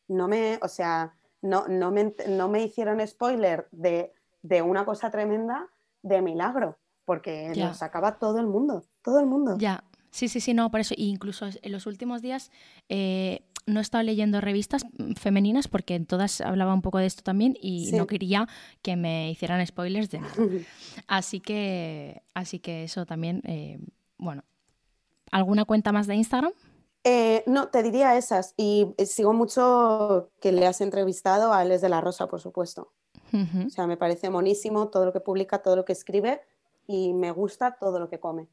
no 0.09 0.27
me, 0.27 0.59
o 0.61 0.67
sea, 0.67 1.13
no, 1.41 1.67
no, 1.67 1.91
me, 1.91 2.13
no 2.27 2.49
me 2.49 2.63
hicieron 2.63 3.05
spoiler 3.07 3.67
de, 3.71 4.11
una 4.61 4.83
cosa 4.83 5.09
tremenda 5.09 5.67
de 6.01 6.21
milagro, 6.21 6.77
porque 7.05 7.53
nos 7.55 7.81
acaba 7.81 8.19
todo 8.19 8.39
el 8.39 8.47
mundo, 8.47 8.83
todo 9.01 9.19
el 9.19 9.25
mundo. 9.25 9.57
Ya, 9.57 9.83
sí, 10.11 10.27
sí, 10.27 10.41
sí, 10.41 10.53
no, 10.53 10.69
por 10.69 10.81
eso, 10.81 10.93
incluso 10.97 11.47
en 11.61 11.71
los 11.71 11.85
últimos 11.85 12.21
días 12.21 12.51
eh, 12.89 13.43
no 13.65 13.79
he 13.79 13.83
estado 13.83 14.03
leyendo 14.03 14.41
revistas 14.41 14.85
femeninas 15.15 15.67
porque 15.67 15.95
en 15.95 16.05
todas 16.05 16.41
hablaba 16.41 16.73
un 16.73 16.81
poco 16.81 16.97
de 16.97 17.05
esto 17.05 17.21
también 17.23 17.55
y 17.61 17.91
no 17.93 18.07
quería 18.07 18.47
que 18.81 18.95
me 18.95 19.31
hicieran 19.31 19.65
spoilers 19.65 20.09
de 20.09 20.21
nada. 20.21 20.33
así 21.07 21.39
que, 21.39 22.23
así 22.33 22.59
que 22.59 22.83
eso 22.83 23.05
también, 23.05 23.41
eh, 23.45 23.79
bueno. 24.17 24.43
¿Alguna 25.31 25.65
cuenta 25.65 25.91
más 25.91 26.07
de 26.07 26.15
Instagram? 26.15 26.53
Eh, 27.03 27.43
no, 27.47 27.69
te 27.69 27.83
diría 27.83 28.17
esas. 28.17 28.53
Y 28.57 28.93
eh, 28.97 29.05
sigo 29.05 29.33
mucho 29.33 30.31
que 30.41 30.51
le 30.51 30.67
has 30.67 30.81
entrevistado 30.81 31.53
a 31.53 31.59
Alex 31.59 31.81
de 31.81 31.89
la 31.89 32.01
Rosa, 32.01 32.27
por 32.27 32.41
supuesto. 32.41 32.91
O 33.31 33.69
sea, 33.69 33.85
me 33.85 33.95
parece 33.95 34.31
monísimo 34.31 34.87
todo 34.87 35.05
lo 35.05 35.13
que 35.13 35.19
publica, 35.19 35.61
todo 35.61 35.75
lo 35.75 35.85
que 35.85 35.93
escribe 35.93 36.41
y 36.87 37.13
me 37.13 37.29
gusta 37.29 37.77
todo 37.79 37.99
lo 37.99 38.09
que 38.09 38.19
come. 38.19 38.47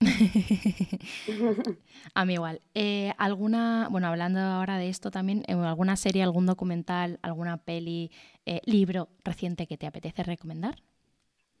a 2.14 2.24
mí 2.24 2.32
igual. 2.32 2.62
Eh, 2.72 3.12
¿Alguna, 3.18 3.88
bueno, 3.90 4.06
hablando 4.06 4.40
ahora 4.40 4.78
de 4.78 4.88
esto 4.88 5.10
también, 5.10 5.44
alguna 5.48 5.96
serie, 5.96 6.22
algún 6.22 6.46
documental, 6.46 7.18
alguna 7.20 7.58
peli, 7.58 8.10
libro 8.64 9.10
reciente 9.22 9.66
que 9.66 9.76
te 9.76 9.86
apetece 9.86 10.22
recomendar? 10.22 10.82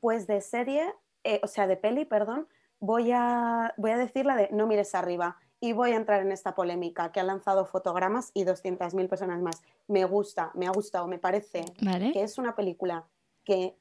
Pues 0.00 0.26
de 0.26 0.40
serie, 0.40 0.94
o 1.42 1.46
sea, 1.46 1.66
de 1.66 1.76
peli, 1.76 2.06
perdón, 2.06 2.48
voy 2.80 3.12
a, 3.12 3.74
voy 3.76 3.90
a 3.90 3.98
decir 3.98 4.24
la 4.24 4.34
de 4.36 4.48
No 4.50 4.66
mires 4.66 4.94
arriba 4.94 5.36
y 5.62 5.74
voy 5.74 5.92
a 5.92 5.96
entrar 5.96 6.22
en 6.22 6.32
esta 6.32 6.56
polémica 6.56 7.12
que 7.12 7.20
ha 7.20 7.22
lanzado 7.22 7.64
fotogramas 7.64 8.32
y 8.34 8.44
200.000 8.44 9.08
personas 9.08 9.40
más. 9.40 9.62
Me 9.86 10.04
gusta, 10.04 10.50
me 10.54 10.66
ha 10.66 10.72
gustado, 10.72 11.06
me 11.06 11.20
parece 11.20 11.64
que 12.12 12.20
es 12.20 12.36
una 12.36 12.56
película 12.56 13.06
que 13.44 13.76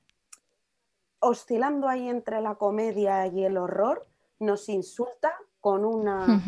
oscilando 1.21 1.89
ahí 1.89 2.07
entre 2.07 2.39
la 2.39 2.53
comedia 2.53 3.25
y 3.25 3.43
el 3.43 3.57
horror, 3.57 4.07
nos 4.37 4.69
insulta 4.69 5.33
con 5.59 5.83
una, 5.83 6.43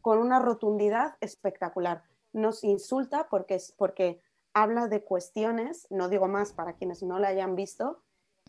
con 0.00 0.18
una 0.18 0.38
rotundidad 0.38 1.16
espectacular. 1.20 2.04
Nos 2.32 2.62
insulta 2.62 3.26
porque, 3.28 3.58
porque 3.76 4.20
habla 4.54 4.86
de 4.86 5.02
cuestiones, 5.02 5.88
no 5.90 6.08
digo 6.08 6.28
más 6.28 6.52
para 6.52 6.74
quienes 6.74 7.02
no 7.02 7.18
la 7.18 7.28
hayan 7.28 7.56
visto, 7.56 8.00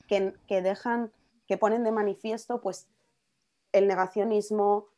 que, 0.08 0.36
que 0.46 0.62
dejan, 0.62 1.12
que 1.48 1.58
ponen 1.58 1.84
de 1.84 1.92
manifiesto 1.92 2.62
pues 2.62 2.88
el 3.72 3.88
negacionismo, 3.88 4.90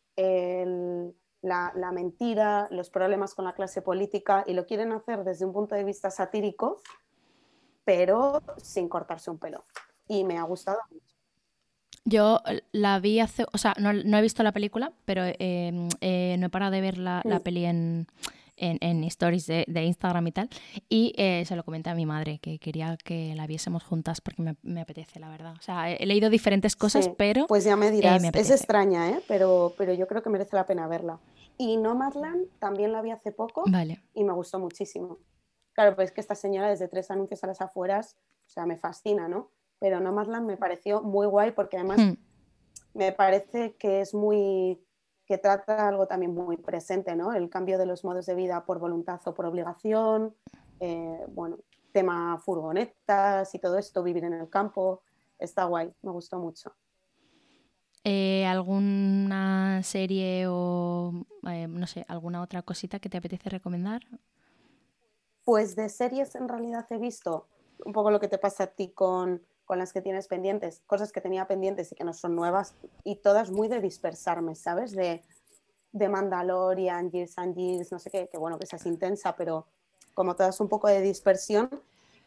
la, 1.42 1.72
la, 1.76 1.92
mentira, 1.92 2.68
los 2.72 2.90
problemas 2.90 3.34
con 3.36 3.46
la 3.46 3.54
clase 3.54 3.82
política 3.82 4.44
y 4.48 4.54
lo 4.54 4.66
quieren 4.66 4.92
hacer 4.92 5.24
desde 5.24 5.46
un 5.46 5.54
punto 5.54 5.76
de 5.76 5.84
vista 5.84 6.12
satírico, 6.12 6.82
pero 7.84 8.42
sin 8.62 8.88
cortarse 8.88 9.32
un 9.32 9.38
pelo. 9.38 9.66
Y 10.08 10.24
me 10.24 10.38
ha 10.38 10.44
gustado 10.44 10.80
mucho. 10.90 11.06
Yo 12.04 12.42
la 12.72 13.00
vi 13.00 13.20
hace, 13.20 13.46
o 13.54 13.58
sea, 13.58 13.76
no, 13.80 13.94
no 13.94 14.18
he 14.18 14.22
visto 14.22 14.42
la 14.42 14.52
película, 14.52 14.92
pero 15.06 15.24
eh, 15.24 15.88
eh, 16.02 16.36
no 16.40 16.48
he 16.48 16.50
parado 16.50 16.72
de 16.72 16.82
ver 16.82 16.98
la, 16.98 17.22
la 17.24 17.40
mm. 17.40 17.44
peli 17.44 17.66
en, 17.66 18.08
en, 18.62 19.04
stories 19.06 19.48
de, 19.48 19.84
Instagram 19.84 20.28
y 20.28 20.32
tal. 20.32 20.50
Y 20.88 21.14
eh, 21.18 21.44
se 21.46 21.56
lo 21.56 21.64
comenté 21.64 21.90
a 21.90 21.96
mi 21.96 22.06
madre, 22.06 22.40
que 22.40 22.60
quería 22.60 22.98
que 23.04 23.34
la 23.36 23.48
viésemos 23.48 23.84
juntas 23.84 24.22
porque 24.22 24.56
me, 24.62 24.82
apetece, 24.82 25.20
la 25.20 25.30
verdad. 25.30 25.54
O 25.58 25.62
sea, 25.62 25.92
he, 25.92 26.06
leído 26.06 26.30
diferentes 26.30 26.76
cosas, 26.76 27.10
pero... 27.18 27.48
Pues 27.48 27.64
ya 27.64 27.76
me 27.76 27.88
eh, 27.88 27.92
dirás, 27.92 28.24
es 28.34 28.52
extraña, 28.52 29.10
¿eh? 29.10 29.22
Pero, 29.28 29.74
pero 29.78 29.94
yo 29.94 30.08
creo 30.08 30.22
que 30.22 30.30
merece 30.30 30.56
la 30.56 30.66
pena 30.66 30.88
verla. 30.88 31.20
Y 31.58 31.78
Nomadland 31.78 32.48
también 32.60 32.92
la 32.92 33.02
vi 33.02 33.12
hace 33.12 33.32
poco 33.32 33.64
vale. 33.68 34.02
y 34.14 34.24
me 34.24 34.34
gustó 34.34 34.60
muchísimo. 34.60 35.18
Claro, 35.74 35.96
pues 35.96 36.12
que 36.12 36.22
esta 36.22 36.36
señora 36.36 36.70
desde 36.70 36.88
tres 36.88 37.12
anuncios 37.12 37.44
a 37.44 37.48
las 37.48 37.62
afueras, 37.62 38.18
o 38.48 38.50
sea, 38.50 38.66
me 38.66 38.78
fascina, 38.78 39.28
¿no? 39.28 39.52
Pero 39.80 40.00
Nomadland 40.00 40.46
me 40.46 40.58
pareció 40.58 41.02
muy 41.02 41.28
guay 41.28 41.52
porque 41.52 41.78
además 41.78 42.00
hmm. 42.00 42.14
me 42.94 43.12
parece 43.12 43.76
que 43.78 44.02
es 44.02 44.14
muy 44.14 44.80
que 45.32 45.38
trata 45.38 45.88
algo 45.88 46.08
también 46.08 46.34
muy 46.34 46.58
presente, 46.58 47.16
¿no? 47.16 47.32
El 47.32 47.50
cambio 47.50 47.78
de 47.78 47.86
los 47.86 48.04
modos 48.04 48.26
de 48.26 48.36
vida 48.36 48.66
por 48.66 48.80
voluntad 48.80 49.22
o 49.24 49.34
por 49.34 49.46
obligación, 49.46 50.36
eh, 50.82 51.26
bueno, 51.30 51.58
tema 51.94 52.38
furgonetas 52.38 53.56
y 53.56 53.60
todo 53.60 53.78
esto, 53.78 54.04
vivir 54.04 54.26
en 54.26 54.34
el 54.34 54.50
campo, 54.50 55.04
está 55.40 55.64
guay, 55.64 55.90
me 56.02 56.12
gustó 56.12 56.38
mucho. 56.38 56.74
Eh, 58.04 58.46
¿Alguna 58.46 59.82
serie 59.84 60.48
o, 60.50 61.14
eh, 61.48 61.66
no 61.70 61.88
sé, 61.88 62.04
alguna 62.10 62.42
otra 62.42 62.62
cosita 62.62 63.00
que 63.00 63.08
te 63.08 63.16
apetece 63.16 63.50
recomendar? 63.50 64.02
Pues 65.46 65.78
de 65.78 65.88
series 65.88 66.36
en 66.36 66.50
realidad 66.50 66.86
he 66.90 66.98
visto 66.98 67.48
un 67.86 67.94
poco 67.94 68.12
lo 68.12 68.20
que 68.20 68.28
te 68.28 68.38
pasa 68.38 68.66
a 68.66 68.68
ti 68.68 68.92
con 68.92 69.42
con 69.72 69.80
las 69.80 69.94
que 69.94 70.02
tienes 70.02 70.28
pendientes, 70.28 70.82
cosas 70.86 71.14
que 71.14 71.22
tenía 71.22 71.48
pendientes 71.48 71.94
y 71.94 71.96
que 71.96 72.04
no 72.04 72.12
son 72.12 72.36
nuevas, 72.36 72.76
y 73.06 73.16
todas 73.16 73.52
muy 73.52 73.70
de 73.70 73.80
dispersarme, 73.80 74.54
¿sabes? 74.54 74.92
De, 74.92 75.24
de 75.94 76.10
Mandalorian, 76.10 77.10
Gears 77.10 77.38
and 77.38 77.56
Gears, 77.56 77.90
no 77.90 77.98
sé 77.98 78.12
qué, 78.12 78.28
que 78.28 78.38
bueno, 78.38 78.60
que 78.60 78.66
esa 78.66 78.76
es 78.76 78.86
intensa, 78.86 79.34
pero 79.38 79.68
como 80.14 80.36
todas 80.36 80.60
un 80.60 80.68
poco 80.68 80.90
de 80.90 81.00
dispersión. 81.00 81.70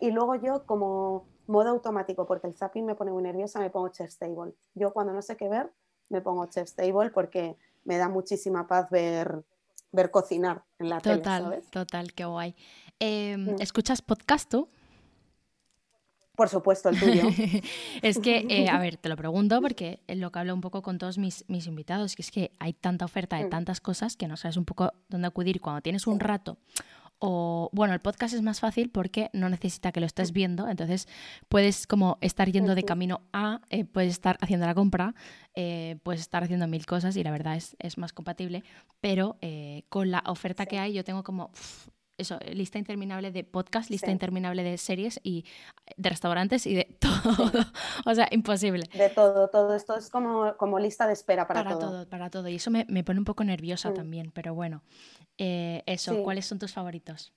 Y 0.00 0.10
luego 0.10 0.36
yo 0.36 0.64
como 0.64 1.26
modo 1.46 1.68
automático, 1.68 2.26
porque 2.26 2.46
el 2.46 2.54
zapping 2.56 2.86
me 2.86 2.94
pone 2.94 3.12
muy 3.12 3.22
nerviosa, 3.22 3.60
me 3.60 3.68
pongo 3.68 3.90
Chef 3.90 4.10
Stable. 4.10 4.54
Yo 4.74 4.94
cuando 4.94 5.12
no 5.12 5.20
sé 5.20 5.36
qué 5.36 5.50
ver, 5.50 5.70
me 6.08 6.22
pongo 6.22 6.46
Chef 6.46 6.66
Stable 6.66 7.10
porque 7.10 7.58
me 7.84 7.98
da 7.98 8.08
muchísima 8.08 8.66
paz 8.66 8.88
ver, 8.88 9.44
ver 9.92 10.10
cocinar 10.10 10.64
en 10.78 10.88
la 10.88 10.96
total, 10.96 11.22
tele, 11.22 11.42
¿sabes? 11.42 11.70
Total, 11.70 12.14
qué 12.14 12.24
guay. 12.24 12.56
Em, 13.00 13.48
mm. 13.52 13.56
¿Escuchas 13.60 14.00
podcast 14.00 14.48
tú? 14.48 14.66
Por 16.34 16.48
supuesto, 16.48 16.88
el 16.88 16.98
tuyo. 16.98 17.22
es 18.02 18.18
que, 18.18 18.44
eh, 18.48 18.68
a 18.68 18.78
ver, 18.78 18.96
te 18.96 19.08
lo 19.08 19.16
pregunto 19.16 19.60
porque 19.60 20.00
es 20.08 20.18
lo 20.18 20.32
que 20.32 20.40
hablo 20.40 20.54
un 20.54 20.60
poco 20.60 20.82
con 20.82 20.98
todos 20.98 21.16
mis, 21.16 21.44
mis 21.48 21.66
invitados, 21.66 22.16
que 22.16 22.22
es 22.22 22.30
que 22.30 22.50
hay 22.58 22.72
tanta 22.72 23.04
oferta 23.04 23.36
de 23.36 23.46
mm. 23.46 23.50
tantas 23.50 23.80
cosas 23.80 24.16
que 24.16 24.26
no 24.26 24.36
sabes 24.36 24.56
un 24.56 24.64
poco 24.64 24.92
dónde 25.08 25.28
acudir 25.28 25.60
cuando 25.60 25.80
tienes 25.80 26.06
un 26.06 26.18
rato. 26.18 26.58
O, 27.20 27.70
bueno, 27.72 27.94
el 27.94 28.00
podcast 28.00 28.34
es 28.34 28.42
más 28.42 28.58
fácil 28.58 28.90
porque 28.90 29.30
no 29.32 29.48
necesita 29.48 29.92
que 29.92 30.00
lo 30.00 30.06
estés 30.06 30.32
mm. 30.32 30.34
viendo, 30.34 30.68
entonces 30.68 31.06
puedes 31.48 31.86
como 31.86 32.18
estar 32.20 32.50
yendo 32.50 32.74
de 32.74 32.82
camino 32.82 33.22
a, 33.32 33.60
eh, 33.70 33.84
puedes 33.84 34.10
estar 34.10 34.36
haciendo 34.40 34.66
la 34.66 34.74
compra, 34.74 35.14
eh, 35.54 35.98
puedes 36.02 36.20
estar 36.20 36.42
haciendo 36.42 36.66
mil 36.66 36.84
cosas 36.84 37.16
y 37.16 37.22
la 37.22 37.30
verdad 37.30 37.54
es, 37.54 37.76
es 37.78 37.96
más 37.96 38.12
compatible, 38.12 38.64
pero 39.00 39.38
con 39.88 40.10
la 40.10 40.24
oferta 40.26 40.66
que 40.66 40.80
hay 40.80 40.94
yo 40.94 41.04
tengo 41.04 41.22
como, 41.22 41.52
eso, 42.16 42.38
lista 42.52 42.78
interminable 42.78 43.32
de 43.32 43.44
podcast, 43.44 43.90
lista 43.90 44.10
interminable 44.10 44.62
de 44.62 44.78
series 44.78 45.20
y 45.22 45.44
de 45.96 46.08
restaurantes 46.08 46.66
y 46.66 46.74
de 46.74 46.96
todo. 47.00 47.50
o 48.06 48.14
sea, 48.14 48.28
imposible. 48.30 48.88
De 48.94 49.08
todo, 49.08 49.48
todo. 49.48 49.74
Esto 49.74 49.96
es 49.96 50.10
como, 50.10 50.56
como 50.56 50.78
lista 50.78 51.06
de 51.06 51.12
espera 51.12 51.46
para, 51.46 51.64
para 51.64 51.78
todo. 51.78 52.08
Para 52.08 52.30
todo. 52.30 52.48
Y 52.48 52.56
eso 52.56 52.70
me, 52.70 52.84
pone 53.04 53.18
un 53.18 53.24
poco 53.24 53.42
nerviosa 53.44 53.90
mm. 53.90 53.94
también, 53.94 54.30
pero 54.32 54.54
bueno. 54.54 54.82
Eh, 55.38 55.82
eso, 55.86 56.22
¿cuáles 56.22 56.46
son 56.46 56.58
tus 56.58 56.72
favoritos? 56.72 57.32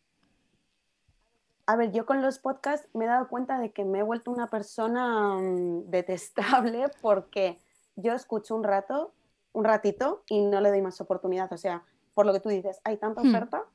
A 1.66 1.76
ver, 1.76 1.92
yo 1.92 2.06
con 2.06 2.22
los 2.22 2.40
podcasts 2.40 2.88
me 2.94 3.06
he 3.06 3.08
dado 3.08 3.28
cuenta 3.28 3.60
de 3.60 3.72
que 3.72 3.84
me 3.84 4.00
he 4.00 4.04
vuelto 4.04 4.32
una 4.32 4.50
persona 4.50 5.38
mm, 5.38 5.90
detestable 5.90 6.86
porque 7.02 7.60
yo 7.96 8.14
escucho 8.14 8.56
un 8.56 8.64
rato, 8.64 9.14
un 9.54 9.64
ratito 9.64 10.24
y 10.30 10.46
no 10.46 10.62
le 10.62 10.70
doy 10.70 10.82
más 10.82 11.02
oportunidad. 11.02 11.52
O 11.52 11.58
sea, 11.58 11.84
por 12.14 12.26
lo 12.26 12.34
que 12.34 12.40
tú 12.40 12.50
dices, 12.50 12.80
hay 12.84 12.98
tanta 12.98 13.24
hmm. 13.24 13.30
oferta 13.30 13.66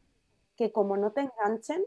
que 0.63 0.73
como 0.73 0.97
no 0.97 1.13
te 1.13 1.23
enganchen, 1.23 1.83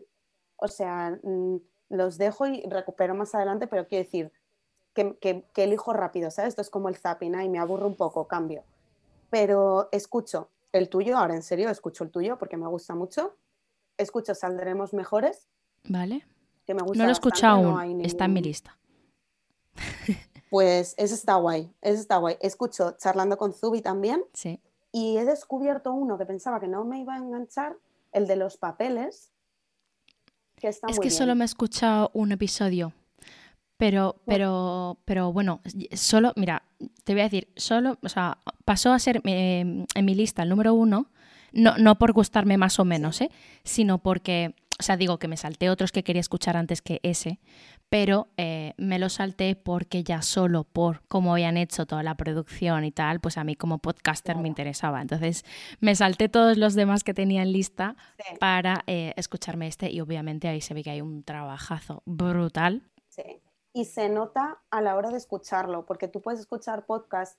o 0.57 0.67
sea, 0.67 1.17
mm, 1.23 1.57
los 1.89 2.17
dejo 2.17 2.45
y 2.45 2.61
recupero 2.63 3.15
más 3.15 3.33
adelante, 3.35 3.67
pero 3.67 3.87
quiero 3.87 4.03
decir 4.03 4.31
que, 4.93 5.17
que, 5.19 5.63
elijo 5.63 5.93
rápido, 5.93 6.31
¿sabes? 6.31 6.49
Esto 6.49 6.61
es 6.61 6.69
como 6.69 6.89
el 6.89 6.97
zapping, 6.97 7.39
y 7.41 7.49
me 7.49 7.59
aburro 7.59 7.87
un 7.87 7.95
poco, 7.95 8.27
cambio. 8.27 8.63
Pero 9.29 9.89
escucho 9.91 10.49
el 10.71 10.89
tuyo, 10.89 11.17
ahora 11.17 11.35
en 11.35 11.43
serio, 11.43 11.69
escucho 11.69 12.03
el 12.03 12.11
tuyo 12.11 12.37
porque 12.37 12.57
me 12.57 12.67
gusta 12.67 12.95
mucho. 12.95 13.35
Escucho 13.97 14.35
Saldremos 14.35 14.93
Mejores. 14.93 15.47
Vale. 15.85 16.25
Que 16.65 16.73
me 16.73 16.81
gusta 16.81 16.97
no 16.97 17.03
lo 17.03 17.09
he 17.09 17.13
escuchado 17.13 17.77
aún, 17.77 18.01
está 18.01 18.25
en 18.25 18.33
mi 18.33 18.41
lista. 18.41 18.77
Pues 20.51 20.93
ese 20.97 21.15
está 21.15 21.35
guay, 21.35 21.73
ese 21.81 21.99
está 21.99 22.15
guay. 22.15 22.37
Escucho 22.39 22.91
Charlando 22.97 23.35
con 23.35 23.51
Zubi 23.51 23.81
también. 23.81 24.23
Sí. 24.31 24.61
Y 24.91 25.17
he 25.17 25.25
descubierto 25.25 25.91
uno 25.91 26.17
que 26.17 26.25
pensaba 26.25 26.61
que 26.61 26.67
no 26.69 26.85
me 26.85 27.01
iba 27.01 27.15
a 27.15 27.17
enganchar 27.17 27.75
el 28.15 28.27
de 28.27 28.37
los 28.37 28.57
papeles, 28.57 29.31
que 30.55 30.69
está 30.69 30.87
es 30.87 30.99
que 30.99 31.11
solo 31.11 31.35
me 31.35 31.43
he 31.43 31.45
escuchado 31.45 32.09
un 32.13 32.31
episodio. 32.31 32.93
Pero, 33.77 34.21
pero, 34.25 35.01
pero 35.03 35.33
bueno, 35.33 35.59
solo, 35.91 36.31
mira, 36.37 36.63
te 37.03 37.11
voy 37.11 37.21
a 37.21 37.25
decir, 37.25 37.49
solo, 37.57 37.99
o 38.01 38.07
sea, 38.07 38.37
pasó 38.63 38.93
a 38.93 38.99
ser 38.99 39.21
eh, 39.25 39.85
en 39.93 40.05
mi 40.05 40.15
lista 40.15 40.43
el 40.43 40.49
número 40.49 40.73
uno, 40.73 41.11
no, 41.51 41.77
no 41.77 41.97
por 41.97 42.13
gustarme 42.13 42.57
más 42.57 42.79
o 42.79 42.85
menos, 42.85 43.19
¿eh? 43.19 43.31
sino 43.65 43.97
porque 43.97 44.55
o 44.77 44.83
sea, 44.83 44.97
digo 44.97 45.19
que 45.19 45.29
me 45.29 45.37
salté 45.37 45.69
otros 45.69 45.91
que 45.93 46.03
quería 46.03 46.19
escuchar 46.19 46.57
antes 46.57 46.81
que 46.81 46.99
ese, 47.01 47.39
pero 47.89 48.27
eh, 48.35 48.73
me 48.77 48.99
lo 48.99 49.07
salté 49.07 49.55
porque 49.55 50.03
ya 50.03 50.21
solo 50.21 50.65
por 50.65 51.01
cómo 51.07 51.31
habían 51.31 51.55
hecho 51.55 51.85
toda 51.85 52.03
la 52.03 52.15
producción 52.15 52.83
y 52.83 52.91
tal, 52.91 53.21
pues 53.21 53.37
a 53.37 53.45
mí 53.45 53.55
como 53.55 53.77
podcaster 53.77 54.35
me 54.37 54.49
interesaba. 54.49 55.01
Entonces 55.01 55.45
me 55.79 55.95
salté 55.95 56.27
todos 56.27 56.57
los 56.57 56.73
demás 56.73 57.05
que 57.05 57.13
tenía 57.13 57.41
en 57.41 57.53
lista 57.53 57.95
para 58.39 58.83
eh, 58.87 59.13
escucharme 59.15 59.67
este 59.67 59.89
y 59.91 60.01
obviamente 60.01 60.49
ahí 60.49 60.59
se 60.59 60.73
ve 60.73 60.83
que 60.83 60.89
hay 60.89 61.01
un 61.01 61.23
trabajazo 61.23 62.03
brutal. 62.05 62.83
Sí, 63.07 63.41
y 63.71 63.85
se 63.85 64.09
nota 64.09 64.59
a 64.71 64.81
la 64.81 64.95
hora 64.97 65.09
de 65.09 65.17
escucharlo, 65.17 65.85
porque 65.85 66.09
tú 66.09 66.21
puedes 66.21 66.41
escuchar 66.41 66.85
podcasts 66.85 67.37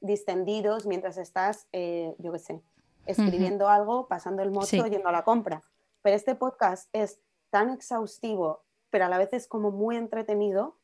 distendidos 0.00 0.84
mientras 0.84 1.16
estás, 1.16 1.66
eh, 1.72 2.14
yo 2.18 2.30
qué 2.32 2.38
sé, 2.38 2.60
escribiendo 3.06 3.70
algo, 3.70 4.06
pasando 4.06 4.42
el 4.42 4.50
mozo, 4.50 4.86
yendo 4.86 5.08
a 5.08 5.12
la 5.12 5.24
compra 5.24 5.62
pero 6.04 6.16
este 6.16 6.34
podcast 6.34 6.90
es 6.92 7.18
tan 7.48 7.70
exhaustivo, 7.70 8.62
pero 8.90 9.06
a 9.06 9.08
la 9.08 9.16
vez 9.16 9.32
es 9.32 9.48
como 9.48 9.70
muy 9.70 9.96
entretenido 9.96 10.78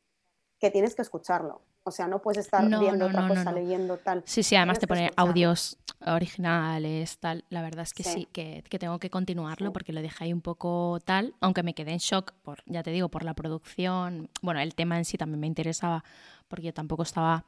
que 0.58 0.70
tienes 0.70 0.94
que 0.94 1.02
escucharlo. 1.02 1.60
O 1.82 1.90
sea, 1.90 2.08
no 2.08 2.22
puedes 2.22 2.46
estar 2.46 2.66
viendo 2.66 3.06
otra 3.06 3.28
cosa, 3.28 3.52
leyendo 3.52 3.98
tal. 3.98 4.22
Sí, 4.24 4.42
sí, 4.42 4.56
además 4.56 4.78
te 4.78 4.86
pone 4.86 5.10
audios 5.16 5.78
originales, 6.06 7.18
tal. 7.18 7.44
La 7.50 7.60
verdad 7.60 7.82
es 7.82 7.92
que 7.92 8.02
sí, 8.02 8.28
que, 8.32 8.62
tengo 8.78 8.98
que 8.98 9.10
continuarlo 9.10 9.74
porque 9.74 9.92
lo 9.92 10.00
dejé 10.00 10.24
ahí 10.24 10.32
un 10.32 10.40
poco 10.40 10.98
tal, 11.04 11.34
aunque 11.40 11.62
me 11.62 11.74
quedé 11.74 11.92
en 11.92 11.98
shock 11.98 12.32
por, 12.42 12.62
ya 12.64 12.82
te 12.82 12.90
digo, 12.90 13.10
por 13.10 13.22
la 13.22 13.34
producción. 13.34 14.30
Bueno, 14.40 14.60
el 14.60 14.74
tema 14.74 14.96
en 14.96 15.04
sí 15.04 15.18
también 15.18 15.40
me 15.40 15.46
interesaba 15.46 16.02
porque 16.48 16.66
yo 16.66 16.72
tampoco 16.72 17.02
estaba 17.02 17.44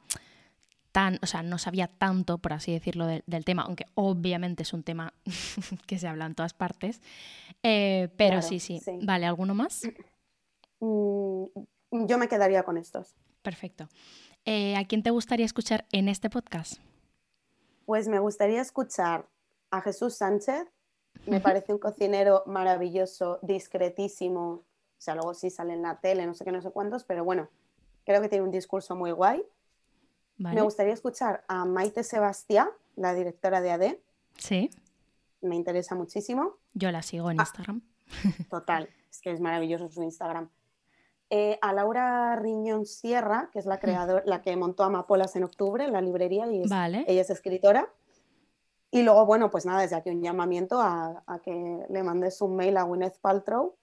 tan, 0.93 1.19
o 1.21 1.25
sea, 1.25 1.43
no 1.43 1.57
sabía 1.57 1.87
tanto, 1.87 2.37
por 2.37 2.53
así 2.53 2.71
decirlo, 2.71 3.05
del 3.05 3.45
tema, 3.45 3.63
aunque 3.63 3.85
obviamente 3.95 4.63
es 4.63 4.71
un 4.71 4.83
tema 4.83 5.13
que 5.87 5.99
se 5.99 6.07
habla 6.07 6.25
en 6.25 6.35
todas 6.35 6.53
partes. 6.53 7.01
Eh, 7.63 8.07
pero 8.15 8.41
sí, 8.41 8.59
sí, 8.59 8.79
Vale, 9.01 9.25
¿alguno 9.25 9.53
más? 9.53 9.81
Mm, 10.85 11.45
yo 12.07 12.17
me 12.17 12.27
quedaría 12.27 12.63
con 12.63 12.75
estos. 12.75 13.15
Perfecto. 13.41 13.87
Eh, 14.43 14.75
¿A 14.75 14.83
quién 14.83 15.01
te 15.01 15.11
gustaría 15.11 15.45
escuchar 15.45 15.85
en 15.93 16.09
este 16.09 16.29
podcast? 16.29 16.81
Pues 17.85 18.09
me 18.09 18.19
gustaría 18.19 18.59
escuchar 18.59 19.29
a 19.71 19.79
Jesús 19.79 20.15
Sánchez. 20.15 20.67
Me 21.25 21.39
parece 21.39 21.71
un 21.71 21.79
cocinero 21.79 22.43
maravilloso, 22.47 23.39
discretísimo, 23.43 24.65
sea, 25.03 25.15
luego 25.15 25.33
sí 25.33 25.49
sale 25.49 25.73
en 25.73 25.81
la 25.81 25.99
tele, 25.99 26.25
no 26.25 26.33
sé 26.33 26.45
qué, 26.45 26.51
no 26.51 26.61
sé 26.61 26.71
cuántos, 26.71 27.03
pero 27.03 27.25
bueno, 27.25 27.49
creo 28.05 28.21
que 28.21 28.29
tiene 28.29 28.45
un 28.45 28.51
discurso 28.51 28.95
muy 28.95 29.11
guay. 29.11 29.43
Me 30.51 30.61
gustaría 30.61 30.93
escuchar 30.93 31.43
a 31.47 31.65
Maite 31.65 32.03
Sebastián, 32.03 32.69
la 32.95 33.13
directora 33.13 33.61
de 33.61 33.71
AD. 33.71 33.97
Sí. 34.37 34.69
Me 35.41 35.55
interesa 35.55 35.95
muchísimo. 35.95 36.57
Yo 36.73 36.91
la 36.91 37.01
sigo 37.01 37.31
en 37.31 37.39
ah, 37.39 37.43
Instagram. 37.43 37.81
Total, 38.49 38.89
es 39.09 39.21
que 39.21 39.31
es 39.31 39.39
maravilloso 39.39 39.89
su 39.89 40.03
Instagram. 40.03 40.49
Eh, 41.29 41.57
a 41.61 41.73
Laura 41.73 42.35
Riñón 42.35 42.85
Sierra, 42.85 43.49
que 43.51 43.59
es 43.59 43.65
la 43.65 43.79
creadora, 43.79 44.23
la 44.25 44.41
que 44.41 44.55
montó 44.55 44.83
Amapolas 44.83 45.35
en 45.35 45.43
octubre 45.43 45.83
en 45.83 45.93
la 45.93 46.01
librería 46.01 46.45
y 46.51 46.61
ella 46.61 47.21
es 47.21 47.29
escritora. 47.29 47.89
Y 48.91 49.01
luego, 49.01 49.25
bueno, 49.25 49.49
pues 49.49 49.65
nada, 49.65 49.81
desde 49.81 49.95
aquí 49.95 50.11
un 50.11 50.21
llamamiento 50.21 50.79
a, 50.79 51.23
que 51.43 51.85
le 51.89 52.03
mandes 52.03 52.39
un 52.41 52.55
mail 52.55 52.77
a 52.77 52.83
Gwyneth 52.83 53.17
Paltrow 53.19 53.75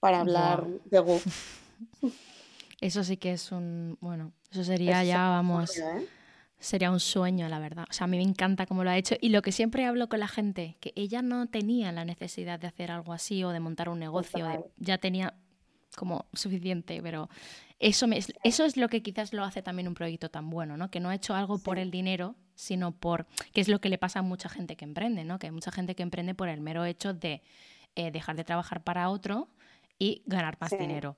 para 0.00 0.20
hablar 0.20 0.66
de 0.66 0.98
Goop. 0.98 1.22
Eso 2.80 3.04
sí 3.04 3.16
que 3.16 3.32
es 3.32 3.52
un, 3.52 3.96
bueno, 4.00 4.32
eso 4.50 4.62
sería 4.64 5.02
ya, 5.02 5.28
vamos, 5.28 5.76
¿eh? 5.78 6.06
sería 6.58 6.90
un 6.90 7.00
sueño, 7.00 7.48
la 7.48 7.58
verdad. 7.58 7.86
O 7.88 7.92
sea, 7.92 8.04
a 8.04 8.08
mí 8.08 8.16
me 8.16 8.22
encanta 8.22 8.66
cómo 8.66 8.84
lo 8.84 8.90
ha 8.90 8.96
hecho. 8.96 9.16
Y 9.20 9.30
lo 9.30 9.42
que 9.42 9.52
siempre 9.52 9.86
hablo 9.86 10.08
con 10.08 10.20
la 10.20 10.28
gente, 10.28 10.76
que 10.80 10.92
ella 10.94 11.22
no 11.22 11.46
tenía 11.46 11.92
la 11.92 12.04
necesidad 12.04 12.58
de 12.58 12.66
hacer 12.66 12.90
algo 12.90 13.12
así 13.12 13.44
o 13.44 13.50
de 13.50 13.60
montar 13.60 13.88
un 13.88 13.98
negocio, 13.98 14.70
ya 14.76 14.98
tenía 14.98 15.34
como 15.96 16.26
suficiente, 16.34 17.00
pero 17.02 17.30
eso, 17.78 18.06
me, 18.06 18.18
eso 18.42 18.64
es 18.64 18.76
lo 18.76 18.88
que 18.88 19.02
quizás 19.02 19.32
lo 19.32 19.44
hace 19.44 19.62
también 19.62 19.88
un 19.88 19.94
proyecto 19.94 20.28
tan 20.28 20.50
bueno, 20.50 20.76
¿no? 20.76 20.90
Que 20.90 21.00
no 21.00 21.08
ha 21.08 21.14
hecho 21.14 21.34
algo 21.34 21.58
por 21.58 21.78
el 21.78 21.90
dinero, 21.90 22.34
sino 22.54 22.92
por, 22.92 23.26
que 23.52 23.60
es 23.60 23.68
lo 23.68 23.80
que 23.80 23.88
le 23.88 23.98
pasa 23.98 24.20
a 24.20 24.22
mucha 24.22 24.48
gente 24.48 24.76
que 24.76 24.84
emprende, 24.84 25.24
¿no? 25.24 25.38
Que 25.38 25.46
hay 25.46 25.52
mucha 25.52 25.72
gente 25.72 25.94
que 25.94 26.02
emprende 26.02 26.34
por 26.34 26.48
el 26.48 26.60
mero 26.60 26.84
hecho 26.84 27.14
de 27.14 27.42
eh, 27.96 28.10
dejar 28.10 28.36
de 28.36 28.44
trabajar 28.44 28.82
para 28.82 29.08
otro 29.08 29.48
y 29.98 30.22
ganar 30.26 30.56
más 30.60 30.70
dinero. 30.78 31.16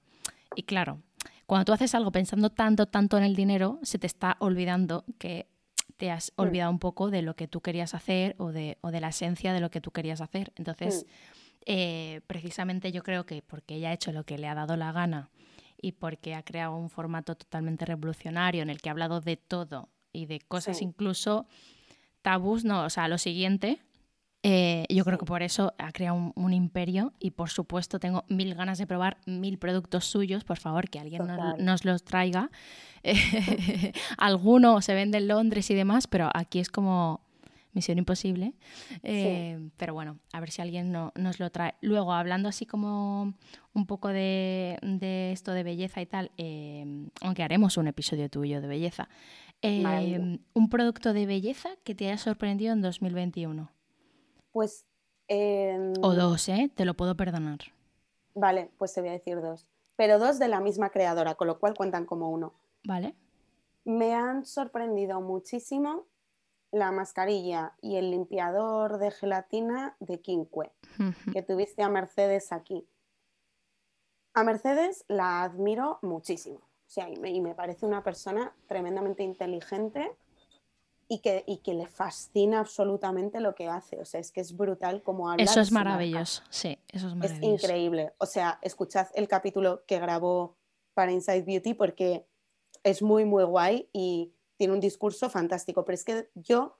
Y 0.55 0.63
claro, 0.63 1.01
cuando 1.49 1.65
tú 1.65 1.73
haces 1.73 1.97
algo 1.97 2.13
pensando 2.13 2.51
tanto, 2.51 2.87
tanto 2.87 3.19
en 3.19 3.25
el 3.25 3.35
dinero, 3.35 3.81
se 3.83 3.99
te 3.99 4.07
está 4.07 4.37
olvidando 4.39 5.05
que 5.19 5.49
te 5.97 6.13
has 6.13 6.31
mm. 6.37 6.43
olvidado 6.43 6.71
un 6.71 6.79
poco 6.79 7.11
de 7.11 7.23
lo 7.23 7.35
que 7.35 7.49
tú 7.49 7.61
querías 7.61 7.95
hacer 7.95 8.37
o 8.39 8.53
de, 8.53 8.79
o 8.83 8.93
de 8.93 9.01
la 9.01 9.09
esencia 9.09 9.53
de 9.53 9.61
lo 9.61 9.71
que 9.71 9.81
tú 9.81 9.91
querías 9.91 10.21
hacer. 10.21 10.53
Entonces, 10.55 11.05
mm. 11.05 11.39
Eh, 11.71 12.23
precisamente 12.27 12.93
yo 12.93 13.03
creo 13.03 13.27
que 13.27 13.43
porque 13.43 13.75
ella 13.75 13.91
ha 13.91 13.93
hecho 13.93 14.11
lo 14.11 14.25
que 14.25 14.39
le 14.39 14.49
ha 14.49 14.55
dado 14.55 14.75
la 14.79 14.91
gana 14.91 15.29
y 15.81 15.93
porque 15.93 16.35
ha 16.35 16.43
creado 16.43 16.75
un 16.75 16.89
formato 16.89 17.35
totalmente 17.35 17.85
revolucionario 17.85 18.63
en 18.63 18.71
el 18.71 18.81
que 18.81 18.89
ha 18.89 18.93
hablado 18.93 19.21
de 19.21 19.37
todo 19.37 19.91
y 20.11 20.25
de 20.25 20.41
cosas 20.41 20.81
incluso 20.81 21.47
tabús, 22.23 22.65
no, 22.65 22.85
o 22.85 22.91
sea, 22.91 23.07
lo 23.07 23.19
siguiente, 23.19 23.83
eh, 24.43 24.85
yo 24.89 25.05
creo 25.05 25.19
que 25.19 25.27
por 25.27 25.43
eso 25.43 25.75
ha 25.79 25.91
creado 25.93 26.33
un, 26.35 26.53
imperio 26.53 27.13
y 27.19 27.33
por 27.33 27.51
supuesto 27.51 27.99
tengo 27.99 28.25
mil 28.29 28.55
ganas 28.55 28.79
de 28.79 28.87
probar 28.87 29.19
mil 29.27 29.59
productos 29.59 30.05
suyos. 30.05 30.45
Por 30.45 30.59
favor, 30.59 30.89
que 30.89 31.01
alguien 31.01 31.23
nos, 31.59 31.85
los 31.85 32.05
traiga. 32.05 32.51
Alguno 34.19 34.81
se 34.81 34.95
vende 34.95 35.19
en 35.19 35.29
Londres 35.29 35.71
y 35.71 35.75
demás, 35.75 36.07
pero 36.07 36.31
aquí 36.35 36.61
es 36.61 36.69
como 36.69 37.21
Misión 37.73 37.99
Imposible. 37.99 38.55
Eh, 39.03 39.71
pero 39.77 39.95
bueno, 39.95 40.19
a 40.33 40.41
ver 40.41 40.51
si 40.51 40.63
alguien 40.63 40.93
nos 40.93 41.41
lo 41.41 41.51
trae. 41.51 41.75
Luego, 41.81 42.13
hablando 42.13 42.49
así 42.49 42.65
como 42.67 43.35
un 43.73 43.87
poco 43.87 44.09
de, 44.09 44.79
esto 45.33 45.53
de 45.53 45.63
belleza 45.63 46.01
y 46.01 46.07
tal, 46.07 46.31
eh, 46.37 46.85
aunque 47.23 47.43
haremos 47.43 47.77
un 47.77 47.89
episodio 47.89 48.29
tuyo 48.29 48.61
de 48.61 48.69
belleza, 48.69 49.09
eh, 49.63 50.39
un 50.55 50.69
producto 50.69 51.13
de 51.13 51.27
belleza 51.27 51.71
que 51.85 51.95
te 51.95 52.07
haya 52.07 52.19
sorprendido 52.19 52.73
en 52.73 52.83
2021. 52.83 53.71
Pues... 54.59 54.85
Em, 55.29 55.93
o 56.03 56.15
dos, 56.15 56.49
¿eh? 56.49 56.69
Te 56.75 56.85
lo 56.85 56.95
puedo 56.95 57.17
perdonar. 57.17 57.61
Vale, 58.35 58.73
pues 58.77 58.93
te 58.93 59.01
voy 59.01 59.11
a 59.11 59.13
decir 59.13 59.41
dos. 59.41 59.69
Pero 59.95 60.19
dos 60.19 60.41
de 60.41 60.49
la 60.49 60.59
misma 60.59 60.91
creadora, 60.91 61.37
con 61.37 61.47
lo 61.47 61.61
cual 61.61 61.75
cuentan 61.75 62.07
como 62.07 62.29
uno. 62.29 62.55
Vale. 62.83 63.15
Me 63.85 64.15
han 64.15 64.45
sorprendido 64.45 65.21
muchísimo 65.21 66.07
la 66.73 66.91
mascarilla 66.91 67.75
y 67.81 67.99
el 67.99 68.11
limpiador 68.11 68.99
de 68.99 69.13
gelatina 69.13 69.95
de 70.01 70.21
Quinque, 70.21 70.73
que 71.33 71.43
tuviste 71.43 71.85
a 71.85 71.89
Mercedes 71.89 72.51
aquí. 72.51 72.85
A 74.35 74.43
Mercedes 74.43 75.05
la 75.07 75.45
admiro 75.45 76.01
muchísimo. 76.03 76.59
O 76.59 76.91
sea, 76.91 77.09
y 77.09 77.41
me, 77.41 77.55
parece 77.55 77.87
una 77.87 78.03
persona 78.03 78.53
tremendamente 78.67 79.23
inteligente 79.23 80.11
y 81.09 81.21
que, 81.21 81.43
y 81.47 81.59
que, 81.59 81.75
le 81.75 81.87
fascina 81.87 82.61
absolutamente 82.61 83.41
lo 83.41 83.55
que 83.55 83.67
hace. 83.69 83.99
O 83.99 84.05
sea, 84.05 84.21
es 84.21 84.31
que 84.31 84.41
es 84.41 84.57
brutal 84.57 85.03
como 85.03 85.31
habla. 85.31 85.43
Eso 85.43 85.61
es 85.61 85.73
maravilloso, 85.73 86.43
sí, 86.51 86.79
eso 86.89 87.09
es 87.09 87.15
maravilloso. 87.15 87.55
Es 87.55 87.63
increíble. 87.63 88.13
O 88.19 88.27
sea, 88.27 88.59
escuchad 88.63 89.09
el 89.15 89.27
capítulo 89.27 89.85
que 89.87 89.99
grabó 89.99 90.57
para 90.95 91.13
Inside 91.13 91.43
Beauty 91.43 91.75
porque 91.75 92.27
es 92.83 93.03
muy, 93.03 93.25
muy 93.25 93.45
guay 93.45 93.89
y 93.93 94.35
tiene 94.57 94.75
un 94.75 94.81
discurso 94.81 95.31
fantástico, 95.31 95.85
pero 95.85 95.95
es 95.95 96.05
que 96.05 96.31
yo, 96.35 96.79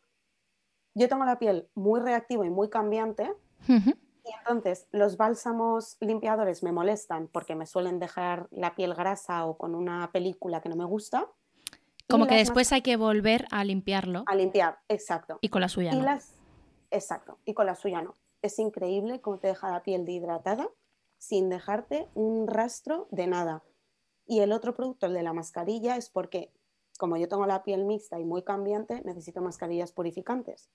yo 0.95 1.09
tengo 1.09 1.25
la 1.25 1.39
piel 1.39 1.71
muy 1.75 2.01
reactiva 2.01 2.45
y 2.45 2.51
muy 2.51 2.69
cambiante. 2.69 3.33
Y 3.69 4.31
entonces 4.41 4.89
los 4.91 5.17
bálsamos 5.17 5.97
limpiadores 6.01 6.63
me 6.63 6.73
molestan 6.73 7.29
porque 7.29 7.55
me 7.55 7.67
suelen 7.67 7.99
dejar 7.99 8.49
la 8.51 8.75
piel 8.75 8.95
grasa 8.95 9.47
o 9.47 9.57
con 9.57 9.75
una 9.75 10.11
película 10.13 10.61
que 10.61 10.69
no 10.69 10.77
me 10.77 10.85
gusta. 10.85 11.27
Como 12.09 12.27
que 12.27 12.37
después 12.37 12.73
hay 12.73 12.83
que 12.83 12.97
volver 12.97 13.47
a 13.51 13.65
limpiarlo. 13.65 14.25
A 14.27 14.35
limpiar, 14.35 14.79
exacto. 14.89 15.39
Y 15.41 15.49
con 15.51 15.61
la 15.61 15.69
suya 15.69 15.93
no. 15.93 16.03
Las... 16.03 16.35
Exacto, 16.91 17.39
y 17.45 17.55
con 17.55 17.67
la 17.67 17.75
suya 17.75 18.01
no. 18.01 18.17
Es 18.41 18.59
increíble 18.59 19.21
cómo 19.21 19.39
te 19.39 19.49
deja 19.49 19.71
la 19.71 19.83
piel 19.83 20.07
dehidratada 20.07 20.71
sin 21.19 21.49
dejarte 21.49 22.09
un 22.15 22.47
rastro 22.47 23.09
de 23.11 23.27
nada. 23.27 23.63
Y 24.27 24.41
el 24.41 24.53
otro 24.53 24.75
producto, 24.75 25.07
el 25.07 25.15
de 25.15 25.23
la 25.23 25.33
mascarilla, 25.33 25.97
es 25.97 26.09
porque 26.09 26.53
como 26.99 27.17
yo 27.17 27.29
tengo 27.29 27.47
la 27.47 27.63
piel 27.63 27.85
mixta 27.85 28.19
y 28.19 28.25
muy 28.25 28.43
cambiante, 28.43 29.03
necesito 29.05 29.41
mascarillas 29.41 29.93
purificantes. 29.93 30.71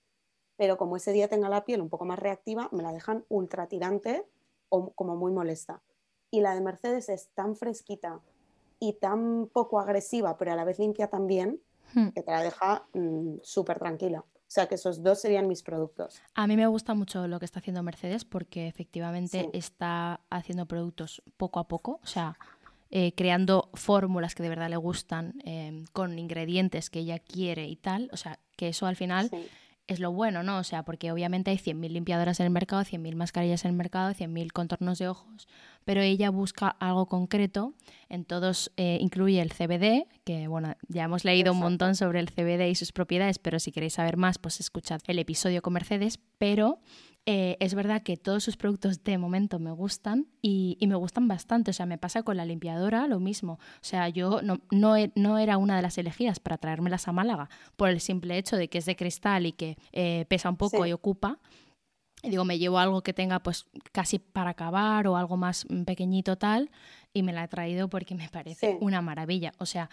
Pero 0.56 0.76
como 0.76 0.96
ese 0.96 1.12
día 1.12 1.28
tenga 1.28 1.48
la 1.48 1.64
piel 1.64 1.80
un 1.80 1.88
poco 1.88 2.04
más 2.04 2.18
reactiva, 2.18 2.68
me 2.72 2.82
la 2.82 2.92
dejan 2.92 3.24
ultra 3.28 3.66
tirante 3.66 4.26
o 4.68 4.92
como 4.92 5.16
muy 5.16 5.32
molesta. 5.32 5.82
Y 6.30 6.40
la 6.40 6.54
de 6.54 6.60
Mercedes 6.60 7.08
es 7.08 7.28
tan 7.34 7.56
fresquita 7.56 8.20
y 8.78 8.94
tan 8.94 9.48
poco 9.52 9.80
agresiva, 9.80 10.36
pero 10.36 10.52
a 10.52 10.56
la 10.56 10.64
vez 10.64 10.78
limpia 10.78 11.08
también, 11.08 11.60
hmm. 11.94 12.08
que 12.08 12.22
te 12.22 12.30
la 12.30 12.42
deja 12.42 12.86
mm, 12.92 13.36
súper 13.42 13.78
tranquila. 13.78 14.20
O 14.20 14.50
sea 14.54 14.66
que 14.66 14.76
esos 14.76 15.02
dos 15.02 15.20
serían 15.20 15.48
mis 15.48 15.62
productos. 15.62 16.22
A 16.34 16.46
mí 16.46 16.56
me 16.56 16.66
gusta 16.66 16.94
mucho 16.94 17.26
lo 17.26 17.38
que 17.38 17.44
está 17.44 17.58
haciendo 17.58 17.82
Mercedes 17.82 18.24
porque 18.24 18.68
efectivamente 18.68 19.50
está 19.52 20.20
haciendo 20.30 20.66
productos 20.66 21.22
poco 21.36 21.58
a 21.58 21.66
poco. 21.66 21.98
O 22.02 22.06
sea, 22.06 22.38
eh, 22.90 23.12
creando 23.16 23.70
fórmulas 23.74 24.36
que 24.36 24.44
de 24.44 24.50
verdad 24.50 24.70
le 24.70 24.76
gustan, 24.76 25.34
eh, 25.44 25.84
con 25.92 26.18
ingredientes 26.18 26.88
que 26.88 27.00
ella 27.00 27.18
quiere 27.18 27.66
y 27.66 27.74
tal. 27.74 28.08
O 28.12 28.16
sea, 28.16 28.38
que 28.56 28.68
eso 28.68 28.86
al 28.86 28.94
final 28.94 29.28
es 29.86 30.00
lo 30.00 30.12
bueno, 30.12 30.42
¿no? 30.42 30.58
O 30.58 30.64
sea, 30.64 30.82
porque 30.82 31.12
obviamente 31.12 31.50
hay 31.50 31.58
100.000 31.58 31.90
limpiadoras 31.90 32.40
en 32.40 32.46
el 32.46 32.52
mercado, 32.52 32.82
100.000 32.82 33.14
mascarillas 33.16 33.64
en 33.64 33.72
el 33.72 33.76
mercado, 33.76 34.12
100.000 34.12 34.52
contornos 34.52 34.98
de 34.98 35.08
ojos, 35.08 35.46
pero 35.84 36.00
ella 36.00 36.30
busca 36.30 36.68
algo 36.68 37.06
concreto. 37.06 37.74
En 38.08 38.24
todos 38.24 38.72
eh, 38.76 38.98
incluye 39.00 39.42
el 39.42 39.52
CBD, 39.52 40.06
que 40.24 40.48
bueno, 40.48 40.74
ya 40.88 41.04
hemos 41.04 41.24
leído 41.24 41.52
un 41.52 41.58
montón 41.58 41.96
sobre 41.96 42.20
el 42.20 42.30
CBD 42.30 42.68
y 42.68 42.74
sus 42.74 42.92
propiedades, 42.92 43.38
pero 43.38 43.58
si 43.58 43.72
queréis 43.72 43.94
saber 43.94 44.16
más, 44.16 44.38
pues 44.38 44.60
escuchad 44.60 45.00
el 45.06 45.18
episodio 45.18 45.60
con 45.60 45.74
Mercedes, 45.74 46.18
pero 46.38 46.80
eh, 47.26 47.56
es 47.60 47.74
verdad 47.74 48.02
que 48.02 48.18
todos 48.18 48.44
sus 48.44 48.58
productos 48.58 49.02
de 49.02 49.16
momento 49.16 49.58
me 49.58 49.70
gustan 49.70 50.26
y, 50.42 50.76
me 50.86 50.94
gustan 50.94 51.26
bastante. 51.26 51.70
O 51.70 51.74
sea, 51.74 51.86
me 51.86 51.96
pasa 51.96 52.22
con 52.22 52.36
la 52.36 52.44
limpiadora 52.44 53.06
lo 53.06 53.18
mismo. 53.18 53.54
O 53.54 53.58
sea, 53.80 54.08
yo 54.10 54.42
no, 54.42 54.60
no, 54.70 55.38
era 55.38 55.56
una 55.56 55.76
de 55.76 55.82
las 55.82 55.96
elegidas 55.96 56.38
para 56.38 56.58
traérmelas 56.58 57.08
a 57.08 57.12
Málaga 57.12 57.48
por 57.76 57.88
el 57.88 58.00
simple 58.00 58.36
hecho 58.36 58.56
de 58.56 58.68
que 58.68 58.78
es 58.78 58.84
de 58.84 58.96
cristal 58.96 59.46
y 59.46 59.52
que 59.52 59.78
eh, 59.92 60.26
pesa 60.28 60.50
un 60.50 60.56
poco 60.56 60.84
y 60.84 60.92
ocupa. 60.92 61.38
Y 62.22 62.30
digo, 62.30 62.44
me 62.44 62.58
llevo 62.58 62.78
algo 62.78 63.02
que 63.02 63.12
tenga 63.12 63.38
pues 63.40 63.66
casi 63.92 64.18
para 64.18 64.50
acabar 64.50 65.06
o 65.06 65.16
algo 65.16 65.36
más 65.36 65.66
pequeñito 65.84 66.36
tal 66.36 66.70
y 67.12 67.22
me 67.22 67.32
la 67.32 67.44
he 67.44 67.48
traído 67.48 67.88
porque 67.88 68.14
me 68.14 68.28
parece 68.28 68.76
una 68.80 69.00
maravilla. 69.00 69.52
O 69.58 69.66
sea, 69.66 69.88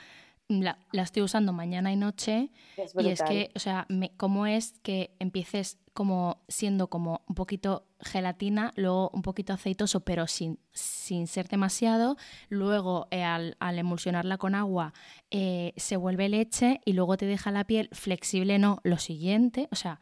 la, 0.59 0.77
estoy 0.93 1.23
usando 1.23 1.53
mañana 1.53 1.91
y 1.91 1.95
noche 1.95 2.51
y 2.97 3.07
es 3.07 3.23
que, 3.23 3.51
o 3.55 3.59
sea, 3.59 3.87
cómo 4.17 4.45
es 4.45 4.79
que 4.83 5.15
empieces 5.19 5.77
como 5.93 6.41
siendo 6.47 6.87
como 6.87 7.21
un 7.27 7.35
poquito 7.35 7.85
gelatina, 7.99 8.73
luego 8.75 9.09
un 9.13 9.21
poquito 9.21 9.53
aceitoso, 9.53 10.01
pero 10.01 10.27
sin, 10.27 10.59
sin 10.71 11.27
ser 11.27 11.47
demasiado, 11.47 12.17
luego 12.49 13.07
eh, 13.11 13.23
al, 13.23 13.55
emulsionarla 13.59 14.37
con 14.37 14.55
agua 14.55 14.93
eh, 15.31 15.73
se 15.77 15.97
vuelve 15.97 16.29
leche 16.29 16.81
y 16.85 16.93
luego 16.93 17.17
te 17.17 17.25
deja 17.25 17.51
la 17.51 17.65
piel 17.65 17.89
flexible, 17.91 18.59
no, 18.59 18.79
lo 18.83 18.97
siguiente, 18.97 19.67
o 19.71 19.75
sea, 19.75 19.99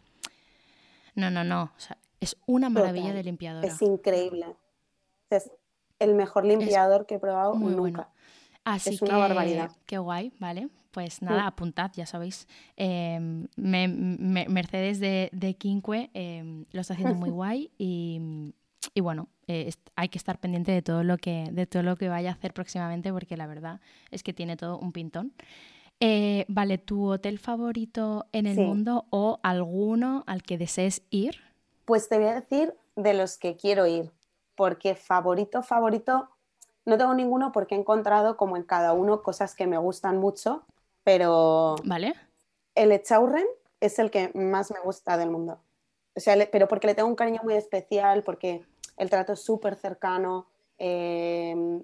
no, 1.15 1.29
no, 1.29 1.43
no, 1.43 1.71
es 2.19 2.37
una 2.45 2.69
maravilla 2.69 3.13
de 3.13 3.23
limpiadora. 3.23 3.67
Es 3.67 3.81
increíble. 3.81 4.45
Es 5.29 5.51
el 5.99 6.15
mejor 6.15 6.45
limpiador 6.45 7.05
que 7.05 7.15
he 7.15 7.19
probado 7.19 7.55
Muy 7.55 7.73
nunca. 7.73 8.09
Así 8.73 8.95
es 8.95 9.01
una 9.01 9.17
barbaridad. 9.17 9.71
Qué 9.85 9.97
guay, 9.97 10.31
¿vale? 10.39 10.69
Pues 10.91 11.21
nada, 11.21 11.47
apuntad, 11.47 11.91
ya 11.95 12.05
sabéis. 12.05 12.47
Em, 12.75 13.47
Mercedes 13.57 14.99
de, 14.99 15.29
de 15.31 15.53
Quinque 15.55 16.09
em, 16.13 16.65
lo 16.71 16.81
está 16.81 16.93
haciendo 16.93 17.15
muy 17.15 17.29
guay 17.29 17.71
y, 17.77 18.53
bueno, 19.01 19.27
eh, 19.47 19.71
hay 19.95 20.09
que 20.09 20.17
estar 20.17 20.39
pendiente 20.39 20.71
de 20.71 20.81
todo, 20.81 21.03
lo 21.03 21.17
que, 21.17 21.49
de 21.51 21.67
todo 21.67 21.83
lo 21.83 21.95
que 21.95 22.09
vaya 22.09 22.29
a 22.29 22.33
hacer 22.33 22.53
próximamente 22.53 23.11
porque 23.11 23.37
la 23.37 23.47
verdad 23.47 23.81
es 24.11 24.23
que 24.23 24.33
tiene 24.33 24.57
todo 24.57 24.79
un 24.79 24.91
pintón. 24.91 25.33
Eh, 25.99 26.45
vale, 26.47 26.77
¿tu 26.77 27.11
hotel 27.11 27.39
favorito 27.39 28.27
en 28.31 28.47
el 28.47 28.57
mundo 28.57 29.05
o 29.09 29.39
alguno 29.43 30.23
al 30.27 30.43
que 30.43 30.57
desees 30.57 31.03
ir? 31.09 31.35
Pues 31.85 32.07
te 32.07 32.17
voy 32.17 32.27
a 32.27 32.35
decir 32.35 32.73
de 32.95 33.13
los 33.13 33.37
que 33.37 33.57
quiero 33.57 33.85
ir, 33.85 34.11
porque 34.55 34.95
favorito, 34.95 35.61
favorito, 35.61 36.29
no 36.89 36.97
tengo 36.97 37.13
ninguno 37.13 37.51
porque 37.51 37.75
he 37.75 37.77
encontrado 37.77 38.37
como 38.37 38.57
en 38.57 38.63
cada 38.63 38.93
uno 38.93 39.23
cosas 39.23 39.55
que 39.55 39.67
me 39.67 39.77
gustan 39.77 40.17
mucho, 40.17 40.63
pero... 41.03 41.75
Vale. 41.85 42.15
El 42.75 42.91
Echaurren 42.91 43.47
es 43.79 43.99
el 43.99 44.11
que 44.11 44.31
más 44.33 44.71
me 44.71 44.79
gusta 44.79 45.17
del 45.17 45.29
mundo. 45.29 45.59
O 46.15 46.19
sea, 46.19 46.35
pero 46.51 46.67
porque 46.67 46.87
le 46.87 46.95
tengo 46.95 47.07
un 47.07 47.15
cariño 47.15 47.41
muy 47.43 47.53
especial, 47.53 48.23
porque 48.23 48.65
el 48.97 49.09
trato 49.09 49.33
es 49.33 49.41
súper 49.41 49.75
cercano, 49.75 50.47
em, 50.77 51.83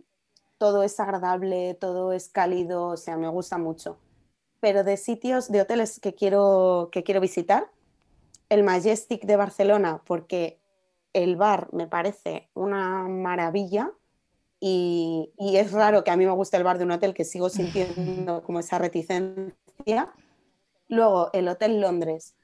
todo 0.58 0.84
es 0.84 1.00
agradable, 1.00 1.76
todo 1.76 2.12
es 2.12 2.30
cálido, 2.30 2.88
o 2.88 2.98
sea, 2.98 3.18
me 3.18 3.30
gusta 3.30 3.58
mucho. 3.58 3.98
Pero 4.60 4.84
de 4.84 4.98
sitios, 4.98 5.52
de 5.52 5.62
hoteles 5.62 6.00
que 6.00 6.16
quiero, 6.16 6.90
que 6.92 7.04
quiero 7.04 7.22
visitar, 7.22 7.70
el 8.50 8.64
Majestic 8.64 9.26
de 9.26 9.38
Barcelona, 9.38 10.02
porque 10.06 10.60
el 11.14 11.36
bar 11.36 11.70
me 11.72 11.88
parece 11.88 12.50
una 12.54 13.08
maravilla 13.08 13.92
y, 14.68 15.32
es 15.38 15.72
raro 15.74 16.04
que 16.04 16.10
a 16.10 16.18
mí 16.18 16.26
me 16.26 16.32
guste 16.32 16.58
el 16.58 16.64
bar 16.64 16.80
de 16.80 16.86
un 16.86 16.92
hotel 16.92 17.14
que 17.14 17.24
sigo 17.24 17.50
sintiendo 17.50 18.42
como 18.42 18.60
esa 18.60 18.80
reticencia. 18.80 20.12
Luego, 20.88 21.30
el 21.34 21.48
Hotel 21.48 21.80
Londres. 21.80 22.36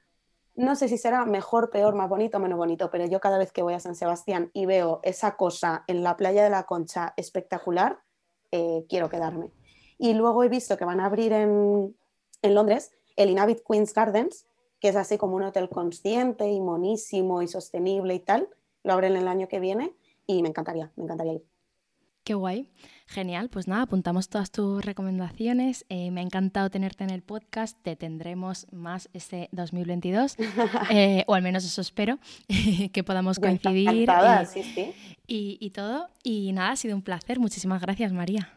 No 0.54 0.76
sé 0.76 0.86
si 0.86 0.98
será 0.98 1.24
mejor, 1.24 1.70
peor, 1.70 1.96
más 1.96 2.08
bonito 2.08 2.36
o 2.36 2.40
menos 2.40 2.58
bonito, 2.58 2.92
pero 2.92 3.06
yo 3.06 3.18
cada 3.18 3.38
vez 3.38 3.50
que 3.50 3.62
voy 3.62 3.74
a 3.74 3.80
San 3.80 3.96
Sebastián 3.96 4.52
y 4.52 4.66
veo 4.66 5.00
esa 5.02 5.36
cosa 5.36 5.82
en 5.88 6.04
la 6.04 6.16
playa 6.16 6.44
de 6.44 6.50
la 6.50 6.62
Concha 6.62 7.12
espectacular, 7.16 7.98
eh, 8.52 8.84
quiero 8.88 9.08
quedarme. 9.08 9.50
Y 9.98 10.14
luego 10.14 10.44
he 10.44 10.48
visto 10.48 10.76
que 10.76 10.84
van 10.84 11.00
a 11.00 11.06
abrir 11.06 11.32
en, 11.32 11.96
en 12.42 12.54
Londres 12.54 12.92
el 13.16 13.30
Inhabit 13.30 13.64
Queen's 13.68 13.92
Gardens, 13.94 14.46
que 14.78 14.90
es 14.90 14.96
así 14.96 15.18
como 15.18 15.34
un 15.34 15.42
hotel 15.42 15.68
consciente 15.68 16.48
y 16.48 16.60
monísimo 16.60 17.42
y 17.42 17.48
sostenible 17.48 18.14
y 18.14 18.20
tal 18.20 18.48
lo 18.84 18.92
abren 18.92 19.16
el 19.16 19.26
año 19.26 19.48
que 19.48 19.58
viene 19.58 19.96
y 20.24 20.40
me 20.42 20.50
encantaría, 20.50 20.92
me 20.94 21.02
encantaría 21.02 21.32
ir. 21.32 21.51
Qué 22.24 22.34
guay, 22.34 22.68
genial. 23.06 23.48
Pues 23.48 23.66
nada, 23.66 23.82
apuntamos 23.82 24.28
todas 24.28 24.52
tus 24.52 24.84
recomendaciones. 24.84 25.84
Eh, 25.88 26.12
me 26.12 26.20
ha 26.20 26.24
encantado 26.24 26.70
tenerte 26.70 27.02
en 27.02 27.10
el 27.10 27.20
podcast. 27.20 27.76
Te 27.82 27.96
tendremos 27.96 28.68
más 28.70 29.08
este 29.12 29.48
2022, 29.50 30.36
eh, 30.90 31.24
o 31.26 31.34
al 31.34 31.42
menos 31.42 31.64
eso 31.64 31.80
espero, 31.80 32.20
que 32.92 33.02
podamos 33.02 33.40
coincidir 33.40 33.90
y, 35.26 35.58
y, 35.60 35.70
todo. 35.70 36.08
Y 36.22 36.52
nada, 36.52 36.70
ha 36.70 36.76
sido 36.76 36.94
un 36.94 37.02
placer. 37.02 37.40
Muchísimas 37.40 37.82
gracias, 37.82 38.12
María. 38.12 38.52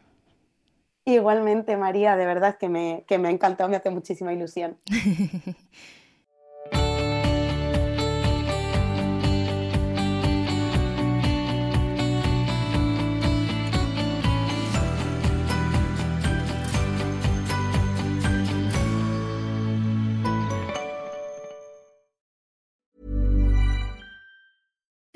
Igualmente, 1.04 1.76
María, 1.76 2.16
de 2.16 2.26
verdad 2.26 2.58
que 2.58 2.68
me, 2.68 3.04
que 3.08 3.18
me 3.18 3.28
ha 3.28 3.30
encantado, 3.32 3.68
me 3.68 3.76
hace 3.76 3.90
muchísima 3.90 4.32
ilusión. 4.32 4.76